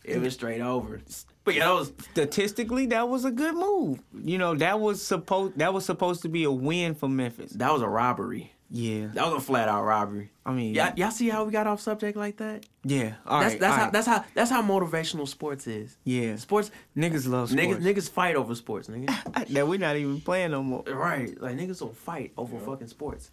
It 0.05 0.21
was 0.21 0.35
straight 0.35 0.61
over. 0.61 1.01
But 1.47 1.55
yeah, 1.55 1.69
that 1.69 1.75
was 1.75 1.93
statistically 2.11 2.87
that 2.87 3.09
was 3.09 3.25
a 3.25 3.31
good 3.31 3.55
move. 3.55 4.03
You 4.23 4.37
know, 4.37 4.55
that 4.57 4.79
was 4.81 5.01
supposed 5.03 5.57
that 5.59 5.73
was 5.73 5.87
supposed 5.87 6.21
to 6.23 6.29
be 6.29 6.45
a 6.45 6.51
win 6.51 6.95
for 6.95 7.09
Memphis. 7.09 7.53
that 7.53 7.73
was 7.73 7.81
a 7.83 7.89
robbery. 7.89 8.53
Yeah, 8.69 9.07
That 9.15 9.27
was 9.27 9.35
a 9.35 9.47
flat 9.47 9.69
out 9.69 9.85
robbery. 9.85 10.33
I 10.45 10.51
mean, 10.53 10.75
Y'all, 10.75 10.93
y'all 10.97 11.13
see 11.13 11.29
how 11.29 11.45
we 11.45 11.53
got 11.53 11.69
off 11.69 11.81
subject 11.81 12.17
like 12.17 12.39
that? 12.39 12.67
yeah. 12.83 13.15
All 13.25 13.39
that's 13.39 13.53
right, 13.55 13.61
that's 13.61 13.71
all 13.73 13.79
how 13.79 13.85
right. 13.85 13.93
that's 13.93 14.07
how 14.09 14.25
that's 14.35 14.51
how 14.51 14.61
motivational 14.63 15.29
sports 15.29 15.69
is. 15.69 15.97
yeah. 16.03 16.35
Sports 16.35 16.73
Niggas 16.97 17.29
love 17.29 17.49
sports. 17.51 17.55
niggas 17.65 17.81
niggas 17.81 18.11
fight 18.11 18.35
over 18.35 18.57
sports, 18.57 18.89
nigga. 18.89 19.07
that 19.53 19.69
we're 19.69 19.79
not 19.79 19.95
even 19.95 20.21
playing 20.21 20.51
no 20.51 20.65
more. 20.65 20.83
right. 20.89 21.41
Like 21.41 21.57
niggas 21.57 21.79
don't 21.79 21.97
fight 21.97 22.33
over 22.37 22.59
fucking 22.59 22.89
sports. 22.89 23.31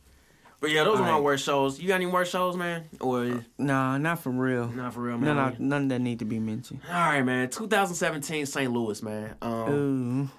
But 0.63 0.71
yeah, 0.71 0.85
those 0.85 0.97
are 0.97 1.03
my 1.03 1.19
worst 1.19 1.43
shows. 1.43 1.77
You 1.77 1.89
got 1.89 1.95
any 1.95 2.05
worst 2.05 2.31
shows, 2.31 2.55
man? 2.55 2.85
Or 3.01 3.43
Nah, 3.57 3.97
not 3.97 4.19
for 4.19 4.29
real. 4.29 4.69
not 4.69 4.93
for 4.93 5.01
real, 5.01 5.17
man? 5.17 5.35
None, 5.35 5.55
none 5.59 5.87
that 5.89 5.99
need 5.99 6.19
to 6.19 6.25
be 6.25 6.39
mentioned. 6.39 6.79
All 6.87 6.93
right, 6.95 7.21
man. 7.21 7.49
2017 7.49 8.45
St. 8.45 8.71
Louis, 8.71 9.03
man. 9.03 9.35
Um, 9.41 10.31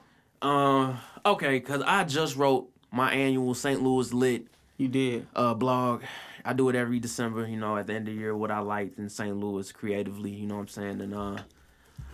Ooh, 0.42 0.48
um, 0.48 0.98
okay, 1.26 1.60
cause 1.60 1.82
I 1.86 2.04
just 2.04 2.36
wrote 2.36 2.70
my 2.90 3.12
annual 3.12 3.52
St. 3.52 3.82
Louis 3.82 4.14
Lit 4.14 4.46
you 4.78 4.88
did. 4.88 5.26
uh 5.36 5.52
blog. 5.52 6.02
I 6.42 6.54
do 6.54 6.70
it 6.70 6.74
every 6.74 7.00
December, 7.00 7.46
you 7.46 7.58
know, 7.58 7.76
at 7.76 7.86
the 7.86 7.92
end 7.92 8.08
of 8.08 8.14
the 8.14 8.18
year, 8.18 8.34
what 8.34 8.50
I 8.50 8.60
liked 8.60 8.98
in 8.98 9.10
St. 9.10 9.36
Louis 9.36 9.70
creatively, 9.72 10.30
you 10.30 10.46
know 10.46 10.54
what 10.54 10.60
I'm 10.62 10.68
saying? 10.68 11.00
And 11.02 11.14
uh, 11.14 11.36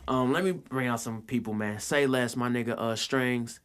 um, 0.09 0.33
let 0.33 0.43
me 0.43 0.51
bring 0.51 0.89
out 0.89 1.01
some 1.01 1.23
people, 1.23 1.55
man. 1.55 1.79
Say 1.79 2.09
less, 2.09 2.35
my 2.35 2.49
nigga, 2.49 2.71
uh, 2.77 2.97
Strings, 2.97 3.61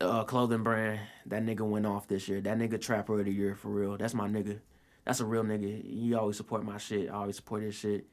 uh, 0.00 0.24
clothing 0.24 0.62
brand. 0.62 1.00
That 1.26 1.44
nigga 1.44 1.60
went 1.68 1.86
off 1.86 2.06
this 2.08 2.28
year. 2.28 2.40
That 2.40 2.58
nigga 2.58 2.80
trapper 2.80 3.18
of 3.18 3.24
the 3.24 3.32
year 3.32 3.54
for 3.54 3.68
real. 3.68 3.96
That's 3.96 4.14
my 4.14 4.28
nigga. 4.28 4.60
That's 5.04 5.20
a 5.20 5.24
real 5.24 5.44
nigga. 5.44 5.84
He 5.84 6.14
always 6.14 6.36
support 6.36 6.64
my 6.64 6.78
shit. 6.78 7.08
I 7.10 7.14
always 7.14 7.36
support 7.36 7.62
his 7.62 7.74
shit. 7.74 8.06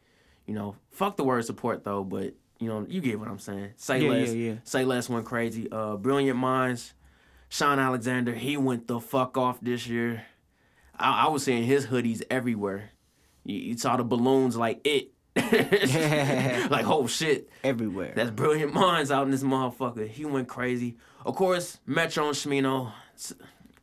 You 0.45 0.53
know, 0.53 0.75
fuck 0.91 1.17
the 1.17 1.23
word 1.23 1.45
support 1.45 1.83
though, 1.83 2.03
but 2.03 2.33
you 2.59 2.67
know, 2.67 2.85
you 2.87 3.01
get 3.01 3.19
what 3.19 3.27
I'm 3.29 3.39
saying. 3.39 3.71
Say 3.77 4.01
Yeah, 4.01 4.09
less. 4.09 4.29
yeah, 4.33 4.51
yeah. 4.51 4.55
Say 4.63 4.85
less 4.85 5.09
went 5.09 5.25
crazy. 5.25 5.71
Uh, 5.71 5.95
Brilliant 5.95 6.37
Minds, 6.37 6.93
Sean 7.49 7.79
Alexander, 7.79 8.33
he 8.33 8.57
went 8.57 8.87
the 8.87 8.99
fuck 8.99 9.37
off 9.37 9.59
this 9.61 9.87
year. 9.87 10.25
I, 10.97 11.25
I 11.25 11.29
was 11.29 11.43
seeing 11.43 11.63
his 11.63 11.87
hoodies 11.87 12.21
everywhere. 12.29 12.91
You, 13.43 13.57
you 13.57 13.77
saw 13.77 13.97
the 13.97 14.03
balloons 14.03 14.55
like 14.55 14.85
it. 14.85 15.12
like, 16.69 16.87
oh 16.87 17.07
shit. 17.07 17.49
Everywhere. 17.63 18.13
That's 18.15 18.29
brilliant 18.29 18.73
minds 18.73 19.11
out 19.11 19.23
in 19.23 19.31
this 19.31 19.43
motherfucker. 19.43 20.07
He 20.07 20.25
went 20.25 20.47
crazy. 20.47 20.95
Of 21.25 21.35
course, 21.35 21.79
Metro 21.85 22.27
and 22.27 22.35
Smino, 22.35 22.91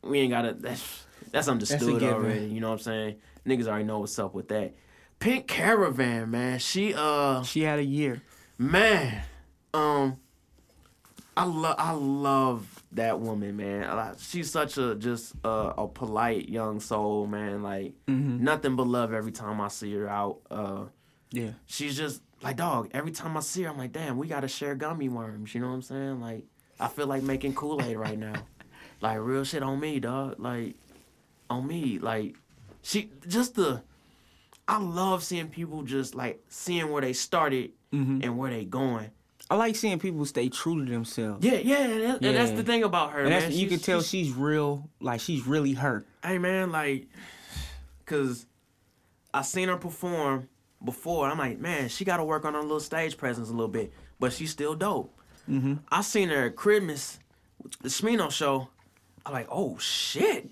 we 0.03 0.20
ain't 0.20 0.30
gotta. 0.30 0.55
That's 0.55 1.07
that's 1.32 1.48
understood 1.48 2.01
given. 2.01 2.14
already. 2.14 2.46
You 2.46 2.61
know 2.61 2.68
what 2.68 2.74
I'm 2.74 2.80
saying? 2.80 3.16
Niggas 3.46 3.66
already 3.66 3.84
know 3.84 4.01
what's 4.01 4.18
up 4.18 4.34
with 4.34 4.48
that. 4.48 4.74
Pink 5.18 5.46
Caravan, 5.48 6.30
man. 6.30 6.59
She 6.59 6.94
uh, 6.94 7.42
she 7.42 7.62
had 7.62 7.78
a 7.78 7.84
year. 7.84 8.22
man, 8.59 9.22
um, 9.74 10.18
I 11.36 11.44
love 11.44 11.76
I 11.78 11.92
love 11.92 12.84
that 12.92 13.20
woman, 13.20 13.57
man. 13.57 14.14
She's 14.18 14.51
such 14.51 14.78
a 14.78 14.94
just 14.94 15.34
uh, 15.44 15.72
a 15.76 15.88
polite 15.88 16.48
young 16.48 16.80
soul, 16.80 17.26
man. 17.26 17.62
Like 17.62 17.94
nothing 18.07 18.76
but 18.76 18.86
love 18.86 19.12
every 19.12 19.32
time 19.32 19.61
I 19.61 19.68
see 19.68 19.92
her 19.94 20.09
out. 20.09 20.40
Uh, 20.51 20.84
Yeah. 21.33 21.51
she's 21.66 21.97
just 21.97 22.22
like 22.43 22.57
dog. 22.57 22.91
Every 22.93 23.12
time 23.12 23.37
I 23.37 23.41
see 23.41 23.62
her, 23.62 23.70
I'm 23.70 23.78
like, 23.78 23.93
damn, 23.93 24.18
we 24.18 24.26
gotta 24.26 24.49
share 24.49 24.74
gummy 24.74 25.09
worms. 25.09 25.55
You 25.55 25.61
know 25.61 25.68
what 25.68 25.74
I'm 25.74 25.83
saying? 25.83 26.20
Like, 26.20 26.45
I 26.78 26.89
feel 26.89 27.07
like 27.07 27.22
making 27.22 27.55
Kool 27.55 27.83
Aid 27.83 27.97
right 27.97 28.18
now. 28.18 28.35
like 29.01 29.18
real 29.20 29.45
shit 29.45 29.62
on 29.62 29.78
me, 29.81 30.01
dog. 30.01 30.37
Like, 30.39 30.74
on 31.49 31.66
me. 31.66 31.99
Like, 31.99 32.37
she 32.83 33.11
just 33.28 33.55
the. 33.55 33.82
I 34.66 34.78
love 34.78 35.24
seeing 35.24 35.48
people 35.48 35.82
just 35.82 36.15
like 36.15 36.40
seeing 36.48 36.90
where 36.90 37.02
they 37.02 37.12
started 37.12 37.73
mm-hmm. 37.93 38.20
and 38.23 38.39
where 38.39 38.51
they 38.51 38.65
going. 38.65 39.11
I 39.51 39.57
like 39.57 39.74
seeing 39.74 39.98
people 39.98 40.24
stay 40.27 40.48
true 40.48 40.85
to 40.85 40.90
themselves. 40.90 41.44
Yeah, 41.44 41.55
yeah, 41.55 41.78
and, 41.81 42.02
that, 42.02 42.24
and 42.24 42.36
that's 42.36 42.52
the 42.52 42.62
thing 42.62 42.85
about 42.85 43.11
her, 43.12 43.23
And 43.23 43.31
man. 43.31 43.51
you 43.51 43.66
can 43.66 43.81
tell 43.81 44.01
she's- 44.01 44.27
she's 44.28 44.32
real, 44.32 44.89
like 45.01 45.20
she's 45.20 45.44
really 45.44 45.73
hurt. 45.73 46.07
hey 46.24 46.39
man, 46.39 46.70
like, 46.70 47.09
cause 48.07 48.47
I 49.35 49.43
seen 49.43 49.69
her 49.69 49.77
perform 49.77 50.48
before. 50.85 51.28
I'm 51.28 51.39
like, 51.39 51.59
man, 51.59 51.89
she 51.89 52.05
got 52.05 52.19
to 52.19 52.24
work 52.24 52.44
on 52.44 52.55
her 52.55 52.62
little 52.62 52.81
stage 52.81 53.16
presence 53.16 53.48
a 53.48 53.52
little 53.52 53.69
bit, 53.69 53.93
but 54.19 54.32
she's 54.32 54.51
still 54.51 54.74
dope. 54.74 55.15
Mm-hmm. 55.48 55.74
I 55.90 56.02
seen 56.02 56.28
her 56.28 56.47
at 56.47 56.57
Christmas, 56.57 57.19
the 57.81 57.89
Smino 57.89 58.31
show. 58.31 58.69
I'm 59.24 59.32
like, 59.32 59.48
oh 59.51 59.78
shit, 59.78 60.51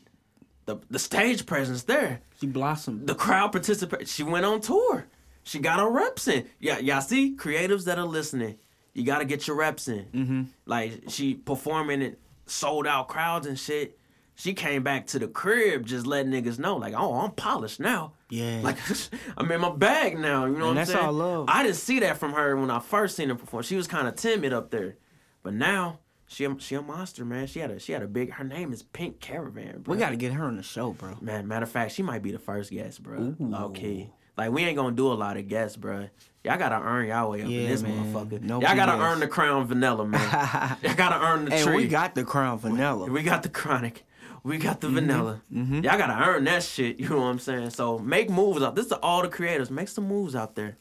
the 0.67 0.79
the 0.91 0.99
stage 0.99 1.47
presence 1.47 1.85
there. 1.85 2.21
She 2.41 2.47
blossomed. 2.47 3.07
The 3.07 3.15
crowd 3.15 3.53
participated. 3.53 4.09
She 4.09 4.23
went 4.23 4.45
on 4.45 4.61
tour. 4.61 5.07
She 5.43 5.59
got 5.59 5.81
her 5.81 5.89
reps 5.89 6.29
in. 6.29 6.47
Yeah, 6.61 6.79
y'all 6.79 7.01
see 7.01 7.35
creatives 7.37 7.85
that 7.87 7.99
are 7.99 8.05
listening. 8.05 8.59
You 8.93 9.05
got 9.05 9.19
to 9.19 9.25
get 9.25 9.47
your 9.47 9.57
reps 9.57 9.89
in. 9.89 10.05
Mm-hmm. 10.13 10.43
Like 10.67 11.05
she 11.09 11.35
performing 11.35 12.03
it, 12.03 12.21
sold 12.47 12.87
out 12.87 13.09
crowds 13.09 13.47
and 13.47 13.59
shit. 13.59 13.98
She 14.39 14.55
came 14.55 14.85
back 14.85 15.09
to 15.09 15.19
the 15.19 15.27
crib 15.27 15.85
just 15.85 16.07
letting 16.07 16.31
niggas 16.31 16.61
know, 16.61 16.77
like, 16.77 16.95
oh, 16.97 17.15
I'm 17.15 17.33
polished 17.33 17.81
now. 17.81 18.13
Yeah. 18.31 18.61
Like 18.63 18.77
I'm 19.37 19.51
in 19.51 19.61
my 19.61 19.73
bag 19.73 20.17
now. 20.19 20.45
You 20.47 20.57
know 20.57 20.69
what 20.69 20.79
I'm 20.79 20.87
saying? 20.87 20.97
that's 20.97 21.07
all 21.07 21.13
love. 21.13 21.47
I 21.49 21.65
didn't 21.65 21.75
see 21.77 21.99
that 22.01 22.19
from 22.19 22.33
her 22.35 22.57
when 22.57 22.71
I 22.71 22.79
first 22.79 23.17
seen 23.17 23.31
her 23.31 23.35
perform. 23.35 23.65
She 23.65 23.75
was 23.75 23.89
kind 23.89 24.07
of 24.07 24.15
timid 24.15 24.53
up 24.53 24.71
there, 24.71 24.97
but 25.43 25.55
now 25.55 25.99
she 26.29 26.45
a, 26.45 26.55
she 26.61 26.77
a 26.77 26.83
monster, 26.83 27.25
man. 27.25 27.49
She 27.49 27.59
had 27.59 27.73
a 27.73 27.81
she 27.81 27.91
had 27.93 28.03
a 28.03 28.07
big. 28.07 28.31
Her 28.33 28.45
name 28.45 28.73
is 28.73 28.83
Pink 28.85 29.19
Caravan. 29.19 29.81
Bro. 29.81 29.95
we 29.95 29.99
got 29.99 30.11
to 30.11 30.17
get 30.17 30.33
her 30.33 30.45
on 30.45 30.57
the 30.57 30.63
show, 30.63 30.93
bro. 30.93 31.17
Man, 31.21 31.49
matter 31.49 31.65
of 31.65 31.71
fact, 31.71 31.91
she 31.93 32.05
might 32.05 32.23
be 32.23 32.31
the 32.31 32.39
first 32.39 32.71
guest, 32.71 33.03
bro. 33.03 33.35
Okay. 33.43 34.09
Like 34.37 34.53
we 34.53 34.63
ain't 34.63 34.77
gonna 34.77 34.95
do 34.95 35.11
a 35.11 35.15
lot 35.15 35.37
of 35.37 35.49
guests, 35.49 35.77
bro. 35.77 36.09
Y'all 36.45 36.57
gotta 36.59 36.77
earn 36.81 37.09
y'all 37.09 37.29
way 37.33 37.43
up 37.43 37.49
Yeah, 37.49 37.63
in 37.63 37.69
this 37.71 37.83
man. 37.83 38.15
motherfucker. 38.15 38.41
No 38.41 38.61
y'all 38.61 38.77
gotta 38.77 39.03
earn 39.03 39.19
the 39.19 39.27
crown 39.27 39.67
vanilla, 39.67 40.07
man. 40.07 40.21
y'all 40.83 40.95
gotta 40.95 41.21
earn 41.27 41.47
the 41.47 41.51
Hey, 41.51 41.65
tree. 41.65 41.75
we 41.77 41.89
got 41.89 42.15
the 42.15 42.23
crown 42.23 42.59
vanilla. 42.61 43.07
We 43.11 43.25
got 43.25 43.43
the 43.43 43.49
chronic. 43.49 44.05
We 44.45 44.59
got 44.59 44.81
the 44.81 44.87
Mm-hmm. 44.89 44.95
vanilla. 44.95 45.43
Y'all 45.51 45.81
gotta 45.99 46.29
earn 46.29 46.45
that 46.45 46.63
shit. 46.63 46.99
You 47.01 47.09
know 47.11 47.17
what 47.19 47.23
I'm 47.25 47.39
saying? 47.39 47.71
So 47.71 47.99
make 47.99 48.31
moves 48.31 48.63
out. 48.63 48.75
This 48.75 48.87
is 48.87 48.93
all 48.93 49.23
the 49.23 49.29
creators. 49.29 49.71
Make 49.71 49.89
some 49.89 50.07
moves 50.09 50.35
out 50.37 50.55
there, 50.55 50.77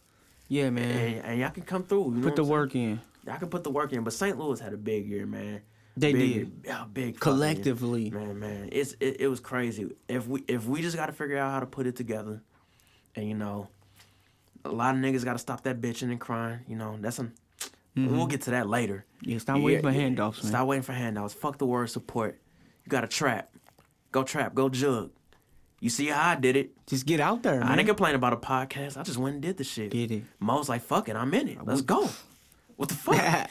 yeah, 0.47 0.69
man. 0.69 0.83
and, 0.97 1.25
and 1.25 1.39
y'all 1.39 1.49
can 1.49 1.63
come 1.63 1.83
through. 1.83 2.19
Put 2.21 2.35
the 2.35 2.43
work 2.43 2.75
in. 2.75 2.99
Y'all 3.25 3.37
can 3.37 3.49
put 3.49 3.63
the 3.63 3.69
work 3.71 3.91
in. 3.93 4.03
But 4.03 4.13
St. 4.13 4.37
Louis 4.37 4.59
had 4.59 4.73
a 4.73 4.77
big 4.77 5.07
year, 5.07 5.25
man. 5.25 5.61
They 5.97 6.13
big, 6.13 6.33
did. 6.33 6.61
Yeah, 6.65 6.85
big. 6.93 7.19
Collectively. 7.19 8.11
man, 8.11 8.39
man, 8.39 8.69
it's 8.71 8.95
it, 8.99 9.17
it 9.21 9.27
was 9.27 9.39
crazy. 9.39 9.89
If 10.07 10.27
we 10.27 10.43
if 10.47 10.65
we 10.65 10.81
just 10.81 10.95
got 10.95 11.07
to 11.07 11.11
figure 11.13 11.37
out 11.37 11.51
how 11.51 11.59
to 11.59 11.65
put 11.65 11.87
it 11.87 11.95
together, 11.95 12.41
and 13.15 13.27
you 13.27 13.33
know, 13.33 13.67
a 14.63 14.69
lot 14.69 14.93
of 14.95 15.01
niggas 15.01 15.25
got 15.25 15.33
to 15.33 15.39
stop 15.39 15.63
that 15.63 15.81
bitching 15.81 16.11
and 16.11 16.19
crying. 16.19 16.59
You 16.67 16.75
know, 16.75 16.97
that's 17.01 17.15
some. 17.15 17.33
We'll 17.95 18.27
get 18.27 18.41
to 18.43 18.51
that 18.51 18.69
later. 18.69 19.05
Yeah, 19.23 19.39
stop 19.39 19.59
waiting 19.59 19.81
for 19.81 19.91
handouts, 19.91 20.43
man. 20.43 20.51
Stop 20.51 20.67
waiting 20.67 20.83
for 20.83 20.93
handouts. 20.93 21.33
Fuck 21.33 21.57
the 21.57 21.65
word 21.65 21.89
support. 21.89 22.39
You 22.87 22.91
got 22.91 23.01
to 23.01 23.07
trap. 23.07 23.49
Go 24.13 24.23
trap. 24.23 24.55
Go 24.55 24.69
jug. 24.69 25.11
You 25.81 25.89
see 25.89 26.05
how 26.05 26.29
I 26.29 26.35
did 26.35 26.55
it. 26.55 26.71
Just 26.87 27.05
get 27.05 27.19
out 27.19 27.43
there, 27.43 27.59
man. 27.59 27.67
I 27.69 27.75
didn't 27.75 27.89
complain 27.89 28.15
about 28.15 28.31
a 28.31 28.37
podcast. 28.37 28.95
I 28.95 29.03
just 29.03 29.17
went 29.17 29.33
and 29.33 29.41
did 29.41 29.57
the 29.57 29.65
shit. 29.65 29.91
Did 29.91 30.09
it. 30.09 30.23
Mo's 30.39 30.69
like, 30.69 30.83
fuck 30.83 31.09
it, 31.09 31.17
I'm 31.17 31.33
in 31.33 31.49
it. 31.49 31.57
Let's 31.65 31.81
go. 31.81 32.09
What 32.77 32.87
the 32.87 32.95
fuck? 32.95 33.49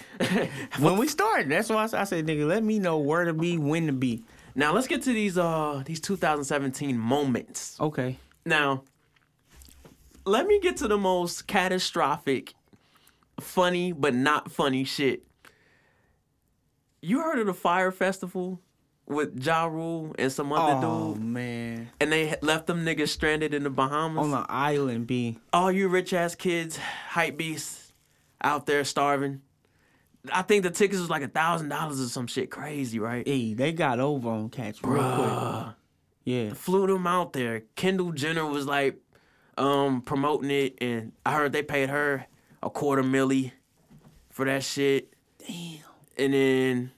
when 0.78 0.96
we 0.96 1.06
started, 1.06 1.50
that's 1.50 1.68
why 1.68 1.82
I 1.82 1.86
said, 1.86 2.00
I 2.00 2.04
said, 2.04 2.26
nigga, 2.26 2.48
let 2.48 2.64
me 2.64 2.78
know 2.78 2.96
where 2.96 3.26
to 3.26 3.34
be, 3.34 3.58
when 3.58 3.88
to 3.88 3.92
be. 3.92 4.24
now 4.54 4.72
let's 4.72 4.86
get 4.86 5.02
to 5.02 5.12
these 5.12 5.36
uh 5.36 5.82
these 5.84 6.00
2017 6.00 6.96
moments. 6.96 7.78
Okay. 7.78 8.16
Now, 8.46 8.84
let 10.24 10.46
me 10.46 10.60
get 10.60 10.78
to 10.78 10.88
the 10.88 10.96
most 10.96 11.46
catastrophic, 11.46 12.54
funny 13.38 13.92
but 13.92 14.14
not 14.14 14.50
funny 14.50 14.84
shit. 14.84 15.24
You 17.02 17.20
heard 17.20 17.38
of 17.38 17.46
the 17.46 17.54
Fyre 17.54 17.92
Festival 17.92 18.62
with 19.06 19.44
Ja 19.44 19.66
Rule 19.66 20.14
and 20.18 20.32
some 20.32 20.52
other 20.52 20.86
Oh 20.86 21.14
dude, 21.14 21.22
man, 21.22 21.90
and 22.00 22.10
they 22.12 22.34
left 22.42 22.66
them 22.66 22.84
niggas 22.84 23.08
stranded 23.08 23.54
in 23.54 23.62
the 23.62 23.70
Bahamas. 23.70 24.24
on 24.24 24.30
the 24.30 24.44
island, 24.48 25.06
B. 25.06 25.38
all 25.52 25.70
you 25.70 25.88
rich 25.88 26.12
ass 26.12 26.34
kids, 26.34 26.76
hype 27.08 27.36
beasts, 27.36 27.92
out 28.42 28.66
there 28.66 28.84
starving. 28.84 29.42
I 30.32 30.42
think 30.42 30.64
the 30.64 30.70
tickets 30.70 31.00
was 31.00 31.08
like 31.10 31.22
a 31.22 31.28
thousand 31.28 31.68
dollars 31.68 32.00
or 32.00 32.08
some 32.08 32.26
shit 32.26 32.50
crazy, 32.50 32.98
right? 32.98 33.26
Hey, 33.26 33.54
they 33.54 33.72
got 33.72 34.00
over 34.00 34.28
on 34.28 34.48
Catch 34.48 34.82
real 34.82 35.14
quick. 35.14 35.74
Yeah. 36.24 36.54
Flew 36.54 36.88
them 36.88 37.06
out 37.06 37.32
there. 37.32 37.62
Kendall 37.76 38.10
Jenner 38.10 38.44
was 38.44 38.66
like 38.66 38.98
um 39.56 40.02
promoting 40.02 40.50
it, 40.50 40.78
and 40.80 41.12
I 41.24 41.32
heard 41.34 41.52
they 41.52 41.62
paid 41.62 41.90
her 41.90 42.26
a 42.62 42.68
quarter 42.70 43.04
milli 43.04 43.52
for 44.30 44.44
that 44.46 44.64
shit. 44.64 45.14
Damn. 45.46 45.78
And 46.18 46.34
then 46.34 46.90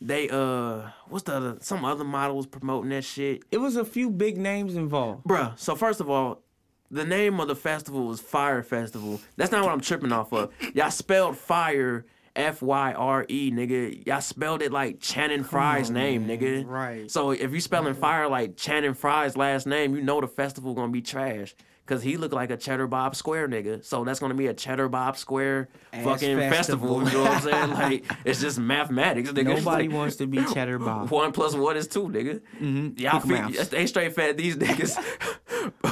they 0.00 0.28
uh, 0.28 0.82
what's 1.08 1.24
the 1.24 1.34
other? 1.34 1.56
Some 1.60 1.84
other 1.84 2.04
model 2.04 2.36
was 2.36 2.46
promoting 2.46 2.90
that 2.90 3.04
shit. 3.04 3.42
It 3.50 3.58
was 3.58 3.76
a 3.76 3.84
few 3.84 4.10
big 4.10 4.36
names 4.38 4.74
involved. 4.74 5.24
Bruh, 5.24 5.58
so 5.58 5.74
first 5.74 6.00
of 6.00 6.10
all, 6.10 6.42
the 6.90 7.04
name 7.04 7.40
of 7.40 7.48
the 7.48 7.56
festival 7.56 8.06
was 8.06 8.20
Fyre 8.20 8.62
Festival. 8.62 9.20
That's 9.36 9.50
not 9.50 9.64
what 9.64 9.72
I'm 9.72 9.80
tripping 9.80 10.12
off 10.12 10.32
of. 10.32 10.52
Y'all 10.74 10.90
spelled 10.90 11.36
fire 11.36 12.04
F 12.36 12.60
Y 12.60 12.92
R 12.92 13.24
E, 13.28 13.50
nigga. 13.50 14.06
Y'all 14.06 14.20
spelled 14.20 14.62
it 14.62 14.70
like 14.70 15.00
Channing 15.00 15.42
Frye's 15.42 15.90
name, 15.90 16.26
nigga. 16.26 16.66
Right. 16.66 17.10
So 17.10 17.30
if 17.30 17.52
you 17.52 17.60
spelling 17.60 17.94
fire 17.94 18.28
like 18.28 18.56
Channing 18.56 18.94
Frye's 18.94 19.36
last 19.36 19.66
name, 19.66 19.96
you 19.96 20.02
know 20.02 20.20
the 20.20 20.28
festival 20.28 20.74
gonna 20.74 20.92
be 20.92 21.02
trash. 21.02 21.54
Cause 21.86 22.02
he 22.02 22.16
looked 22.16 22.34
like 22.34 22.50
a 22.50 22.56
Cheddar 22.56 22.88
Bob 22.88 23.14
Square 23.14 23.48
nigga. 23.48 23.84
So 23.84 24.02
that's 24.04 24.18
gonna 24.18 24.34
be 24.34 24.48
a 24.48 24.54
Cheddar 24.54 24.88
Bob 24.88 25.16
Square 25.16 25.68
Ass 25.92 26.04
fucking 26.04 26.36
festival. 26.38 27.00
festival. 27.04 27.08
You 27.08 27.12
know 27.12 27.22
what 27.30 27.32
I'm 27.32 27.42
saying? 27.42 27.70
Like 27.76 28.12
it's 28.24 28.40
just 28.40 28.58
mathematics, 28.58 29.30
nigga. 29.30 29.56
Nobody 29.56 29.86
like- 29.88 29.96
wants 29.96 30.16
to 30.16 30.26
be 30.26 30.44
Cheddar 30.52 30.78
Bob. 30.80 31.10
one 31.12 31.30
plus 31.32 31.54
one 31.54 31.76
is 31.76 31.86
two, 31.86 32.08
nigga. 32.08 32.40
Mm-hmm. 32.60 32.98
Y'all 33.00 33.20
feed, 33.20 33.54
they 33.70 33.86
straight 33.86 34.14
fed 34.14 34.36
these 34.36 34.56
niggas 34.56 34.96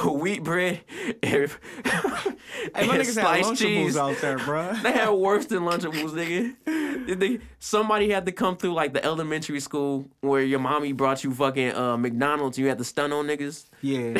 wheat 0.21 0.43
bread 0.43 0.81
and, 1.23 1.49
Hey, 2.75 2.89
and 2.89 3.05
sliced 3.07 3.49
Lunchables 3.51 3.57
cheese. 3.57 3.97
out 3.97 4.17
there, 4.21 4.37
bruh. 4.37 4.81
They 4.81 4.91
had 4.91 5.09
worse 5.11 5.45
than 5.45 5.59
Lunchables, 5.63 6.11
nigga. 6.11 6.55
They- 7.19 7.39
Somebody 7.59 8.09
had 8.11 8.25
to 8.27 8.31
come 8.31 8.57
through 8.57 8.73
like 8.73 8.93
the 8.93 9.03
elementary 9.03 9.59
school 9.59 10.07
where 10.21 10.41
your 10.41 10.59
mommy 10.59 10.91
brought 10.93 11.23
you 11.23 11.33
fucking 11.33 11.73
uh, 11.73 11.97
McDonald's. 11.97 12.59
You 12.59 12.67
had 12.67 12.77
to 12.77 12.83
stun 12.83 13.11
on 13.11 13.25
niggas. 13.27 13.65
Yeah. 13.81 14.17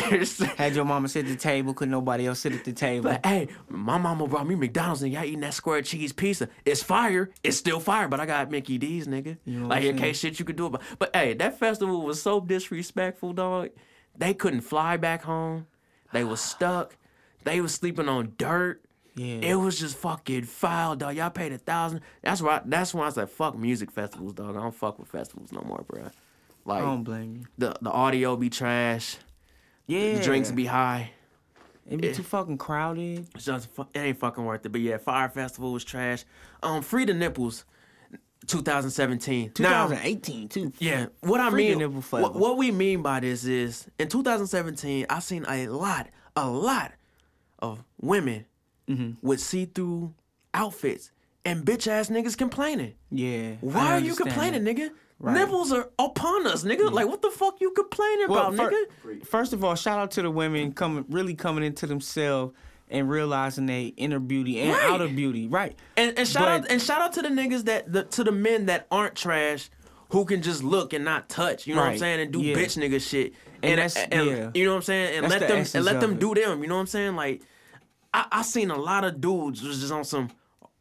Had 0.56 0.76
your 0.76 0.86
mama 0.86 1.08
sit 1.08 1.26
at 1.26 1.32
the 1.32 1.36
table, 1.38 1.65
could 1.74 1.90
nobody 1.90 2.28
else 2.28 2.40
sit 2.40 2.54
at 2.54 2.64
the 2.64 2.74
table. 2.74 3.10
Like, 3.10 3.26
hey, 3.26 3.48
my 3.70 3.98
mama 3.98 4.28
brought 4.28 4.48
me 4.48 4.56
McDonald's 4.56 5.04
and 5.04 5.12
y'all 5.12 5.24
eating 5.24 5.42
that 5.42 5.54
square 5.54 5.82
cheese 5.82 6.14
pizza. 6.14 6.50
It's 6.66 6.84
fire. 6.84 7.32
It's 7.44 7.58
still 7.58 7.80
fire, 7.80 8.08
but 8.08 8.20
I 8.20 8.26
got 8.26 8.52
Mickey 8.52 8.78
D's, 8.78 9.08
nigga. 9.08 9.38
You 9.46 9.62
know 9.62 9.68
like, 9.68 9.84
in 9.84 9.98
case 9.98 10.20
shit 10.20 10.40
you 10.40 10.46
could 10.46 10.56
do 10.56 10.68
about. 10.68 10.82
But 11.00 11.16
hey, 11.16 11.34
that 11.34 11.60
festival 11.60 12.02
was 12.02 12.22
so 12.22 12.40
disrespectful, 12.40 13.34
dog. 13.34 13.70
They 14.18 14.34
couldn't 14.34 14.62
fly 14.62 14.98
back 14.98 15.24
home. 15.24 15.68
They 16.14 16.24
was 16.24 16.42
stuck. 16.42 16.98
They 17.44 17.62
was 17.62 17.74
sleeping 17.74 18.10
on 18.10 18.34
dirt. 18.38 18.82
Yeah. 19.16 19.38
It 19.38 19.56
was 19.56 19.80
just 19.80 19.96
fucking 19.98 20.44
foul, 20.44 20.98
dog. 20.98 21.16
Y'all 21.16 21.30
paid 21.30 21.54
a 21.54 21.58
thousand. 21.58 22.02
That's 22.22 22.42
why. 22.42 22.62
That's 22.66 22.94
why 22.94 23.08
I 23.08 23.10
said 23.10 23.30
fuck 23.30 23.58
music 23.58 23.92
festivals, 23.92 24.34
dog. 24.34 24.58
I 24.58 24.60
don't 24.60 24.76
fuck 24.76 25.00
with 25.00 25.08
festivals 25.08 25.52
no 25.54 25.62
more, 25.62 25.86
bro. 25.88 26.10
Like 26.66 26.82
I 26.82 26.86
don't 26.86 27.04
blame 27.04 27.36
you. 27.36 27.46
the 27.58 27.76
the 27.82 27.92
audio 27.92 28.36
be 28.36 28.50
trash. 28.50 29.18
Yeah. 29.88 30.16
The 30.16 30.24
drinks 30.24 30.52
be 30.52 30.66
high. 30.66 31.12
It 31.88 32.02
be 32.02 32.12
too 32.14 32.24
fucking 32.24 32.58
crowded. 32.58 33.28
It's 33.36 33.46
just 33.46 33.70
it 33.94 34.00
ain't 34.00 34.18
fucking 34.18 34.44
worth 34.44 34.66
it. 34.66 34.72
But 34.72 34.82
yeah, 34.82 34.98
Fyre 34.98 35.30
Festival 35.30 35.72
was 35.74 35.84
trash. 35.84 36.24
Um, 36.64 36.82
Free 36.82 37.06
the 37.06 37.14
Nipples, 37.14 37.64
2017. 38.48 39.52
Now, 39.60 39.88
2018 39.88 40.50
too. 40.50 40.74
yeah, 40.80 41.08
what 41.22 41.40
I 41.42 41.50
Free 41.50 41.76
mean, 41.76 42.02
what, 42.02 42.36
what 42.36 42.58
we 42.58 42.72
mean 42.72 43.02
by 43.02 43.20
this 43.20 43.46
is, 43.46 43.88
in 44.00 44.08
2017, 44.08 45.06
I 45.10 45.20
seen 45.20 45.46
a 45.48 45.68
lot, 45.68 46.08
a 46.36 46.48
lot 46.50 46.92
of 47.60 47.84
women 48.02 48.46
Mm-hmm. 48.88 49.14
with 49.28 49.40
see-through 49.40 50.14
outfits 50.54 51.10
and 51.44 51.66
bitch 51.66 51.88
ass 51.88 52.10
niggas 52.10 52.38
complaining. 52.38 52.94
Yeah. 53.10 53.54
Why 53.62 53.94
are 53.94 54.00
you 54.00 54.14
complaining, 54.16 54.62
nigga? 54.62 54.92
Right. 55.20 55.34
Nipples 55.36 55.72
are 55.72 55.90
upon 55.98 56.46
us, 56.48 56.64
nigga. 56.64 56.82
Mm. 56.82 56.92
Like, 56.92 57.08
what 57.08 57.22
the 57.22 57.32
fuck 57.32 57.62
you 57.62 57.72
complaining 57.72 58.28
Well, 58.28 58.54
about, 58.54 58.70
fir- 58.70 58.86
nigga? 59.16 59.26
First 59.26 59.54
of 59.54 59.64
all, 59.64 59.76
shout 59.76 59.98
out 59.98 60.12
to 60.12 60.22
the 60.22 60.30
women 60.30 60.74
coming, 60.74 61.06
really 61.10 61.34
coming 61.36 61.64
into 61.64 61.88
themselves 61.88 62.54
and 62.90 63.10
realizing 63.10 63.66
their 63.66 63.92
inner 63.98 64.20
beauty 64.20 64.60
and 64.60 64.72
Right. 64.72 64.84
outer 64.92 65.08
beauty. 65.08 65.48
Right. 65.48 65.76
And, 65.98 66.18
and 66.20 66.28
shout 66.28 66.44
But- 66.44 66.50
out 66.66 66.72
and 66.72 66.82
shout 66.82 67.02
out 67.02 67.14
to 67.14 67.22
the 67.22 67.30
niggas 67.30 67.66
that 67.66 67.92
the, 67.92 68.04
to 68.04 68.24
the 68.26 68.32
men 68.34 68.66
that 68.68 68.88
aren't 68.92 69.16
trash 69.16 69.70
who 70.10 70.26
can 70.26 70.42
just 70.42 70.64
look 70.64 70.94
and 70.94 71.04
not 71.06 71.30
touch. 71.30 71.66
You 71.66 71.76
know 71.76 71.82
what 71.82 71.92
I'm 71.94 71.98
saying? 71.98 72.20
And 72.20 72.32
do 72.32 72.42
Yeah. 72.42 72.56
bitch 72.56 72.78
nigga 72.78 73.02
shit. 73.02 73.34
And 73.64 73.80
And, 73.80 73.80
that's- 73.80 73.96
and- 74.12 74.26
yeah. 74.28 74.52
you 74.54 74.66
know 74.66 74.72
what 74.72 74.76
I'm 74.78 74.82
saying? 74.84 75.16
And 75.16 75.24
That's 75.24 75.32
let 75.32 75.40
the 75.40 75.48
them 75.48 75.66
and 75.76 75.86
let 75.86 76.00
them 76.02 76.12
it. 76.12 76.20
do 76.20 76.36
them. 76.36 76.62
You 76.62 76.68
know 76.68 76.76
what 76.76 76.82
I'm 76.82 76.88
saying? 76.88 77.16
Like 77.16 77.42
I, 78.14 78.26
I 78.32 78.42
seen 78.44 78.70
a 78.70 78.78
lot 78.78 79.04
of 79.06 79.20
dudes 79.22 79.64
was 79.64 79.80
just 79.80 79.92
on 79.94 80.04
some. 80.04 80.30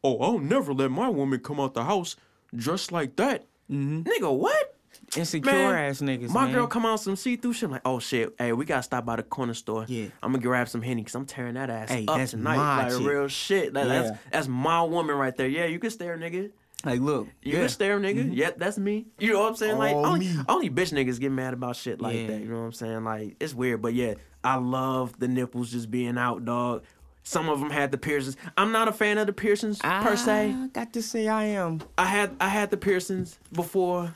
Oh, 0.03 0.19
I'll 0.19 0.39
never 0.39 0.73
let 0.73 0.91
my 0.91 1.09
woman 1.09 1.39
come 1.39 1.59
out 1.59 1.73
the 1.73 1.85
house 1.85 2.15
dressed 2.55 2.91
like 2.91 3.15
that. 3.15 3.45
Mm-hmm. 3.71 4.01
Nigga, 4.03 4.37
what? 4.37 4.71
Insecure 5.17 5.51
Man, 5.51 5.75
ass 5.89 6.01
niggas. 6.01 6.29
My 6.29 6.45
man. 6.45 6.53
girl 6.53 6.67
come 6.67 6.85
out 6.85 6.99
some 6.99 7.15
see 7.15 7.35
through 7.35 7.53
shit. 7.53 7.63
I'm 7.67 7.71
like, 7.71 7.81
oh 7.85 7.99
shit, 7.99 8.33
hey, 8.39 8.53
we 8.53 8.65
gotta 8.65 8.83
stop 8.83 9.05
by 9.05 9.15
the 9.17 9.23
corner 9.23 9.53
store. 9.53 9.85
Yeah. 9.87 10.07
I'm 10.23 10.31
gonna 10.31 10.41
grab 10.43 10.67
some 10.67 10.81
henny 10.81 11.01
because 11.01 11.15
I'm 11.15 11.25
tearing 11.25 11.53
that 11.55 11.69
ass 11.69 11.89
Hey, 11.89 12.05
up 12.07 12.17
that's 12.17 12.31
tonight. 12.31 12.57
my 12.57 12.83
Like 12.87 12.97
chick. 12.97 13.07
real 13.07 13.27
shit. 13.27 13.73
Like, 13.73 13.85
Yeah. 13.85 14.01
That's 14.01 14.17
that's 14.31 14.47
my 14.47 14.81
woman 14.83 15.15
right 15.15 15.35
there. 15.35 15.47
Yeah, 15.47 15.65
you 15.65 15.79
can 15.79 15.89
stare, 15.91 16.17
nigga. 16.17 16.51
Like, 16.83 16.99
look. 16.99 17.27
You 17.41 17.53
yeah. 17.53 17.59
can 17.61 17.69
stare, 17.69 17.99
nigga. 17.99 18.23
Mm-hmm. 18.25 18.33
Yep, 18.33 18.57
that's 18.59 18.77
me. 18.77 19.07
You 19.19 19.33
know 19.33 19.39
what 19.41 19.49
I'm 19.49 19.55
saying? 19.55 19.77
Like 19.77 19.95
All 19.95 20.05
only, 20.05 20.27
me. 20.27 20.39
only 20.49 20.69
bitch 20.69 20.91
niggas 20.93 21.19
get 21.19 21.31
mad 21.31 21.53
about 21.53 21.75
shit 21.75 22.01
like 22.01 22.15
Yeah. 22.15 22.27
that. 22.27 22.41
You 22.41 22.47
know 22.49 22.59
what 22.59 22.65
I'm 22.65 22.73
saying? 22.73 23.03
Like 23.03 23.35
it's 23.39 23.53
weird, 23.53 23.81
but 23.81 23.93
yeah, 23.93 24.15
I 24.43 24.55
love 24.55 25.17
the 25.19 25.27
nipples 25.27 25.71
just 25.71 25.89
being 25.91 26.17
out, 26.17 26.45
dog. 26.45 26.83
Some 27.27 27.49
of 27.49 27.59
them 27.59 27.71
had 27.71 27.91
the 27.91 27.97
piercings. 27.97 28.37
I'm 28.55 28.71
not 28.71 28.87
a 28.87 28.91
fan 28.91 29.17
of 29.17 29.25
the 29.25 29.33
piercings 29.33 29.79
per 29.79 29.87
ah, 29.89 30.15
se. 30.15 30.55
I 30.55 30.67
got 30.67 30.93
to 30.93 31.01
say 31.01 31.27
I 31.27 31.45
am. 31.45 31.81
I 31.97 32.05
had 32.05 32.35
I 32.39 32.49
had 32.49 32.69
the 32.69 32.77
piercings 32.77 33.39
before, 33.51 34.13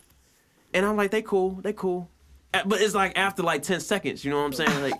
and 0.75 0.85
I'm 0.85 0.95
like, 0.95 1.09
they 1.09 1.23
cool, 1.23 1.55
they 1.63 1.73
cool. 1.73 2.07
But 2.51 2.81
it's 2.81 2.93
like 2.93 3.17
after 3.17 3.41
like 3.41 3.63
ten 3.63 3.79
seconds, 3.79 4.23
you 4.23 4.29
know 4.29 4.37
what 4.37 4.45
I'm 4.45 4.53
saying? 4.53 4.81
Like 4.81 4.93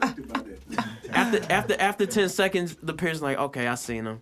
after 1.14 1.54
after 1.54 1.76
after 1.80 2.06
ten 2.08 2.30
seconds, 2.30 2.76
the 2.82 2.94
piercing 2.94 3.22
like, 3.22 3.38
okay, 3.38 3.68
I 3.68 3.76
seen 3.76 4.06
them. 4.06 4.22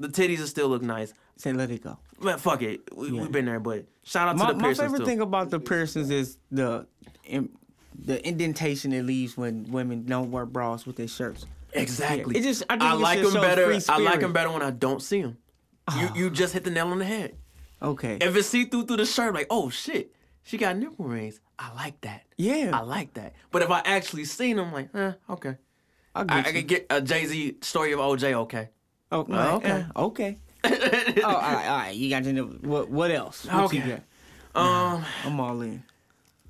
The 0.00 0.08
titties 0.08 0.38
will 0.38 0.46
still 0.46 0.68
look 0.68 0.82
nice. 0.82 1.12
Say 1.36 1.52
let 1.52 1.70
it 1.70 1.84
go. 1.84 1.98
But 2.20 2.40
fuck 2.40 2.62
it, 2.62 2.80
we, 2.96 3.10
Yeah. 3.10 3.20
we've 3.20 3.32
been 3.32 3.44
there. 3.44 3.60
But 3.60 3.84
shout 4.04 4.28
out 4.28 4.38
My, 4.38 4.48
to 4.48 4.54
the 4.54 4.60
piercings. 4.60 4.78
my 4.78 4.84
favorite 4.84 4.98
too. 5.00 5.04
thing 5.04 5.20
about 5.20 5.50
the 5.50 5.60
piercings 5.60 6.08
is 6.08 6.38
the 6.50 6.86
the 7.94 8.26
indentation 8.26 8.94
it 8.94 9.04
leaves 9.04 9.36
when 9.36 9.70
women 9.70 10.06
don't 10.06 10.30
wear 10.30 10.46
bras 10.46 10.86
with 10.86 10.96
their 10.96 11.08
shirts. 11.08 11.44
Exactly. 11.72 12.36
It 12.36 12.42
just- 12.42 12.62
I 12.70 12.76
I 12.80 12.92
like 12.94 13.22
them 13.22 13.34
better. 13.34 13.72
I 13.88 13.98
like 13.98 14.20
them 14.20 14.32
better 14.32 14.50
when 14.50 14.62
I 14.62 14.70
don't 14.70 15.00
see 15.02 15.22
them. 15.22 15.36
You 15.96 16.08
you 16.14 16.30
just 16.30 16.52
hit 16.52 16.64
the 16.64 16.70
nail 16.70 16.88
on 16.88 16.98
the 16.98 17.04
head. 17.04 17.34
Okay. 17.80 18.18
If 18.20 18.36
it's 18.36 18.48
see 18.48 18.64
through 18.64 18.84
through 18.86 18.98
the 18.98 19.06
shirt, 19.06 19.34
like 19.34 19.46
oh 19.50 19.70
shit, 19.70 20.12
she 20.42 20.58
got 20.58 20.76
nipple 20.76 21.06
rings. 21.06 21.40
I 21.58 21.72
like 21.74 22.00
that. 22.02 22.22
Yeah. 22.36 22.70
I 22.74 22.80
like 22.80 23.14
that. 23.14 23.34
But 23.50 23.62
if 23.62 23.70
I 23.70 23.80
actually 23.84 24.24
seen 24.24 24.56
them, 24.56 24.72
like 24.72 24.88
eh, 24.94 25.12
okay. 25.30 25.56
I 26.14 26.20
I, 26.20 26.24
get 26.24 26.46
I 26.46 26.52
could 26.52 26.66
get 26.66 26.86
a 26.90 27.00
Jay 27.00 27.24
Z 27.26 27.58
story 27.62 27.92
of 27.92 28.00
OJ. 28.00 28.32
Okay. 28.34 28.68
Oh, 29.10 29.26
Oh, 29.30 29.56
okay. 29.56 29.72
okay. 29.72 29.86
Okay. 29.96 30.38
oh, 31.24 31.24
all 31.24 31.32
right, 31.40 31.66
all 31.68 31.78
right. 31.78 31.94
You 31.94 32.10
got 32.10 32.24
your 32.24 32.34
nipple. 32.34 32.68
What? 32.68 32.90
What 32.90 33.10
else? 33.10 33.46
What 33.46 33.64
Okay. 33.64 34.00
Um, 34.54 35.04
I'm 35.24 35.38
all 35.40 35.60
in. 35.62 35.82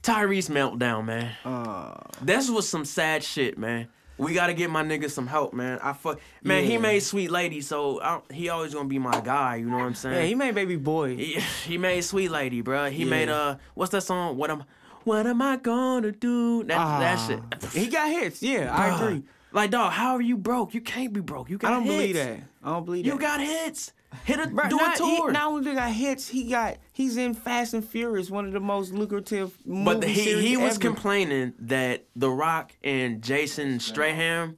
Tyrese 0.03 0.49
meltdown, 0.51 1.05
man. 1.05 1.31
Uh, 1.45 1.95
This 2.23 2.49
was 2.49 2.69
some 2.69 2.85
sad 2.85 3.23
shit, 3.23 3.59
man. 3.59 3.89
We 4.19 4.35
gotta 4.35 4.53
get 4.53 4.69
my 4.69 4.82
nigga 4.82 5.09
some 5.11 5.27
help, 5.28 5.55
man. 5.55 5.78
I 5.81 5.93
fuck, 5.93 6.19
man. 6.43 6.65
He 6.65 6.77
made 6.77 7.01
Sweet 7.01 7.31
Lady, 7.31 7.61
so 7.61 8.01
I, 8.03 8.20
he 8.32 8.49
always 8.49 8.74
gonna 8.74 8.89
be 8.89 8.99
my 8.99 9.20
guy. 9.20 9.57
You 9.57 9.66
know 9.70 9.77
what 9.78 9.85
I'm 9.85 9.95
saying? 9.95 10.16
yeah, 10.16 10.23
he 10.24 10.35
made 10.35 10.55
baby 10.55 10.77
boy. 10.77 11.16
He, 11.16 11.35
he 11.66 11.78
made 11.78 12.03
Sweet 12.03 12.31
Lady, 12.31 12.62
bruh. 12.62 12.90
He 12.90 13.05
Yeah. 13.05 13.11
made 13.11 13.28
uh, 13.28 13.57
what's 13.74 13.93
that 13.93 14.03
song? 14.03 14.36
What 14.36 14.51
am, 14.51 14.65
what 15.05 15.27
am 15.27 15.40
I 15.40 15.57
gonna 15.57 16.11
do? 16.12 16.65
That 16.65 16.77
that 17.01 17.19
Ah. 17.19 17.27
shit. 17.28 17.73
He 17.73 17.86
got 17.89 18.11
hits. 18.11 18.43
Yeah, 18.43 18.74
I 18.77 18.95
agree. 18.97 19.23
Like, 19.53 19.70
dog, 19.70 19.93
how 19.93 20.15
are 20.16 20.20
you 20.20 20.36
broke? 20.36 20.74
You 20.74 20.81
can't 20.82 21.12
be 21.12 21.20
broke. 21.20 21.49
You 21.49 21.57
got 21.57 21.70
I 21.73 21.74
don't 21.77 21.85
hits. 21.85 21.95
believe 21.97 22.15
that. 22.16 22.39
I 22.62 22.73
don't 22.73 22.85
believe 22.85 23.05
that. 23.05 23.11
You 23.12 23.19
got 23.19 23.40
hits. 23.40 23.93
Hit 24.24 24.40
a 24.40 24.44
Bruh, 24.44 24.70
do 24.70 24.78
a 24.78 24.82
not, 24.82 24.98
he- 24.98 25.26
not 25.32 25.47
only 25.48 25.74
got 25.74 25.90
hits, 25.93 26.28
he 26.28 26.44
got 26.44 26.78
he's 26.93 27.16
in 27.16 27.35
Fast 27.35 27.74
and 27.74 27.85
Furious, 27.86 28.30
one 28.30 28.47
of 28.47 28.52
the 28.52 28.60
most 28.60 28.93
lucrative 28.93 29.56
movie 29.66 29.85
but 29.85 30.01
the, 30.01 30.09
he 30.09 30.40
he 30.40 30.56
was 30.56 30.72
ever. 30.76 30.80
complaining 30.80 31.52
that 31.59 32.05
The 32.16 32.30
Rock 32.30 32.72
and 32.82 33.22
Jason 33.22 33.80
Strahan 33.80 34.56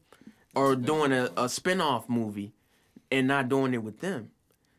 are 0.54 0.76
doing 0.76 1.12
a, 1.12 1.30
a 1.36 1.48
spin-off 1.48 2.08
movie 2.08 2.52
and 3.10 3.26
not 3.26 3.48
doing 3.48 3.74
it 3.74 3.82
with 3.82 4.00
them. 4.00 4.30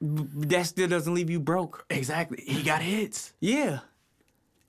That 0.02 0.66
still 0.66 0.88
doesn't 0.88 1.14
leave 1.14 1.30
you 1.30 1.40
broke. 1.40 1.86
Exactly. 1.90 2.44
He 2.46 2.64
got 2.64 2.82
hits. 2.82 3.34
Yeah. 3.40 3.80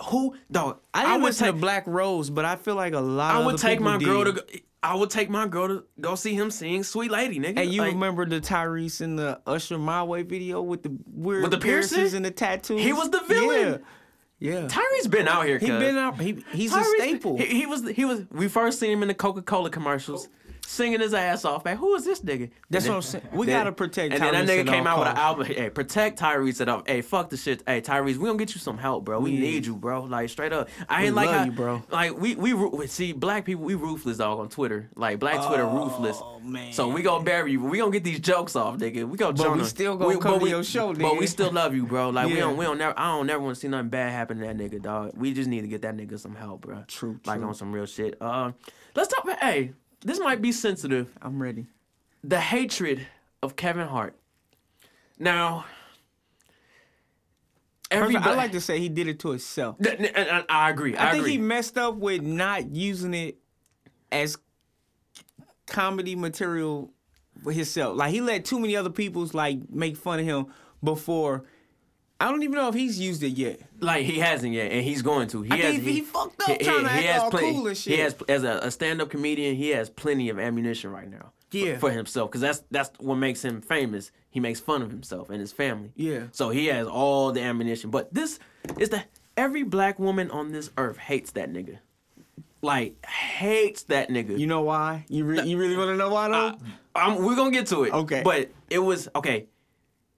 Who 0.08 0.36
dog? 0.50 0.80
I 0.92 1.02
didn't 1.02 1.22
would 1.22 1.26
listen 1.28 1.46
take 1.46 1.54
to 1.54 1.60
Black 1.60 1.86
Rose, 1.86 2.28
but 2.28 2.44
I 2.44 2.56
feel 2.56 2.74
like 2.74 2.92
a 2.92 3.00
lot. 3.00 3.34
I 3.36 3.38
of 3.38 3.46
would 3.46 3.58
take 3.58 3.78
people 3.78 3.92
my 3.92 3.98
girl 3.98 4.24
to 4.24 4.32
go, 4.32 4.42
I 4.82 4.94
would 4.96 5.10
take 5.10 5.30
my 5.30 5.46
girl 5.46 5.68
to 5.68 5.84
go 6.00 6.16
see 6.16 6.34
him 6.34 6.50
sing 6.50 6.82
Sweet 6.82 7.10
Lady, 7.10 7.38
nigga. 7.38 7.56
And 7.58 7.72
you 7.72 7.82
Like, 7.82 7.92
remember 7.92 8.26
the 8.26 8.40
Tyrese 8.40 9.00
in 9.00 9.14
the 9.16 9.40
Usher 9.46 9.78
My 9.78 10.02
Way 10.02 10.22
video 10.22 10.60
with 10.60 10.82
the 10.82 10.92
weird 11.06 11.42
With 11.42 11.52
the 11.52 11.58
piercing? 11.58 11.96
piercings 11.98 12.14
and 12.14 12.24
the 12.24 12.30
tattoos? 12.32 12.80
He 12.82 12.92
was 12.92 13.10
the 13.10 13.20
villain. 13.28 13.82
Yeah. 14.40 14.62
yeah. 14.62 14.66
Tyrese 14.68 15.08
been 15.08 15.28
out 15.28 15.46
here. 15.46 15.58
He 15.58 15.66
been 15.68 15.96
out. 15.96 16.20
He, 16.20 16.44
he's 16.52 16.74
a 16.74 16.82
staple. 16.82 17.36
He, 17.38 17.46
he 17.60 17.66
was 17.66 17.88
he 17.90 18.04
was 18.04 18.24
we 18.32 18.48
first 18.48 18.80
seen 18.80 18.90
him 18.90 19.02
in 19.02 19.08
the 19.08 19.14
Coca 19.14 19.42
Cola 19.42 19.70
commercials, 19.70 20.28
singing 20.66 21.00
his 21.00 21.12
ass 21.12 21.44
off. 21.44 21.64
Man, 21.64 21.76
who 21.76 21.94
is 21.96 22.04
this 22.04 22.20
nigga? 22.22 22.50
That's 22.70 22.84
And 22.86 22.92
what 22.94 22.96
I'm 22.96 23.02
saying. 23.02 23.24
We 23.32 23.46
then- 23.46 23.60
gotta 23.60 23.72
protect 23.72 24.14
And 24.14 24.22
then 24.22 24.46
that 24.46 24.48
nigga 24.48 24.68
came 24.68 24.86
out 24.86 25.00
with 25.00 25.08
an 25.08 25.16
album. 25.16 25.46
Hey, 25.46 25.68
protect 25.70 26.18
Tyrese 26.20 26.60
at 26.60 26.68
all. 26.68 26.82
Hey, 26.86 27.02
fuck 27.02 27.28
the 27.30 27.36
shit. 27.36 27.62
Hey, 27.66 27.80
Tyrese, 27.80 28.16
we 28.16 28.26
gonna 28.26 28.38
get 28.38 28.54
you 28.54 28.60
some 28.60 28.78
help, 28.78 29.04
bro. 29.04 29.20
We 29.20 29.32
Yeah. 29.32 29.40
need 29.40 29.66
you, 29.66 29.74
bro. 29.76 30.04
Like 30.04 30.28
straight 30.30 30.52
up. 30.52 30.68
I 30.88 31.00
We 31.02 31.06
ain't 31.08 31.16
like 31.16 31.26
love 31.26 31.36
how, 31.36 31.44
you, 31.44 31.52
bro. 31.52 31.82
Like 31.90 32.18
we 32.18 32.34
we 32.36 32.86
see 32.86 33.12
black 33.12 33.44
people. 33.44 33.64
We 33.64 33.74
ruthless 33.74 34.16
dog 34.18 34.38
on 34.40 34.48
Twitter. 34.48 34.88
Like 34.96 35.18
black 35.18 35.44
Twitter 35.46 35.66
ruthless. 35.66 36.18
Oh, 36.22 36.40
man. 36.40 36.72
So 36.72 36.88
we 36.88 37.02
gonna 37.02 37.24
bury 37.24 37.52
you. 37.52 37.62
We 37.62 37.78
gonna 37.78 37.90
get 37.90 38.04
these 38.04 38.20
jokes 38.20 38.56
off, 38.56 38.78
nigga. 38.78 39.06
We 39.08 39.16
gonna. 39.18 39.34
But 39.34 39.56
we 39.56 39.64
still 39.64 39.96
gonna 39.96 40.18
come 40.18 40.32
but 40.32 40.38
to 40.38 40.44
we- 40.44 40.50
your 40.50 40.64
show, 40.64 40.92
nigga. 40.94 41.02
But 41.02 41.18
we 41.18 41.26
still 41.26 41.52
love 41.52 41.74
you, 41.74 41.84
bro. 41.86 42.10
Like 42.10 42.28
we 42.28 42.36
don't 42.36 42.56
we 42.56 42.64
don't 42.64 42.78
never. 42.78 42.98
I 42.98 43.08
don't 43.16 43.26
never 43.26 43.42
want 43.42 43.56
to 43.56 43.60
see 43.60 43.68
nothing 43.68 43.88
bad 43.90 44.12
happen 44.12 44.38
to 44.38 44.46
that 44.46 44.56
nigga, 44.56 44.80
dog. 44.80 45.12
We 45.16 45.34
just 45.34 45.48
need 45.50 45.62
to 45.62 45.68
get 45.68 45.82
that 45.82 45.96
nigga 45.96 46.18
some 46.18 46.34
help, 46.34 46.62
bro. 46.62 46.84
True, 46.88 47.20
Like 47.26 47.40
true. 47.40 47.48
on 47.48 47.54
some 47.54 47.72
real 47.72 47.86
shit. 47.86 48.16
Uh, 48.20 48.52
let's 48.94 49.08
talk 49.12 49.24
about. 49.24 49.38
Hey, 49.40 49.72
this 50.04 50.18
might 50.20 50.42
be 50.42 50.52
sensitive. 50.52 51.08
I'm 51.20 51.40
ready. 51.42 51.66
The 52.24 52.40
hatred 52.40 53.06
of 53.42 53.56
Kevin 53.56 53.86
Hart. 53.88 54.16
Now, 55.18 55.64
everybody. 57.90 58.24
I 58.30 58.34
like 58.34 58.52
to 58.52 58.60
say 58.60 58.78
he 58.78 58.88
did 58.88 59.08
it 59.08 59.18
to 59.20 59.30
himself. 59.30 59.76
And- 59.80 60.06
and 60.06 60.44
I 60.48 60.70
agree. 60.70 60.96
I, 60.96 61.08
I, 61.08 61.10
think 61.12 61.22
agree. 61.22 61.32
he 61.32 61.38
messed 61.38 61.78
up 61.78 61.96
with 61.96 62.22
not 62.22 62.74
using 62.74 63.14
it 63.14 63.38
as 64.10 64.36
comedy 65.66 66.14
material 66.16 66.92
for 67.42 67.52
himself. 67.52 67.96
Like 67.96 68.12
he 68.12 68.20
let 68.20 68.44
too 68.44 68.58
many 68.60 68.76
other 68.76 68.90
people's 68.90 69.34
like 69.34 69.58
make 69.70 69.96
fun 69.96 70.20
of 70.20 70.26
him 70.26 70.46
before. 70.82 71.44
I 72.22 72.30
don't 72.30 72.42
even 72.44 72.54
know 72.54 72.68
if 72.68 72.74
he's 72.74 73.00
used 73.00 73.22
it 73.24 73.30
yet. 73.30 73.60
Like 73.80 74.06
he 74.06 74.20
hasn't 74.20 74.52
yet, 74.52 74.70
and 74.70 74.84
he's 74.84 75.02
going 75.02 75.26
to. 75.28 75.42
He 75.42 75.50
I 75.50 75.56
has, 75.56 75.72
think 75.74 75.82
he 75.84 76.00
fucked 76.02 76.40
up 76.48 76.58
trying 76.60 76.84
to 76.84 76.90
act 76.90 77.18
all 77.18 77.30
cool 77.32 77.66
and 77.66 77.76
shit. 77.76 77.94
He 77.94 77.98
has 78.00 78.14
as 78.28 78.44
a, 78.44 78.60
a 78.62 78.70
stand-up 78.70 79.10
comedian. 79.10 79.56
He 79.56 79.70
has 79.70 79.90
plenty 79.90 80.28
of 80.28 80.38
ammunition 80.38 80.92
right 80.92 81.10
now. 81.10 81.32
for- 81.50 81.56
Yeah. 81.58 81.78
For, 81.78 81.90
himself, 81.90 82.30
because 82.30 82.40
that's 82.40 82.62
that's 82.70 82.90
what 83.00 83.16
makes 83.16 83.42
him 83.44 83.60
famous. 83.60 84.12
He 84.30 84.38
makes 84.38 84.60
fun 84.60 84.82
of 84.82 84.90
himself 84.90 85.30
and 85.30 85.40
his 85.40 85.52
family. 85.52 85.90
Yeah. 85.96 86.28
So 86.30 86.50
he 86.50 86.66
has 86.66 86.86
all 86.86 87.32
the 87.32 87.42
ammunition. 87.42 87.90
But 87.90 88.14
this 88.14 88.38
is 88.78 88.90
the 88.90 89.02
every 89.36 89.64
black 89.64 89.98
woman 89.98 90.30
on 90.30 90.52
this 90.52 90.70
earth 90.78 90.98
hates 90.98 91.32
that 91.32 91.52
nigga. 91.52 91.78
Like 92.62 93.04
hates 93.04 93.82
that 93.84 94.08
nigga. 94.10 94.38
You 94.38 94.46
know 94.46 94.62
why? 94.62 95.04
You 95.08 95.24
re- 95.24 95.42
you 95.42 95.58
really 95.58 95.76
want 95.76 95.88
to 95.90 95.96
know 95.96 96.10
why 96.10 96.28
though? 96.28 96.56
I'm, 96.94 97.24
we're 97.24 97.34
gonna 97.34 97.50
get 97.50 97.66
to 97.68 97.82
it. 97.82 97.92
Okay. 97.92 98.22
But 98.22 98.50
it 98.70 98.78
was 98.78 99.08
okay. 99.16 99.46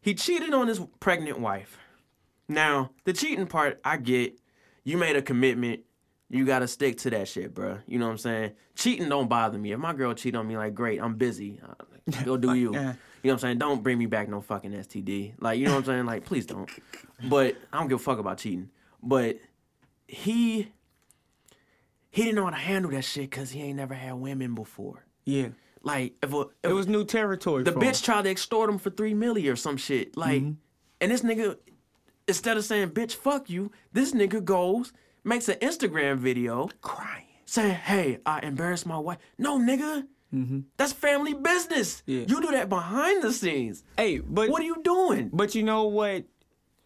He 0.02 0.12
cheated 0.14 0.52
on 0.52 0.68
his 0.68 0.81
pregnant 1.01 1.40
wife. 1.40 1.78
Now 2.49 2.91
the 3.05 3.12
cheating 3.12 3.47
part, 3.47 3.81
I 3.85 3.97
get. 3.97 4.39
You 4.85 4.99
made 4.99 5.16
a 5.16 5.23
commitment. 5.23 5.81
You 6.31 6.45
gotta 6.45 6.66
stick 6.69 6.99
to 6.99 7.11
that 7.11 7.29
shit, 7.29 7.55
bro. 7.55 7.79
You 7.87 7.99
know 7.99 8.07
what 8.07 8.12
I'm 8.12 8.19
saying? 8.19 8.53
Cheating 8.75 9.09
don't 9.09 9.29
bother 9.29 9.59
me. 9.59 9.73
If 9.73 9.79
my 9.79 9.93
girl 9.93 10.15
cheat 10.15 10.35
on 10.35 10.47
me, 10.49 10.57
like 10.57 10.75
great, 10.75 11.01
I'm 11.01 11.15
busy. 11.15 11.61
Uh, 11.66 12.23
Go 12.25 12.37
do 12.37 12.55
you. 12.55 12.73
You 12.73 12.79
know 12.81 12.95
what 13.23 13.33
I'm 13.33 13.39
saying? 13.39 13.59
Don't 13.59 13.83
bring 13.83 13.99
me 13.99 14.07
back 14.07 14.29
no 14.29 14.41
fucking 14.41 14.73
STD. 14.73 15.35
Like 15.41 15.59
you 15.59 15.66
know 15.66 15.73
what 15.73 15.79
I'm 15.81 15.85
saying? 15.85 16.07
Like 16.07 16.25
please 16.25 16.45
don't. 16.47 16.69
But 17.29 17.57
I 17.73 17.79
don't 17.79 17.89
give 17.89 18.01
a 18.01 18.03
fuck 18.03 18.19
about 18.19 18.39
cheating. 18.39 18.69
But 19.03 19.39
he 20.09 20.69
he 22.11 22.23
didn't 22.23 22.35
know 22.37 22.45
how 22.45 22.51
to 22.51 22.57
handle 22.57 22.91
that 22.93 23.05
shit 23.05 23.31
because 23.31 23.51
he 23.51 23.62
ain't 23.62 23.77
never 23.77 23.95
had 23.95 24.15
women 24.15 24.55
before. 24.55 25.05
yeah. 25.25 25.49
Like 25.83 26.15
if 26.23 26.33
a, 26.33 26.41
if 26.41 26.47
It 26.62 26.73
was 26.73 26.87
new 26.87 27.05
territory. 27.05 27.62
the 27.62 27.73
for 27.73 27.79
him. 27.83 27.91
bitch 27.91 28.03
tried 28.03 28.23
to 28.23 28.31
extort 28.31 28.71
him 28.71 28.79
for 28.79 28.89
three 28.89 29.12
milli 29.12 29.53
or 29.53 29.57
some 29.57 29.77
shit. 29.77 30.16
Like, 30.16 30.41
Mm-hmm. 30.41 30.53
and 31.03 31.11
this 31.12 31.21
nigga, 31.21 31.59
instead 32.26 32.56
of 32.56 32.64
saying 32.64 32.90
"bitch, 32.90 33.14
fuck 33.14 33.51
you," 33.51 33.70
this 33.92 34.12
nigga 34.12 34.44
goes 34.44 34.92
makes 35.22 35.48
an 35.48 35.59
Instagram 35.60 36.16
video 36.16 36.68
crying. 36.80 37.26
saying, 37.46 37.74
"Hey, 37.74 38.18
I 38.24 38.40
embarrassed 38.40 38.86
my 38.86 38.98
wife." 38.98 39.18
No, 39.38 39.59
nigga, 39.59 40.06
that's 40.76 40.92
family 40.92 41.34
business. 41.34 42.02
Mm-hmm. 42.02 42.10
Yeah. 42.10 42.20
You 42.28 42.40
do 42.40 42.51
that 42.52 42.68
behind 42.68 43.22
the 43.22 43.32
scenes. 43.32 43.84
Hey, 43.96 44.18
but 44.18 44.51
What 44.51 44.62
are 44.62 44.66
you 44.66 44.82
doing? 44.82 45.30
But 45.32 45.55
you 45.55 45.62
know 45.62 45.84
what? 45.84 46.24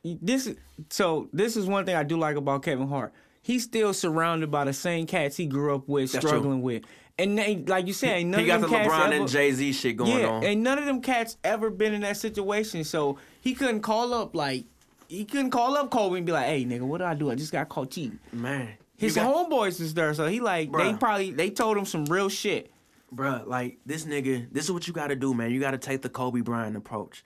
This 0.05 0.55
so. 0.91 1.29
This 1.33 1.57
is 1.57 1.67
one 1.67 1.85
thing 1.85 1.97
I 1.97 2.03
do 2.03 2.17
like 2.19 2.37
about 2.37 2.63
Kevin 2.63 2.89
Hart. 2.89 3.13
He's 3.43 3.65
still 3.65 3.95
surrounded 3.95 4.51
by 4.51 4.65
the 4.65 4.73
same 4.73 5.07
cats 5.07 5.37
he 5.37 5.47
grew 5.47 5.75
up 5.75 5.89
with, 5.89 6.13
That's 6.13 6.27
struggling 6.27 6.61
with, 6.61 6.83
and 7.19 7.39
they, 7.39 7.57
like 7.57 7.87
you 7.87 7.93
said, 7.93 8.11
ain't 8.11 8.31
none 8.31 8.41
he 8.41 8.47
got 8.47 8.57
of 8.57 8.63
the 8.63 8.69
them 8.69 8.77
cats 8.77 8.93
LeBron 8.93 9.07
ever, 9.07 9.15
and 9.15 9.29
Jay 9.29 9.53
Z 9.53 9.73
shit 9.73 9.97
going 9.97 10.19
yeah, 10.19 10.29
on. 10.29 10.45
and 10.45 10.63
none 10.63 10.79
of 10.79 10.85
them 10.85 11.01
cats 11.01 11.37
ever 11.43 11.71
been 11.71 11.95
in 11.95 12.03
that 12.03 12.17
situation. 12.17 12.85
So 12.85 13.19
he 13.41 13.55
couldn't 13.55 13.81
call 13.81 14.13
up 14.13 14.37
like 14.37 14.67
he 15.09 15.25
couldn't 15.25 15.51
call 15.51 15.77
up 15.77 15.91
Kobe 15.91 16.19
and 16.19 16.27
be 16.27 16.33
like, 16.33 16.47
"Hey, 16.47 16.65
nigga, 16.65 16.83
what 16.83 16.99
did 16.99 17.07
I 17.09 17.15
do? 17.15 17.31
I 17.31 17.35
just 17.35 17.51
got 17.53 17.69
caught 17.69 17.91
cheating." 17.91 18.19
Man, 18.33 18.69
His 18.97 19.15
got- 19.17 19.27
homeboys 19.51 19.81
is 19.81 19.95
there, 19.95 20.15
so 20.15 20.27
he 20.27 20.41
like 20.41 20.71
they 20.73 20.95
probably 20.95 21.31
they 21.33 21.51
told 21.51 21.77
him 21.77 21.85
some 21.85 22.05
real 22.07 22.29
shit. 22.29 22.71
Bruh, 23.15 23.47
like 23.47 23.79
this 23.87 24.05
nigga, 24.05 24.47
this 24.53 24.65
is 24.67 24.71
what 24.73 24.87
you 24.87 24.93
gotta 24.93 25.17
do, 25.17 25.33
man. 25.35 25.51
You 25.51 25.61
gotta 25.61 25.79
take 25.79 26.03
the 26.03 26.09
Kobe 26.11 26.41
Bryant 26.43 26.77
approach. 26.77 27.25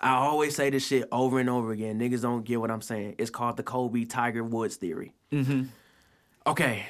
I 0.00 0.14
always 0.14 0.56
say 0.56 0.70
this 0.70 0.86
shit 0.86 1.06
over 1.12 1.38
and 1.38 1.48
over 1.48 1.72
again. 1.72 2.00
Niggas 2.00 2.22
don't 2.22 2.44
get 2.44 2.58
what 2.60 2.70
I'm 2.70 2.80
saying. 2.82 3.14
It's 3.18 3.30
called 3.30 3.56
the 3.56 3.62
Kobe 3.62 4.04
Tiger 4.06 4.42
Woods 4.42 4.76
theory. 4.76 5.12
Mm-hmm. 5.30 5.64
Okay. 6.46 6.86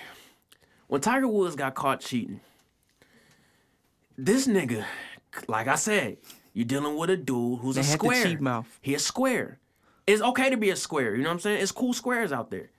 When 0.87 1.01
Tiger 1.01 1.29
Woods 1.29 1.55
got 1.57 1.75
caught 1.75 2.01
cheating, 2.01 2.41
this 4.17 4.47
nigga, 4.47 4.85
like 5.49 5.69
I 5.69 5.75
said, 5.77 6.17
you're 6.53 6.65
dealing 6.67 6.97
with 6.97 7.11
a 7.11 7.17
dude 7.17 7.61
who's 7.61 7.75
They 7.77 7.81
a 7.83 7.85
the 7.85 7.91
square. 7.91 8.25
cheap 8.25 8.41
mouth. 8.41 8.67
He 8.83 8.95
a 8.95 8.99
square. 8.99 9.59
It's 10.12 10.23
okay 10.23 10.51
to 10.51 10.57
be 10.57 10.70
a 10.70 10.77
square. 10.77 11.15
You 11.15 11.23
know 11.23 11.28
what 11.28 11.35
I'm 11.35 11.41
saying? 11.41 11.62
It's 11.62 11.73
cool 11.73 11.93
squares 11.93 12.32
out 12.32 12.51
there. 12.51 12.70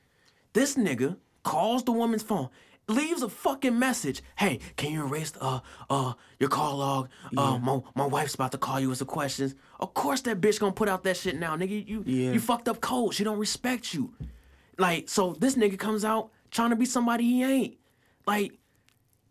This 0.53 0.75
nigga 0.75 1.17
calls 1.43 1.83
the 1.83 1.91
woman's 1.91 2.23
phone, 2.23 2.49
leaves 2.87 3.21
a 3.23 3.29
fucking 3.29 3.77
message. 3.79 4.21
Hey, 4.37 4.59
can 4.75 4.91
you 4.91 5.05
erase 5.05 5.31
uh 5.39 5.59
uh 5.89 6.13
your 6.39 6.49
call 6.49 6.77
log? 6.77 7.09
Uh, 7.37 7.57
my 7.57 7.79
my 7.95 8.05
wife's 8.05 8.35
about 8.35 8.51
to 8.51 8.57
call 8.57 8.79
you 8.79 8.89
with 8.89 8.97
some 8.97 9.07
questions. 9.07 9.55
Of 9.79 9.93
course 9.93 10.21
that 10.21 10.41
bitch 10.41 10.59
gonna 10.59 10.73
put 10.73 10.89
out 10.89 11.03
that 11.03 11.17
shit 11.17 11.37
now, 11.39 11.55
nigga. 11.55 11.87
You 11.87 12.03
Yeah. 12.05 12.31
you 12.33 12.39
fucked 12.39 12.67
up 12.67 12.81
cold. 12.81 13.13
She 13.15 13.23
don't 13.23 13.39
respect 13.39 13.93
you. 13.93 14.13
Like 14.77 15.07
so, 15.09 15.33
this 15.39 15.55
nigga 15.55 15.77
comes 15.79 16.03
out 16.03 16.31
trying 16.49 16.71
to 16.71 16.75
be 16.75 16.85
somebody 16.85 17.23
he 17.23 17.43
ain't. 17.43 17.77
Like 18.27 18.53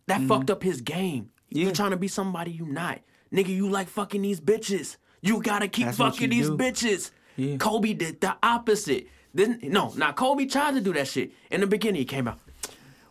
that 0.07 0.21
fucked 0.27 0.49
up 0.49 0.63
his 0.63 0.81
game. 0.81 1.29
You 1.49 1.65
Mm-hmm. 1.67 1.73
Trying 1.73 1.91
to 1.91 1.97
be 1.97 2.07
somebody 2.07 2.51
you 2.51 2.65
not. 2.65 2.99
Nigga, 3.31 3.49
you 3.49 3.69
like 3.69 3.89
fucking 3.89 4.21
these 4.21 4.39
bitches. 4.41 4.97
You 5.21 5.41
gotta 5.41 5.67
keep 5.67 5.85
That's 5.85 5.97
fucking 5.97 6.29
these 6.29 6.47
do. 6.49 6.57
bitches. 6.57 7.11
Yeah. 7.41 7.57
Kobe 7.57 7.93
did 7.93 8.21
the 8.21 8.35
opposite. 8.43 9.07
Then 9.33 9.59
no, 9.63 9.93
now 9.95 10.11
Kobe 10.11 10.45
tried 10.45 10.73
to 10.75 10.81
do 10.81 10.93
that 10.93 11.07
shit. 11.07 11.31
In 11.49 11.61
the 11.61 11.67
beginning, 11.67 11.99
he 11.99 12.05
came 12.05 12.27
out 12.27 12.39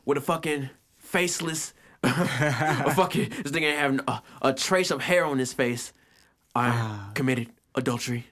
with 0.05 0.19
a 0.19 0.21
fucking 0.21 0.71
faceless, 0.99 1.73
a 2.03 2.95
fucking 2.95 3.31
this 3.31 3.53
nigga 3.53 3.63
ain't 3.63 3.79
having 3.79 4.01
a, 4.07 4.23
a 4.43 4.53
trace 4.53 4.91
of 4.91 5.01
hair 5.03 5.25
on 5.25 5.39
his 5.39 5.53
face. 5.53 5.93
I 6.55 6.69
Ah. 6.69 7.11
committed 7.15 7.49
adultery. 7.75 8.27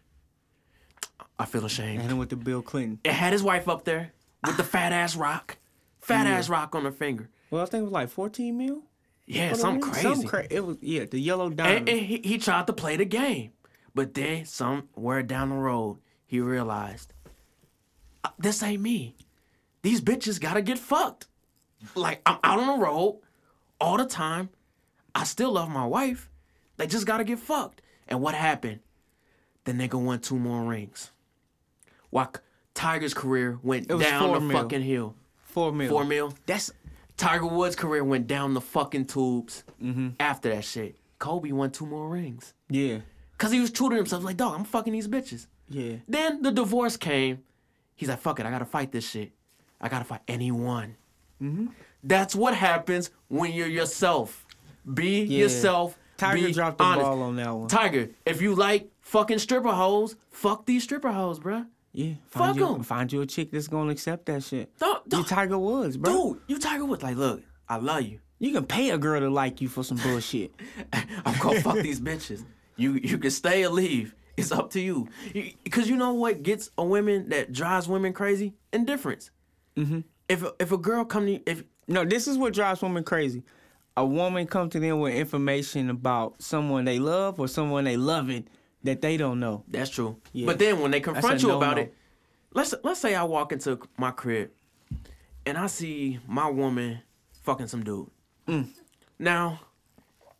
I 1.38 1.44
feel 1.44 1.64
ashamed. 1.64 2.00
And 2.00 2.10
then 2.10 2.18
with 2.18 2.30
the 2.30 2.36
Bill 2.36 2.62
Clinton. 2.62 2.98
It 3.04 3.12
had 3.12 3.32
his 3.32 3.42
wife 3.42 3.68
up 3.68 3.84
there 3.84 4.12
with 4.44 4.56
the 4.56 4.64
fat 4.64 4.92
ass 4.92 5.14
rock, 5.16 5.56
fat 6.00 6.26
ass 6.26 6.48
rock 6.48 6.74
on 6.74 6.84
her 6.84 6.92
finger. 6.92 7.28
Well, 7.50 7.62
I 7.62 7.66
think 7.66 7.80
it 7.82 7.84
was 7.84 7.92
like 7.92 8.08
fourteen 8.08 8.58
mil. 8.58 8.82
Yeah, 9.26 9.52
something 9.52 9.80
crazy. 9.82 10.02
Something 10.02 10.28
cra- 10.28 10.46
it 10.50 10.64
was 10.64 10.76
yeah, 10.80 11.04
the 11.04 11.20
yellow 11.20 11.48
diamond. 11.50 11.88
And, 11.88 11.88
and 11.88 12.00
he, 12.06 12.20
he 12.24 12.38
tried 12.38 12.66
to 12.66 12.72
play 12.72 12.96
the 12.96 13.04
game. 13.04 13.52
But 13.98 14.14
then 14.14 14.44
somewhere 14.44 15.24
down 15.24 15.48
the 15.48 15.56
road, 15.56 15.98
he 16.24 16.38
realized, 16.38 17.12
"Uh, 18.22 18.28
this 18.38 18.62
ain't 18.62 18.80
me. 18.80 19.16
These 19.82 20.00
bitches 20.02 20.38
gotta 20.40 20.62
get 20.62 20.78
fucked. 20.78 21.26
Like, 21.96 22.22
I'm 22.24 22.38
out 22.44 22.60
on 22.60 22.78
the 22.78 22.84
road 22.86 23.18
all 23.80 23.96
the 23.96 24.06
time. 24.06 24.50
I 25.16 25.24
still 25.24 25.50
love 25.50 25.68
my 25.68 25.84
wife. 25.84 26.30
They 26.76 26.86
just 26.86 27.08
gotta 27.08 27.24
get 27.24 27.40
fucked. 27.40 27.82
And 28.06 28.20
what 28.20 28.36
happened? 28.36 28.78
The 29.64 29.72
nigga 29.72 30.00
won 30.00 30.20
two 30.20 30.38
more 30.38 30.62
rings. 30.62 31.10
While 32.10 32.32
Tiger's 32.74 33.14
career 33.14 33.58
went 33.64 33.88
down 33.88 34.32
the 34.32 34.38
mil. 34.38 34.62
fucking 34.62 34.82
hill. 34.82 35.16
Four 35.42 35.72
mil. 35.72 35.90
Four 35.90 36.04
mil. 36.04 36.34
That's 36.46 36.70
Tiger 37.16 37.46
Woods' 37.46 37.74
career 37.74 38.04
went 38.04 38.28
down 38.28 38.54
the 38.54 38.60
fucking 38.60 39.06
tubes 39.06 39.64
after 40.20 40.50
that 40.50 40.64
shit. 40.64 40.94
Kobe 41.18 41.50
won 41.50 41.72
two 41.72 41.84
more 41.84 42.08
rings. 42.08 42.54
Yeah. 42.70 42.98
Cause 43.39 43.52
he 43.52 43.60
was 43.60 43.70
true 43.70 43.89
to 43.90 43.97
himself, 43.97 44.24
like, 44.24 44.36
dog, 44.36 44.55
I'm 44.59 44.65
fucking 44.65 44.93
these 44.93 45.06
bitches. 45.09 45.47
Yeah. 45.69 45.97
Then 46.09 46.43
the 46.43 46.51
divorce 46.51 46.97
came. 46.97 47.43
He's 47.94 48.09
like, 48.09 48.19
fuck 48.20 48.40
it, 48.40 48.47
I 48.47 48.51
gotta 48.51 48.65
fight 48.65 48.90
this 48.93 49.09
shit. 49.09 49.32
I 49.81 49.89
gotta 49.89 50.05
fight 50.05 50.20
anyone. 50.28 50.97
Mm-hmm. 51.43 51.66
That's 52.02 52.35
what 52.35 52.55
happens 52.55 53.10
when 53.28 53.52
you're 53.52 53.69
yourself. 53.69 54.44
Be 54.93 55.23
Yeah. 55.23 55.40
yourself. 55.44 55.97
Tiger 56.16 56.47
be 56.48 56.52
dropped 56.52 56.78
the 56.78 56.85
honest. 56.85 57.05
ball 57.05 57.23
on 57.23 57.36
that 57.36 57.55
one. 57.55 57.69
Tiger, 57.69 58.10
if 58.27 58.43
you 58.43 58.55
like 58.56 58.90
fucking 59.02 59.39
stripper 59.39 59.70
hoes, 59.70 60.16
fuck 60.31 60.66
these 60.66 60.82
stripper 60.82 61.12
hoes, 61.12 61.39
bruh. 61.39 61.65
Yeah. 61.93 62.15
Fuck 62.31 62.43
Find 62.43 62.56
you, 62.59 62.74
'em. 62.74 62.82
Find 62.82 63.12
you 63.12 63.20
a 63.23 63.27
chick 63.27 63.52
that's 63.52 63.69
gonna 63.69 63.93
accept 63.93 64.27
that 64.27 64.43
shit. 64.43 64.77
Don't, 64.78 65.05
You 65.05 65.10
don't, 65.10 65.28
Tiger 65.28 65.59
Woods, 65.59 65.97
bro. 65.97 66.32
dude, 66.35 66.43
you 66.48 66.59
Tiger 66.59 66.85
Woods. 66.85 67.02
Like, 67.05 67.16
look, 67.16 67.43
I 67.69 67.77
love 67.77 68.02
you. 68.02 68.19
You 68.40 68.52
can 68.52 68.65
pay 68.66 68.90
a 68.90 68.98
girl 68.98 69.20
to 69.20 69.31
like 69.31 69.60
you 69.60 69.69
for 69.69 69.85
some 69.85 69.98
bullshit. 69.98 70.52
I'm 70.93 71.39
gonna 71.40 71.60
fuck 71.60 71.77
these 71.78 72.01
bitches. 72.01 72.44
You 72.78 72.94
you 72.94 73.18
can 73.18 73.30
stay 73.30 73.64
or 73.64 73.70
leave. 73.70 74.14
It's 74.38 74.52
up 74.52 74.70
to 74.70 74.80
you. 74.80 75.09
Because 75.64 75.90
you 75.90 75.96
know 75.96 76.14
what 76.14 76.44
gets 76.44 76.70
a 76.78 76.84
women 76.84 77.28
that 77.30 77.52
drives 77.52 77.88
women 77.88 78.12
crazy? 78.12 78.55
Indifference. 78.72 79.30
Mm-hmm. 79.76 80.00
If 80.28 80.44
if 80.60 80.72
a 80.72 80.78
girl 80.78 81.05
come 81.05 81.26
to 81.26 81.32
you, 81.32 81.40
if 81.44 81.64
No, 81.88 82.05
this 82.05 82.28
is 82.28 82.38
what 82.38 82.55
drives 82.55 82.80
women 82.80 83.05
crazy. 83.05 83.42
A 83.96 84.06
woman 84.06 84.46
come 84.46 84.70
to 84.70 84.78
them 84.78 85.00
with 85.00 85.14
information 85.14 85.90
about 85.90 86.40
someone 86.40 86.84
they 86.84 87.00
love 87.00 87.40
or 87.40 87.48
someone 87.48 87.82
they 87.82 87.96
loving 87.96 88.48
that 88.84 89.00
they 89.00 89.16
don't 89.16 89.40
know. 89.40 89.64
that's 89.66 89.90
true. 89.90 90.16
Yeah. 90.32 90.46
But 90.46 90.60
then 90.60 90.80
when 90.80 90.92
they 90.92 91.00
confront 91.00 91.42
you 91.42 91.50
about 91.50 91.76
no-no. 91.76 91.82
it, 91.82 91.94
let's 92.55 92.74
let's 92.84 93.00
say 93.00 93.16
I 93.16 93.24
walk 93.24 93.50
into 93.52 93.80
my 93.96 94.12
crib 94.12 94.50
and 95.44 95.59
I 95.59 95.66
see 95.66 96.20
my 96.28 96.48
woman 96.48 97.00
fucking 97.42 97.66
some 97.66 97.82
dude. 97.82 98.09
Mm. 98.46 98.68
Now, 99.18 99.60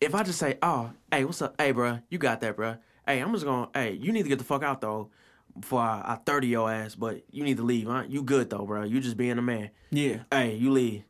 if 0.01 0.15
I 0.15 0.23
just 0.23 0.39
say, 0.39 0.59
"Oh, 0.63 0.91
hey, 1.11 1.25
what's 1.25 1.43
up? 1.43 1.55
Hey, 1.61 1.73
bro, 1.73 2.01
you 2.09 2.19
got 2.19 2.41
that, 2.41 2.57
bro. 2.57 2.77
Hey, 3.07 3.21
I'm 3.21 3.33
just 3.33 3.45
gonna, 3.45 3.69
hey, 3.75 3.93
you 3.93 4.13
need 4.13 4.25
to 4.25 4.29
get 4.29 4.39
the 4.39 4.45
fuck 4.45 4.63
out 4.63 4.81
though, 4.81 5.11
before 5.59 5.81
I, 5.81 6.03
I 6.05 6.15
thirty 6.25 6.49
your 6.49 6.71
ass. 6.71 6.95
But 6.95 7.23
you 7.31 7.43
need 7.45 7.57
to 7.57 7.63
leave, 7.63 7.87
huh? 7.87 8.05
You 8.09 8.23
good 8.23 8.51
though, 8.51 8.65
bro. 8.65 8.85
You 8.85 9.01
just 9.01 9.17
being 9.17 9.39
a 9.39 9.43
man. 9.43 9.71
Yeah. 9.91 10.21
Hey, 10.31 10.55
you 10.57 10.71
leave. 10.71 11.05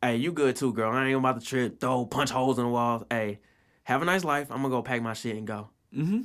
Hey, 0.00 0.16
you 0.16 0.32
good 0.32 0.56
too, 0.56 0.72
girl. 0.72 0.92
I 0.92 1.06
ain't 1.06 1.16
about 1.16 1.38
to 1.40 1.46
trip, 1.46 1.78
throw, 1.80 2.06
punch 2.06 2.30
holes 2.30 2.58
in 2.58 2.64
the 2.64 2.70
walls. 2.70 3.04
Hey, 3.08 3.38
have 3.84 4.02
a 4.02 4.04
nice 4.04 4.24
life. 4.24 4.50
I'm 4.50 4.62
gonna 4.62 4.70
go 4.70 4.82
pack 4.82 5.02
my 5.02 5.14
shit 5.14 5.36
and 5.36 5.46
go. 5.46 5.70
Mm-hmm. 5.94 6.22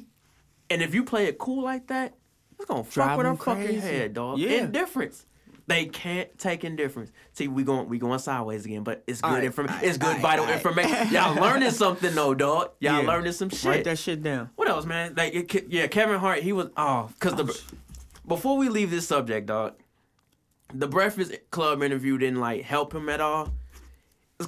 And 0.70 0.82
if 0.82 0.96
you 0.96 1.04
play 1.04 1.26
it 1.26 1.38
cool 1.38 1.64
like 1.64 1.88
that, 1.88 2.16
it's 2.58 2.66
gonna 2.66 2.84
fuck 2.84 3.18
with 3.18 3.26
her 3.26 3.32
them 3.34 3.38
fucking 3.38 3.80
head, 3.80 4.14
dog. 4.14 4.40
Yeah. 4.40 4.64
Indifference. 4.64 5.26
They 5.68 5.86
can't 5.86 6.38
take 6.40 6.64
indifference. 6.64 7.12
See, 7.34 7.50
we 7.50 7.64
going 7.64 7.90
we 7.90 8.00
going 8.00 8.20
sideways 8.20 8.66
again, 8.66 8.84
but 8.84 9.04
it's 9.06 9.20
good 9.20 9.28
Alright, 9.28 9.44
information. 9.44 9.80
It's 9.84 9.98
good 9.98 10.08
alright, 10.08 10.22
vital 10.22 10.48
information. 10.48 11.08
Y'all 11.14 11.36
learning 11.36 11.72
something 11.72 12.16
though, 12.16 12.34
dog. 12.34 12.72
Y'all 12.80 13.02
Yeah. 13.02 13.08
learning 13.08 13.34
some 13.34 13.50
shit. 13.50 13.66
Write 13.66 13.84
that 13.84 14.00
shit 14.00 14.24
down. 14.24 14.50
What 14.56 14.70
else, 14.70 14.86
man? 14.86 15.14
Like, 15.16 15.34
it, 15.34 15.68
yeah, 15.70 15.88
Kevin 15.88 16.20
Hart, 16.20 16.40
he 16.40 16.54
was 16.54 16.70
oh, 16.78 17.10
cause 17.20 17.36
the 17.36 17.44
oh, 17.44 17.78
before 18.26 18.58
we 18.58 18.70
leave 18.70 18.92
this 18.92 19.08
subject, 19.08 19.48
dog, 19.48 19.74
the 20.74 20.88
Breakfast 20.88 21.34
Club 21.52 21.84
interview 21.84 22.18
didn't 22.18 22.40
like 22.40 22.64
help 22.64 22.96
him 22.96 23.10
at 23.10 23.20
all. 23.20 23.54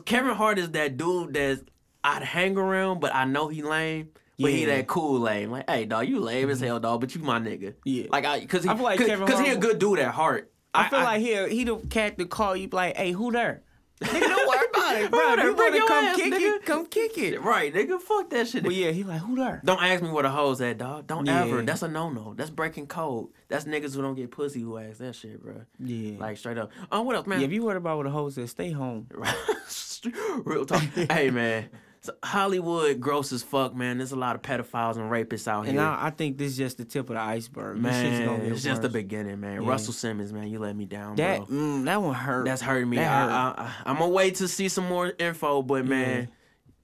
Kevin 0.05 0.35
Hart 0.35 0.57
is 0.57 0.71
that 0.71 0.95
dude 0.95 1.33
that 1.33 1.61
I'd 2.01 2.23
hang 2.23 2.57
around, 2.57 3.01
but 3.01 3.13
I 3.13 3.25
know 3.25 3.49
he 3.49 3.61
lame. 3.61 4.09
But 4.39 4.51
he 4.51 4.63
that 4.65 4.87
cool 4.87 5.19
lame. 5.19 5.51
Like, 5.51 5.69
hey, 5.69 5.83
dog, 5.83 6.07
you 6.07 6.21
lame 6.21 6.49
as 6.49 6.59
mm-hmm. 6.59 6.67
hell, 6.67 6.79
dog, 6.79 7.01
but 7.01 7.13
you 7.13 7.21
my 7.21 7.39
nigga. 7.39 7.73
Yeah. 7.83 8.05
Like, 8.09 8.23
I, 8.23 8.45
cause 8.45 8.63
he, 8.63 8.69
I 8.69 8.75
feel 8.75 8.83
like 8.85 8.97
cause, 8.97 9.07
Kevin 9.07 9.27
'cause 9.27 9.39
he 9.41 9.49
a 9.49 9.57
good 9.57 9.79
dude 9.79 9.99
at 9.99 10.13
heart. 10.13 10.49
I, 10.73 10.89
feel 10.89 10.99
like 10.99 11.21
he 11.21 11.47
he 11.49 11.63
the 11.63 11.77
cat 11.89 12.17
to 12.19 12.25
call 12.25 12.55
you 12.55 12.69
like, 12.71 12.95
hey, 12.97 13.11
who 13.11 13.31
there? 13.31 13.63
Nigga, 14.01 14.19
don't 14.21 14.47
worry 14.47 14.67
about 14.73 14.95
it, 15.01 15.11
bro. 15.11 15.19
You 15.43 15.55
wanna 15.55 15.79
come 15.87 16.05
ass, 16.05 16.15
kick 16.15 16.33
nigga. 16.33 16.55
it? 16.55 16.65
Come 16.65 16.85
kick 16.85 17.17
it. 17.17 17.41
right, 17.41 17.73
nigga, 17.73 17.99
fuck 17.99 18.29
that 18.29 18.47
shit. 18.47 18.63
But 18.63 18.73
yeah, 18.73 18.91
he 18.91 19.03
like, 19.03 19.19
who 19.19 19.35
there? 19.35 19.61
Don't 19.65 19.81
ask 19.83 20.01
me 20.01 20.09
where 20.09 20.23
the 20.23 20.29
hoes 20.29 20.61
at, 20.61 20.77
dog. 20.77 21.05
Don't 21.07 21.25
Yeah. 21.25 21.43
ever. 21.43 21.61
That's 21.63 21.81
a 21.81 21.89
no 21.89 22.09
no. 22.09 22.33
That's 22.33 22.49
breaking 22.49 22.87
code. 22.87 23.27
That's 23.49 23.65
niggas 23.65 23.95
who 23.95 24.01
don't 24.01 24.15
get 24.15 24.31
pussy 24.31 24.61
who 24.61 24.77
ask 24.77 24.99
that 24.99 25.15
shit, 25.15 25.41
bro. 25.43 25.63
Yeah. 25.79 26.17
Like 26.17 26.37
straight 26.37 26.57
up. 26.57 26.71
Oh, 26.91 27.01
what 27.01 27.17
else, 27.17 27.27
man? 27.27 27.41
Yeah, 27.41 27.47
if 27.47 27.51
you 27.51 27.63
worried 27.63 27.77
about 27.77 27.97
what 27.97 28.03
the 28.03 28.11
hoes 28.11 28.35
said, 28.35 28.49
stay 28.49 28.71
home. 28.71 29.07
Real 30.45 30.65
talk. 30.65 30.81
hey, 30.81 31.29
man. 31.29 31.69
So 32.01 32.13
Hollywood 32.23 33.01
gross 33.01 33.33
as 33.33 33.43
fuck, 33.43 33.75
man. 33.75 33.97
There's 33.97 34.13
a 34.13 34.15
lot 34.15 34.35
of 34.35 34.41
pedophiles 34.41 34.95
and 34.95 35.11
rapists 35.11 35.47
out 35.49 35.65
And 35.67 35.73
here. 35.77 35.81
I, 35.81 36.07
I 36.07 36.09
think 36.11 36.37
this 36.37 36.51
is 36.53 36.57
just 36.57 36.77
the 36.77 36.85
tip 36.85 37.09
of 37.09 37.15
the 37.15 37.21
iceberg. 37.21 37.81
This 37.83 37.93
shit's 37.95 38.19
man, 38.25 38.41
it's 38.51 38.63
just 38.63 38.81
the 38.81 38.87
beginning, 38.89 39.39
man. 39.41 39.61
Yeah. 39.63 39.69
Russell 39.69 39.91
Simmons, 39.93 40.31
man, 40.31 40.47
you 40.47 40.59
let 40.59 40.75
me 40.77 40.85
down, 40.85 41.17
That 41.17 41.39
bro. 41.39 41.47
mm, 41.47 41.83
that 41.85 42.01
one 42.01 42.13
hurt. 42.15 42.45
That's 42.45 42.61
hurting 42.61 42.89
me. 42.89 42.97
That 42.97 43.09
hurt. 43.09 43.31
I, 43.31 43.63
I, 43.63 43.73
I'm 43.91 43.97
gonna 43.97 44.11
wait 44.11 44.35
to 44.35 44.47
see 44.47 44.69
some 44.69 44.87
more 44.87 45.11
info, 45.19 45.61
but 45.61 45.85
man, 45.85 46.29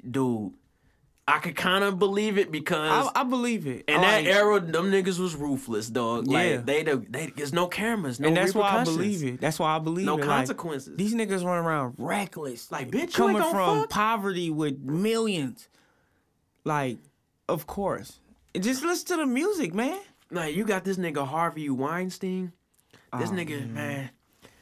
dude, 0.09 0.51
I 1.27 1.39
could 1.39 1.55
kind 1.55 1.83
of 1.83 1.97
believe 1.97 2.37
it 2.37 2.51
because 2.51 3.09
I, 3.15 3.21
I 3.21 3.23
believe 3.23 3.65
it. 3.65 3.85
And 3.87 3.97
I 3.97 4.21
that 4.21 4.29
like- 4.29 4.35
era, 4.35 4.59
them 4.59 4.91
niggas 4.91 5.17
was 5.17 5.35
ruthless, 5.35 5.89
dog. 5.89 6.27
Like 6.27 6.49
Yeah. 6.49 6.57
they, 6.57 6.83
they, 6.83 6.95
they, 6.95 7.25
there's 7.35 7.51
no 7.51 7.65
cameras, 7.67 8.19
no 8.19 8.27
and 8.27 8.37
that's 8.37 8.53
why 8.53 8.69
I 8.77 8.83
believe 8.83 9.23
it. 9.23 9.41
That's 9.41 9.57
why 9.57 9.75
I 9.75 9.79
believe 9.79 10.05
No 10.05 10.13
it. 10.15 10.19
Like, 10.19 10.27
consequences. 10.27 10.95
these 10.97 11.15
niggas 11.15 11.43
run 11.43 11.65
around 11.65 11.95
reckless, 11.97 12.71
Like, 12.71 12.91
bitch, 12.91 13.13
coming 13.15 13.41
from 13.41 13.81
fuck? 13.81 13.89
poverty 13.89 14.51
with 14.51 14.79
millions. 14.79 15.67
Like, 16.63 16.99
of 17.49 17.65
course. 17.67 18.19
And 18.53 18.63
just 18.63 18.83
listen 18.83 19.07
to 19.07 19.15
the 19.17 19.25
music, 19.25 19.73
man. 19.73 19.99
Like 20.31 20.55
you 20.55 20.63
got 20.63 20.83
this 20.83 20.97
nigga 20.97 21.25
Harvey 21.27 21.69
Weinstein. 21.69 22.51
This 23.17 23.29
Oh, 23.29 23.33
nigga, 23.33 23.69
man. 23.69 24.09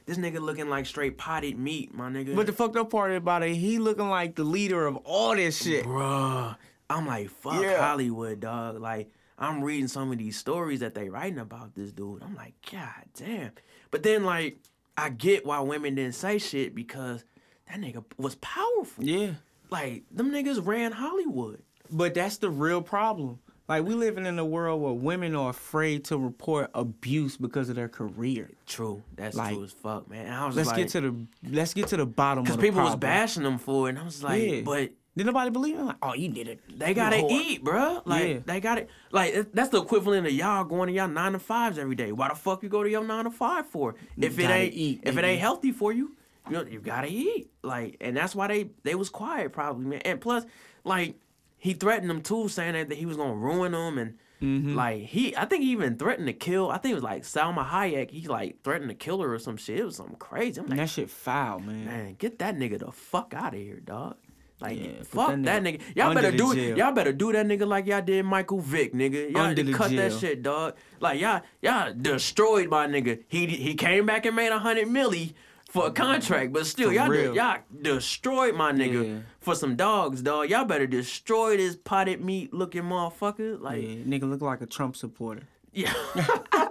This 0.05 0.17
nigga 0.17 0.39
looking 0.39 0.69
like 0.69 0.85
straight 0.85 1.17
potted 1.17 1.57
meat, 1.57 1.93
my 1.93 2.09
nigga. 2.09 2.35
But 2.35 2.45
the 2.47 2.53
fucked 2.53 2.75
up 2.75 2.89
part 2.91 3.11
about 3.13 3.43
it, 3.43 3.55
he 3.55 3.79
looking 3.79 4.09
like 4.09 4.35
the 4.35 4.43
leader 4.43 4.85
of 4.85 4.97
all 4.97 5.35
this 5.35 5.61
shit. 5.63 5.85
bruh, 5.85 6.55
I'm 6.89 7.07
like, 7.07 7.29
fuck 7.29 7.61
Yeah. 7.61 7.81
Hollywood, 7.81 8.41
dog. 8.41 8.79
Like, 8.79 9.09
I'm 9.37 9.63
reading 9.63 9.87
some 9.87 10.11
of 10.11 10.17
these 10.17 10.37
stories 10.37 10.81
that 10.81 10.93
they 10.93 11.09
writing 11.09 11.39
about 11.39 11.73
this 11.75 11.91
dude. 11.91 12.21
I'm 12.21 12.35
like, 12.35 12.53
god 12.71 13.05
damn. 13.15 13.51
But 13.91 14.03
then 14.03 14.23
like, 14.25 14.57
I 14.97 15.09
get 15.09 15.45
why 15.45 15.59
women 15.61 15.95
didn't 15.95 16.15
say 16.15 16.37
shit 16.37 16.75
because 16.75 17.23
that 17.67 17.79
nigga 17.79 18.03
was 18.17 18.35
powerful. 18.35 19.03
Yeah. 19.03 19.31
Like, 19.69 20.03
them 20.11 20.31
niggas 20.31 20.65
ran 20.65 20.91
Hollywood. 20.91 21.63
But 21.89 22.13
that's 22.13 22.37
the 22.37 22.49
real 22.49 22.81
problem. 22.81 23.39
Like 23.67 23.85
we 23.85 23.93
living 23.93 24.25
in 24.25 24.37
a 24.39 24.45
world 24.45 24.81
where 24.81 24.91
women 24.93 25.35
are 25.35 25.49
afraid 25.49 26.03
to 26.05 26.17
report 26.17 26.69
abuse 26.73 27.37
because 27.37 27.69
of 27.69 27.75
their 27.75 27.87
career. 27.87 28.49
True. 28.67 29.01
That's 29.15 29.37
Like, 29.37 29.53
true 29.55 29.63
as 29.63 29.71
fuck, 29.71 30.09
man. 30.09 30.25
And 30.25 30.35
I 30.35 30.45
was 30.45 30.55
Let's 30.55 30.69
just 30.69 30.77
get 30.77 30.89
to 30.89 31.01
the 31.01 31.15
let's 31.49 31.73
get 31.73 31.87
to 31.87 31.97
the 31.97 32.05
bottom 32.05 32.43
because 32.43 32.57
people 32.57 32.81
was 32.83 32.95
bashing 32.97 33.43
them 33.43 33.57
for 33.57 33.87
it, 33.87 33.91
and 33.91 33.99
I 33.99 34.03
was 34.03 34.21
like, 34.23 34.41
Yeah. 34.43 34.61
but 34.65 34.91
Did 35.15 35.27
nobody 35.27 35.51
believe 35.51 35.77
him? 35.77 35.85
Like, 35.85 35.95
oh, 36.01 36.13
you 36.15 36.27
did 36.29 36.47
it. 36.47 36.59
They 36.77 36.93
gotta 36.95 37.17
whore. 37.17 37.31
eat, 37.31 37.63
bruh. 37.63 38.01
Like 38.05 38.27
Yeah. 38.27 38.39
they 38.45 38.59
got 38.59 38.79
it. 38.79 38.89
Like 39.11 39.51
that's 39.53 39.69
the 39.69 39.81
equivalent 39.81 40.25
of 40.27 40.33
y'all 40.33 40.65
going 40.65 40.87
to 40.87 40.93
y'all 40.93 41.07
nine 41.07 41.31
to 41.33 41.39
fives 41.39 41.77
every 41.77 41.95
day. 41.95 42.11
Why 42.11 42.29
the 42.29 42.35
fuck 42.35 42.63
you 42.63 42.69
go 42.69 42.83
to 42.83 42.89
your 42.89 43.03
nine 43.03 43.23
to 43.25 43.31
five 43.31 43.65
for? 43.67 43.95
If 44.17 44.37
it 44.39 44.49
ain't 44.49 44.73
eat, 44.73 45.01
if 45.03 45.15
it 45.17 45.23
ain't 45.23 45.39
healthy 45.39 45.71
for 45.71 45.93
you, 45.93 46.15
you 46.47 46.53
know 46.53 46.65
you 46.65 46.79
gotta 46.81 47.07
eat. 47.09 47.49
Like 47.63 47.95
and 48.01 48.17
that's 48.17 48.35
why 48.35 48.47
they 48.47 48.71
they 48.83 48.95
was 48.95 49.09
quiet 49.09 49.53
probably, 49.53 49.85
man. 49.85 50.01
And 50.03 50.19
plus, 50.19 50.45
like 50.83 51.15
he 51.63 51.73
threatened 51.73 52.09
them 52.09 52.21
too, 52.21 52.49
saying 52.49 52.73
that, 52.73 52.89
that 52.89 52.97
he 52.97 53.05
was 53.05 53.15
gonna 53.15 53.35
ruin 53.35 53.71
them 53.71 53.97
and. 53.97 54.17
Mm-hmm. 54.41 54.75
Like 54.75 55.03
he, 55.03 55.33
I 55.37 55.45
think 55.45 55.63
he 55.63 55.71
even 55.71 55.95
threatened 55.97 56.27
to 56.27 56.33
kill. 56.33 56.69
I 56.69 56.77
think 56.77 56.91
it 56.91 56.95
was 56.95 57.03
like 57.03 57.23
Salma 57.23 57.65
Hayek. 57.65 58.11
He 58.11 58.27
like 58.27 58.61
threatened 58.61 58.89
to 58.89 58.95
kill 58.95 59.21
her 59.21 59.33
or 59.33 59.39
some 59.39 59.55
shit. 59.55 59.79
It 59.79 59.85
was 59.85 59.95
something 59.95 60.17
crazy. 60.17 60.59
I'm 60.59 60.67
like, 60.67 60.79
that 60.79 60.89
shit 60.89 61.09
foul, 61.09 61.59
man. 61.59 61.85
man, 61.85 62.15
get 62.19 62.39
that 62.39 62.57
nigga 62.57 62.79
the 62.79 62.91
fuck 62.91 63.33
out 63.33 63.53
of 63.53 63.61
here, 63.61 63.79
dog. 63.79 64.17
Like, 64.59 64.83
Yeah, 64.83 65.03
fuck 65.03 65.29
that 65.29 65.43
that 65.43 65.63
nigga 65.63 65.79
nigga. 65.79 65.95
Y'all 65.95 66.13
better 66.13 66.31
do 66.31 66.53
jail. 66.53 66.77
y'all 66.77 66.91
better 66.91 67.13
do 67.13 67.31
that 67.31 67.45
nigga 67.45 67.65
like 67.65 67.85
y'all 67.85 68.01
did 68.01 68.25
Michael 68.25 68.59
Vick, 68.59 68.93
nigga. 68.93 69.31
Y'all 69.31 69.43
Under 69.43 69.55
need 69.55 69.67
to 69.67 69.71
the 69.71 69.77
cut 69.77 69.91
that 69.91 70.11
shit, 70.11 70.43
dog. 70.43 70.75
Like 70.99 71.21
y'all 71.21 71.41
y'all 71.61 71.93
destroyed 71.93 72.67
my 72.67 72.85
nigga. 72.87 73.23
He 73.29 73.45
he 73.47 73.75
came 73.75 74.05
back 74.05 74.25
and 74.25 74.35
made 74.35 74.51
a 74.51 74.59
hundred 74.59 74.89
milli 74.89 75.35
for 75.73 75.87
a 75.87 75.91
contract, 75.91 76.53
but 76.53 76.67
still 76.67 76.89
For 76.89 76.93
y'all 76.93 77.09
de- 77.09 77.33
y'all 77.33 77.57
destroyed 77.81 78.53
my 78.53 78.71
nigga 78.71 79.07
Yeah. 79.07 79.19
for 79.39 79.55
some 79.55 79.75
dogs, 79.75 80.21
dog. 80.21 80.49
Y'all 80.51 80.65
better 80.65 80.85
destroy 80.85 81.57
this 81.57 81.75
potted 81.75 82.21
meat 82.23 82.53
looking 82.53 82.83
motherfucker. 82.83 83.59
Like 83.59 83.81
Yeah, 83.81 83.95
nigga 84.05 84.29
look 84.29 84.41
like 84.41 84.61
a 84.61 84.67
Trump 84.67 84.95
supporter. 84.95 85.43
yeah. 85.73 85.91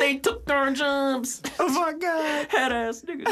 they 0.00 0.16
took 0.18 0.44
their 0.46 0.70
jobs. 0.72 1.40
Oh 1.58 1.68
my 1.68 1.92
god. 1.94 2.46
Head 2.50 2.72
ass 2.72 3.02
nigga. 3.02 3.24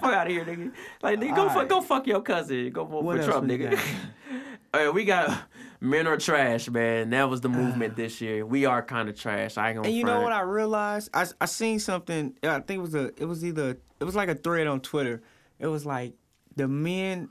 fuck 0.00 0.04
out 0.04 0.26
of 0.26 0.32
here, 0.32 0.44
nigga. 0.46 0.72
Like 1.02 1.18
nigga, 1.20 1.36
go 1.36 1.46
fuck 1.48 1.54
Alright. 1.56 1.68
go 1.68 1.80
fuck 1.82 2.06
your 2.06 2.22
cousin. 2.22 2.70
Go 2.70 2.84
vote 2.84 3.02
for 3.04 3.22
Trump, 3.22 3.48
nigga. 3.48 3.78
All 4.74 4.84
right, 4.86 4.94
we 4.94 5.04
got 5.04 5.42
men 5.82 6.06
are 6.06 6.16
trash, 6.16 6.70
man. 6.70 7.10
That 7.10 7.28
was 7.28 7.40
the 7.40 7.48
movement 7.60 7.96
this 7.96 8.20
year. 8.20 8.46
We 8.46 8.64
are 8.64 8.82
kind 8.82 9.08
of 9.08 9.18
trash. 9.18 9.58
I 9.58 9.68
ain't 9.70 9.76
gonna. 9.76 9.88
And 9.88 9.96
you 9.96 10.04
know 10.04 10.20
what 10.22 10.32
I 10.32 10.40
realized? 10.42 11.10
I 11.12 11.26
I 11.40 11.46
seen 11.46 11.78
something. 11.78 12.34
I 12.42 12.60
think 12.60 12.78
it 12.78 12.82
was 12.82 12.94
a. 12.94 13.06
It 13.20 13.26
was 13.26 13.44
either. 13.44 13.76
It 14.00 14.04
was 14.04 14.14
like 14.14 14.28
a 14.28 14.34
thread 14.34 14.66
on 14.66 14.80
Twitter. 14.80 15.22
It 15.58 15.66
was 15.66 15.84
like 15.84 16.14
the 16.56 16.68
men 16.68 17.28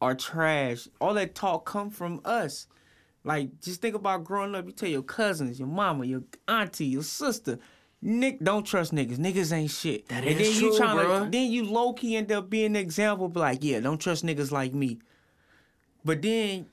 are 0.00 0.14
trash. 0.14 0.88
All 1.00 1.14
that 1.14 1.34
talk 1.34 1.64
come 1.66 1.90
from 1.90 2.20
us. 2.24 2.66
Like 3.22 3.60
just 3.60 3.80
think 3.80 3.94
about 3.94 4.24
growing 4.24 4.54
up. 4.54 4.66
You 4.66 4.72
tell 4.72 4.88
your 4.88 5.02
cousins, 5.02 5.58
your 5.58 5.68
mama, 5.68 6.04
your 6.04 6.24
auntie, 6.48 6.86
your 6.86 7.02
sister. 7.02 7.58
Nick, 8.02 8.40
don't 8.40 8.64
trust 8.66 8.92
niggas. 8.92 9.16
Niggas 9.16 9.50
ain't 9.50 9.70
shit. 9.70 10.08
That 10.08 10.24
and 10.24 10.38
is 10.38 10.52
then 10.52 10.62
you 10.62 10.76
true, 10.76 10.86
tryna- 10.86 11.04
bruh. 11.06 11.32
Then 11.32 11.50
you 11.50 11.64
low 11.64 11.94
key 11.94 12.16
end 12.16 12.30
up 12.30 12.50
being 12.50 12.66
an 12.66 12.76
example, 12.76 13.30
be 13.30 13.40
like, 13.40 13.64
yeah, 13.64 13.80
don't 13.80 13.96
trust 13.98 14.26
niggas 14.26 14.50
like 14.52 14.74
me. 14.74 14.98
But 16.04 16.20
then 16.20 16.66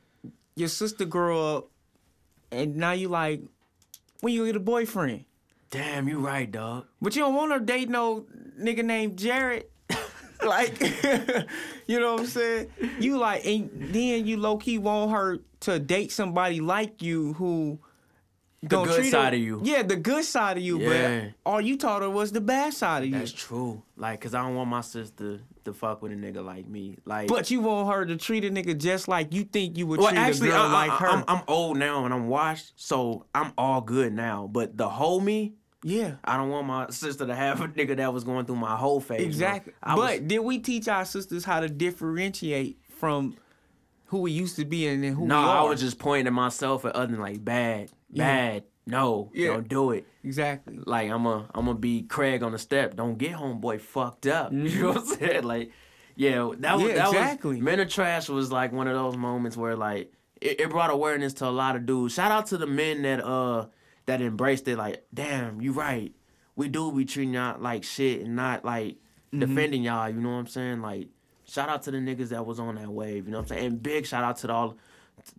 your 0.56 0.68
sister 0.70 1.06
grow 1.06 1.58
up, 1.58 1.68
and 2.52 2.76
now 2.76 2.92
you 2.92 3.08
like, 3.10 3.42
when 4.22 4.34
you 4.34 4.46
get 4.46 4.56
a 4.56 4.60
boyfriend, 4.60 5.26
Damn, 5.72 6.08
you 6.10 6.20
right, 6.20 6.52
dog. 6.52 6.86
but 7.02 7.16
you 7.16 7.22
don't 7.22 7.34
want 7.36 7.52
her 7.54 7.60
to 7.60 7.66
date 7.66 7.90
no 7.90 8.26
nigga 8.60 8.84
named 8.84 9.18
Jared. 9.18 9.66
like, 10.46 10.80
you 11.88 12.00
know 12.00 12.14
what 12.14 12.22
I'm 12.22 12.26
saying? 12.28 12.68
You 13.00 13.18
like, 13.18 13.46
and 13.46 13.70
then 13.94 14.26
you 14.28 14.38
low 14.38 14.58
key 14.58 14.78
want 14.78 15.12
her 15.12 15.40
to 15.62 15.80
date 15.80 16.12
somebody 16.12 16.60
like 16.60 17.02
you 17.02 17.34
who. 17.34 17.80
don't 18.68 18.86
good 18.88 18.96
treat 18.96 19.06
her- 19.06 19.12
side 19.12 19.34
of 19.34 19.40
you. 19.40 19.62
Yeah, 19.64 19.84
the 19.84 19.96
good 19.96 20.26
side 20.26 20.58
of 20.58 20.64
you, 20.64 20.80
Yeah. 20.80 21.22
but 21.46 21.52
all 21.52 21.62
you 21.62 21.78
taught 21.78 22.02
her 22.02 22.10
was 22.10 22.32
the 22.34 22.42
bad 22.42 22.74
side 22.74 23.04
of 23.04 23.10
you. 23.10 23.18
That's 23.18 23.32
true. 23.32 23.82
Like, 23.96 24.20
cause 24.22 24.34
I 24.34 24.42
don't 24.44 24.56
want 24.56 24.70
my 24.70 24.82
sister 24.82 25.40
to 25.66 25.74
fuck 25.74 26.02
with 26.02 26.12
a 26.12 26.16
nigga 26.16 26.44
like 26.44 26.68
me. 26.68 26.98
Like, 27.06 27.28
But 27.28 27.52
you 27.52 27.62
want 27.62 27.94
her 27.94 28.06
to 28.06 28.16
treat 28.18 28.44
a 28.46 28.50
nigga 28.50 28.78
just 28.78 29.08
like 29.08 29.34
you 29.34 29.44
think 29.44 29.78
you 29.78 29.88
would 29.88 30.00
well, 30.00 30.10
treat 30.10 30.20
actually, 30.20 30.50
a 30.50 30.52
girl 30.54 30.62
I, 30.64 30.88
like 30.88 30.92
her. 31.00 31.08
I'm, 31.08 31.24
I'm 31.28 31.42
old 31.48 31.78
now 31.78 32.06
and 32.06 32.14
I'm 32.14 32.28
washed, 32.28 32.74
so 32.76 33.26
I'm 33.36 33.54
all 33.58 33.82
good 33.82 34.14
now. 34.14 34.50
But 34.52 34.78
the 34.78 34.90
whole 34.90 35.20
me, 35.20 35.54
yeah, 35.84 36.16
I 36.24 36.38
don't 36.38 36.50
want 36.50 36.68
my 36.68 36.90
sister 36.90 37.26
to 37.26 37.36
have 37.36 37.62
a 37.62 37.68
nigga 37.68 37.98
that 37.98 38.14
was 38.14 38.24
going 38.24 38.46
through 38.46 38.58
my 38.58 38.76
whole 38.76 39.00
phase. 39.02 39.22
exactly. 39.22 39.74
But 39.84 39.98
was- 39.98 40.20
did 40.22 40.40
we 40.40 40.60
teach 40.60 40.88
our 40.88 41.06
sisters 41.06 41.44
how 41.44 41.60
to 41.60 41.70
differentiate 41.70 42.80
from 43.00 43.36
who 44.06 44.20
we 44.20 44.32
used 44.32 44.58
to 44.58 44.66
be 44.66 44.88
and 44.88 45.04
then 45.04 45.14
who 45.14 45.26
no, 45.26 45.40
we 45.42 45.48
are? 45.48 45.66
I 45.66 45.70
was 45.70 45.80
just 45.80 45.98
pointing 45.98 46.28
at 46.28 46.34
myself 46.34 46.86
at 46.86 46.96
other 46.96 47.08
than 47.14 47.20
like 47.22 47.44
bad, 47.44 47.90
Yeah. 48.12 48.60
No, 48.88 49.30
Yeah. 49.34 49.48
don't 49.54 49.68
do 49.70 49.92
it. 49.92 50.06
exactly. 50.24 50.80
Like 50.84 51.10
I'm 51.12 51.26
a, 51.26 51.48
I'm 51.54 51.66
gonna 51.66 51.76
be 51.78 52.02
Craig 52.04 52.42
on 52.44 52.52
the 52.52 52.60
step. 52.60 52.96
Don't 52.96 53.18
get 53.18 53.34
homeboy 53.34 53.80
fucked 53.82 54.28
up. 54.28 54.52
You 54.54 54.82
know 54.82 54.88
what 54.90 54.98
I'm 54.98 55.06
saying? 55.06 55.44
Like, 55.44 55.72
yeah, 56.16 56.50
that 56.60 56.76
was 56.78 56.84
Mm-hmm. 56.84 56.88
Yeah, 56.88 56.94
that 56.96 57.08
exactly. 57.10 57.56
was 57.58 57.62
Men 57.62 57.80
of 57.80 57.90
Trash 57.90 58.28
was 58.30 58.52
like 58.52 58.72
one 58.72 58.88
of 58.88 58.94
those 58.96 59.16
moments 59.18 59.56
where 59.56 59.76
like 59.76 60.12
it, 60.42 60.60
it 60.62 60.70
brought 60.70 60.90
awareness 60.90 61.34
to 61.36 61.48
a 61.48 61.52
lot 61.52 61.76
of 61.76 61.86
dudes. 61.86 62.14
Shout 62.16 62.32
out 62.32 62.48
to 62.48 62.58
the 62.58 62.68
men 62.68 63.04
that 63.04 63.24
uh 63.24 63.68
that 64.08 64.22
embraced 64.22 64.68
it. 64.68 64.78
Like, 64.78 65.06
damn, 65.14 65.62
you 65.62 65.74
right. 65.74 66.12
We 66.56 66.68
do 66.68 66.92
be 66.92 67.06
treating 67.06 67.36
y'all 67.36 67.60
like 67.62 67.84
shit 67.84 68.22
and 68.22 68.36
not 68.36 68.66
like 68.66 68.98
Mm-hmm. 69.34 69.40
defending 69.56 69.84
y'all. 69.84 70.10
You 70.10 70.20
know 70.20 70.32
what 70.32 70.40
I'm 70.40 70.48
saying? 70.48 70.82
Like, 70.82 71.08
shout 71.46 71.70
out 71.70 71.84
to 71.84 71.92
the 71.92 72.00
niggas 72.00 72.30
that 72.30 72.46
was 72.46 72.60
on 72.60 72.76
that 72.76 72.90
wave. 72.90 73.28
You 73.28 73.32
know 73.32 73.38
what 73.38 73.44
I'm 73.44 73.48
saying? 73.58 73.66
And 73.66 73.82
big 73.84 74.06
shout 74.06 74.26
out 74.26 74.36
to 74.40 74.48
the, 74.48 74.54
all 74.54 74.78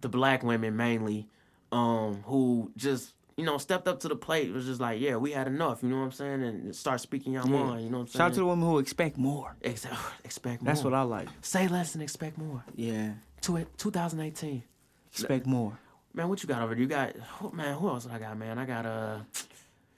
the 0.00 0.08
black 0.08 0.42
women 0.42 0.76
mainly, 0.76 1.28
um, 1.72 2.22
who 2.24 2.72
just 2.74 3.12
you 3.36 3.44
know 3.44 3.58
stepped 3.58 3.88
up 3.88 4.00
to 4.00 4.08
the 4.08 4.16
plate. 4.16 4.48
It 4.48 4.52
was 4.52 4.66
just 4.66 4.80
like, 4.80 5.00
yeah, 5.00 5.16
we 5.16 5.32
had 5.32 5.46
enough. 5.46 5.82
You 5.82 5.88
know 5.88 5.96
what 5.98 6.02
I'm 6.04 6.12
saying? 6.12 6.42
And 6.42 6.74
start 6.76 7.00
speaking 7.00 7.32
your 7.32 7.44
Yeah. 7.46 7.50
mind. 7.64 7.84
You 7.84 7.90
know 7.90 7.98
what 7.98 8.02
I'm 8.02 8.06
saying? 8.08 8.18
Shout 8.18 8.30
out 8.30 8.34
to 8.34 8.40
the 8.40 8.46
women 8.46 8.68
who 8.68 8.78
expect 8.78 9.16
more. 9.16 9.56
Expect, 9.62 9.94
expect 10.24 10.62
more. 10.62 10.72
That's 10.72 10.84
what 10.84 10.94
I 10.94 11.02
like. 11.02 11.28
say 11.40 11.68
less 11.68 11.94
and 11.94 12.02
expect 12.02 12.38
more. 12.38 12.64
Yeah, 12.74 13.12
To 13.42 13.56
it, 13.56 13.68
2018. 13.78 14.62
expect 15.10 15.46
more. 15.46 15.78
Man, 16.14 16.28
what 16.28 16.42
you 16.42 16.48
got 16.48 16.62
over 16.62 16.74
there? 16.74 16.82
You 16.82 16.88
got 16.88 17.14
man. 17.54 17.76
Who 17.78 17.88
else 17.88 18.06
I 18.10 18.18
got? 18.18 18.36
Man, 18.36 18.58
I 18.58 18.66
got 18.66 18.84
uh, 18.84 19.20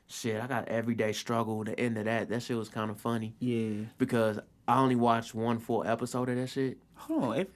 shit. 0.06 0.40
I 0.40 0.46
got 0.46 0.68
everyday 0.68 1.12
struggle. 1.12 1.64
The 1.64 1.78
end 1.78 1.98
of 1.98 2.04
that. 2.04 2.28
That 2.28 2.40
shit 2.42 2.56
was 2.56 2.68
kind 2.68 2.90
of 2.90 3.00
funny 3.00 3.34
Yeah. 3.40 3.86
because 3.98 4.38
I 4.68 4.78
only 4.78 4.94
watched 4.96 5.34
one 5.34 5.58
full 5.58 5.84
episode 5.84 6.28
of 6.28 6.36
that 6.36 6.48
shit. 6.48 6.78
Hold 6.94 7.24
on. 7.24 7.36
If, 7.38 7.48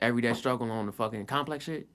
Everyday 0.00 0.34
struggle 0.34 0.70
on 0.70 0.86
the 0.86 0.92
fucking 0.92 1.26
complex 1.26 1.64
shit 1.64 1.86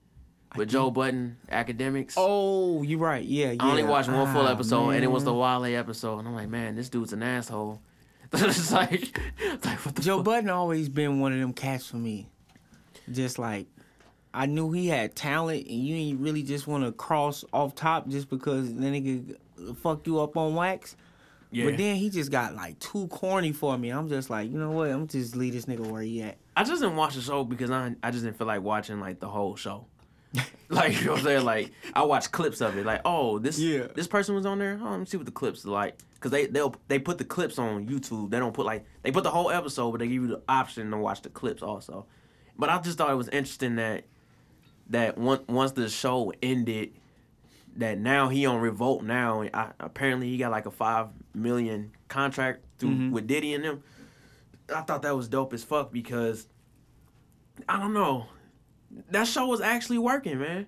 with 0.56 0.68
Joe 0.70 0.90
Button 0.90 1.36
academics. 1.50 2.14
oh, 2.16 2.82
you're 2.82 2.98
right. 2.98 3.24
Yeah, 3.24 3.52
yeah. 3.52 3.62
I 3.64 3.70
only 3.70 3.84
watched 3.84 4.08
one 4.08 4.32
full 4.32 4.46
Ah, 4.46 4.52
episode, 4.52 4.90
and 4.90 5.04
it 5.04 5.10
was 5.10 5.24
the 5.24 5.32
man. 5.32 5.62
Wale 5.62 5.78
episode. 5.78 6.18
And 6.18 6.28
I'm 6.28 6.34
like, 6.34 6.48
man, 6.48 6.74
this 6.76 6.88
dude's 6.88 7.12
an 7.12 7.22
asshole. 7.22 7.80
it's 8.32 8.70
like, 8.72 9.16
it's 9.38 9.64
like 9.64 9.78
what 9.84 9.94
the 9.96 10.02
Joe 10.02 10.18
fuck? 10.18 10.24
Budden 10.26 10.50
always 10.50 10.88
been 10.88 11.20
one 11.20 11.32
of 11.32 11.38
them 11.40 11.52
cats 11.52 11.86
for 11.86 11.96
me. 11.96 12.28
Just 13.10 13.38
like 13.38 13.66
I 14.32 14.46
knew 14.46 14.70
he 14.72 14.86
had 14.88 15.16
talent, 15.16 15.66
and 15.66 15.76
you 15.86 15.96
ain't 15.96 16.20
really 16.20 16.42
just 16.42 16.66
want 16.66 16.84
to 16.84 16.92
cross 16.92 17.44
off 17.52 17.74
top 17.74 18.08
just 18.08 18.28
because 18.30 18.72
then 18.74 18.94
he 18.94 19.00
could 19.00 19.76
fuck 19.78 20.06
you 20.06 20.20
up 20.20 20.36
on 20.36 20.54
wax. 20.54 20.96
yeah. 21.50 21.64
But 21.64 21.76
then 21.76 21.96
he 21.96 22.08
just 22.10 22.30
got 22.30 22.54
like 22.54 22.78
too 22.78 23.08
corny 23.08 23.52
for 23.52 23.76
me. 23.76 23.90
I'm 23.90 24.08
just 24.08 24.30
like, 24.30 24.50
you 24.50 24.58
know 24.58 24.70
what? 24.70 24.90
I'm 24.90 25.08
just 25.08 25.34
leave 25.34 25.52
this 25.54 25.66
nigga 25.66 25.84
where 25.86 26.02
he 26.02 26.22
at. 26.22 26.36
I 26.56 26.62
just 26.62 26.80
didn't 26.82 26.96
watch 26.96 27.14
the 27.16 27.20
show 27.22 27.42
because 27.42 27.70
I 27.72 27.94
I 28.02 28.10
just 28.12 28.24
didn't 28.24 28.38
feel 28.38 28.46
like 28.46 28.62
watching 28.62 29.00
like 29.00 29.18
the 29.18 29.28
whole 29.28 29.56
show. 29.56 29.86
like 30.68 30.98
you 31.00 31.06
know 31.06 31.12
what 31.12 31.20
I'm 31.20 31.24
saying? 31.24 31.44
Like 31.44 31.72
I 31.94 32.02
watched 32.02 32.32
clips 32.32 32.60
of 32.60 32.76
it. 32.76 32.86
Like 32.86 33.00
oh 33.04 33.38
this 33.38 33.58
Yeah. 33.58 33.88
this 33.94 34.06
person 34.06 34.34
was 34.34 34.46
on 34.46 34.58
there. 34.58 34.78
Oh, 34.82 34.90
let 34.90 35.00
me 35.00 35.06
see 35.06 35.16
what 35.16 35.26
the 35.26 35.32
clips 35.32 35.64
are 35.64 35.70
like. 35.70 35.98
Cause 36.20 36.30
they 36.30 36.46
they 36.46 36.62
they 36.88 36.98
put 36.98 37.18
the 37.18 37.24
clips 37.24 37.58
on 37.58 37.88
YouTube. 37.88 38.30
They 38.30 38.38
don't 38.38 38.52
put 38.52 38.66
like 38.66 38.84
they 39.02 39.10
put 39.10 39.24
the 39.24 39.30
whole 39.30 39.50
episode, 39.50 39.90
but 39.90 40.00
they 40.00 40.06
give 40.06 40.22
you 40.22 40.28
the 40.28 40.42
option 40.48 40.90
to 40.90 40.98
watch 40.98 41.22
the 41.22 41.30
clips 41.30 41.62
also. 41.62 42.06
But 42.58 42.68
I 42.68 42.78
just 42.78 42.98
thought 42.98 43.10
it 43.10 43.16
was 43.16 43.28
interesting 43.28 43.76
that 43.76 44.04
that 44.90 45.16
once 45.16 45.42
once 45.48 45.72
the 45.72 45.88
show 45.88 46.32
ended, 46.42 46.92
that 47.76 47.98
now 47.98 48.28
he 48.28 48.44
on 48.46 48.60
Revolt 48.60 49.02
now. 49.02 49.42
I, 49.42 49.70
apparently 49.80 50.28
he 50.28 50.36
got 50.36 50.50
like 50.50 50.66
a 50.66 50.70
five 50.70 51.08
million 51.34 51.92
contract 52.08 52.64
through 52.78 52.90
mm-hmm. 52.90 53.10
with 53.12 53.26
Diddy 53.26 53.54
and 53.54 53.64
them. 53.64 53.82
I 54.74 54.82
thought 54.82 55.02
that 55.02 55.16
was 55.16 55.28
dope 55.28 55.52
as 55.52 55.64
fuck 55.64 55.90
because 55.90 56.46
I 57.68 57.78
don't 57.78 57.94
know. 57.94 58.26
That 59.10 59.24
show 59.26 59.46
was 59.46 59.60
actually 59.60 59.98
working, 59.98 60.38
man. 60.38 60.66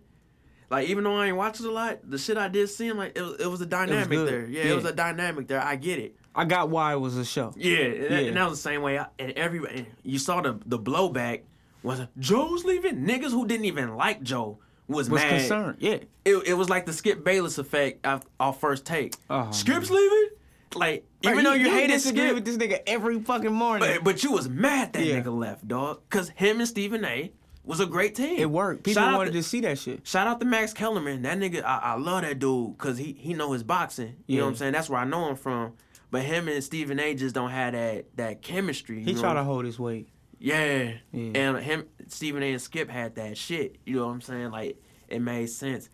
Like 0.71 0.89
even 0.89 1.05
though 1.05 1.17
I 1.17 1.27
ain't 1.27 1.37
watched 1.37 1.61
it 1.61 1.67
a 1.67 1.71
lot, 1.73 1.99
the 2.09 2.17
shit 2.19 2.39
I 2.39 2.49
did 2.49 2.69
see, 2.69 2.91
like 2.93 3.17
it 3.17 3.23
was, 3.23 3.41
it 3.41 3.47
was 3.47 3.61
a 3.61 3.67
dynamic 3.67 4.09
good. 4.11 4.29
there. 4.29 4.47
Yeah, 4.47 4.65
Yeah. 4.65 4.73
it 4.73 4.75
was 4.77 4.85
a 4.87 4.93
dynamic 4.93 5.47
there. 5.49 5.61
I 5.63 5.77
get 5.77 5.99
it. 5.99 6.17
I 6.35 6.47
got 6.47 6.71
why 6.71 6.95
it 6.95 6.97
was 6.99 7.17
a 7.19 7.27
show. 7.27 7.53
Yeah, 7.57 7.77
and, 7.79 8.03
that, 8.05 8.23
and 8.25 8.37
that 8.37 8.49
was 8.49 8.59
the 8.59 8.63
same 8.63 8.81
way. 8.81 8.99
I, 8.99 9.07
and 9.19 9.33
everybody, 9.33 9.87
you 10.03 10.19
saw 10.19 10.41
the 10.41 10.59
the 10.65 10.79
blowback 10.79 11.43
was 11.83 12.01
Joe's 12.19 12.65
leaving. 12.65 13.05
Niggas 13.05 13.33
who 13.33 13.47
didn't 13.47 13.67
even 13.67 13.97
like 13.97 14.23
Joe 14.23 14.59
was, 14.89 15.11
Was 15.11 15.21
mad. 15.21 15.41
concerned. 15.41 15.77
Yeah. 15.81 15.99
It, 16.25 16.37
it 16.47 16.55
was 16.55 16.71
like 16.71 16.87
the 16.87 16.93
Skip 16.93 17.23
Bayless 17.25 17.59
effect 17.59 18.07
off, 18.41 18.61
first 18.61 18.87
take. 18.87 19.15
Oh, 19.29 19.51
Skip's 19.51 19.91
leaving. 19.91 20.29
Like 20.75 21.05
even 21.23 21.45
though 21.45 21.53
you, 21.53 21.71
hated 21.71 22.01
Skip, 22.01 22.35
with 22.35 22.47
this 22.47 22.57
nigga 22.57 22.81
every 22.87 23.21
fucking 23.21 23.53
morning, 23.53 23.87
but, 23.97 24.05
but 24.05 24.25
you 24.25 24.33
was 24.33 24.49
mad 24.49 24.95
that 24.95 25.05
Yeah. 25.05 25.21
nigga 25.21 25.37
left, 25.37 25.69
dog. 25.69 26.01
Cause 26.09 26.31
him 26.31 26.61
and 26.61 26.69
Stephen 26.69 27.05
A. 27.05 27.31
was 27.65 27.81
a 27.81 27.87
great 27.87 28.15
team. 28.15 28.39
it 28.39 28.51
worked. 28.51 28.85
People 28.85 29.01
Shout 29.03 29.13
out 29.15 29.19
wanted 29.19 29.33
to- 29.33 29.39
to 29.39 29.43
see 29.43 29.61
that 29.61 29.79
shit. 29.79 30.07
Shout 30.07 30.27
out 30.27 30.41
to 30.41 30.47
Max 30.47 30.73
Kellerman. 30.73 31.23
That 31.23 31.39
nigga, 31.39 31.63
I, 31.65 31.79
I 31.79 31.95
love 31.95 32.23
that 32.23 32.39
dude 32.39 32.77
because 32.77 32.99
he, 32.99 33.13
he 33.13 33.35
know 33.35 33.53
his 33.53 33.63
boxing. 33.63 34.17
You 34.27 34.39
know 34.39 34.45
what 34.45 34.51
I'm 34.51 34.57
saying? 34.57 34.73
That's 34.73 34.91
where 34.91 35.01
I 35.01 35.05
know 35.05 35.29
him 35.29 35.37
from. 35.37 35.75
But 36.11 36.23
him 36.23 36.49
and 36.49 36.63
Stephen 36.63 36.99
A. 37.01 37.15
just 37.15 37.35
don't 37.35 37.51
have 37.51 37.73
that 37.73 38.17
that 38.17 38.43
chemistry. 38.43 38.99
You 39.01 39.05
He 39.07 39.15
tried 39.15 39.35
to 39.35 39.45
hold 39.45 39.65
his 39.65 39.79
weight. 39.79 40.09
Yeah. 40.39 40.95
Yeah. 41.13 41.31
And 41.35 41.59
him, 41.59 41.85
Stephen 42.09 42.43
A. 42.43 42.51
and 42.53 42.61
Skip 42.61 42.91
had 42.91 43.15
that 43.15 43.39
shit. 43.39 43.77
You 43.87 43.97
know 43.97 44.07
what 44.09 44.13
I'm 44.13 44.21
saying? 44.21 44.51
Like 44.51 44.77
it 45.09 45.21
made 45.21 45.47
sense. 45.49 45.89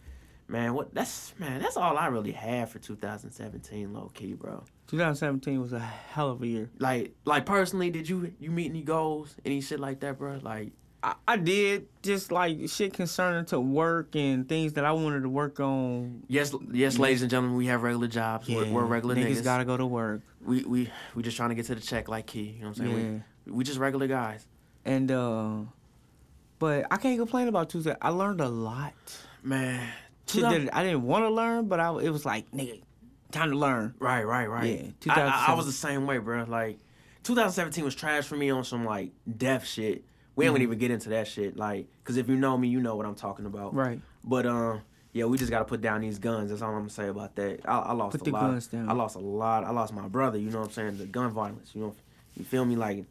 Man, 0.49 0.73
what? 0.73 0.95
That's 0.95 1.35
man. 1.39 1.61
That's 1.61 1.77
all 1.77 1.97
I 1.99 2.07
really 2.07 2.33
had 2.33 2.71
for 2.71 2.79
2017, 2.79 3.93
low 3.93 4.11
key, 4.15 4.33
bro. 4.33 4.65
2017 4.87 5.61
was 5.61 5.75
a 5.75 5.79
hell 5.79 6.31
of 6.31 6.41
a 6.43 6.47
year. 6.47 6.71
Like, 6.79 7.15
like 7.27 7.45
personally, 7.45 7.91
did 7.91 8.09
you 8.09 8.33
you 8.41 8.51
meet 8.51 8.71
any 8.71 8.83
goals, 8.83 9.37
any 9.45 9.61
shit 9.61 9.79
like 9.79 10.01
that, 10.01 10.19
bro? 10.19 10.39
Like, 10.43 10.73
I, 11.03 11.15
I 11.27 11.37
did 11.37 11.89
just 12.03 12.33
like 12.33 12.69
shit 12.69 12.93
concerning 12.93 13.45
to 13.47 13.61
work 13.61 14.17
and 14.17 14.49
things 14.49 14.73
that 14.73 14.85
I 14.85 14.93
wanted 14.93 15.23
to 15.23 15.29
work 15.29 15.61
on. 15.61 16.25
yes, 16.29 16.55
yes, 16.73 16.99
ladies 16.99 17.23
and 17.23 17.31
gentlemen, 17.31 17.57
we 17.57 17.67
have 17.67 17.83
regular 17.83 18.09
jobs. 18.09 18.49
We're, 18.49 18.67
we're 18.67 18.85
regular 18.85 19.15
niggas. 19.15 19.37
niggas. 19.37 19.45
gotta 19.45 19.65
go 19.65 19.77
to 19.77 19.87
work. 19.87 20.23
we 20.45 20.65
we 20.65 20.91
we 21.15 21.23
just 21.23 21.37
trying 21.37 21.51
to 21.51 21.55
get 21.55 21.67
to 21.67 21.75
the 21.75 21.81
check 21.81 22.09
like 22.09 22.27
Key. 22.27 22.41
You 22.41 22.63
know 22.63 22.69
what 22.69 22.79
I'm 22.81 22.87
saying? 22.87 23.25
We, 23.47 23.53
we 23.53 23.65
just 23.65 23.79
regular 23.79 24.09
guys. 24.09 24.47
And 24.85 25.11
uh 25.11 25.59
but 26.59 26.87
I 26.91 26.97
can't 26.97 27.19
complain 27.19 27.49
about 27.49 27.71
Tuesday. 27.71 27.95
I 28.03 28.09
learned 28.11 28.41
a 28.41 28.49
lot. 28.49 28.95
Man. 29.43 29.89
Shit 30.29 30.43
that 30.43 30.77
I 30.77 30.83
didn't 30.83 31.05
want 31.05 31.25
to 31.25 31.31
learn, 31.31 31.69
but 31.69 31.81
I 31.81 31.97
it 32.01 32.11
was 32.11 32.27
like, 32.27 32.51
nigga, 32.51 32.83
time 33.31 33.51
to 33.51 33.57
learn. 33.57 33.95
Right, 33.99 34.25
right, 34.25 34.49
right. 34.49 34.95
Yeah, 35.05 35.15
I, 35.15 35.21
I, 35.21 35.45
I 35.49 35.55
was 35.55 35.67
the 35.67 35.73
same 35.73 36.07
way, 36.07 36.19
bro. 36.19 36.45
Like, 36.45 36.79
2017 37.23 37.85
was 37.85 37.95
trash 37.95 38.27
for 38.27 38.37
me 38.37 38.51
on 38.51 38.65
some 38.65 38.85
like 38.85 39.13
deaf 39.37 39.67
shit. 39.67 40.05
We 40.39 40.45
ain't 40.47 40.55
gonna 40.55 40.65
Mm-hmm. 40.65 40.73
even 40.73 40.79
get 40.79 40.91
into 40.91 41.09
that 41.11 41.27
shit, 41.29 41.57
like, 41.57 41.87
cause 42.05 42.17
if 42.17 42.29
you 42.29 42.37
know 42.37 42.57
me, 42.57 42.69
you 42.69 42.81
know 42.81 42.97
what 42.97 43.07
I'm 43.07 43.15
talking 43.17 43.45
about. 43.47 43.75
Right. 43.75 44.01
But 44.25 44.47
um, 44.47 44.81
yeah, 45.13 45.25
we 45.25 45.37
just 45.37 45.51
gotta 45.51 45.65
put 45.65 45.81
down 45.81 46.01
these 46.01 46.19
guns. 46.19 46.51
That's 46.51 46.63
all 46.63 46.71
I'm 46.71 46.79
gonna 46.79 46.91
say 46.91 47.09
about 47.09 47.35
that. 47.37 47.61
I, 47.69 47.79
I 47.79 47.93
lost 47.93 48.13
Put 48.19 48.23
a 48.23 48.25
the 48.25 48.31
lot. 48.31 48.41
guns 48.43 48.67
down. 48.69 48.89
I 48.89 48.93
lost 48.93 49.17
a 49.17 49.21
lot. 49.21 49.65
I 49.65 49.71
lost 49.71 49.93
my 49.93 50.07
brother. 50.09 50.39
You 50.39 50.51
know 50.51 50.61
what 50.61 50.67
I'm 50.69 50.73
saying? 50.73 50.99
The 50.99 51.07
gun 51.07 51.31
violence. 51.31 51.73
You 51.75 51.81
know, 51.83 51.95
you 52.37 52.45
feel 52.45 52.65
me? 52.65 52.77
Like 52.77 53.05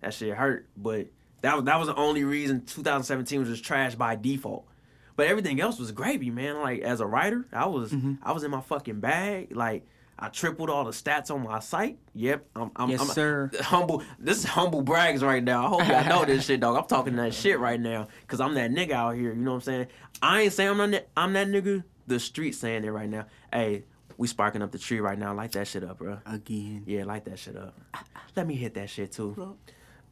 that 0.00 0.12
shit 0.12 0.34
hurt. 0.34 0.66
But 0.76 1.06
that 1.42 1.54
was 1.56 1.64
that 1.66 1.78
was 1.78 1.88
the 1.88 1.94
only 1.96 2.24
reason 2.24 2.64
2017 2.66 3.40
was 3.40 3.48
just 3.48 3.64
trash 3.64 3.94
by 3.94 4.16
default. 4.16 4.66
But 5.14 5.26
everything 5.26 5.60
else 5.60 5.78
was 5.78 5.92
gravy, 5.92 6.30
man. 6.30 6.60
Like 6.62 6.80
as 6.80 7.00
a 7.00 7.06
writer, 7.06 7.46
I 7.52 7.66
was 7.66 7.92
Mm-hmm. 7.92 8.14
I 8.24 8.32
was 8.32 8.42
in 8.44 8.50
my 8.50 8.60
fucking 8.60 8.98
bag. 9.00 9.54
Like 9.54 9.86
I 10.22 10.28
tripled 10.28 10.70
all 10.70 10.84
the 10.84 10.92
stats 10.92 11.32
on 11.32 11.42
my 11.42 11.58
site. 11.58 11.98
Yep, 12.14 12.46
I'm, 12.54 12.70
I'm, 12.76 12.90
Yes, 12.90 13.00
I'm 13.00 13.06
sir. 13.08 13.50
humble. 13.60 14.04
This 14.20 14.38
is 14.38 14.44
humble 14.44 14.80
brags 14.82 15.20
right 15.24 15.42
now. 15.42 15.66
I 15.66 15.68
hope 15.68 15.88
y'all 15.88 16.04
know 16.08 16.24
this 16.24 16.44
shit, 16.46 16.60
dog. 16.60 16.76
I'm 16.76 16.84
talking 16.84 17.16
that 17.16 17.34
shit 17.34 17.58
right 17.58 17.80
now 17.80 18.06
because 18.20 18.40
I'm 18.40 18.54
that 18.54 18.70
nigga 18.70 18.92
out 18.92 19.16
here. 19.16 19.30
You 19.30 19.40
know 19.42 19.50
what 19.50 19.56
I'm 19.56 19.62
saying? 19.62 19.86
I 20.22 20.42
ain't 20.42 20.52
saying 20.52 20.70
I'm 20.70 20.76
not. 20.78 20.90
that- 20.92 21.08
I'm 21.16 21.32
that 21.32 21.48
nigga. 21.48 21.82
The 22.06 22.20
street 22.20 22.52
saying 22.54 22.84
it 22.84 22.90
right 22.90 23.08
now. 23.08 23.26
Hey, 23.52 23.82
We 24.16 24.28
sparking 24.28 24.62
up 24.62 24.70
the 24.70 24.78
tree 24.78 25.00
right 25.00 25.18
now. 25.18 25.34
Light 25.34 25.50
that 25.52 25.66
shit 25.66 25.82
up, 25.82 25.98
bro. 25.98 26.18
Again. 26.24 26.84
Yeah, 26.86 27.02
light 27.04 27.24
that 27.24 27.40
shit 27.40 27.56
up. 27.56 27.74
Let 28.36 28.46
me 28.46 28.54
hit 28.54 28.74
that 28.74 28.90
shit 28.90 29.10
too. 29.10 29.56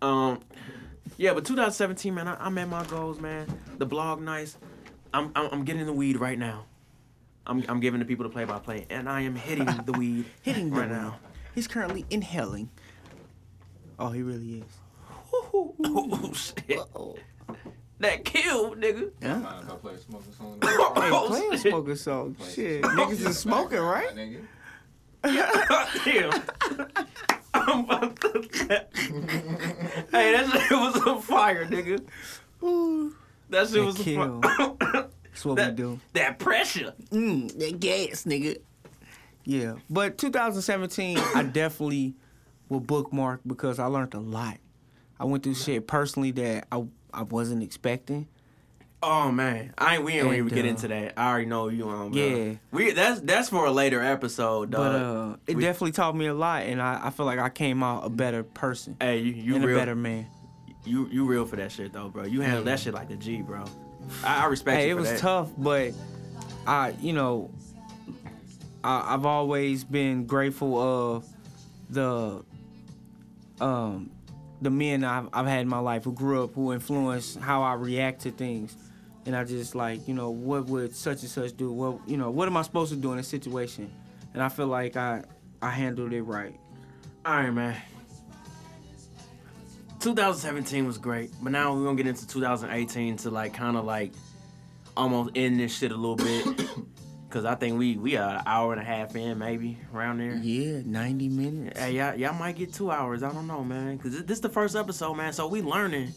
Um, 0.02 0.40
yeah, 1.18 1.34
but 1.34 1.44
2017, 1.44 2.12
man, 2.14 2.26
I, 2.26 2.46
I 2.46 2.48
met 2.48 2.68
my 2.68 2.84
goals, 2.86 3.20
man. 3.20 3.46
The 3.78 3.86
blog, 3.86 4.20
nice. 4.20 4.56
I'm, 5.14 5.30
I'm 5.36 5.48
I'm 5.52 5.64
getting 5.64 5.86
the 5.86 5.92
weed 5.92 6.18
right 6.18 6.38
now. 6.38 6.64
I'm 7.50 7.64
I'm 7.68 7.80
giving 7.80 7.98
the 7.98 8.06
people 8.06 8.22
the 8.22 8.30
play 8.30 8.44
by 8.44 8.58
play, 8.60 8.86
and 8.90 9.08
I 9.08 9.22
am 9.22 9.34
hitting 9.34 9.66
the 9.84 9.92
weed 9.92 10.24
Hitting 10.42 10.70
right 10.70 10.88
the 10.88 10.94
now. 10.94 11.18
He's 11.54 11.66
currently 11.66 12.06
inhaling. 12.08 12.70
Oh, 13.98 14.08
he 14.10 14.22
really 14.22 14.58
is. 14.62 14.64
Oh 15.52 16.32
shit, 16.32 16.78
that 17.98 18.24
killed, 18.24 18.78
nigga. 18.80 19.10
Yeah. 19.20 19.38
Mind 19.38 19.64
if 19.66 19.72
I 19.72 19.74
play 19.76 19.94
a 19.94 19.98
smoking 19.98 20.32
song? 20.32 20.58
Hey, 20.62 21.10
play 21.26 21.46
a 21.48 21.58
shit. 21.58 21.70
smoking 21.72 21.96
song. 21.96 22.36
Shit, 22.54 22.84
some- 22.84 22.96
niggas 22.96 23.26
is 23.26 23.38
smoking, 23.38 23.78
right? 23.80 24.14
Nigga. 24.14 24.46
Damn. 26.04 26.42
I'm 27.54 27.84
about 27.84 28.20
to. 28.20 28.48
hey, 30.12 30.32
that 30.32 30.50
shit 30.68 30.70
was 30.78 30.96
on 31.06 31.20
fire, 31.20 31.66
nigga. 31.66 32.00
Ooh. 32.62 33.14
That 33.50 33.66
shit 33.68 33.74
That 33.76 33.84
was 33.84 33.98
kill. 33.98 34.20
on 34.22 34.76
fire. 34.78 35.08
That's 35.40 35.46
what 35.46 35.56
that, 35.56 35.70
we 35.70 35.76
do. 35.76 36.00
that 36.12 36.38
pressure. 36.38 36.92
Mm, 37.10 37.58
that 37.58 37.80
gas, 37.80 38.24
nigga. 38.24 38.58
Yeah, 39.44 39.76
but 39.88 40.18
2017, 40.18 41.18
I 41.34 41.42
definitely 41.44 42.14
will 42.68 42.80
bookmark 42.80 43.40
because 43.46 43.78
I 43.78 43.86
learned 43.86 44.12
a 44.14 44.20
lot. 44.20 44.58
I 45.18 45.24
went 45.24 45.42
through 45.42 45.54
shit 45.54 45.86
personally 45.86 46.30
that 46.32 46.66
I 46.70 46.84
I 47.12 47.22
wasn't 47.22 47.62
expecting. 47.62 48.28
Oh 49.02 49.32
man, 49.32 49.72
I 49.78 49.94
ain't. 49.96 50.04
We 50.04 50.12
ain't 50.20 50.30
even 50.34 50.48
get 50.48 50.66
uh, 50.66 50.68
into 50.68 50.88
that. 50.88 51.14
I 51.16 51.30
already 51.30 51.46
know 51.46 51.68
you 51.68 51.88
on. 51.88 52.10
Bro. 52.12 52.20
Yeah. 52.22 52.54
we 52.70 52.90
that's 52.92 53.20
that's 53.20 53.48
for 53.48 53.64
a 53.64 53.70
later 53.72 54.02
episode, 54.02 54.70
dog. 54.70 54.80
But 54.92 54.94
uh, 54.94 55.36
it 55.46 55.56
We- 55.56 55.62
definitely 55.62 55.92
taught 55.92 56.14
me 56.14 56.26
a 56.26 56.34
lot, 56.34 56.64
and 56.64 56.82
I, 56.82 57.06
I 57.06 57.10
feel 57.10 57.24
like 57.24 57.38
I 57.38 57.48
came 57.48 57.82
out 57.82 58.04
a 58.04 58.10
better 58.10 58.42
person 58.42 58.96
Hey, 59.00 59.20
you 59.20 59.32
you 59.32 59.56
and 59.56 59.64
real. 59.64 59.76
a 59.76 59.80
better 59.80 59.94
man. 59.96 60.26
You 60.84 61.08
you 61.10 61.24
real 61.24 61.46
for 61.46 61.56
that 61.56 61.72
shit 61.72 61.94
though, 61.94 62.10
bro. 62.10 62.24
You 62.24 62.42
handle 62.42 62.64
that 62.64 62.80
shit 62.80 62.92
like 62.92 63.10
a 63.10 63.16
G, 63.16 63.40
bro. 63.40 63.64
I, 64.24 64.42
I 64.42 64.46
respect 64.46 64.80
Hey, 64.80 64.90
it 64.90 64.94
was 64.94 65.08
that. 65.10 65.18
tough, 65.18 65.50
but 65.56 65.92
I, 66.66 66.94
you 67.00 67.12
know, 67.12 67.50
I, 68.82 69.14
I've 69.14 69.26
always 69.26 69.84
been 69.84 70.26
grateful 70.26 70.78
of 70.78 71.26
the, 71.88 72.44
um, 73.60 74.10
the 74.62 74.70
men 74.70 75.04
I've, 75.04 75.28
I've 75.32 75.46
had 75.46 75.60
in 75.62 75.68
my 75.68 75.78
life 75.78 76.04
who 76.04 76.12
grew 76.12 76.44
up, 76.44 76.54
who 76.54 76.72
influenced 76.72 77.38
how 77.38 77.62
I 77.62 77.74
react 77.74 78.22
to 78.22 78.30
things, 78.30 78.76
and 79.26 79.34
I 79.36 79.44
just 79.44 79.74
like, 79.74 80.06
you 80.08 80.14
know, 80.14 80.30
what 80.30 80.66
would 80.66 80.94
such 80.94 81.20
and 81.22 81.30
such 81.30 81.56
do? 81.56 81.72
What, 81.72 81.98
you 82.08 82.16
know, 82.16 82.30
what 82.30 82.48
am 82.48 82.56
I 82.56 82.62
supposed 82.62 82.90
to 82.92 82.98
do 82.98 83.12
in 83.12 83.18
a 83.18 83.22
situation? 83.22 83.90
And 84.34 84.42
I 84.42 84.48
feel 84.48 84.66
like 84.66 84.96
I, 84.96 85.24
I 85.60 85.70
handled 85.70 86.12
it 86.12 86.22
right. 86.22 86.58
All 87.26 87.34
right, 87.34 87.50
man. 87.50 87.76
2017 90.00 90.86
was 90.86 90.98
great, 90.98 91.30
but 91.42 91.52
now 91.52 91.74
we're 91.74 91.84
gonna 91.84 91.96
get 91.96 92.06
into 92.06 92.26
2018 92.26 93.16
to 93.18 93.30
like 93.30 93.52
kind 93.54 93.76
of 93.76 93.84
like 93.84 94.12
almost 94.96 95.30
end 95.34 95.60
this 95.60 95.76
shit 95.76 95.92
a 95.92 95.96
little 95.96 96.16
bit, 96.16 96.46
cause 97.30 97.44
I 97.44 97.54
think 97.54 97.78
we 97.78 97.96
we 97.96 98.16
are 98.16 98.36
an 98.36 98.42
hour 98.46 98.72
and 98.72 98.80
a 98.80 98.84
half 98.84 99.14
in, 99.14 99.38
maybe 99.38 99.78
around 99.94 100.18
there. 100.18 100.34
Yeah, 100.36 100.80
ninety 100.84 101.28
minutes. 101.28 101.78
Hey, 101.78 101.92
y'all, 101.96 102.14
y'all 102.16 102.34
might 102.34 102.56
get 102.56 102.72
two 102.72 102.90
hours. 102.90 103.22
I 103.22 103.32
don't 103.32 103.46
know, 103.46 103.62
man. 103.62 103.98
Cause 103.98 104.12
this, 104.12 104.22
this 104.22 104.40
the 104.40 104.48
first 104.48 104.74
episode, 104.74 105.14
man. 105.14 105.32
So 105.32 105.46
we 105.46 105.62
learning. 105.62 106.12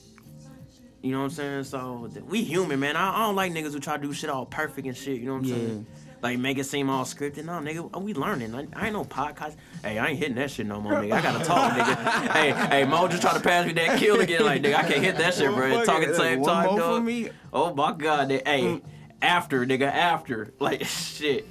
You 1.02 1.12
know 1.12 1.18
what 1.20 1.24
I'm 1.26 1.30
saying? 1.32 1.64
So 1.66 2.10
we 2.30 2.44
human, 2.44 2.80
man. 2.80 2.96
I, 2.96 3.14
I 3.14 3.20
don't 3.26 3.36
like 3.36 3.52
niggas 3.52 3.74
who 3.74 3.80
try 3.82 3.98
to 3.98 4.02
do 4.02 4.14
shit 4.14 4.30
all 4.30 4.46
perfect 4.46 4.88
and 4.88 4.96
shit. 4.96 5.20
You 5.20 5.26
know 5.26 5.34
what 5.34 5.40
I'm 5.40 5.46
Yeah. 5.46 5.56
saying? 5.56 5.88
Like 6.24 6.40
make 6.40 6.58
it 6.58 6.64
seem 6.64 6.90
all 6.90 7.04
scripted. 7.04 7.44
No, 7.44 7.54
nigga, 7.54 8.02
we 8.02 8.14
learning. 8.14 8.56
I, 8.56 8.66
I 8.74 8.86
ain't 8.86 8.94
no 8.94 9.04
podcast. 9.04 9.56
Hey, 9.84 10.00
I 10.00 10.08
ain't 10.08 10.18
hitting 10.20 10.36
that 10.36 10.50
shit 10.50 10.66
no 10.66 10.80
more, 10.80 10.94
nigga. 10.94 11.12
I 11.12 11.22
gotta 11.22 11.44
talk, 11.44 11.74
nigga. 11.78 12.32
hey, 12.32 12.52
hey, 12.52 12.86
Mo 12.86 13.10
just 13.10 13.22
try 13.22 13.34
to 13.34 13.42
pass 13.42 13.68
me 13.68 13.74
that 13.74 14.00
kill 14.00 14.22
again. 14.22 14.46
Like, 14.46 14.62
nigga, 14.64 14.76
I 14.76 14.84
can't 14.84 15.04
hit 15.04 15.18
that 15.18 15.34
shit, 15.34 15.54
bro. 15.54 15.84
Talking 15.84 16.10
it. 16.12 16.16
same 16.16 16.40
One 16.40 16.50
time, 16.50 16.70
more 16.72 16.80
for 16.80 17.02
me. 17.02 17.30
Oh 17.52 17.74
my 17.76 17.92
god, 17.92 18.30
nigga. 18.30 18.48
hey, 18.48 18.82
after, 19.22 19.66
nigga, 19.66 19.92
after, 19.92 20.54
like 20.60 20.86
shit. 20.86 21.46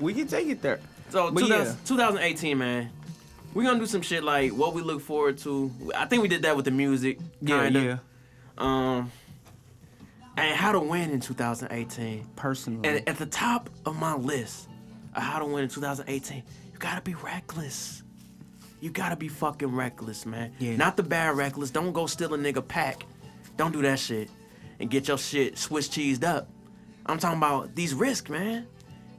We 0.00 0.14
can 0.14 0.26
take 0.26 0.48
it 0.48 0.62
there. 0.62 0.80
So 1.10 1.30
But 1.30 1.40
2000 1.40 1.66
yeah. 1.66 1.74
2018, 1.84 2.56
man. 2.58 2.90
We're 3.52 3.64
gonna 3.64 3.78
do 3.78 3.86
some 3.86 4.02
shit 4.02 4.24
like 4.24 4.52
what 4.52 4.72
we 4.72 4.80
look 4.80 5.02
forward 5.02 5.36
to. 5.38 5.70
I 5.94 6.06
think 6.06 6.22
we 6.22 6.28
did 6.28 6.42
that 6.42 6.56
with 6.56 6.64
the 6.64 6.70
music. 6.70 7.18
Yeah, 7.42 7.64
Kinda. 7.64 7.80
yeah. 7.82 7.98
Um, 8.56 9.12
and 10.36 10.56
how 10.56 10.72
to 10.72 10.80
win 10.80 11.10
in 11.10 11.20
2018. 11.20 12.26
Personally. 12.36 12.88
And 12.88 13.08
at 13.08 13.16
the 13.18 13.26
top 13.26 13.70
of 13.84 13.96
my 13.98 14.14
list 14.14 14.68
of 15.14 15.22
how 15.22 15.38
to 15.38 15.44
win 15.44 15.64
in 15.64 15.68
2018, 15.70 16.42
you 16.72 16.78
gotta 16.78 17.00
be 17.00 17.14
reckless. 17.14 18.02
You 18.80 18.90
gotta 18.90 19.16
be 19.16 19.28
fucking 19.28 19.74
reckless, 19.74 20.26
man. 20.26 20.52
Yeah. 20.58 20.76
Not 20.76 20.96
the 20.96 21.02
bad 21.02 21.36
reckless. 21.36 21.70
Don't 21.70 21.92
go 21.92 22.06
steal 22.06 22.34
a 22.34 22.38
nigga 22.38 22.66
pack. 22.66 23.04
Don't 23.56 23.72
do 23.72 23.82
that 23.82 23.98
shit. 23.98 24.28
And 24.78 24.90
get 24.90 25.08
your 25.08 25.16
shit 25.18 25.56
Swiss 25.56 25.88
cheesed 25.88 26.24
up. 26.24 26.48
I'm 27.06 27.18
talking 27.18 27.38
about 27.38 27.74
these 27.74 27.94
risks, 27.94 28.28
man. 28.28 28.66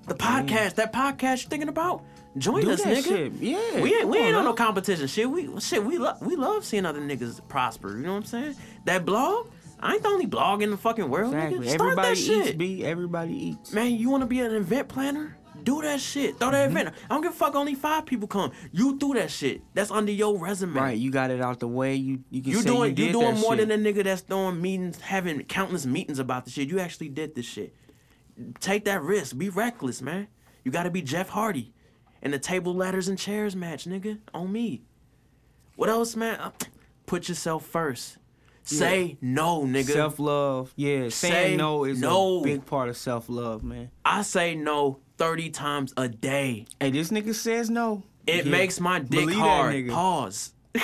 The 0.07 0.13
podcast, 0.13 0.75
that 0.75 0.93
podcast 0.93 1.41
you're 1.43 1.49
thinking 1.49 1.69
about? 1.69 2.03
Join 2.37 2.61
Do 2.61 2.71
us, 2.71 2.83
that 2.83 2.97
nigga. 2.97 3.03
shit. 3.07 3.33
Yeah, 3.33 3.81
We 3.81 3.95
ain't, 3.95 4.07
we 4.07 4.19
ain't 4.19 4.35
on 4.35 4.39
on 4.41 4.45
no 4.45 4.53
competition 4.53 5.07
shit. 5.07 5.29
We 5.29 5.49
shit 5.59 5.83
we 5.83 5.97
love 5.97 6.21
we 6.21 6.35
love 6.35 6.63
seeing 6.63 6.85
other 6.85 7.01
niggas 7.01 7.41
prosper. 7.49 7.97
You 7.97 8.03
know 8.03 8.11
what 8.11 8.17
I'm 8.19 8.25
saying? 8.25 8.55
That 8.85 9.05
blog, 9.05 9.47
I 9.79 9.93
ain't 9.93 10.03
the 10.03 10.09
only 10.09 10.25
blog 10.25 10.61
in 10.63 10.71
the 10.71 10.77
fucking 10.77 11.09
world. 11.09 11.33
Exactly. 11.33 11.59
Nigga. 11.59 11.69
Start 11.69 11.81
Everybody 11.81 12.09
that 12.09 12.17
shit. 12.17 12.47
eats, 12.47 12.57
B. 12.57 12.83
Everybody 12.83 13.33
eats. 13.49 13.73
Man, 13.73 13.91
you 13.91 14.09
want 14.09 14.21
to 14.21 14.27
be 14.27 14.39
an 14.39 14.53
event 14.53 14.87
planner? 14.87 15.37
Do 15.63 15.81
that 15.81 15.99
shit. 15.99 16.39
Throw 16.39 16.51
that 16.51 16.69
Mm-hmm. 16.69 16.77
event. 16.77 16.95
I 17.09 17.13
don't 17.13 17.21
give 17.21 17.31
a 17.31 17.35
fuck. 17.35 17.55
Only 17.55 17.75
five 17.75 18.05
people 18.05 18.27
come. 18.27 18.51
You 18.71 18.97
do 18.97 19.13
that 19.15 19.29
shit. 19.29 19.61
That's 19.73 19.91
under 19.91 20.11
your 20.11 20.37
resume. 20.37 20.73
Right, 20.79 20.97
you 20.97 21.11
got 21.11 21.29
it 21.29 21.41
out 21.41 21.59
the 21.59 21.67
way. 21.67 21.95
You 21.95 22.23
you 22.29 22.41
can 22.41 22.51
You 22.51 22.63
doing 22.63 22.95
you, 22.97 23.05
you, 23.07 23.11
doing 23.11 23.35
more 23.39 23.55
shit. 23.55 23.67
than 23.67 23.85
a 23.85 23.93
nigga 23.93 24.03
that's 24.03 24.21
throwing 24.21 24.61
meetings, 24.61 24.99
having 25.01 25.43
countless 25.43 25.85
meetings 25.85 26.19
about 26.19 26.45
the 26.45 26.51
shit. 26.51 26.69
You 26.69 26.79
actually 26.79 27.09
did 27.09 27.35
this 27.35 27.45
shit. 27.45 27.75
Take 28.59 28.85
that 28.85 29.01
risk. 29.01 29.37
Be 29.37 29.49
reckless, 29.49 30.01
man. 30.01 30.27
You 30.63 30.71
got 30.71 30.83
to 30.83 30.91
be 30.91 31.01
Jeff 31.01 31.29
Hardy, 31.29 31.73
in 32.21 32.31
the 32.31 32.39
table, 32.39 32.73
ladders, 32.75 33.07
and 33.07 33.17
chairs 33.17 33.55
match, 33.55 33.85
nigga. 33.85 34.19
On 34.33 34.51
me. 34.51 34.83
What 35.75 35.89
else, 35.89 36.15
man? 36.15 36.39
Uh, 36.39 36.51
Put 37.07 37.29
yourself 37.29 37.65
first. 37.65 38.17
Say 38.67 39.17
no, 39.21 39.61
nigga. 39.63 39.91
Self 39.91 40.19
love, 40.19 40.73
yeah. 40.75 41.09
Say 41.09 41.29
Saying 41.29 41.57
no 41.57 41.83
is 41.85 41.99
no. 41.99 42.39
a 42.39 42.43
big 42.43 42.65
part 42.65 42.89
of 42.89 42.97
self 42.97 43.29
love, 43.29 43.63
man. 43.63 43.89
I 44.03 44.21
say 44.23 44.55
no 44.55 44.99
thirty 45.17 45.49
times 45.49 45.93
a 45.97 46.07
day. 46.09 46.65
Hey, 46.79 46.91
this 46.91 47.09
nigga 47.09 47.33
says 47.33 47.69
no. 47.69 48.03
It 48.25 48.45
Yeah. 48.45 48.51
makes 48.51 48.79
my 48.79 48.99
dick 48.99 49.09
Believe 49.21 49.37
hard. 49.37 49.73
nigga. 49.75 49.91
Pause. 49.91 50.53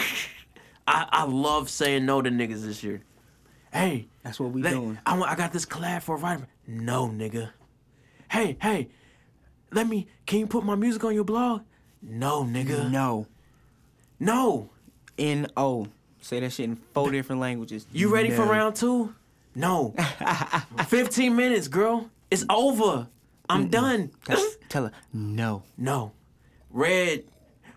I, 0.88 1.08
I 1.12 1.24
love 1.26 1.70
saying 1.70 2.06
no 2.06 2.22
to 2.22 2.30
niggas 2.30 2.64
this 2.66 2.84
year. 2.84 3.02
Hey, 3.72 4.08
That's 4.24 4.40
what 4.40 4.52
we 4.52 4.62
let- 4.62 4.72
doing. 4.74 4.98
I, 5.06 5.20
I 5.20 5.36
got 5.36 5.52
this 5.52 5.66
collab 5.66 6.04
for 6.04 6.16
a 6.16 6.20
writer. 6.20 6.48
No, 6.68 7.08
nigga. 7.08 7.50
Hey, 8.32 8.58
hey, 8.62 8.90
let 9.72 9.88
me. 9.88 10.08
Can 10.26 10.40
you 10.40 10.48
put 10.48 10.64
my 10.64 10.76
music 10.76 11.04
on 11.04 11.14
your 11.14 11.24
blog? 11.26 11.64
No, 12.02 12.44
nigga. 12.44 12.90
No. 12.90 13.28
No. 14.20 14.70
N 15.18 15.48
O. 15.58 15.88
Say 16.24 16.40
that 16.40 16.54
shit 16.54 16.70
in 16.70 16.78
four 16.94 17.12
different 17.12 17.42
languages. 17.42 17.86
You 17.92 18.08
ready 18.14 18.32
for 18.32 18.44
round 18.44 18.78
two? 18.78 19.14
No. 19.56 19.94
15 20.88 21.36
minutes, 21.36 21.68
girl. 21.68 22.10
It's 22.32 22.46
over. 22.50 23.10
I'm 23.50 23.68
done. 23.68 24.10
Tell, 24.24 24.50
tell 24.70 24.84
her 24.86 24.92
no. 25.12 25.64
No. 25.78 26.14
Red. 26.70 27.26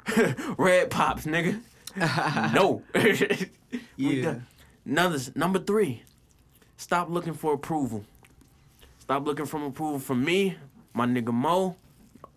Red 0.56 0.90
pops, 0.90 1.26
nigga. 1.26 1.60
no. 2.54 2.82
Yeah. 3.96 4.36
Another 4.86 5.18
number 5.34 5.58
three. 5.58 6.02
Stop 6.76 7.10
looking 7.10 7.34
for 7.34 7.52
approval. 7.52 8.04
Stop 9.00 9.26
looking 9.26 9.46
for 9.46 9.64
approval 9.66 9.98
from 9.98 10.24
me, 10.24 10.56
my 10.94 11.04
nigga 11.04 11.32
Mo, 11.32 11.76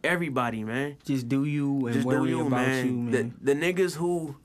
everybody, 0.03 0.63
man. 0.63 0.97
Just 1.05 1.29
do 1.29 1.45
you 1.45 1.85
and 1.85 1.93
Just 1.93 2.07
worry 2.07 2.29
you, 2.29 2.41
about 2.47 2.51
man. 2.67 2.85
you, 2.87 2.93
man. 2.93 3.35
The, 3.43 3.53
the 3.53 3.61
niggas 3.61 3.95
who 3.95 4.35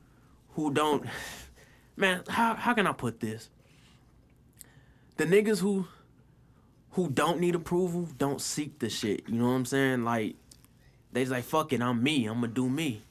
who 0.55 0.73
don't 0.73 1.07
man, 1.97 2.23
how 2.29 2.55
how 2.55 2.75
can 2.75 2.87
I 2.87 2.93
put 2.93 3.21
this? 3.21 3.51
The 5.17 5.25
niggas 5.25 5.61
who 5.61 5.87
who 6.93 7.09
don't 7.09 7.41
need 7.41 7.55
approval 7.55 8.09
don't 8.19 8.41
seek 8.41 8.79
the 8.79 8.89
shit. 8.89 9.29
You 9.29 9.39
know 9.39 9.47
what 9.47 9.55
I'm 9.55 9.65
saying? 9.65 10.05
Like 10.05 10.37
they 11.13 11.23
just 11.23 11.33
like 11.33 11.45
fuck 11.45 11.73
it, 11.73 11.81
I'm 11.81 12.03
me. 12.03 12.27
I'm 12.27 12.41
gonna 12.41 12.49
do 12.49 12.69
me. 12.69 13.03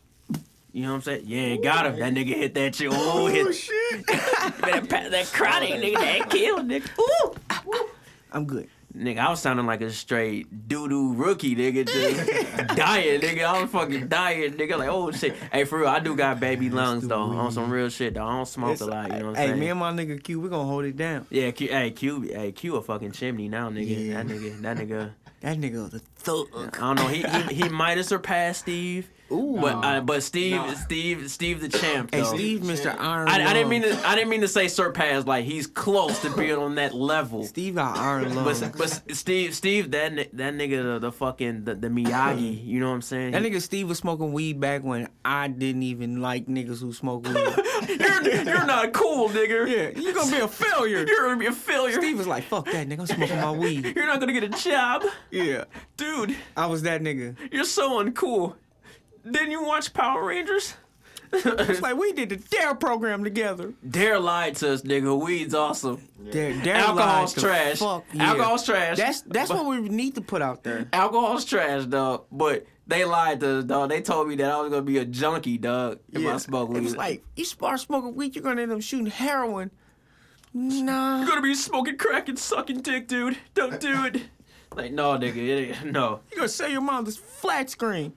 You 0.74 0.82
know 0.84 0.90
what 0.90 0.96
I'm 0.96 1.02
saying? 1.04 1.24
Yeah, 1.28 1.56
got 1.58 1.86
him. 1.86 2.00
That 2.00 2.14
nigga 2.14 2.36
hit 2.36 2.56
that 2.56 2.74
shit. 2.74 2.90
Oh, 2.92 3.28
hit 3.28 3.54
shit. 3.54 4.08
that, 4.08 4.88
that 4.90 5.26
chronic 5.32 5.70
nigga, 5.70 5.94
that 5.94 6.30
killed 6.32 6.68
nigga. 6.68 6.90
Ooh. 7.00 7.90
I'm 8.32 8.46
good. 8.46 8.68
Nigga, 8.96 9.18
I 9.18 9.30
was 9.32 9.42
sounding 9.42 9.66
like 9.66 9.82
a 9.82 9.90
straight 9.90 10.68
doo 10.68 10.88
doo 10.88 11.14
rookie, 11.16 11.56
nigga. 11.56 11.88
Just 11.88 12.76
dying, 12.76 13.22
nigga. 13.22 13.44
I 13.44 13.62
was 13.62 13.72
fucking 13.72 14.08
dying, 14.08 14.54
nigga. 14.54 14.78
Like, 14.78 14.90
oh 14.90 15.10
shit. 15.12 15.36
Hey, 15.52 15.64
for 15.64 15.80
real, 15.80 15.88
I 15.88 16.00
do 16.00 16.16
got 16.16 16.40
baby 16.40 16.70
lungs 16.70 17.08
though. 17.08 17.24
On 17.24 17.52
some 17.52 17.72
real 17.72 17.90
shit 17.90 18.14
though. 18.14 18.26
I 18.26 18.36
don't 18.36 18.48
smoke 18.48 18.80
a 18.82 18.86
lot. 18.86 19.12
You 19.12 19.20
know 19.20 19.26
what 19.26 19.30
I'm 19.30 19.36
hey, 19.36 19.42
saying? 19.48 19.54
Hey, 19.56 19.60
me 19.60 19.70
and 19.70 19.80
my 19.80 19.92
nigga 19.92 20.24
Q, 20.24 20.40
we 20.40 20.50
gonna 20.50 20.68
hold 20.68 20.86
it 20.86 20.96
down. 20.96 21.26
yeah, 21.32 21.50
Q, 21.50 21.70
hey, 21.70 21.90
Q, 21.90 22.22
hey, 22.22 22.52
Q, 22.52 22.76
a 22.76 22.82
fucking 22.84 23.14
chimney 23.14 23.50
now, 23.50 23.70
nigga. 23.70 24.08
Yeah. 24.08 24.22
That 24.22 24.28
nigga, 24.28 24.62
that 24.62 24.78
nigga. 24.78 25.12
That 25.42 25.58
nigga 25.58 25.84
was 25.84 25.94
a 25.96 26.00
thug. 26.00 26.48
I 26.78 26.80
don't 26.80 26.96
know. 26.96 27.08
He 27.08 27.24
he, 27.24 27.64
he 27.64 27.70
might 27.70 27.98
have 27.98 28.06
surpassed 28.06 28.62
Steve. 28.62 29.10
Ooh. 29.34 29.58
But 29.60 29.76
uh, 29.84 30.02
but 30.02 30.24
Steve 30.24 30.54
Nah. 30.56 30.74
Steve 30.74 31.30
Steve 31.32 31.62
the 31.62 31.70
champ 31.70 32.12
though. 32.12 32.18
Hey, 32.20 32.38
Steve, 32.38 32.60
Mr. 32.62 32.96
Iron. 32.98 33.28
I, 33.28 33.50
I 33.50 33.54
didn't 33.54 33.70
mean 33.70 33.82
to 33.84 34.08
I 34.08 34.16
didn't 34.16 34.30
mean 34.30 34.42
to 34.42 34.48
say 34.48 34.68
surpass. 34.68 35.26
Like 35.26 35.46
he's 35.46 35.68
close 35.68 36.20
to 36.22 36.30
being 36.36 36.56
on 36.56 36.76
that 36.76 36.94
level. 36.94 37.44
Steve 37.44 37.76
got 37.76 37.98
iron 37.98 38.36
lungs. 38.36 38.62
But, 38.62 38.78
but 38.78 39.16
Steve 39.16 39.54
Steve 39.56 39.92
that 39.92 40.16
that 40.34 40.54
nigga 40.54 40.84
the, 40.94 41.00
the 41.00 41.12
fucking 41.12 41.66
the, 41.66 41.76
the 41.76 41.88
Miyagi. 41.88 42.62
You 42.74 42.80
know 42.80 42.88
what 42.90 42.96
I'm 42.96 43.02
saying? 43.02 43.32
that 43.32 43.42
nigga 43.44 43.62
Steve 43.62 43.88
was 43.88 43.98
smoking 44.00 44.34
weed 44.34 44.60
back 44.60 44.84
when 44.84 45.08
I 45.24 45.48
didn't 45.48 45.84
even 45.84 46.22
like 46.22 46.48
niggas 46.48 46.80
who 46.82 46.92
smoke 46.94 47.26
weed. 47.26 47.36
you're 48.00 48.24
you're 48.44 48.66
not 48.66 48.94
cool, 48.94 49.30
nigga. 49.30 49.68
yeah, 49.68 50.00
you 50.02 50.14
gonna 50.14 50.32
be 50.32 50.38
a 50.40 50.48
failure. 50.48 51.06
You're 51.08 51.24
gonna 51.26 51.38
be 51.38 51.46
a 51.48 51.52
failure. 51.52 52.02
Steve 52.02 52.18
was 52.18 52.28
like, 52.28 52.44
"Fuck 52.46 52.66
that 52.66 52.88
nigga, 52.88 53.00
I'm 53.02 53.08
smoking 53.08 53.38
my 53.38 53.52
weed." 53.52 53.86
You're 53.96 54.06
not 54.06 54.20
gonna 54.20 54.34
get 54.34 54.44
a 54.44 54.50
job, 54.50 55.04
Yeah, 55.32 55.66
dude. 55.98 56.36
I 56.58 56.66
was 56.68 56.82
that 56.84 57.02
nigga. 57.02 57.36
You're 57.52 57.64
so 57.66 58.04
uncool. 58.04 58.56
Didn't 59.30 59.52
you 59.52 59.64
watch 59.64 59.94
Power 59.94 60.26
Rangers? 60.26 60.76
It's 61.36 61.82
like 61.82 61.98
we 61.98 62.14
did 62.14 62.30
the 62.30 62.36
Dare 62.36 62.76
program 62.76 63.24
together. 63.24 63.74
Dare 63.90 64.20
lied 64.20 64.56
to 64.58 64.74
us, 64.74 64.84
nigga. 64.84 65.20
Weed's 65.20 65.56
awesome. 65.56 66.08
Dare, 66.30 66.54
Dare 66.62 66.76
Alcohol's 66.76 67.34
trash. 67.34 67.80
Fuck, 67.80 68.06
yeah. 68.14 68.30
Alcohol's 68.30 68.64
trash. 68.64 68.98
That's 68.98 69.22
that's 69.22 69.50
what 69.50 69.66
we 69.66 69.80
need 69.90 70.14
to 70.14 70.22
put 70.22 70.44
out 70.44 70.64
there. 70.64 70.88
Alcohol's 70.94 71.44
trash, 71.44 71.86
dog. 71.86 72.26
But 72.32 72.68
they 72.86 73.04
lied 73.04 73.40
to 73.40 73.58
us, 73.58 73.64
dog. 73.64 73.90
They 73.90 74.02
told 74.02 74.28
me 74.28 74.36
that 74.36 74.52
I 74.52 74.62
was 74.62 74.70
gonna 74.70 74.84
be 74.84 75.00
a 75.00 75.06
junkie, 75.06 75.58
dog, 75.58 76.02
if 76.12 76.24
I 76.24 76.38
smoke 76.38 76.70
It 76.70 76.74
weed. 76.74 76.84
was 76.84 76.96
like 76.98 77.24
you 77.36 77.46
start 77.46 77.80
smoking 77.80 78.14
weed, 78.14 78.36
you're 78.36 78.44
gonna 78.44 78.62
end 78.62 78.72
up 78.72 78.84
shooting 78.84 79.08
heroin. 79.08 79.72
Nah. 80.54 81.18
You're 81.22 81.30
gonna 81.30 81.42
be 81.42 81.56
smoking 81.56 81.98
crack 81.98 82.30
and 82.30 82.38
sucking 82.38 82.82
dick, 82.82 83.08
dude. 83.08 83.38
Don't 83.56 83.80
do 83.80 84.06
it. 84.06 84.22
Like, 84.76 84.92
no, 84.92 85.12
nigga, 85.20 85.36
it 85.38 85.78
ain't, 85.84 85.92
no. 85.92 86.22
You're 86.32 86.38
gonna 86.38 86.50
sell 86.50 86.68
your 86.68 86.82
mom 86.82 87.06
this 87.06 87.16
flat 87.18 87.70
screen. 87.70 88.14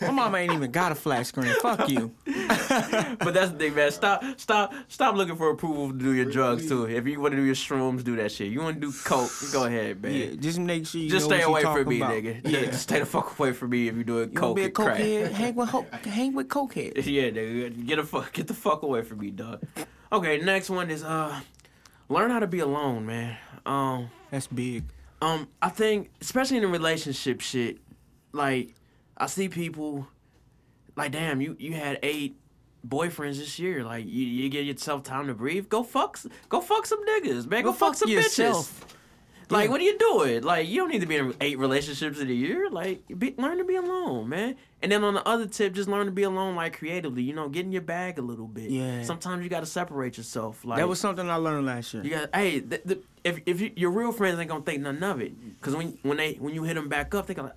My 0.00 0.10
mom 0.10 0.34
ain't 0.34 0.52
even 0.52 0.70
got 0.70 0.92
a 0.92 0.94
flat 0.94 1.26
screen. 1.26 1.52
Fuck 1.60 1.88
you. 1.88 2.12
But 2.66 3.32
that's 3.34 3.52
the 3.52 3.58
thing, 3.58 3.74
man. 3.74 3.90
Stop, 3.92 4.22
stop, 4.36 4.74
stop 4.88 5.14
looking 5.14 5.36
for 5.36 5.50
approval 5.50 5.88
to 5.92 5.94
do 5.98 6.12
your 6.12 6.24
drugs 6.24 6.68
too. 6.68 6.84
If 6.86 7.06
you 7.06 7.20
want 7.20 7.32
to 7.32 7.36
do 7.36 7.42
your 7.44 7.54
shrooms, 7.54 8.02
do 8.04 8.16
that 8.16 8.32
shit. 8.32 8.50
You 8.50 8.60
want 8.60 8.80
to 8.80 8.90
do 8.90 8.92
coke, 9.04 9.30
go 9.52 9.64
ahead, 9.64 10.02
man. 10.02 10.12
Yeah, 10.12 10.26
just 10.38 10.58
make 10.58 10.86
sure 10.86 11.00
you 11.00 11.08
Just 11.10 11.30
know 11.30 11.36
stay 11.36 11.46
what 11.46 11.64
away 11.64 11.82
from 11.82 11.88
me, 11.88 11.98
talking 12.00 12.24
nigga. 12.24 12.38
about. 12.40 12.52
Yeah, 12.52 12.64
just 12.66 12.82
stay 12.88 12.98
the 13.00 13.06
fuck 13.06 13.38
away 13.38 13.52
from 13.52 13.70
me 13.70 13.88
if 13.88 13.94
you're 13.94 14.04
doing 14.04 14.32
You 14.32 14.40
wanna 14.40 14.46
coke 14.48 14.56
be 14.56 14.62
a 14.62 14.64
and 14.66 14.74
crack. 14.74 14.96
cokehead? 14.98 15.30
Hang 15.32 15.54
with 15.54 15.68
ho- 15.68 15.86
hang 16.04 16.34
with 16.34 16.48
cokehead. 16.48 16.96
Yeah, 17.06 17.30
nigga, 17.30 17.86
get 17.86 17.98
a 17.98 18.04
fuck, 18.04 18.32
get 18.32 18.46
the 18.48 18.54
fuck 18.54 18.82
away 18.82 19.02
from 19.02 19.18
me, 19.20 19.30
dog. 19.30 19.62
Okay, 20.12 20.38
next 20.38 20.70
one 20.70 20.90
is 20.90 21.02
uh, 21.04 21.40
learn 22.08 22.30
how 22.30 22.40
to 22.40 22.46
be 22.48 22.58
alone, 22.60 23.06
man. 23.06 23.36
Um, 23.64 24.10
That's 24.30 24.46
big. 24.48 24.84
um, 25.22 25.48
I 25.62 25.68
think 25.70 26.10
especially 26.20 26.56
in 26.58 26.62
the 26.64 26.68
relationship 26.68 27.40
shit, 27.40 27.78
like 28.32 28.74
I 29.16 29.26
see 29.26 29.48
people, 29.48 30.06
like 30.96 31.12
damn, 31.12 31.40
you 31.40 31.56
you 31.58 31.72
had 31.74 31.98
eight 32.02 32.36
boyfriends 32.86 33.38
this 33.38 33.58
year. 33.58 33.84
Like 33.84 34.04
you, 34.06 34.26
you 34.26 34.48
get 34.48 34.64
yourself 34.64 35.02
time 35.02 35.26
to 35.28 35.34
breathe. 35.34 35.68
Go 35.68 35.82
fuck, 35.82 36.18
go 36.48 36.60
fuck 36.60 36.86
some 36.86 37.04
niggas, 37.06 37.46
man. 37.46 37.64
Go, 37.64 37.72
fuck, 37.72 37.94
some 37.94 38.08
bitches. 38.08 38.70
Like, 39.50 39.68
what 39.70 39.80
are 39.80 39.84
you 39.84 39.98
doing? 39.98 40.42
Like, 40.42 40.68
you 40.68 40.80
don't 40.80 40.90
need 40.90 41.02
to 41.02 41.06
be 41.06 41.16
in 41.16 41.34
eight 41.40 41.58
relationships 41.58 42.18
in 42.18 42.30
a 42.30 42.32
year. 42.32 42.70
Like, 42.70 43.02
be, 43.18 43.34
learn 43.36 43.58
to 43.58 43.64
be 43.64 43.76
alone, 43.76 44.28
man. 44.30 44.56
And 44.80 44.90
then 44.90 45.04
on 45.04 45.14
the 45.14 45.28
other 45.28 45.46
tip, 45.46 45.74
just 45.74 45.88
learn 45.88 46.06
to 46.06 46.12
be 46.12 46.22
alone, 46.22 46.56
like 46.56 46.78
creatively. 46.78 47.22
You 47.22 47.34
know, 47.34 47.48
get 47.50 47.64
in 47.66 47.70
your 47.70 47.82
bag 47.82 48.18
a 48.18 48.22
little 48.22 48.46
bit. 48.46 48.70
Yeah. 48.70 49.02
Sometimes 49.02 49.42
you 49.44 49.50
got 49.50 49.60
to 49.60 49.66
separate 49.66 50.16
yourself. 50.16 50.64
Like 50.64 50.78
That 50.78 50.88
was 50.88 50.98
something 50.98 51.28
I 51.28 51.36
learned 51.36 51.66
last 51.66 51.92
year. 51.92 52.02
you 52.02 52.10
got. 52.10 52.34
Hey, 52.34 52.60
the, 52.60 52.80
the, 52.84 53.02
if 53.22 53.40
if 53.46 53.60
you, 53.60 53.70
your 53.76 53.90
real 53.90 54.12
friends 54.12 54.38
ain't 54.38 54.48
gonna 54.48 54.64
think 54.64 54.82
nothing 54.82 55.02
of 55.02 55.20
it, 55.20 55.32
cause 55.60 55.74
when 55.74 55.98
when 56.02 56.16
they 56.16 56.34
when 56.34 56.54
you 56.54 56.62
hit 56.64 56.74
them 56.74 56.88
back 56.88 57.14
up, 57.14 57.26
they 57.26 57.34
gonna 57.34 57.54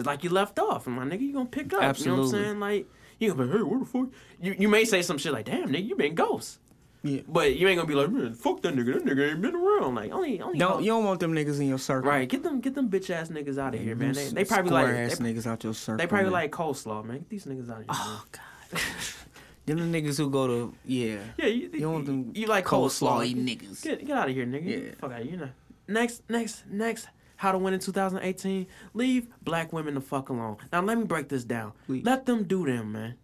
it's 0.00 0.06
like 0.06 0.24
you 0.24 0.30
left 0.30 0.58
off, 0.58 0.86
and 0.86 0.96
my 0.96 1.04
nigga, 1.04 1.20
you 1.20 1.32
gonna 1.32 1.46
pick 1.46 1.72
up. 1.72 1.98
You 1.98 2.06
know 2.06 2.16
what 2.16 2.22
I'm 2.22 2.28
saying? 2.30 2.60
Like 2.60 2.86
you 3.18 3.32
gonna 3.32 3.44
be, 3.44 3.48
like, 3.50 3.58
hey, 3.58 3.62
where 3.62 3.78
the 3.78 3.84
fuck? 3.84 4.08
You 4.40 4.56
you 4.58 4.68
may 4.68 4.84
say 4.84 5.02
some 5.02 5.18
shit 5.18 5.32
like, 5.32 5.46
damn, 5.46 5.68
nigga, 5.68 5.86
you 5.86 5.96
been 5.96 6.14
ghost. 6.14 6.58
Yeah. 7.02 7.20
But 7.26 7.56
you 7.56 7.66
ain't 7.68 7.78
gonna 7.78 7.88
be 7.88 7.94
like, 7.94 8.10
man, 8.10 8.34
fuck 8.34 8.60
that 8.62 8.74
nigga. 8.74 8.94
That 8.94 9.04
nigga 9.04 9.30
ain't 9.30 9.40
been 9.40 9.54
around. 9.54 9.94
Like 9.94 10.12
only 10.12 10.40
only 10.40 10.58
Don't 10.58 10.82
you 10.82 10.90
don't 10.90 11.04
want 11.04 11.20
them 11.20 11.32
niggas 11.32 11.60
in 11.60 11.68
your 11.68 11.78
circle. 11.78 12.10
Right, 12.10 12.28
get 12.28 12.42
them, 12.42 12.60
get 12.60 12.74
them 12.74 12.90
bitch 12.90 13.08
ass 13.10 13.28
niggas 13.28 13.58
out 13.58 13.74
of 13.74 13.80
here, 13.80 13.96
man. 13.96 14.12
They, 14.12 14.28
they 14.28 14.44
probably 14.44 14.72
like, 14.72 14.88
ass 14.88 15.18
they, 15.18 15.32
niggas 15.32 15.46
out 15.46 15.64
your 15.64 15.74
circle. 15.74 15.98
they 15.98 16.06
probably 16.06 16.24
man. 16.24 16.32
like 16.32 16.52
coleslaw, 16.52 17.04
man. 17.04 17.18
Get 17.18 17.28
these 17.30 17.46
niggas 17.46 17.70
out 17.70 17.78
of 17.78 17.84
here. 17.84 17.86
Oh 17.90 18.24
god. 18.32 18.80
them 19.66 19.92
the 19.92 20.02
niggas 20.02 20.18
who 20.18 20.30
go 20.30 20.46
to 20.46 20.74
yeah. 20.84 21.18
yeah, 21.38 21.46
you, 21.46 21.70
You 21.72 21.90
want 21.90 22.06
them 22.06 22.32
you 22.34 22.46
like 22.46 22.66
coleslaw? 22.66 23.20
coleslaw 23.20 23.34
niggas. 23.34 23.82
Get, 23.82 24.06
get 24.06 24.16
out 24.16 24.28
of 24.28 24.34
here, 24.34 24.46
nigga. 24.46 24.86
Yeah. 24.86 24.94
Fuck 25.00 25.12
out. 25.12 25.24
You 25.24 25.36
know. 25.38 25.50
Next, 25.88 26.22
next, 26.28 26.66
next. 26.66 27.08
How 27.40 27.52
to 27.52 27.58
win 27.58 27.72
in 27.72 27.80
2018? 27.80 28.66
Leave 28.92 29.26
black 29.40 29.72
women 29.72 29.94
the 29.94 30.02
fuck 30.02 30.28
alone. 30.28 30.58
Now 30.70 30.82
let 30.82 30.98
me 30.98 31.04
break 31.04 31.30
this 31.30 31.42
down. 31.42 31.72
Please. 31.86 32.04
Let 32.04 32.26
them 32.26 32.44
do 32.44 32.66
them, 32.66 32.92
man. 32.92 33.14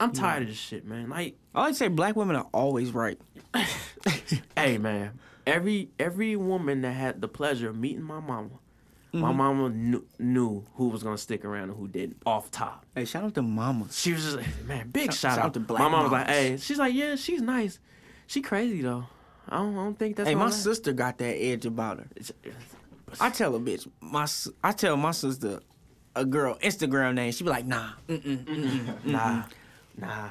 I'm 0.00 0.12
tired 0.12 0.44
of 0.44 0.48
this 0.48 0.56
shit, 0.56 0.86
man. 0.86 1.10
Like, 1.10 1.36
I 1.54 1.60
like 1.60 1.74
say 1.74 1.88
black 1.88 2.16
women 2.16 2.36
are 2.36 2.46
always 2.54 2.92
right. 2.92 3.20
hey, 4.56 4.78
man. 4.78 5.18
Every 5.46 5.90
every 5.98 6.36
woman 6.36 6.80
that 6.80 6.92
had 6.92 7.20
the 7.20 7.28
pleasure 7.28 7.68
of 7.68 7.76
meeting 7.76 8.00
my 8.00 8.18
mama, 8.18 8.48
my 9.12 9.28
mm-hmm. 9.28 9.36
mama 9.36 9.68
knew, 9.68 10.06
knew 10.18 10.64
who 10.76 10.88
was 10.88 11.02
gonna 11.02 11.18
stick 11.18 11.44
around 11.44 11.68
and 11.68 11.78
who 11.78 11.86
didn't. 11.86 12.22
Off 12.24 12.50
top. 12.50 12.86
Hey, 12.94 13.04
shout 13.04 13.24
out 13.24 13.34
to 13.34 13.42
mamas. 13.42 13.98
She 14.00 14.12
was 14.12 14.24
just 14.24 14.36
like, 14.38 14.64
man, 14.64 14.88
big 14.88 15.12
Shout- 15.12 15.14
shout, 15.14 15.30
shout 15.32 15.38
out. 15.38 15.44
out 15.44 15.54
to 15.54 15.60
black 15.60 15.82
my 15.82 15.90
mom 15.90 16.04
was 16.04 16.12
like, 16.12 16.28
hey, 16.28 16.56
she's 16.56 16.78
like, 16.78 16.94
yeah, 16.94 17.14
she's 17.14 17.42
nice. 17.42 17.78
She 18.26 18.40
crazy 18.40 18.80
though. 18.80 19.04
I 19.46 19.58
don't, 19.58 19.74
I 19.74 19.84
don't 19.84 19.98
think 19.98 20.16
that's. 20.16 20.30
Hey, 20.30 20.34
my 20.34 20.44
last." 20.46 20.62
sister 20.62 20.94
got 20.94 21.18
that 21.18 21.34
edge 21.34 21.66
about 21.66 21.98
her. 21.98 22.06
It's- 22.16 22.32
I 23.20 23.30
tell 23.30 23.54
a 23.54 23.60
bitch, 23.60 23.88
my 24.00 24.26
I 24.62 24.72
tell 24.72 24.96
my 24.96 25.10
sister 25.12 25.60
a 26.14 26.24
girl 26.24 26.56
Instagram 26.62 27.14
name. 27.14 27.32
She 27.32 27.44
be 27.44 27.50
like, 27.50 27.66
nah, 27.66 27.90
mm-mm, 28.08 28.44
mm-mm. 28.44 29.04
Nah, 29.04 29.44
nah, 29.96 30.28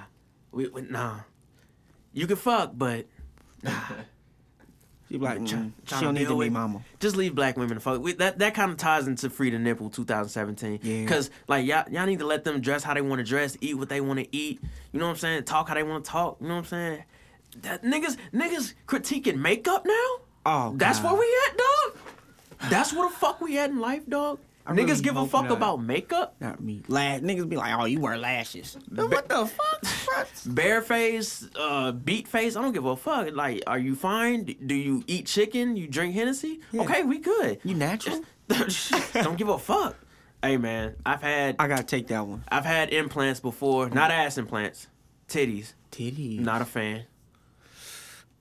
we, 0.52 0.68
we 0.70 0.82
nah. 0.84 1.20
You 2.14 2.28
can 2.28 2.38
fuck, 2.38 2.72
but 2.76 3.06
nah. 3.64 3.72
She 5.08 5.18
be 5.20 5.24
like, 5.24 5.40
mm, 5.40 5.46
tryna 5.48 5.72
she 5.86 6.04
don't 6.04 6.16
need 6.16 6.28
to 6.28 6.40
be 6.40 6.50
mama. 6.50 6.82
just 7.00 7.16
leave 7.16 7.36
black 7.36 7.58
women 7.58 7.76
to 7.76 7.80
fuck. 7.80 8.02
We, 8.02 8.14
that 8.14 8.40
that 8.40 8.56
kind 8.56 8.72
of 8.72 8.78
ties 8.78 9.08
into 9.08 9.30
Free 9.30 9.52
the 9.52 9.60
Nipple 9.60 9.92
2017. 9.92 10.80
Yeah. 10.82 11.06
Cause 11.06 11.30
like 11.48 11.64
y'all 11.68 11.86
y'all 11.92 12.08
need 12.08 12.18
to 12.20 12.26
let 12.26 12.44
them 12.44 12.60
dress 12.60 12.84
how 12.84 12.96
they 12.96 13.02
want 13.04 13.20
to 13.20 13.24
dress, 13.24 13.56
eat 13.62 13.76
what 13.76 13.88
they 13.88 14.02
want 14.02 14.20
to 14.20 14.36
eat. 14.36 14.60
You 14.92 15.00
know 15.00 15.06
what 15.06 15.12
I'm 15.12 15.18
saying? 15.18 15.44
Talk 15.44 15.68
how 15.68 15.76
they 15.76 15.84
want 15.84 16.06
to 16.06 16.10
talk. 16.10 16.38
You 16.42 16.48
know 16.48 16.56
what 16.56 16.60
I'm 16.62 16.66
saying? 16.66 17.04
That 17.62 17.84
niggas 17.84 18.18
niggas 18.34 18.74
critiquing 18.88 19.38
makeup 19.38 19.86
now. 19.86 20.16
Oh, 20.48 20.74
That's 20.76 21.00
God. 21.00 21.12
where 21.12 21.20
we 21.22 21.38
at, 21.50 21.58
dog. 21.58 21.98
That's 22.70 22.94
what 22.94 23.10
the 23.12 23.16
fuck 23.18 23.42
we 23.42 23.56
had 23.56 23.70
in 23.72 23.80
life, 23.80 24.08
dog. 24.08 24.40
I 24.68 24.72
Niggas 24.72 24.88
really 24.88 25.02
give 25.02 25.18
a 25.18 25.28
fuck 25.28 25.44
not. 25.44 25.52
about 25.58 25.82
makeup. 25.84 26.36
Not 26.40 26.60
me. 26.60 26.82
Niggas 26.88 27.48
be 27.48 27.56
like, 27.56 27.78
oh, 27.78 27.86
you 27.86 28.00
wear 28.00 28.18
lashes. 28.18 28.78
what 28.90 29.30
the 29.30 29.46
fuck? 29.46 30.28
bare 30.48 30.82
face, 30.82 31.48
uh, 31.60 31.92
beat 31.92 32.28
face. 32.28 32.56
I 32.56 32.64
don't 32.64 32.74
give 32.74 32.86
a 32.86 32.96
fuck. 32.96 33.32
Like, 33.32 33.62
are 33.68 33.78
you 33.78 33.96
fine? 33.96 34.44
Do 34.44 34.74
you 34.74 35.04
eat 35.06 35.28
chicken? 35.28 35.76
You 35.78 35.88
drink 35.88 36.16
Hennessy? 36.16 36.62
Yeah. 36.72 36.82
Okay, 36.82 37.04
we 37.04 37.20
good. 37.20 37.60
you 37.64 37.76
natural? 37.76 38.24
don't 39.14 39.38
give 39.38 39.50
a 39.50 39.60
fuck. 39.60 39.96
Hey 40.42 40.58
man, 40.58 40.96
I've 41.04 41.24
had 41.24 41.56
I 41.58 41.68
gotta 41.68 41.84
take 41.84 42.08
that 42.08 42.28
one. 42.28 42.44
I've 42.50 42.66
had 42.66 42.94
implants 42.94 43.40
before, 43.40 43.90
not 43.90 44.12
ass 44.12 44.38
implants, 44.38 44.86
titties. 45.28 45.74
Titties. 45.92 46.40
Not 46.40 46.62
a 46.62 46.66
fan. 46.66 47.06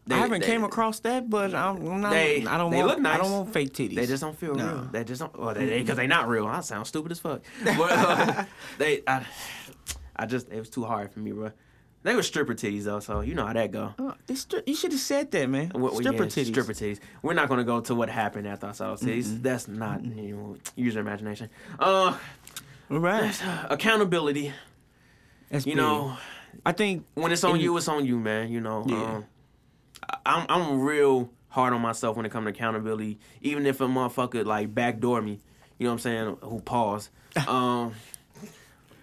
They- 0.06 0.14
I 0.14 0.18
haven't 0.18 0.40
they- 0.40 0.46
came 0.46 0.64
across 0.64 1.00
that, 1.00 1.30
but 1.30 1.54
I'm, 1.54 1.76
I'm 1.86 2.00
not. 2.02 2.10
They- 2.10 2.44
I 2.46 2.58
don't 2.58 2.70
they 2.70 2.78
want. 2.78 2.88
look 2.88 2.98
nice. 3.00 3.14
I 3.14 3.22
don't 3.22 3.32
want 3.32 3.52
fake 3.52 3.72
titties. 3.72 3.94
They 3.96 4.06
just 4.06 4.22
don't 4.22 4.36
feel 4.38 4.54
No. 4.54 4.66
real. 4.66 4.88
They 4.92 5.04
just 5.04 5.20
don't. 5.20 5.38
Well, 5.38 5.54
they 5.54 5.80
because 5.80 5.96
they, 5.96 6.06
not 6.06 6.28
real. 6.28 6.46
I 6.46 6.60
sound 6.60 6.86
stupid 6.86 7.12
as 7.12 7.20
fuck. 7.20 7.40
But 7.64 7.78
uh, 7.92 8.44
they, 8.78 9.02
I, 9.06 9.24
I 10.16 10.26
just 10.26 10.50
it 10.50 10.58
was 10.58 10.68
too 10.70 10.84
hard 10.84 11.12
for 11.12 11.20
me, 11.20 11.32
bro. 11.32 11.52
They 12.02 12.14
were 12.14 12.22
stripper 12.22 12.52
titties 12.54 12.82
though, 12.84 13.00
so 13.00 13.22
you 13.22 13.34
know 13.34 13.46
how 13.46 13.54
that 13.54 13.70
go. 13.72 13.94
Oh, 13.98 14.12
they 14.26 14.34
stri- 14.34 14.62
you 14.66 14.74
should 14.74 14.92
have 14.92 15.00
said 15.00 15.30
that, 15.30 15.48
man. 15.48 15.70
Well, 15.74 15.84
well, 15.84 15.94
stripper 15.94 16.24
yeah, 16.24 16.28
titties. 16.28 16.46
Stripper 16.48 16.74
titties. 16.74 16.98
We're 17.22 17.32
not 17.32 17.48
gonna 17.48 17.64
go 17.64 17.80
to 17.80 17.94
what 17.94 18.10
happened 18.10 18.46
after 18.46 18.66
I 18.66 18.72
saw 18.72 18.88
those 18.94 19.00
titties. 19.00 19.42
That's 19.42 19.68
not 19.68 20.04
you 20.04 20.36
know, 20.36 20.56
use 20.76 20.92
your 20.94 21.00
imagination. 21.00 21.48
Uh, 21.80 22.14
All 22.90 22.98
right. 22.98 23.34
accountability. 23.70 24.52
That's 25.50 25.64
You 25.64 25.72
big. 25.72 25.76
know, 25.78 26.16
I 26.66 26.72
think 26.72 27.06
when 27.14 27.32
it's 27.32 27.42
on 27.42 27.56
in- 27.56 27.62
you, 27.62 27.74
it's 27.78 27.88
on 27.88 28.04
you, 28.04 28.18
man. 28.18 28.50
You 28.52 28.60
know, 28.60 28.84
Yeah. 28.86 28.96
um, 29.02 29.24
I- 29.24 29.24
I'm 30.26 30.46
I'm 30.48 30.80
real 30.80 31.30
hard 31.48 31.72
on 31.72 31.80
myself 31.80 32.16
when 32.16 32.26
it 32.26 32.30
comes 32.30 32.46
to 32.46 32.50
accountability. 32.50 33.18
Even 33.42 33.66
if 33.66 33.80
a 33.80 33.86
motherfucker 33.86 34.44
like 34.44 34.74
backdoor 34.74 35.22
me, 35.22 35.40
you 35.78 35.86
know 35.86 35.90
what 35.90 35.94
I'm 35.94 35.98
saying? 36.00 36.36
Who 36.42 36.60
pause, 36.60 37.10
um, 37.48 37.94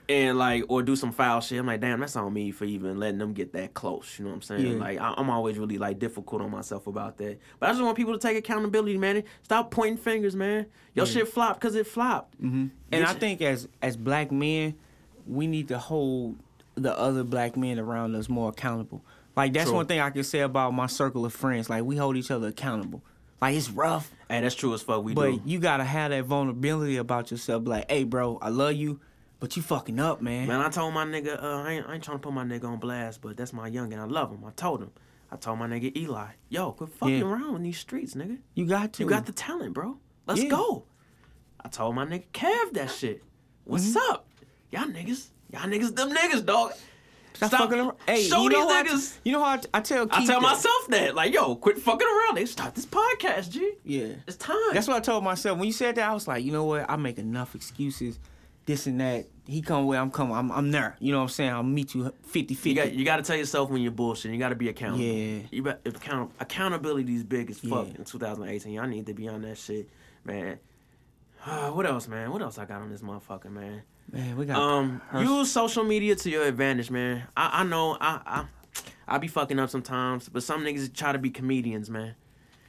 and 0.10 0.38
like 0.38 0.66
or 0.68 0.84
do 0.84 0.96
some 0.96 1.12
foul 1.12 1.42
shit. 1.42 1.60
I'm 1.60 1.66
like, 1.66 1.82
damn, 1.82 2.00
that's 2.00 2.16
on 2.16 2.34
me 2.34 2.52
for 2.52 2.66
even 2.66 3.00
letting 3.00 3.20
them 3.20 3.34
get 3.34 3.54
that 3.54 3.74
close. 3.74 4.18
You 4.18 4.26
know 4.26 4.32
what 4.32 4.36
I'm 4.36 4.42
saying? 4.42 4.74
Yeah. 4.74 4.80
Like 4.80 5.00
I, 5.00 5.14
I'm 5.18 5.30
always 5.30 5.58
really 5.58 5.78
like 5.78 6.00
difficult 6.00 6.42
on 6.42 6.52
myself 6.52 6.88
about 6.88 7.18
that. 7.18 7.40
But 7.60 7.70
I 7.70 7.72
just 7.72 7.84
want 7.84 7.98
people 7.98 8.14
to 8.14 8.20
take 8.20 8.38
accountability, 8.38 8.98
man. 8.98 9.24
Stop 9.44 9.72
pointing 9.72 9.98
fingers, 9.98 10.36
man. 10.36 10.66
Your 10.94 11.06
shit 11.06 11.28
flopped 11.28 11.62
because 11.62 11.76
it 11.76 11.88
flopped. 11.88 12.42
Mm-hmm. 12.42 12.68
And 12.92 13.06
I 13.06 13.14
think 13.14 13.42
as 13.42 13.68
as 13.82 13.96
black 13.96 14.32
men, 14.32 14.76
we 15.26 15.48
need 15.48 15.70
to 15.70 15.78
hold 15.78 16.38
the 16.76 16.98
other 16.98 17.24
black 17.24 17.58
men 17.58 17.80
around 17.80 18.16
us 18.16 18.30
more 18.30 18.50
accountable. 18.50 19.04
Like 19.36 19.54
that's 19.54 19.68
True. 19.70 19.78
one 19.78 19.86
thing 19.86 20.00
I 20.00 20.10
can 20.10 20.24
say 20.24 20.40
about 20.42 20.74
my 20.74 20.88
circle 20.88 21.26
of 21.26 21.34
friends. 21.34 21.70
Like 21.70 21.84
we 21.84 21.96
hold 21.96 22.18
each 22.18 22.32
other 22.32 22.48
accountable. 22.48 23.02
Like 23.42 23.56
it's 23.56 23.70
rough, 23.70 24.12
Hey, 24.30 24.42
that's 24.42 24.54
true 24.56 24.74
as 24.74 24.82
fuck. 24.84 25.04
We 25.04 25.14
do. 25.14 25.16
but 25.16 25.32
do. 25.32 25.42
you 25.46 25.60
gotta 25.60 25.84
have 25.84 26.12
that 26.12 26.26
vulnerability 26.26 26.98
about 26.98 27.32
yourself. 27.32 27.68
Like, 27.68 27.90
hey, 27.90 28.04
bro, 28.04 28.38
I 28.42 28.50
love 28.50 28.74
you, 28.74 29.00
but 29.40 29.56
you 29.58 29.64
fucking 29.64 30.00
up, 30.00 30.22
man. 30.22 30.48
Man, 30.48 30.60
I 30.62 30.70
told 30.70 30.94
my 30.94 31.06
nigga, 31.06 31.42
uh, 31.42 31.64
I, 31.64 31.72
ain't, 31.72 31.86
I 31.90 31.96
ain't 31.96 32.04
trying 32.04 32.18
to 32.18 32.22
put 32.22 32.34
my 32.34 32.44
nigga 32.44 32.66
on 32.66 32.78
blast, 32.78 33.22
but 33.22 33.36
that's 33.38 33.52
my 33.54 33.68
young 33.68 33.92
and 33.94 34.02
I 34.02 34.06
love 34.06 34.30
him. 34.32 34.44
I 34.46 34.52
told 34.52 34.82
him. 34.84 34.92
I 35.32 35.38
told 35.38 35.58
my 35.60 35.68
nigga 35.68 35.96
Eli, 35.98 36.28
yo, 36.50 36.74
quit 36.74 36.90
fucking 36.92 37.18
Yeah. 37.20 37.24
around 37.26 37.56
in 37.56 37.64
these 37.64 37.78
streets, 37.80 38.14
nigga. 38.16 38.38
You 38.54 38.66
got 38.66 38.94
to. 38.94 39.04
You 39.04 39.10
got 39.10 39.26
the 39.26 39.32
talent, 39.32 39.74
bro. 39.74 39.98
Let's 40.28 40.44
Yeah. 40.44 40.50
go. 40.50 40.84
I 41.64 41.70
told 41.70 41.96
my 41.96 42.06
nigga 42.06 42.26
Kev 42.34 42.74
that 42.74 42.92
shit. 42.92 43.24
What's 43.64 43.88
Mm-hmm. 43.88 44.12
up? 44.12 44.28
Y'all 44.72 44.84
niggas. 44.86 45.30
Y'all 45.52 45.62
niggas, 45.64 45.96
them 45.96 46.12
niggas, 46.12 46.46
dog. 46.46 46.74
Stop, 47.34 47.52
fucking 47.52 47.80
around. 47.80 47.98
Hey, 48.08 48.24
show 48.24 48.44
you 48.44 48.50
these 48.50 48.58
know 48.60 48.68
how 48.70 48.80
I- 48.80 48.84
niggas. 48.84 49.18
you 49.24 49.32
know 49.32 49.40
how 49.44 49.52
I, 49.56 49.62
I 49.74 49.82
tell 49.82 50.06
Keith 50.08 50.20
I 50.20 50.26
tell 50.26 50.42
that. 50.42 50.48
myself 50.48 50.88
that. 50.90 51.16
Like, 51.16 51.34
yo, 51.34 51.56
quit 51.56 51.80
fucking 51.80 52.08
around. 52.08 52.36
They 52.38 52.46
start 52.46 52.76
this 52.76 52.86
podcast, 52.86 53.50
G. 53.50 53.74
Yeah. 53.84 54.08
It's 54.28 54.38
time. 54.38 54.56
That's 54.74 54.88
what 54.88 54.98
I 54.98 55.00
told 55.00 55.24
myself. 55.24 55.58
When 55.58 55.66
you 55.68 55.74
said 55.74 55.96
that, 55.96 56.10
I 56.10 56.14
was 56.14 56.28
like, 56.28 56.44
you 56.44 56.52
know 56.52 56.66
what? 56.66 56.90
I 56.90 56.96
make 56.98 57.18
enough 57.18 57.56
excuses, 57.56 58.20
this 58.66 58.86
and 58.88 59.00
that. 59.02 59.26
He 59.48 59.62
come 59.62 59.86
where 59.88 60.00
I'm 60.00 60.12
coming. 60.12 60.36
I'm, 60.36 60.52
I'm 60.52 60.72
there. 60.72 60.96
You 61.00 61.12
know 61.12 61.18
what 61.18 61.24
I'm 61.24 61.30
saying? 61.30 61.50
I'll 61.52 61.64
meet 61.64 61.94
you 61.96 62.14
50 62.24 62.54
50. 62.54 62.70
You 62.70 62.76
got 62.76 62.94
you 62.94 63.06
got 63.06 63.18
to 63.18 63.24
tell 63.24 63.36
yourself 63.36 63.70
when 63.70 63.82
you're 63.82 63.92
bullshitting. 63.92 64.32
You 64.32 64.38
got 64.40 64.50
to 64.50 64.56
be 64.56 64.70
accountable. 64.70 65.04
Yeah. 65.04 65.40
You 65.52 65.68
account, 65.68 66.32
accountability 66.40 67.16
is 67.16 67.24
big 67.24 67.50
as 67.50 67.60
fuck 67.60 67.88
Yeah. 67.88 67.96
in 67.98 68.06
2018. 68.06 68.72
Y'all 68.72 68.88
need 68.88 69.08
to 69.08 69.14
be 69.14 69.28
on 69.28 69.42
that 69.42 69.58
shit, 69.58 69.90
man. 70.24 70.60
Uh, 71.46 71.70
what 71.72 71.86
else, 71.86 72.08
man? 72.08 72.32
What 72.32 72.42
else 72.44 72.58
I 72.60 72.66
got 72.66 72.82
on 72.82 72.90
this 72.92 73.02
motherfucker, 73.02 73.50
man? 73.52 73.82
Man, 74.12 74.36
we 74.38 74.46
got. 74.46 74.58
Um, 74.58 75.02
her- 75.10 75.24
use 75.24 75.52
social 75.52 75.84
media 75.84 76.16
to 76.16 76.30
your 76.30 76.44
advantage, 76.46 76.92
man. 76.92 77.24
I, 77.36 77.62
I 77.62 77.64
know 77.64 77.98
I, 78.00 78.20
I 78.26 78.46
I 79.08 79.18
be 79.18 79.28
fucking 79.28 79.60
up 79.60 79.70
sometimes, 79.70 80.30
but 80.30 80.44
some 80.44 80.64
niggas 80.64 80.94
try 80.94 81.12
to 81.12 81.20
be 81.20 81.30
comedians, 81.30 81.90
man. 81.90 82.16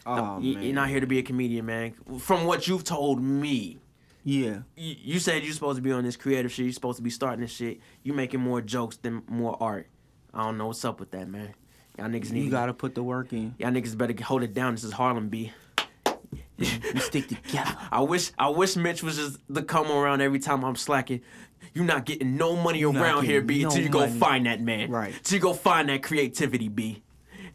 oh, 0.06 0.38
you, 0.40 0.54
man. 0.54 0.62
You're 0.64 0.74
not 0.74 0.88
here 0.88 1.00
to 1.00 1.06
be 1.06 1.18
a 1.18 1.22
comedian, 1.22 1.66
man. 1.66 1.94
From 2.18 2.44
what 2.44 2.66
you've 2.66 2.84
told 2.84 3.22
me, 3.22 3.78
Yeah. 4.24 4.58
you, 4.76 4.96
you 5.02 5.18
said 5.20 5.44
you're 5.44 5.52
supposed 5.54 5.76
to 5.76 5.82
be 5.82 5.92
on 5.92 6.02
this 6.04 6.16
creative 6.16 6.50
shit. 6.50 6.64
You're 6.64 6.72
supposed 6.72 6.96
to 6.96 7.02
be 7.02 7.10
starting 7.10 7.40
this 7.40 7.52
shit. 7.52 7.78
You 8.02 8.12
making 8.12 8.40
more 8.40 8.60
jokes 8.60 8.96
than 8.96 9.22
more 9.28 9.56
art. 9.60 9.86
I 10.34 10.42
don't 10.44 10.58
know 10.58 10.68
what's 10.68 10.84
up 10.84 10.98
with 10.98 11.10
that, 11.12 11.28
man. 11.28 11.54
Y'all 11.98 12.08
niggas 12.08 12.32
need 12.32 12.44
You 12.44 12.50
gotta 12.50 12.72
put 12.72 12.94
the 12.94 13.02
work 13.02 13.32
in. 13.32 13.54
Y'all 13.58 13.70
niggas 13.70 13.96
better 13.96 14.14
hold 14.24 14.42
it 14.42 14.54
down. 14.54 14.74
This 14.74 14.82
is 14.84 14.92
Harlem 14.92 15.28
B. 15.28 15.52
We 16.58 17.00
stick 17.00 17.28
together. 17.28 17.76
I 17.90 18.00
wish 18.02 18.30
I 18.38 18.48
wish 18.48 18.76
Mitch 18.76 19.02
was 19.02 19.16
just 19.16 19.38
the 19.48 19.62
come 19.62 19.90
around 19.90 20.20
every 20.20 20.38
time 20.38 20.64
I'm 20.64 20.76
slacking. 20.76 21.20
You're 21.74 21.84
not 21.84 22.04
getting 22.04 22.36
no 22.36 22.54
money 22.54 22.82
not 22.82 22.96
around 22.96 23.24
here, 23.24 23.40
B, 23.40 23.62
no 23.62 23.70
till 23.70 23.82
you 23.82 23.88
go 23.88 24.06
find 24.06 24.46
that 24.46 24.60
man. 24.60 24.90
Right. 24.90 25.14
Till 25.22 25.36
you 25.36 25.42
go 25.42 25.54
find 25.54 25.88
that 25.88 26.02
creativity, 26.02 26.68
B. 26.68 27.02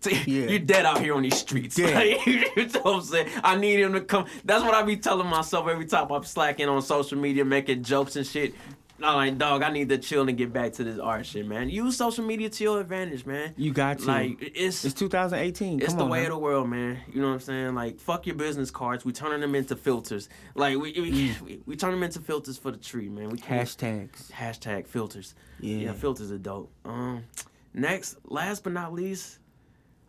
Yeah. 0.05 0.21
You're 0.25 0.59
dead 0.59 0.85
out 0.85 1.01
here 1.01 1.15
on 1.15 1.23
these 1.23 1.37
streets. 1.37 1.77
Yeah. 1.77 1.95
Like, 1.95 2.25
you 2.25 2.41
know 2.55 2.79
what 2.81 2.95
I'm 2.95 3.01
saying? 3.01 3.29
I 3.43 3.55
need 3.55 3.79
him 3.79 3.93
to 3.93 4.01
come. 4.01 4.25
That's 4.45 4.63
what 4.63 4.73
I 4.73 4.83
be 4.83 4.97
telling 4.97 5.27
myself 5.27 5.67
every 5.67 5.85
time 5.85 6.11
I'm 6.11 6.23
slacking 6.23 6.67
on 6.67 6.81
social 6.81 7.17
media, 7.17 7.43
making 7.45 7.83
jokes 7.83 8.15
and 8.15 8.25
shit. 8.25 8.53
I'm 8.99 9.15
like, 9.15 9.37
dog, 9.37 9.61
I 9.61 9.69
need 9.71 9.89
to 9.89 9.97
chill 9.99 10.27
and 10.27 10.35
get 10.37 10.51
back 10.51 10.73
to 10.73 10.83
this 10.83 10.97
art 10.97 11.25
shit, 11.25 11.45
man. 11.45 11.69
Use 11.69 11.95
social 11.97 12.23
media 12.25 12.49
to 12.49 12.63
your 12.63 12.81
advantage, 12.81 13.25
man. 13.27 13.53
You 13.55 13.71
got 13.71 13.99
to. 13.99 14.05
Like, 14.05 14.37
it's 14.41 14.83
it's 14.85 14.95
2018. 14.95 15.79
it's 15.79 15.89
Come 15.89 15.97
the 15.97 16.03
on 16.05 16.09
way 16.09 16.19
now. 16.21 16.25
of 16.25 16.31
the 16.31 16.37
world, 16.39 16.67
man. 16.69 16.97
You 17.13 17.21
know 17.21 17.27
what 17.27 17.33
I'm 17.35 17.39
saying? 17.41 17.75
Like, 17.75 17.99
fuck 17.99 18.25
your 18.25 18.35
business 18.35 18.71
cards. 18.71 19.05
We 19.05 19.11
turning 19.13 19.41
them 19.41 19.53
into 19.53 19.75
filters. 19.75 20.29
Like, 20.55 20.77
we 20.79 20.93
we, 20.93 21.35
we, 21.45 21.61
we 21.67 21.75
turn 21.75 21.91
them 21.91 22.01
into 22.01 22.19
filters 22.21 22.57
for 22.57 22.71
the 22.71 22.77
tree, 22.77 23.07
man. 23.07 23.29
We 23.29 23.37
can't 23.37 23.67
Hashtags. 23.67 24.31
hashtag 24.31 24.87
filters. 24.87 25.35
Yeah. 25.59 25.77
yeah, 25.77 25.93
filters 25.93 26.31
are 26.31 26.37
dope. 26.39 26.71
Um, 26.83 27.23
next, 27.73 28.17
last 28.25 28.63
but 28.63 28.73
not 28.73 28.93
least, 28.93 29.37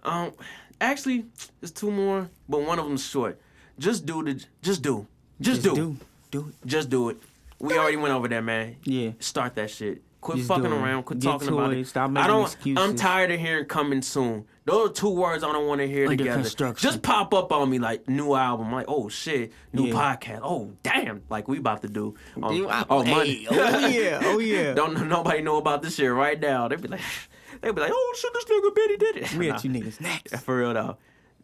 um, 0.02 0.32
actually, 0.80 1.26
there's 1.60 1.72
two 1.72 1.90
more, 1.90 2.30
but 2.48 2.62
one 2.62 2.78
of 2.78 2.86
them's 2.86 3.04
short. 3.04 3.38
Just 3.78 4.06
do 4.06 4.22
the, 4.24 4.42
just 4.62 4.82
do, 4.82 5.06
just, 5.40 5.62
do. 5.62 5.74
do. 5.74 5.96
Do 6.30 6.48
it. 6.48 6.66
just 6.66 6.90
do 6.90 7.10
it. 7.10 7.16
We 7.60 7.76
already 7.76 7.96
went 7.96 8.14
over 8.14 8.28
that, 8.28 8.44
man. 8.44 8.76
Yeah. 8.84 9.10
Start 9.18 9.54
that 9.56 9.70
shit. 9.70 10.02
Quit 10.20 10.38
Just 10.38 10.48
fucking 10.48 10.66
around. 10.66 11.04
Quit 11.04 11.20
Get 11.20 11.28
talking 11.30 11.48
about 11.48 11.72
it. 11.72 11.78
it. 11.78 11.86
Stop 11.86 12.10
I 12.16 12.26
don't. 12.26 12.56
I'm 12.76 12.96
tired 12.96 13.30
of 13.30 13.38
hearing 13.38 13.66
coming 13.66 14.02
soon. 14.02 14.46
Those 14.64 14.90
are 14.90 14.92
two 14.92 15.10
words 15.10 15.42
I 15.44 15.52
don't 15.52 15.66
want 15.68 15.80
to 15.80 15.86
hear 15.86 16.04
Under 16.08 16.16
together. 16.16 16.40
construction. 16.42 16.88
Just 16.90 17.02
pop 17.02 17.32
up 17.32 17.52
on 17.52 17.70
me 17.70 17.78
like 17.78 18.08
new 18.08 18.34
album. 18.34 18.70
Like 18.72 18.86
oh 18.88 19.08
shit, 19.08 19.52
new 19.72 19.86
Yeah. 19.86 19.94
podcast. 19.94 20.40
Oh 20.42 20.72
damn, 20.82 21.22
like 21.30 21.46
we 21.48 21.58
about 21.58 21.82
to 21.82 21.88
do. 21.88 22.14
On, 22.42 22.54
You- 22.54 22.68
on 22.68 23.06
hey, 23.06 23.46
oh 23.48 23.86
yeah, 23.86 24.20
oh 24.24 24.38
yeah. 24.40 24.74
don't 24.74 25.08
nobody 25.08 25.40
know 25.40 25.56
about 25.56 25.82
this 25.82 25.94
shit 25.94 26.12
right 26.12 26.38
now. 26.38 26.66
They'd 26.68 26.82
be 26.82 26.88
like, 26.88 27.00
they'd 27.62 27.74
be 27.74 27.80
like, 27.80 27.92
oh 27.94 28.14
shit, 28.18 28.32
this 28.34 28.44
nigga 28.44 28.74
Betty 28.74 28.96
did 28.96 29.16
it. 29.18 29.34
We 29.34 29.48
Nah. 29.48 29.54
at 29.54 29.64
you 29.64 29.70
niggas 29.70 30.00
next. 30.00 30.36
For 30.44 30.58
real 30.58 30.74
though. 30.74 30.96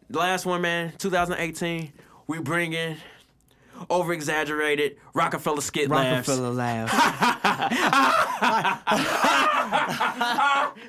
The 0.09 0.19
last 0.19 0.45
one, 0.45 0.61
man, 0.61 0.93
2018. 0.99 1.93
We 2.27 2.39
bring 2.39 2.73
in 2.73 2.97
over 3.89 4.13
exaggerated 4.13 4.97
Rockefeller 5.13 5.61
skit 5.61 5.89
laughs. 5.89 6.27
Rockefeller 6.27 6.51
laughs. 6.51 6.93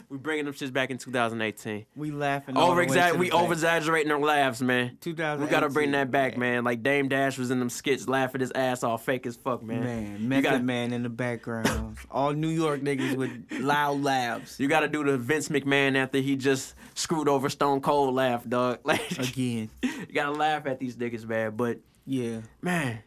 we 0.09 0.19
bringing 0.19 0.45
them 0.45 0.55
shits 0.55 0.73
back 0.73 0.91
in 0.91 0.99
2018. 0.99 1.87
we 1.97 2.11
laughing. 2.11 2.57
over 2.57 2.85
exag- 2.85 3.19
we 3.19 3.31
over 3.31 3.53
exaggerating 3.53 4.11
our 4.13 4.19
laughs, 4.21 4.61
man. 4.61 4.97
2018, 5.01 5.45
We 5.45 5.51
gotta 5.51 5.69
bring 5.73 5.93
that 5.93 6.11
back, 6.11 6.37
man. 6.37 6.55
man. 6.57 6.65
Like 6.65 6.83
Dame 6.83 7.09
Dash 7.09 7.39
was 7.39 7.51
in 7.51 7.59
them 7.59 7.71
skits 7.71 8.09
laughing 8.09 8.41
his 8.41 8.53
ass 8.53 8.83
off, 8.83 9.05
fake 9.05 9.27
as 9.27 9.37
fuck, 9.37 9.63
man. 9.63 9.81
Man, 9.85 10.21
you 10.23 10.29
Method 10.29 10.43
gotta, 10.43 10.63
Man 10.63 10.93
in 10.93 11.03
the 11.03 11.09
background. 11.09 11.97
All 12.11 12.33
New 12.33 12.49
York 12.49 12.81
niggas 12.81 13.17
with 13.17 13.31
loud 13.61 14.03
laughs. 14.03 14.59
you 14.61 14.69
gotta 14.69 14.89
do 14.89 15.05
the 15.05 15.17
Vince 15.19 15.49
McMahon 15.49 15.97
after 15.97 16.19
he 16.19 16.37
just 16.37 16.75
screwed 16.95 17.29
over 17.29 17.49
Stone 17.49 17.81
Cold 17.81 18.15
laugh, 18.15 18.47
dog. 18.49 18.79
Like 18.85 19.11
Again. 19.19 19.71
you 19.83 20.07
gotta 20.15 20.33
laugh 20.33 20.67
at 20.67 20.79
these 20.79 20.97
niggas, 20.97 21.27
man. 21.27 21.57
But 21.57 21.79
Yeah, 22.07 22.41
man, 22.63 23.01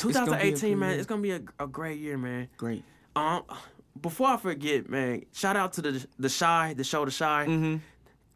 gonna 0.00 0.12
be 0.12 0.18
a 0.18 0.22
2018, 0.26 0.70
good 0.70 0.76
man, 0.78 0.98
it's 0.98 1.06
gonna 1.06 1.22
be 1.22 1.30
a, 1.32 1.40
a 1.60 1.66
great 1.66 1.98
year, 2.00 2.18
man. 2.18 2.48
great. 2.56 2.82
Um, 3.14 3.42
before 4.00 4.28
I 4.28 4.36
forget, 4.36 4.88
man, 4.88 5.24
shout 5.32 5.56
out 5.56 5.74
to 5.74 5.82
the 5.82 6.06
the 6.18 6.28
Chi, 6.28 6.74
the 6.74 6.84
show, 6.84 7.04
the 7.04 7.10
Chi. 7.12 7.46
Mm-hmm. 7.46 7.76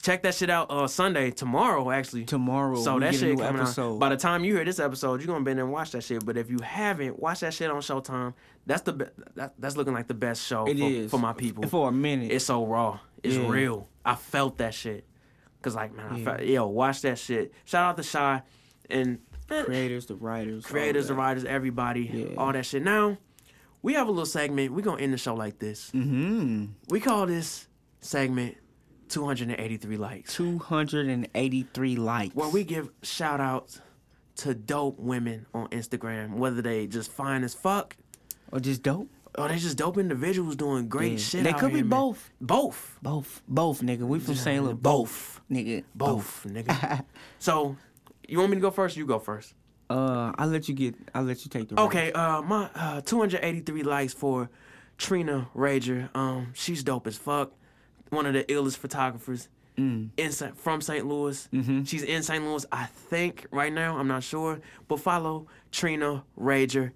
Check 0.03 0.23
that 0.23 0.35
shit 0.35 0.51
out. 0.51 0.71
Uh, 0.71 0.87
Sunday, 0.87 1.31
tomorrow, 1.33 1.91
actually. 1.91 2.27
Tomorrow, 2.27 2.77
So 2.77 3.01
that 3.01 3.15
shit 3.15 3.37
coming 3.39 3.61
episode. 3.63 3.95
out. 3.95 3.99
By 3.99 4.11
the 4.11 4.17
time 4.17 4.45
you 4.45 4.55
hear 4.55 4.65
this 4.65 4.79
episode, 4.79 5.21
you're 5.21 5.27
gonna 5.27 5.43
be 5.45 5.51
in 5.53 5.57
there 5.57 5.65
and 5.65 5.73
watch 5.73 5.91
that 5.93 6.05
shit. 6.05 6.25
But 6.25 6.37
if 6.37 6.51
you 6.51 6.59
haven't, 6.63 7.19
watch 7.19 7.41
that 7.41 7.55
shit 7.55 7.71
on 7.71 7.81
Showtime. 7.81 8.35
That's 8.67 8.83
the 8.83 8.93
be- 8.93 9.05
that, 9.35 9.55
that's 9.59 9.77
looking 9.77 9.95
like 9.95 10.07
the 10.07 10.15
best 10.15 10.47
show 10.47 10.67
It 10.67 10.79
for, 10.79 10.85
is 10.85 11.11
for 11.11 11.19
my 11.19 11.33
people. 11.33 11.67
For 11.69 11.89
a 11.89 11.93
minute. 11.93 12.31
it's 12.31 12.45
so 12.45 12.65
raw. 12.67 13.01
It's 13.25 13.35
Yeah. 13.37 13.49
real. 13.49 13.89
I 14.05 14.15
felt 14.15 14.59
that 14.59 14.75
shit. 14.75 15.05
Cause 15.63 15.75
like 15.75 15.93
man, 15.97 16.07
I 16.13 16.23
felt, 16.23 16.43
yo, 16.43 16.67
watch 16.69 17.01
that 17.01 17.19
shit. 17.19 17.53
Shout 17.65 17.83
out 17.83 17.97
to 18.01 18.09
Chi 18.09 18.43
and 18.91 19.19
creators, 19.49 20.07
the 20.07 20.15
writers, 20.17 20.65
creators, 20.67 21.09
the 21.09 21.15
writers, 21.15 21.45
everybody, 21.45 22.11
Yeah. 22.13 22.35
all 22.37 22.53
that 22.53 22.67
shit. 22.67 22.83
Now, 22.83 23.19
we 23.83 23.95
have 23.95 24.09
a 24.09 24.11
little 24.11 24.27
segment. 24.27 24.73
We're 24.73 24.83
gonna 24.83 25.03
end 25.03 25.13
the 25.13 25.19
show 25.19 25.35
like 25.35 25.59
this. 25.59 25.91
Mhm. 25.93 26.71
We 26.89 27.01
call 27.01 27.27
this 27.27 27.69
segment 28.01 28.57
283 29.09 29.97
likes. 29.97 30.35
283 30.35 31.97
likes. 31.97 32.35
where 32.35 32.49
we 32.49 32.65
give 32.65 32.91
shout 33.03 33.41
outs 33.41 33.81
to 34.37 34.55
dope 34.55 34.99
women 34.99 35.47
on 35.55 35.69
Instagram, 35.69 36.35
whether 36.35 36.61
they 36.61 36.87
just 36.87 37.11
fine 37.11 37.43
as 37.45 37.55
fuck 37.55 37.97
or 38.53 38.61
just 38.61 38.83
dope. 38.83 39.09
or 39.39 39.49
they 39.49 39.57
just 39.59 39.77
dope 39.77 39.99
individuals 39.99 40.57
doing 40.57 40.89
great 40.89 41.13
Yeah. 41.13 41.19
shit. 41.19 41.45
They 41.45 41.51
out 41.53 41.59
could 41.61 41.73
be 41.73 41.81
man. 41.83 41.89
both. 41.91 42.31
Both. 42.41 42.99
Both, 43.03 43.43
both, 43.47 43.83
nigga. 43.83 44.01
We 44.01 44.19
from 44.19 44.35
St. 44.35 44.65
Louis. 44.65 44.73
Both. 44.75 45.43
nigga. 45.51 45.85
Both, 45.95 46.47
nigga. 46.49 47.05
so, 47.39 47.77
you 48.29 48.39
want 48.39 48.51
me 48.51 48.57
to 48.57 48.61
go 48.61 48.71
first? 48.71 48.97
You 48.97 49.07
go 49.07 49.19
first. 49.19 49.55
Uh, 49.89 50.33
I'll 50.37 50.49
let 50.49 50.69
you 50.69 50.75
get. 50.75 50.95
I'll 51.15 51.23
let 51.25 51.45
you 51.45 51.51
take 51.51 51.69
the. 51.69 51.81
Okay, 51.81 52.13
uh, 52.13 52.43
my 52.43 52.69
uh, 52.75 53.01
283 53.03 53.83
likes 53.85 54.13
for 54.13 54.51
Trina 54.99 55.49
Rager. 55.55 56.09
Um, 56.15 56.53
she's 56.55 56.83
dope 56.83 57.07
as 57.07 57.17
fuck. 57.17 57.53
One 58.11 58.27
of 58.27 58.33
the 58.35 58.45
illest 58.45 58.79
photographers 58.79 59.49
Mm. 59.77 60.09
in 60.17 60.31
from 60.55 60.81
St. 60.81 61.07
Louis. 61.07 61.49
Mm-hmm. 61.53 61.85
She's 61.85 62.03
in 62.03 62.23
St. 62.23 62.43
Louis, 62.43 62.65
I 62.73 62.87
think, 62.87 63.47
right 63.51 63.71
now. 63.71 63.99
I'm 63.99 64.09
not 64.09 64.23
sure, 64.23 64.59
but 64.89 65.01
follow 65.01 65.49
Trina 65.71 66.25
Rager. 66.41 66.93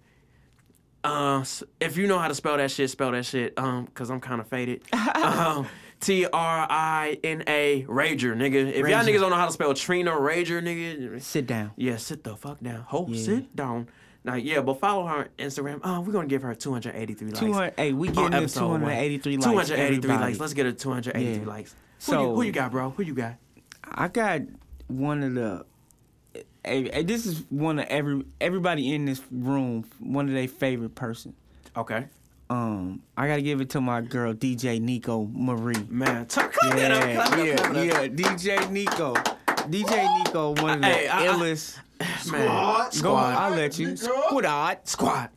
Uh, 1.05 1.45
if 1.79 1.97
you 1.99 2.07
know 2.07 2.19
how 2.19 2.29
to 2.29 2.35
spell 2.35 2.57
that 2.57 2.71
shit, 2.71 2.89
spell 2.91 3.13
that 3.13 3.27
shit. 3.27 3.53
Um, 3.59 3.87
cause 3.89 4.11
I'm 4.11 4.21
kind 4.21 4.41
of 4.41 4.49
faded. 4.49 4.83
um, 5.15 5.67
T 6.01 6.27
R 6.27 6.67
I 6.71 7.19
N 7.23 7.45
A 7.47 7.85
Rager, 7.89 8.35
nigga. 8.35 8.73
If 8.73 8.77
y'all 8.89 9.05
niggas 9.05 9.21
don't 9.21 9.31
know 9.31 9.37
how 9.37 9.47
to 9.47 9.53
spell 9.53 9.75
Trina 9.75 10.13
Rager, 10.13 10.63
nigga, 10.63 11.21
Sit 11.21 11.47
down. 11.47 11.73
yeah, 11.77 11.97
sit 11.97 12.25
the 12.25 12.37
fuck 12.37 12.61
down. 12.61 12.81
Ho, 12.89 13.07
Yeah. 13.09 13.23
sit 13.23 13.55
down. 13.57 13.89
Now, 14.25 14.35
yeah, 14.35 14.61
but 14.61 14.81
follow 14.81 15.07
her 15.07 15.15
on 15.17 15.29
Instagram. 15.39 15.81
Oh, 15.85 16.01
we're 16.01 16.13
gonna 16.13 16.27
give 16.27 16.43
her 16.43 16.55
283 16.55 17.29
likes. 17.29 17.39
200. 17.41 17.75
Hey, 17.77 17.93
we 17.93 18.09
oh, 18.09 18.13
getting 18.13 18.31
to 18.33 18.37
episode 18.39 18.69
one. 18.69 18.81
283 18.81 19.37
likes. 19.37 19.45
283 19.47 19.87
everybody. 19.97 20.21
likes. 20.25 20.41
Let's 20.41 20.55
get 20.55 20.67
her 20.67 20.73
283 20.73 21.43
Yeah. 21.43 21.49
likes. 21.49 21.73
Who, 21.73 21.77
So- 22.13 22.23
you, 22.31 22.35
who 22.35 22.43
you 22.43 22.53
got, 22.53 22.71
bro? 22.71 22.91
Who 22.91 23.03
you 23.03 23.15
got? 23.15 23.35
I 23.85 24.09
got 24.09 24.43
one 24.89 25.23
of 25.23 25.35
the. 25.35 25.65
Hey, 26.65 26.91
hey, 26.93 27.03
this 27.03 27.25
is 27.25 27.45
one 27.49 27.79
of 27.79 27.87
every 27.87 28.23
everybody 28.41 28.95
in 28.95 29.07
this 29.07 29.23
room. 29.31 29.85
One 29.99 30.29
of 30.29 30.35
their 30.35 30.49
favorite 30.49 30.95
person. 30.95 31.35
Okay. 31.77 32.07
Um, 32.51 33.03
I 33.17 33.29
gotta 33.29 33.43
give 33.43 33.61
it 33.61 33.71
to 33.71 33.81
my 33.81 34.01
girl 34.01 34.35
DJ 34.35 34.81
Nico 34.81 35.29
Marie. 35.33 35.87
Man, 35.89 36.27
t- 36.27 36.41
clap 36.41 36.77
that 36.77 36.91
up, 36.91 37.09
Yeah, 37.09 37.21
up, 37.21 37.37
yeah, 37.47 37.55
up. 37.63 37.75
yeah. 37.87 38.09
DJ 38.09 38.71
Nico. 38.71 39.15
DJ 39.15 40.19
Nico, 40.19 40.55
one 40.61 40.75
of 40.75 40.81
the 40.81 40.87
Hey, 40.89 41.07
I- 41.09 41.25
I- 41.25 41.27
illest. 41.29 41.79
Man, 42.33 42.47
Go, 42.47 42.89
squad. 42.91 43.35
I'll 43.37 43.51
let 43.55 43.79
you. 43.79 43.97
Squad. 43.97 44.79
Squad. 44.85 45.29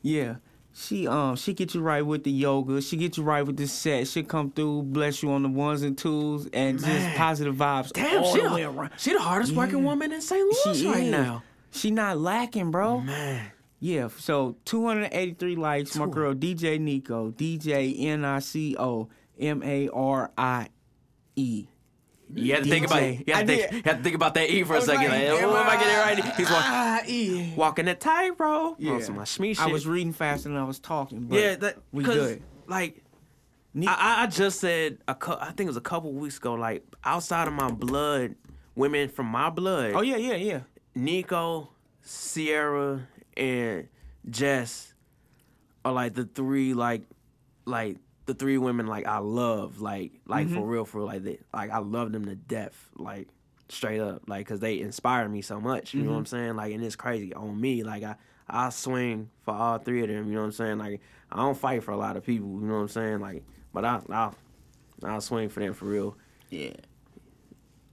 Yeah. 0.00 0.36
She 0.72 1.08
um 1.08 1.34
she 1.34 1.52
get 1.54 1.74
you 1.74 1.80
right 1.82 2.02
with 2.06 2.22
the 2.22 2.30
yoga. 2.30 2.80
She 2.80 2.96
get 2.96 3.16
you 3.16 3.24
right 3.24 3.42
with 3.44 3.56
the 3.56 3.66
set. 3.66 4.06
She 4.06 4.22
come 4.22 4.50
through, 4.52 4.84
bless 4.84 5.22
you 5.24 5.30
on 5.32 5.42
the 5.42 5.48
ones 5.48 5.82
and 5.82 5.98
twos, 5.98 6.46
and 6.52 6.80
Man. 6.80 7.02
just 7.02 7.16
positive 7.18 7.56
vibes 7.56 7.92
Damn, 7.92 8.22
all 8.22 8.32
she 8.34 8.40
the 8.40 8.54
way 8.54 8.62
around. 8.62 8.90
she 8.96 9.12
the 9.12 9.18
hardest 9.20 9.52
working 9.54 9.82
woman 9.84 10.12
in 10.12 10.20
St. 10.22 10.40
Louis 10.40 10.78
She 10.78 10.86
right 10.86 11.02
is. 11.02 11.10
now. 11.10 11.42
She 11.72 11.90
not 11.90 12.18
lacking, 12.18 12.70
bro. 12.70 13.00
Man. 13.00 13.50
Yeah. 13.80 14.08
So 14.16 14.56
283 14.64 15.56
likes. 15.56 15.96
My 15.96 16.06
girl 16.06 16.34
DJ 16.34 16.80
Nico. 16.80 17.30
DJ 17.30 17.94
N 18.06 18.24
I 18.24 18.38
C 18.40 18.76
O 18.78 19.08
M 19.38 19.62
A 19.62 19.88
R 19.88 20.30
I 20.36 20.68
E. 21.36 21.66
You 22.34 22.54
have 22.54 22.64
to 22.64 22.68
think 22.68 22.84
about 22.84 23.02
it. 23.02 23.24
You 23.26 23.32
have, 23.34 23.46
to 23.46 23.56
think, 23.56 23.72
you 23.72 23.82
have 23.86 23.96
to 23.98 24.02
think 24.02 24.14
about 24.14 24.34
that 24.34 24.50
E 24.50 24.62
for 24.62 24.76
a 24.76 24.82
second. 24.82 25.04
like, 25.10 25.28
Like, 25.28 25.42
oh, 25.44 25.56
am 25.56 25.66
I 25.66 25.76
getting 25.76 25.94
it 25.94 26.26
right? 26.26 26.36
He's 26.36 26.50
walking, 26.50 27.54
Ah, 27.54 27.56
walking 27.56 27.84
the 27.86 27.94
tightrope. 27.94 28.76
Yeah. 28.78 28.92
On 28.92 29.02
some 29.02 29.16
my 29.16 29.22
shmee 29.22 29.56
shit. 29.56 29.60
I 29.60 29.66
was 29.68 29.86
reading 29.86 30.12
faster 30.12 30.50
than 30.50 30.58
I 30.58 30.64
was 30.64 30.78
talking. 30.78 31.22
But 31.22 31.38
yeah, 31.38 31.54
that, 31.56 31.78
we 31.90 32.04
'cause, 32.04 32.14
good. 32.16 32.42
Like, 32.66 33.02
I, 33.74 33.86
I- 33.86 34.22
I 34.24 34.26
just 34.26 34.60
said, 34.60 34.98
a 35.08 35.14
cou- 35.14 35.38
I 35.40 35.46
think 35.52 35.60
it 35.60 35.66
was 35.68 35.78
a 35.78 35.80
couple 35.80 36.12
weeks 36.12 36.36
ago, 36.36 36.52
like, 36.52 36.84
outside 37.02 37.48
of 37.48 37.54
my 37.54 37.70
blood, 37.70 38.34
women 38.74 39.08
from 39.08 39.24
my 39.26 39.48
blood, 39.48 39.92
oh 39.94 40.02
yeah, 40.02 40.16
yeah, 40.16 40.34
yeah. 40.34 40.60
Nico, 40.94 41.70
Sierra, 42.02 43.06
and 43.38 43.88
Jess 44.28 44.92
are 45.84 45.92
like 45.92 46.14
the 46.14 46.24
three, 46.24 46.74
like, 46.74 47.02
like, 47.64 47.98
the 48.28 48.34
three 48.34 48.58
women 48.58 48.86
like 48.86 49.06
I 49.06 49.18
love, 49.18 49.80
like 49.80 50.12
like 50.26 50.48
for 50.48 50.56
mm-hmm. 50.56 50.64
real, 50.64 50.84
for 50.84 50.98
real, 50.98 51.06
like 51.06 51.24
they, 51.24 51.38
like 51.52 51.70
I 51.70 51.78
love 51.78 52.12
them 52.12 52.26
to 52.26 52.34
death, 52.34 52.76
like 52.94 53.28
straight 53.70 54.00
up, 54.00 54.22
like 54.28 54.46
because 54.46 54.60
they 54.60 54.80
inspire 54.80 55.26
me 55.28 55.40
so 55.40 55.58
much. 55.58 55.94
You 55.94 56.02
know 56.02 56.10
what 56.10 56.12
mm-hmm. 56.12 56.18
I'm 56.18 56.26
saying? 56.26 56.56
Like 56.56 56.74
and 56.74 56.84
it's 56.84 56.94
crazy 56.94 57.32
on 57.32 57.58
me. 57.58 57.82
Like 57.84 58.04
I 58.04 58.16
I 58.46 58.68
swing 58.68 59.30
for 59.44 59.54
all 59.54 59.78
three 59.78 60.02
of 60.02 60.08
them. 60.08 60.28
You 60.28 60.34
know 60.34 60.40
what 60.40 60.46
I'm 60.46 60.52
saying? 60.52 60.78
Like 60.78 61.00
I 61.32 61.36
don't 61.36 61.56
fight 61.56 61.82
for 61.82 61.92
a 61.92 61.96
lot 61.96 62.18
of 62.18 62.24
people. 62.24 62.48
You 62.48 62.66
know 62.66 62.74
what 62.74 62.80
I'm 62.80 62.88
saying? 62.88 63.20
Like 63.20 63.44
but 63.72 63.86
I 63.86 64.00
I 64.10 64.30
I'll 65.04 65.20
swing 65.22 65.48
for 65.48 65.60
them 65.60 65.72
for 65.72 65.86
real. 65.86 66.16
Yeah. 66.50 66.74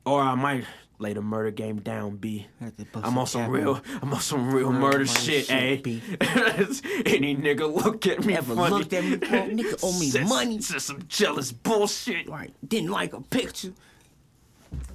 Or 0.06 0.22
I 0.22 0.36
might 0.36 0.66
lay 1.00 1.14
the 1.14 1.22
murder 1.22 1.52
game 1.52 1.78
down, 1.82 2.16
B. 2.18 2.48
Had 2.60 2.78
to 2.78 2.86
bust 2.86 3.06
I'm 3.06 3.18
on 3.18 3.28
some 3.28 3.50
real. 3.52 3.82
I'm 4.02 4.14
on 4.14 4.22
some 4.22 4.54
real 4.54 4.72
murder, 4.72 5.00
murder 5.00 5.06
shit, 5.06 5.52
eh? 5.52 5.78
Any 7.06 7.36
nigga 7.36 7.72
look 7.74 8.06
at 8.08 8.26
me 8.26 8.36
Ever 8.36 8.56
funny. 8.56 8.76
looked 8.76 8.94
at 8.94 9.04
me, 9.04 9.16
bro, 9.18 9.30
nigga 9.30 9.80
owe 9.84 10.00
me 10.00 10.10
Says- 10.10 10.30
money. 10.30 10.62
says 10.62 10.84
some 10.84 11.04
jealous 11.08 11.52
bullshit. 11.52 12.30
Right. 12.30 12.54
Didn't 12.68 12.92
like 12.92 13.14
a 13.14 13.22
picture. 13.22 13.74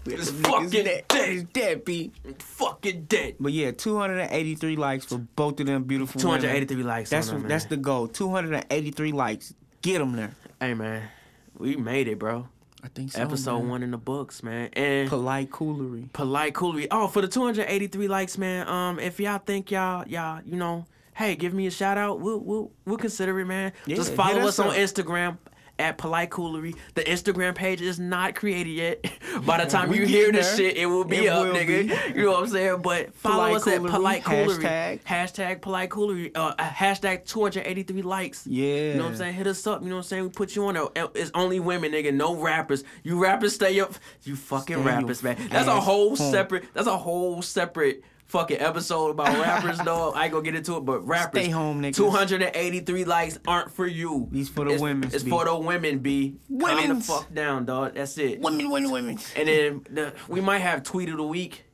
It's 0.06 0.30
fucking 0.30 0.70
dead. 0.70 1.04
dead. 1.52 1.84
B. 1.84 2.10
Fucking 2.38 3.04
dead. 3.04 3.36
But 3.38 3.52
yeah, 3.52 3.70
283 3.70 4.76
likes 4.76 5.04
for 5.06 5.18
both 5.18 5.60
of 5.60 5.66
them 5.66 5.84
beautiful 5.84 6.18
women. 6.20 6.40
283 6.40 6.82
likes. 6.82 7.10
That's 7.10 7.30
that's 7.30 7.64
the 7.66 7.76
goal. 7.76 8.08
283 8.08 9.12
likes. 9.12 9.54
Get 9.82 9.98
them 9.98 10.12
there. 10.12 10.32
Hey 10.60 10.74
man, 10.74 11.08
we 11.56 11.76
made 11.76 12.08
it, 12.08 12.18
bro. 12.18 12.48
I 12.82 12.88
think 12.88 13.12
so. 13.12 13.20
Episode 13.20 13.60
man. 13.60 13.68
one 13.68 13.82
in 13.82 13.90
the 13.90 13.98
books, 13.98 14.42
man. 14.42 14.70
And 14.72 15.08
Polite 15.08 15.50
coolery. 15.50 16.12
polite 16.12 16.54
coolery. 16.54 16.86
Oh, 16.90 17.08
for 17.08 17.20
the 17.22 17.28
283 17.28 18.08
likes, 18.08 18.38
man. 18.38 18.66
Um, 18.68 18.98
if 18.98 19.20
y'all 19.20 19.38
think 19.38 19.70
y'all 19.70 20.06
y'all 20.08 20.40
you 20.44 20.56
know, 20.56 20.86
hey, 21.14 21.36
give 21.36 21.52
me 21.54 21.66
a 21.66 21.70
shout 21.70 21.98
out. 21.98 22.20
We'll 22.20 22.38
we'll 22.40 22.70
we'll 22.86 22.96
consider 22.98 23.38
it, 23.40 23.44
man. 23.46 23.72
Yeah, 23.86 23.96
Just 23.96 24.14
follow 24.14 24.40
us 24.40 24.58
us 24.58 24.60
on. 24.60 24.74
Instagram 24.74 25.38
at 25.80 25.98
polite 25.98 26.30
coolery. 26.30 26.76
The 26.94 27.02
Instagram 27.02 27.54
page 27.54 27.80
is 27.80 27.98
not 27.98 28.34
created 28.34 28.70
yet. 28.70 29.04
By 29.46 29.64
the 29.64 29.70
time 29.70 29.88
We 29.88 30.00
you 30.00 30.06
hear 30.06 30.30
this 30.30 30.48
there. 30.56 30.68
shit, 30.70 30.76
it 30.76 30.86
will 30.86 31.04
be 31.04 31.26
It 31.26 31.28
up, 31.28 31.46
will 31.46 31.54
nigga. 31.54 32.14
You 32.14 32.24
know 32.24 32.32
what 32.32 32.42
I'm 32.44 32.48
saying? 32.48 32.82
But 32.82 33.14
follow 33.16 33.36
Polite 33.46 33.56
us 33.56 33.66
at 33.66 33.82
polite 33.82 34.22
coolery. 34.24 34.62
hashtag. 34.62 35.02
Hashtag 35.04 35.60
polite 35.62 35.90
coolery. 35.90 36.30
Uh, 36.34 36.54
uh, 36.58 36.68
hashtag 36.68 37.24
283 37.26 38.02
likes. 38.02 38.46
Yeah. 38.46 38.64
You 38.92 38.94
know 38.94 39.04
what 39.04 39.10
I'm 39.12 39.16
saying? 39.16 39.34
Hit 39.34 39.46
us 39.46 39.66
up. 39.66 39.82
You 39.82 39.88
know 39.88 39.96
what 39.96 40.00
I'm 40.00 40.04
saying? 40.04 40.22
We 40.24 40.28
put 40.30 40.54
you 40.54 40.66
on 40.66 40.74
there. 40.74 40.84
Uh, 41.04 41.08
It's 41.14 41.30
only 41.34 41.60
women, 41.60 41.92
nigga. 41.92 42.12
No 42.14 42.36
rappers. 42.36 42.84
You 43.02 43.18
rappers 43.18 43.54
stay 43.54 43.80
up. 43.80 43.94
You 44.24 44.36
fucking 44.36 44.76
Stay 44.76 44.84
rappers, 44.84 45.22
man. 45.22 45.36
That's 45.50 45.68
a 45.68 45.80
whole 45.80 46.14
home. 46.16 46.30
separate. 46.30 46.64
That's 46.74 46.86
a 46.86 46.96
whole 46.98 47.42
separate 47.42 48.04
fucking 48.30 48.60
episode 48.60 49.10
about 49.10 49.36
rappers, 49.38 49.78
though. 49.84 50.12
I 50.12 50.24
ain't 50.24 50.32
gonna 50.32 50.44
get 50.44 50.54
into 50.54 50.76
it, 50.76 50.80
but 50.80 51.06
rappers. 51.06 51.42
Stay 51.42 51.50
home, 51.50 51.82
niggas. 51.82 51.96
283 51.96 53.04
likes 53.04 53.38
aren't 53.46 53.70
for 53.72 53.86
you. 53.86 54.28
These 54.30 54.48
for 54.48 54.64
the 54.64 54.72
it's, 54.72 54.82
women's, 54.82 55.14
It's 55.14 55.24
B. 55.24 55.30
for 55.30 55.44
the 55.44 55.56
women, 55.56 55.98
B. 55.98 56.36
Calm 56.60 56.88
the 56.98 57.04
fuck 57.04 57.32
down, 57.34 57.64
dog. 57.64 57.94
That's 57.94 58.16
it. 58.18 58.40
Women, 58.40 58.70
women, 58.70 58.90
women. 58.90 59.18
And 59.36 59.48
then 59.48 59.86
the, 59.90 60.14
we 60.28 60.40
might 60.40 60.58
have 60.60 60.82
tweet 60.82 61.08
of 61.08 61.16
the 61.16 61.24
week, 61.24 61.64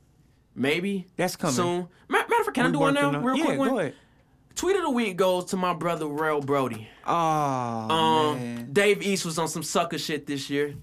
maybe. 0.55 1.07
That's 1.15 1.35
coming. 1.35 1.55
soon. 1.55 1.87
Matter 2.09 2.25
of 2.39 2.45
fact, 2.45 2.53
can 2.55 2.65
I 2.67 2.71
do 2.71 2.79
one 2.79 2.93
now, 2.93 3.09
on- 3.09 3.23
real 3.23 3.37
yeah, 3.37 3.45
quick? 3.45 3.59
One. 3.59 3.69
go 3.69 3.79
ahead. 3.79 3.93
Tweet 4.55 4.75
of 4.75 4.81
the 4.81 4.89
week 4.89 5.15
goes 5.17 5.45
to 5.45 5.55
my 5.57 5.73
brother 5.75 6.07
Rel 6.07 6.41
Brody. 6.41 6.87
Oh, 7.05 7.11
Um, 7.13 8.35
man. 8.39 8.69
Dave 8.73 9.03
East 9.03 9.23
was 9.23 9.37
on 9.37 9.47
some 9.47 9.61
sucker 9.61 9.99
shit 9.99 10.25
this 10.25 10.49
year. 10.49 10.73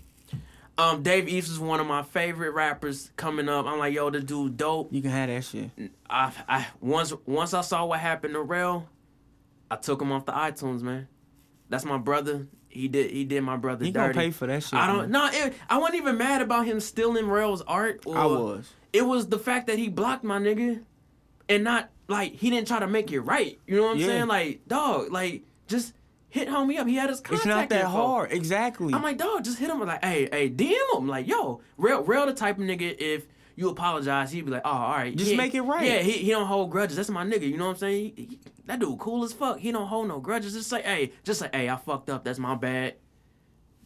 Um, 0.76 1.02
Dave 1.02 1.28
East 1.28 1.48
is 1.50 1.58
one 1.60 1.78
of 1.80 1.86
my 1.86 2.02
favorite 2.02 2.50
rappers 2.50 3.12
coming 3.16 3.48
up. 3.48 3.66
I'm 3.66 3.78
like, 3.78 3.94
yo, 3.94 4.10
the 4.10 4.20
dude 4.20 4.56
dope. 4.56 4.92
You 4.92 5.02
can 5.02 5.10
have 5.12 5.28
that 5.28 5.44
shit. 5.44 5.70
I, 6.10 6.32
I 6.48 6.66
once 6.80 7.12
once 7.26 7.54
I 7.54 7.60
saw 7.60 7.84
what 7.86 8.00
happened 8.00 8.34
to 8.34 8.42
Rail, 8.42 8.88
I 9.70 9.76
took 9.76 10.02
him 10.02 10.10
off 10.10 10.26
the 10.26 10.32
iTunes, 10.32 10.82
man. 10.82 11.06
That's 11.68 11.84
my 11.84 11.98
brother. 11.98 12.48
He 12.68 12.88
did 12.88 13.12
he 13.12 13.24
did 13.24 13.42
my 13.42 13.56
brother 13.56 13.84
You 13.86 13.92
gonna 13.92 14.12
pay 14.12 14.32
for 14.32 14.48
that 14.48 14.64
shit. 14.64 14.74
I 14.74 14.88
don't 14.88 15.10
no, 15.10 15.28
it, 15.32 15.54
I 15.70 15.78
wasn't 15.78 15.96
even 15.98 16.18
mad 16.18 16.42
about 16.42 16.66
him 16.66 16.80
stealing 16.80 17.28
Rail's 17.28 17.62
art. 17.62 18.02
Or, 18.04 18.18
I 18.18 18.26
was. 18.26 18.68
It 18.92 19.02
was 19.02 19.28
the 19.28 19.38
fact 19.38 19.68
that 19.68 19.78
he 19.78 19.88
blocked 19.88 20.24
my 20.24 20.40
nigga, 20.40 20.82
and 21.48 21.62
not 21.62 21.90
like 22.08 22.32
he 22.32 22.50
didn't 22.50 22.66
try 22.66 22.80
to 22.80 22.88
make 22.88 23.12
it 23.12 23.20
right. 23.20 23.60
You 23.68 23.76
know 23.76 23.84
what 23.84 23.90
I'm 23.92 23.98
Yeah. 23.98 24.06
saying? 24.06 24.26
Like 24.26 24.66
dog, 24.66 25.12
like 25.12 25.44
just 25.68 25.94
hit 26.34 26.48
homie 26.48 26.78
up. 26.78 26.86
He 26.86 26.96
had 26.96 27.08
his 27.10 27.20
contact 27.20 27.38
It's 27.38 27.46
not 27.46 27.68
that 27.70 27.80
info. 27.86 27.90
hard. 27.90 28.32
Exactly. 28.32 28.92
I'm 28.92 29.02
like, 29.02 29.18
dog, 29.18 29.44
just 29.44 29.58
hit 29.58 29.70
him. 29.70 29.80
Like, 29.80 30.04
hey, 30.04 30.28
hey, 30.30 30.50
DM 30.50 30.74
him. 30.94 31.06
Like, 31.08 31.26
yo, 31.28 31.60
real, 31.76 32.02
real 32.02 32.26
the 32.26 32.34
type 32.34 32.58
of 32.58 32.64
nigga. 32.64 32.96
If 32.98 33.26
you 33.56 33.68
apologize, 33.70 34.32
he'd 34.32 34.44
be 34.44 34.50
like, 34.50 34.62
oh, 34.64 34.70
all 34.70 34.90
right, 34.92 35.14
Just 35.16 35.34
make 35.36 35.54
it 35.54 35.62
right. 35.62 35.84
Yeah, 35.86 35.98
he, 36.00 36.12
he 36.12 36.30
don't 36.30 36.46
hold 36.46 36.70
grudges. 36.70 36.96
That's 36.96 37.08
my 37.08 37.24
nigga. 37.24 37.48
You 37.48 37.56
know 37.56 37.66
what 37.66 37.70
I'm 37.72 37.76
saying? 37.78 38.12
He- 38.16 38.22
he- 38.24 38.40
that 38.66 38.78
dude 38.80 38.98
cool 38.98 39.22
as 39.24 39.32
fuck. 39.34 39.58
He 39.58 39.70
don't 39.72 39.86
hold 39.86 40.08
no 40.08 40.20
grudges. 40.20 40.54
Just 40.54 40.70
say, 40.70 40.80
hey, 40.82 41.12
just 41.22 41.38
say, 41.40 41.50
hey, 41.52 41.68
I 41.68 41.76
fucked 41.76 42.08
up. 42.10 42.24
That's 42.24 42.38
my 42.38 42.54
bad. 42.54 42.94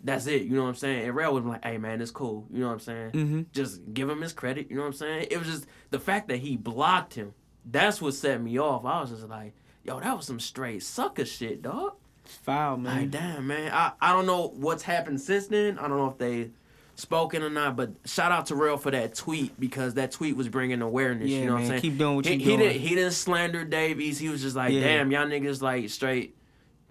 That's 0.02 0.26
it. 0.28 0.42
You 0.42 0.50
know 0.54 0.62
what 0.62 0.68
I'm 0.68 0.74
saying? 0.76 1.04
And 1.06 1.16
Rail 1.16 1.34
was 1.34 1.44
like, 1.44 1.64
hey, 1.64 1.76
man, 1.78 2.00
it's 2.00 2.12
cool. 2.12 2.46
You 2.52 2.60
know 2.60 2.68
what 2.68 2.74
I'm 2.74 2.80
saying? 2.80 3.10
Mhm. 3.12 3.46
Just 3.52 3.80
give 3.92 4.08
him 4.08 4.20
his 4.22 4.32
credit. 4.32 4.70
You 4.70 4.76
know 4.76 4.82
what 4.82 4.88
I'm 4.88 4.92
saying? 4.94 5.26
It 5.30 5.38
was 5.38 5.48
just 5.48 5.66
the 5.90 5.98
fact 5.98 6.28
that 6.28 6.36
he 6.38 6.56
blocked 6.56 7.14
him. 7.14 7.34
That's 7.64 8.00
what 8.00 8.14
set 8.14 8.40
me 8.40 8.58
off. 8.58 8.84
I 8.84 9.00
was 9.00 9.10
just 9.10 9.28
like, 9.28 9.54
yo, 9.82 9.98
that 9.98 10.16
was 10.16 10.24
some 10.26 10.38
straight 10.40 10.82
sucker 10.84 11.24
shit, 11.24 11.60
dog. 11.62 11.94
Foul, 12.28 12.76
man. 12.78 12.96
Like, 13.02 13.10
damn, 13.10 13.46
man. 13.46 13.70
I, 13.72 13.92
I 14.00 14.12
don't 14.12 14.26
know 14.26 14.48
what's 14.56 14.82
happened 14.82 15.20
since 15.20 15.46
then. 15.48 15.78
I 15.78 15.88
don't 15.88 15.96
know 15.98 16.08
if 16.10 16.18
they 16.18 16.50
spoken 16.94 17.42
or 17.42 17.50
not, 17.50 17.76
but 17.76 17.90
shout 18.04 18.32
out 18.32 18.46
to 18.46 18.54
Rail 18.54 18.76
for 18.76 18.90
that 18.90 19.14
tweet 19.14 19.58
because 19.60 19.94
that 19.94 20.10
tweet 20.12 20.36
was 20.36 20.48
bringing 20.48 20.82
awareness. 20.82 21.28
Yeah, 21.28 21.38
you 21.40 21.46
know 21.46 21.52
what. 21.54 21.60
I'm 21.62 21.66
saying? 21.68 21.80
Keep 21.82 21.98
doing 21.98 22.16
what 22.16 22.26
he, 22.26 22.32
you 22.34 22.38
he 22.38 22.44
doing. 22.44 22.58
Didn't, 22.60 22.80
he 22.80 22.94
didn't 22.94 23.12
slander 23.12 23.64
Dave 23.64 24.00
East. 24.00 24.20
He 24.20 24.28
was 24.28 24.42
just 24.42 24.56
like, 24.56 24.72
Yeah. 24.72 24.80
damn, 24.80 25.10
y'all 25.10 25.26
niggas 25.26 25.62
like 25.62 25.88
straight 25.90 26.34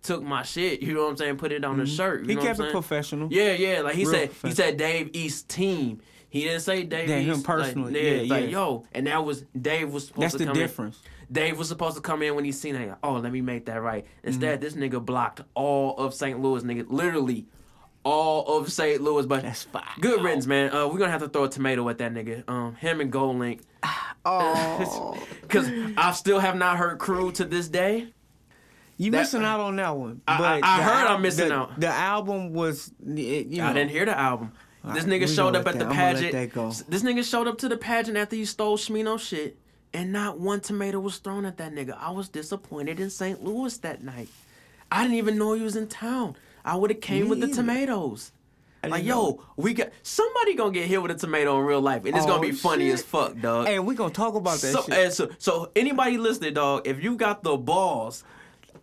took 0.04 0.24
my 0.24 0.44
shit. 0.44 0.82
You 0.88 0.94
know 0.94 1.04
what 1.04 1.10
I'm 1.12 1.18
saying? 1.18 1.38
Put 1.38 1.52
it 1.52 1.66
on 1.66 1.78
the 1.78 1.86
shirt. 1.86 2.22
You 2.22 2.28
Mm-hmm. 2.28 2.40
he 2.40 2.46
kept 2.46 2.60
it 2.60 2.64
saying? 2.64 2.72
professional. 2.72 3.28
Yeah, 3.32 3.52
yeah. 3.54 3.82
Like 3.82 3.96
he 3.96 4.04
Real 4.06 4.12
said, 4.14 4.32
he 4.44 4.52
said 4.52 4.78
Dave 4.78 5.10
East 5.14 5.50
team. 5.50 6.02
He 6.30 6.44
didn't 6.44 6.62
say 6.62 6.84
Dave 6.84 7.10
East. 7.10 7.38
him 7.38 7.42
personally. 7.44 7.94
Like, 7.94 8.04
Yeah, 8.30 8.36
like, 8.36 8.44
yeah. 8.46 8.50
yo, 8.50 8.84
and 8.94 9.08
that 9.08 9.24
was 9.24 9.46
Dave 9.60 9.92
was 9.94 10.08
supposed 10.08 10.24
That's 10.24 10.34
to 10.34 10.38
the 10.40 10.46
come 10.46 10.54
difference. 10.56 11.00
in. 11.30 11.34
Dave 11.34 11.58
was 11.58 11.68
supposed 11.68 11.96
to 11.96 12.02
come 12.02 12.22
in 12.22 12.36
when 12.36 12.46
he 12.46 12.52
seen 12.52 12.76
it. 12.76 12.94
Oh, 13.04 13.14
let 13.14 13.32
me 13.32 13.42
make 13.42 13.66
that 13.66 13.82
right. 13.82 14.06
Mm-hmm. 14.06 14.28
Instead, 14.28 14.62
this 14.62 14.74
nigga 14.76 15.04
blocked 15.04 15.42
all 15.56 15.96
of 15.98 16.14
St. 16.14 16.40
Louis, 16.42 16.64
nigga. 16.64 16.86
Literally, 16.90 17.48
all 18.04 18.58
of 18.60 18.72
St. 18.72 19.02
Louis. 19.02 19.26
But 19.26 19.44
That's 19.44 19.64
fine. 19.64 19.84
good 20.00 20.22
riddance, 20.24 20.46
man. 20.46 20.74
Uh, 20.74 20.88
we're 20.88 20.98
gonna 21.00 21.12
have 21.12 21.22
to 21.22 21.30
throw 21.30 21.46
a 21.46 21.50
tomato 21.50 21.88
at 21.90 21.98
that 22.00 22.14
nigga. 22.14 22.44
Um, 22.50 22.76
him 22.76 23.02
and 23.02 23.12
GoldLink. 23.12 23.62
Oh, 24.30 25.18
Cause 25.48 25.70
I 25.96 26.12
still 26.12 26.40
have 26.40 26.58
not 26.58 26.76
heard 26.78 27.00
Crew 27.00 27.32
to 27.34 27.46
this 27.46 27.70
day. 27.70 28.08
you 28.98 29.10
That- 29.12 29.20
missing 29.20 29.44
out 29.44 29.62
on 29.62 29.78
that 29.78 29.96
one. 29.96 30.22
I- 30.28 30.38
But 30.38 30.64
I 30.64 30.78
the 30.78 30.84
heard 30.84 31.06
I'm 31.06 31.12
al- 31.14 31.18
missing 31.20 31.48
the- 31.48 31.56
out. 31.56 31.80
The 31.80 31.88
album 31.88 32.52
was, 32.52 32.92
it, 33.08 33.48
you 33.48 33.60
know, 33.60 33.68
I 33.68 33.74
didn't 33.74 33.92
hear 33.92 34.06
the 34.06 34.18
album. 34.20 34.52
This 34.84 35.04
Alright, 35.04 35.06
nigga 35.22 35.28
we 35.28 35.36
showed 35.36 35.56
up 35.56 35.68
at 35.68 35.74
the 35.74 35.86
that- 35.86 35.88
let 35.90 35.96
pageant. 36.32 36.86
This 36.90 37.04
nigga 37.04 37.24
showed 37.30 37.48
up 37.48 37.58
to 37.60 37.70
the 37.70 37.78
pageant 37.78 38.18
after 38.18 38.36
he 38.36 38.46
stole 38.46 38.78
Shmino 38.78 39.20
shit, 39.20 39.58
and 39.94 40.14
not 40.14 40.40
one 40.40 40.60
tomato 40.62 41.00
was 41.00 41.18
thrown 41.18 41.46
at 41.46 41.58
that 41.58 41.74
nigga. 41.74 41.98
I 42.00 42.12
was 42.12 42.30
disappointed 42.30 43.00
in 43.00 43.10
St. 43.10 43.44
Louis 43.44 43.76
that 43.80 44.04
night. 44.04 44.30
I 44.92 45.02
didn't 45.02 45.18
even 45.18 45.38
know 45.38 45.54
he 45.54 45.62
was 45.62 45.76
in 45.76 45.88
town. 45.88 46.36
I 46.64 46.76
would 46.76 46.90
have 46.92 47.02
came 47.02 47.24
Me 47.24 47.30
with 47.30 47.40
the 47.42 47.48
either. 47.48 47.56
tomatoes. 47.56 48.32
Like, 48.88 49.04
yo, 49.04 49.16
know. 49.16 49.42
we 49.58 49.74
got 49.74 49.90
somebody 50.04 50.56
gonna 50.56 50.72
get 50.72 50.88
hit 50.88 51.02
with 51.02 51.12
a 51.12 51.16
tomato 51.16 51.60
in 51.60 51.66
real 51.66 51.82
life, 51.82 52.06
and 52.06 52.16
it's 52.16 52.26
gonna 52.26 52.38
Oh, 52.38 52.42
be 52.42 52.52
funny 52.54 52.86
shit. 52.86 52.94
as 52.94 53.04
fuck, 53.04 53.38
dog. 53.42 53.68
And 53.68 53.86
we 53.86 53.96
gonna 53.96 54.14
talk 54.14 54.36
about 54.36 54.60
that 54.60 54.72
so, 54.72 55.10
so, 55.10 55.30
so 55.40 55.72
anybody 55.76 56.18
listening, 56.18 56.54
dog, 56.54 56.88
if 56.88 57.04
you 57.04 57.18
got 57.18 57.44
the 57.44 57.58
balls, 57.58 58.24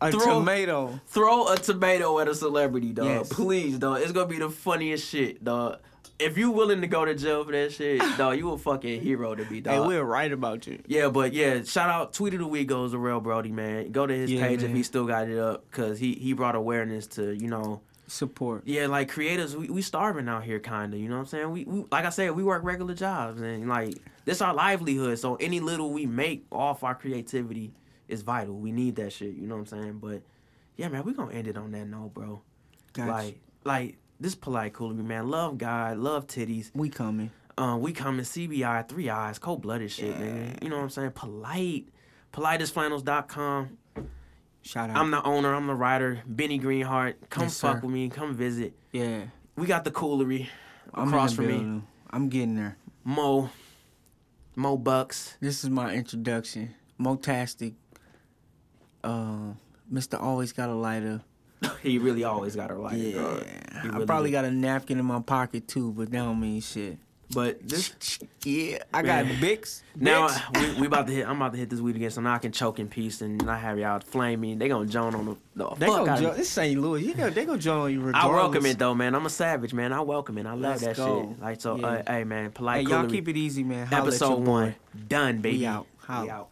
A 0.00 0.10
throw- 0.10 0.38
tomato. 0.40 1.00
throw 1.06 1.48
a 1.48 1.56
tomato 1.56 2.18
at 2.18 2.28
a 2.28 2.34
celebrity, 2.34 2.92
dog. 2.92 3.06
Yes. 3.06 3.28
Please, 3.28 3.78
dog. 3.78 4.00
It's 4.02 4.12
gonna 4.12 4.26
be 4.26 4.38
the 4.38 4.50
funniest 4.50 5.08
shit, 5.08 5.42
dog. 5.44 5.78
if 6.18 6.38
you 6.38 6.50
willing 6.50 6.80
to 6.80 6.86
go 6.86 7.04
to 7.04 7.14
jail 7.14 7.44
for 7.44 7.52
that 7.52 7.72
shit, 7.72 8.00
dog, 8.18 8.36
you 8.38 8.50
a 8.52 8.58
fucking 8.58 9.00
hero 9.00 9.34
to 9.34 9.44
be, 9.44 9.60
dog. 9.60 9.86
we're 9.88 10.02
right 10.04 10.30
about 10.32 10.66
you. 10.66 10.80
yeah, 10.86 11.08
but 11.08 11.32
yeah, 11.32 11.62
shout 11.64 11.90
out 11.90 12.12
tweet 12.12 12.34
of 12.34 12.40
the 12.40 12.46
week 12.46 12.68
goes 12.68 12.92
to 12.92 12.98
Real 12.98 13.20
Brody, 13.20 13.50
man. 13.52 13.90
Go 13.92 14.06
to 14.06 14.14
his 14.14 14.30
Yeah, 14.30 14.46
page 14.46 14.62
if 14.62 14.70
he 14.72 14.82
still 14.82 15.06
got 15.06 15.28
it 15.28 15.38
up, 15.38 15.70
cause 15.70 15.98
he 15.98 16.14
he 16.14 16.32
brought 16.32 16.54
awareness 16.54 17.06
to 17.08 17.32
you 17.34 17.48
know 17.48 17.80
Support. 18.06 18.62
yeah, 18.66 18.86
like 18.86 19.08
creators, 19.08 19.56
we, 19.56 19.68
we 19.70 19.80
starving 19.80 20.28
out 20.28 20.44
here, 20.44 20.58
kinda. 20.60 20.98
You 20.98 21.08
know 21.08 21.14
what 21.14 21.20
I'm 21.22 21.26
saying? 21.26 21.50
We, 21.50 21.64
we 21.64 21.84
like 21.90 22.04
I 22.04 22.10
said, 22.10 22.32
we 22.32 22.44
work 22.44 22.62
regular 22.62 22.92
jobs, 22.94 23.40
and 23.40 23.66
like 23.68 23.94
this 24.26 24.42
our 24.42 24.52
livelihood. 24.54 25.18
So 25.18 25.36
any 25.36 25.58
little 25.60 25.90
we 25.90 26.04
make 26.04 26.44
off 26.52 26.84
our 26.84 26.94
creativity 26.94 27.72
is 28.08 28.22
vital. 28.22 28.54
We 28.54 28.72
need 28.72 28.96
that 28.96 29.12
shit. 29.12 29.34
You 29.34 29.46
know 29.46 29.54
what 29.56 29.72
I'm 29.72 29.80
saying? 29.82 29.98
But 30.00 30.22
yeah, 30.76 30.88
man, 30.88 31.04
we 31.04 31.12
gonna 31.14 31.32
end 31.32 31.46
it 31.48 31.56
on 31.56 31.70
that 31.72 31.86
note, 31.86 32.14
bro. 32.14 32.42
Gotcha. 32.92 33.10
Like 33.10 33.40
like 33.64 33.96
this 34.20 34.34
polite 34.34 34.72
coolery, 34.72 35.04
man. 35.04 35.28
Love 35.28 35.58
God, 35.58 35.98
love 35.98 36.26
titties. 36.26 36.70
we 36.74 36.88
coming. 36.88 37.30
Um, 37.56 37.80
we 37.80 37.92
coming 37.92 38.24
CBI, 38.24 38.88
three 38.88 39.08
eyes, 39.08 39.38
cold 39.38 39.62
blooded 39.62 39.90
shit, 39.90 40.16
nigga. 40.18 40.62
You 40.62 40.68
know 40.70 40.76
what 40.76 40.82
I'm 40.82 40.90
saying? 40.90 41.12
Polite. 41.12 41.86
Politestflannels.com. 42.32 43.78
Shout 44.62 44.90
out. 44.90 44.96
I'm 44.96 45.10
the 45.10 45.22
owner. 45.22 45.54
I'm 45.54 45.66
the 45.66 45.74
writer. 45.74 46.22
Benny 46.26 46.58
Greenheart. 46.58 47.28
Come 47.30 47.44
Yes, 47.44 47.60
fuck 47.60 47.76
sir. 47.76 47.80
with 47.82 47.90
me. 47.94 48.08
Come 48.08 48.34
visit. 48.34 48.74
yeah. 48.92 49.24
We 49.56 49.66
got 49.66 49.84
the 49.84 49.92
coolery 49.92 50.48
across 50.92 51.34
from 51.34 51.46
me. 51.46 51.82
I'm 52.10 52.28
getting 52.28 52.56
there. 52.56 52.76
Mo. 53.04 53.50
Mo 54.56 54.76
Bucks. 54.76 55.36
This 55.40 55.62
is 55.62 55.70
my 55.70 55.92
introduction. 55.94 56.74
Motastic. 57.00 57.74
Uh, 59.04 59.52
Mr. 59.92 60.20
Always 60.20 60.52
Got 60.52 60.70
a 60.70 60.74
Lighter. 60.74 61.20
he 61.82 61.98
really 61.98 62.24
always 62.24 62.56
got 62.56 62.70
her 62.70 62.76
like. 62.76 62.96
Yeah. 62.98 63.20
uh, 63.20 63.40
he 63.82 63.88
I 63.90 64.04
probably 64.04 64.30
got 64.30 64.44
a 64.44 64.50
napkin 64.50 64.98
in 64.98 65.04
my 65.04 65.20
pocket 65.20 65.68
too, 65.68 65.92
but 65.92 66.10
that 66.10 66.18
don't 66.18 66.40
mean 66.40 66.60
shit. 66.60 66.98
But 67.32 67.66
this 67.66 68.18
Yeah, 68.44 68.78
I 68.92 69.00
got 69.02 69.24
Man. 69.24 69.40
Bix. 69.40 69.80
now 69.96 70.28
we, 70.54 70.74
we 70.82 70.86
about 70.86 71.06
to 71.06 71.12
hit. 71.12 71.26
I'm 71.26 71.36
about 71.40 71.52
to 71.52 71.58
hit 71.58 71.70
this 71.70 71.80
weed 71.80 71.96
again, 71.96 72.10
so 72.10 72.20
now 72.20 72.34
I 72.34 72.38
can 72.38 72.52
choke 72.52 72.78
in 72.78 72.86
peace 72.88 73.22
and 73.22 73.42
not 73.44 73.60
have 73.60 73.78
y'all 73.78 74.00
flame 74.00 74.40
me. 74.40 74.54
They 74.56 74.68
gonna 74.68 74.84
joan 74.86 75.14
on 75.14 75.24
the. 75.24 75.36
the 75.56 75.74
They 75.76 75.86
fuck 75.86 76.04
go 76.04 76.10
out 76.10 76.18
of 76.18 76.22
jo- 76.24 76.34
this 76.34 76.50
St. 76.50 76.78
Louis. 76.78 77.02
You 77.02 77.14
know, 77.14 77.30
they 77.30 77.46
go 77.46 77.56
join 77.56 77.92
you 77.94 78.00
Regardless. 78.02 78.30
I 78.30 78.34
welcome 78.36 78.66
it 78.66 78.78
though, 78.78 78.94
man. 78.94 79.14
I'm 79.14 79.24
a 79.24 79.30
savage, 79.30 79.72
man. 79.72 79.92
I 79.94 80.00
welcome 80.02 80.36
it. 80.36 80.44
I 80.46 80.50
love 80.52 80.60
Let's 80.60 80.82
that 80.82 80.96
go. 80.96 81.28
shit. 81.30 81.40
Like 81.40 81.60
so, 81.62 81.76
Yeah. 81.76 81.86
uh, 81.86 82.02
hey 82.12 82.24
man, 82.24 82.50
polite. 82.52 82.84
Hey, 82.86 82.90
y'all 82.92 83.04
coolery. 83.04 83.10
keep 83.10 83.28
it 83.28 83.36
easy, 83.38 83.64
man. 83.64 83.86
Holla 83.86 84.02
Episode 84.08 84.36
boy. 84.44 84.50
one 84.50 84.74
done, 85.08 85.38
baby. 85.38 85.66
out. 85.66 85.86
Holla. 85.98 86.24
We 86.24 86.30
out. 86.30 86.48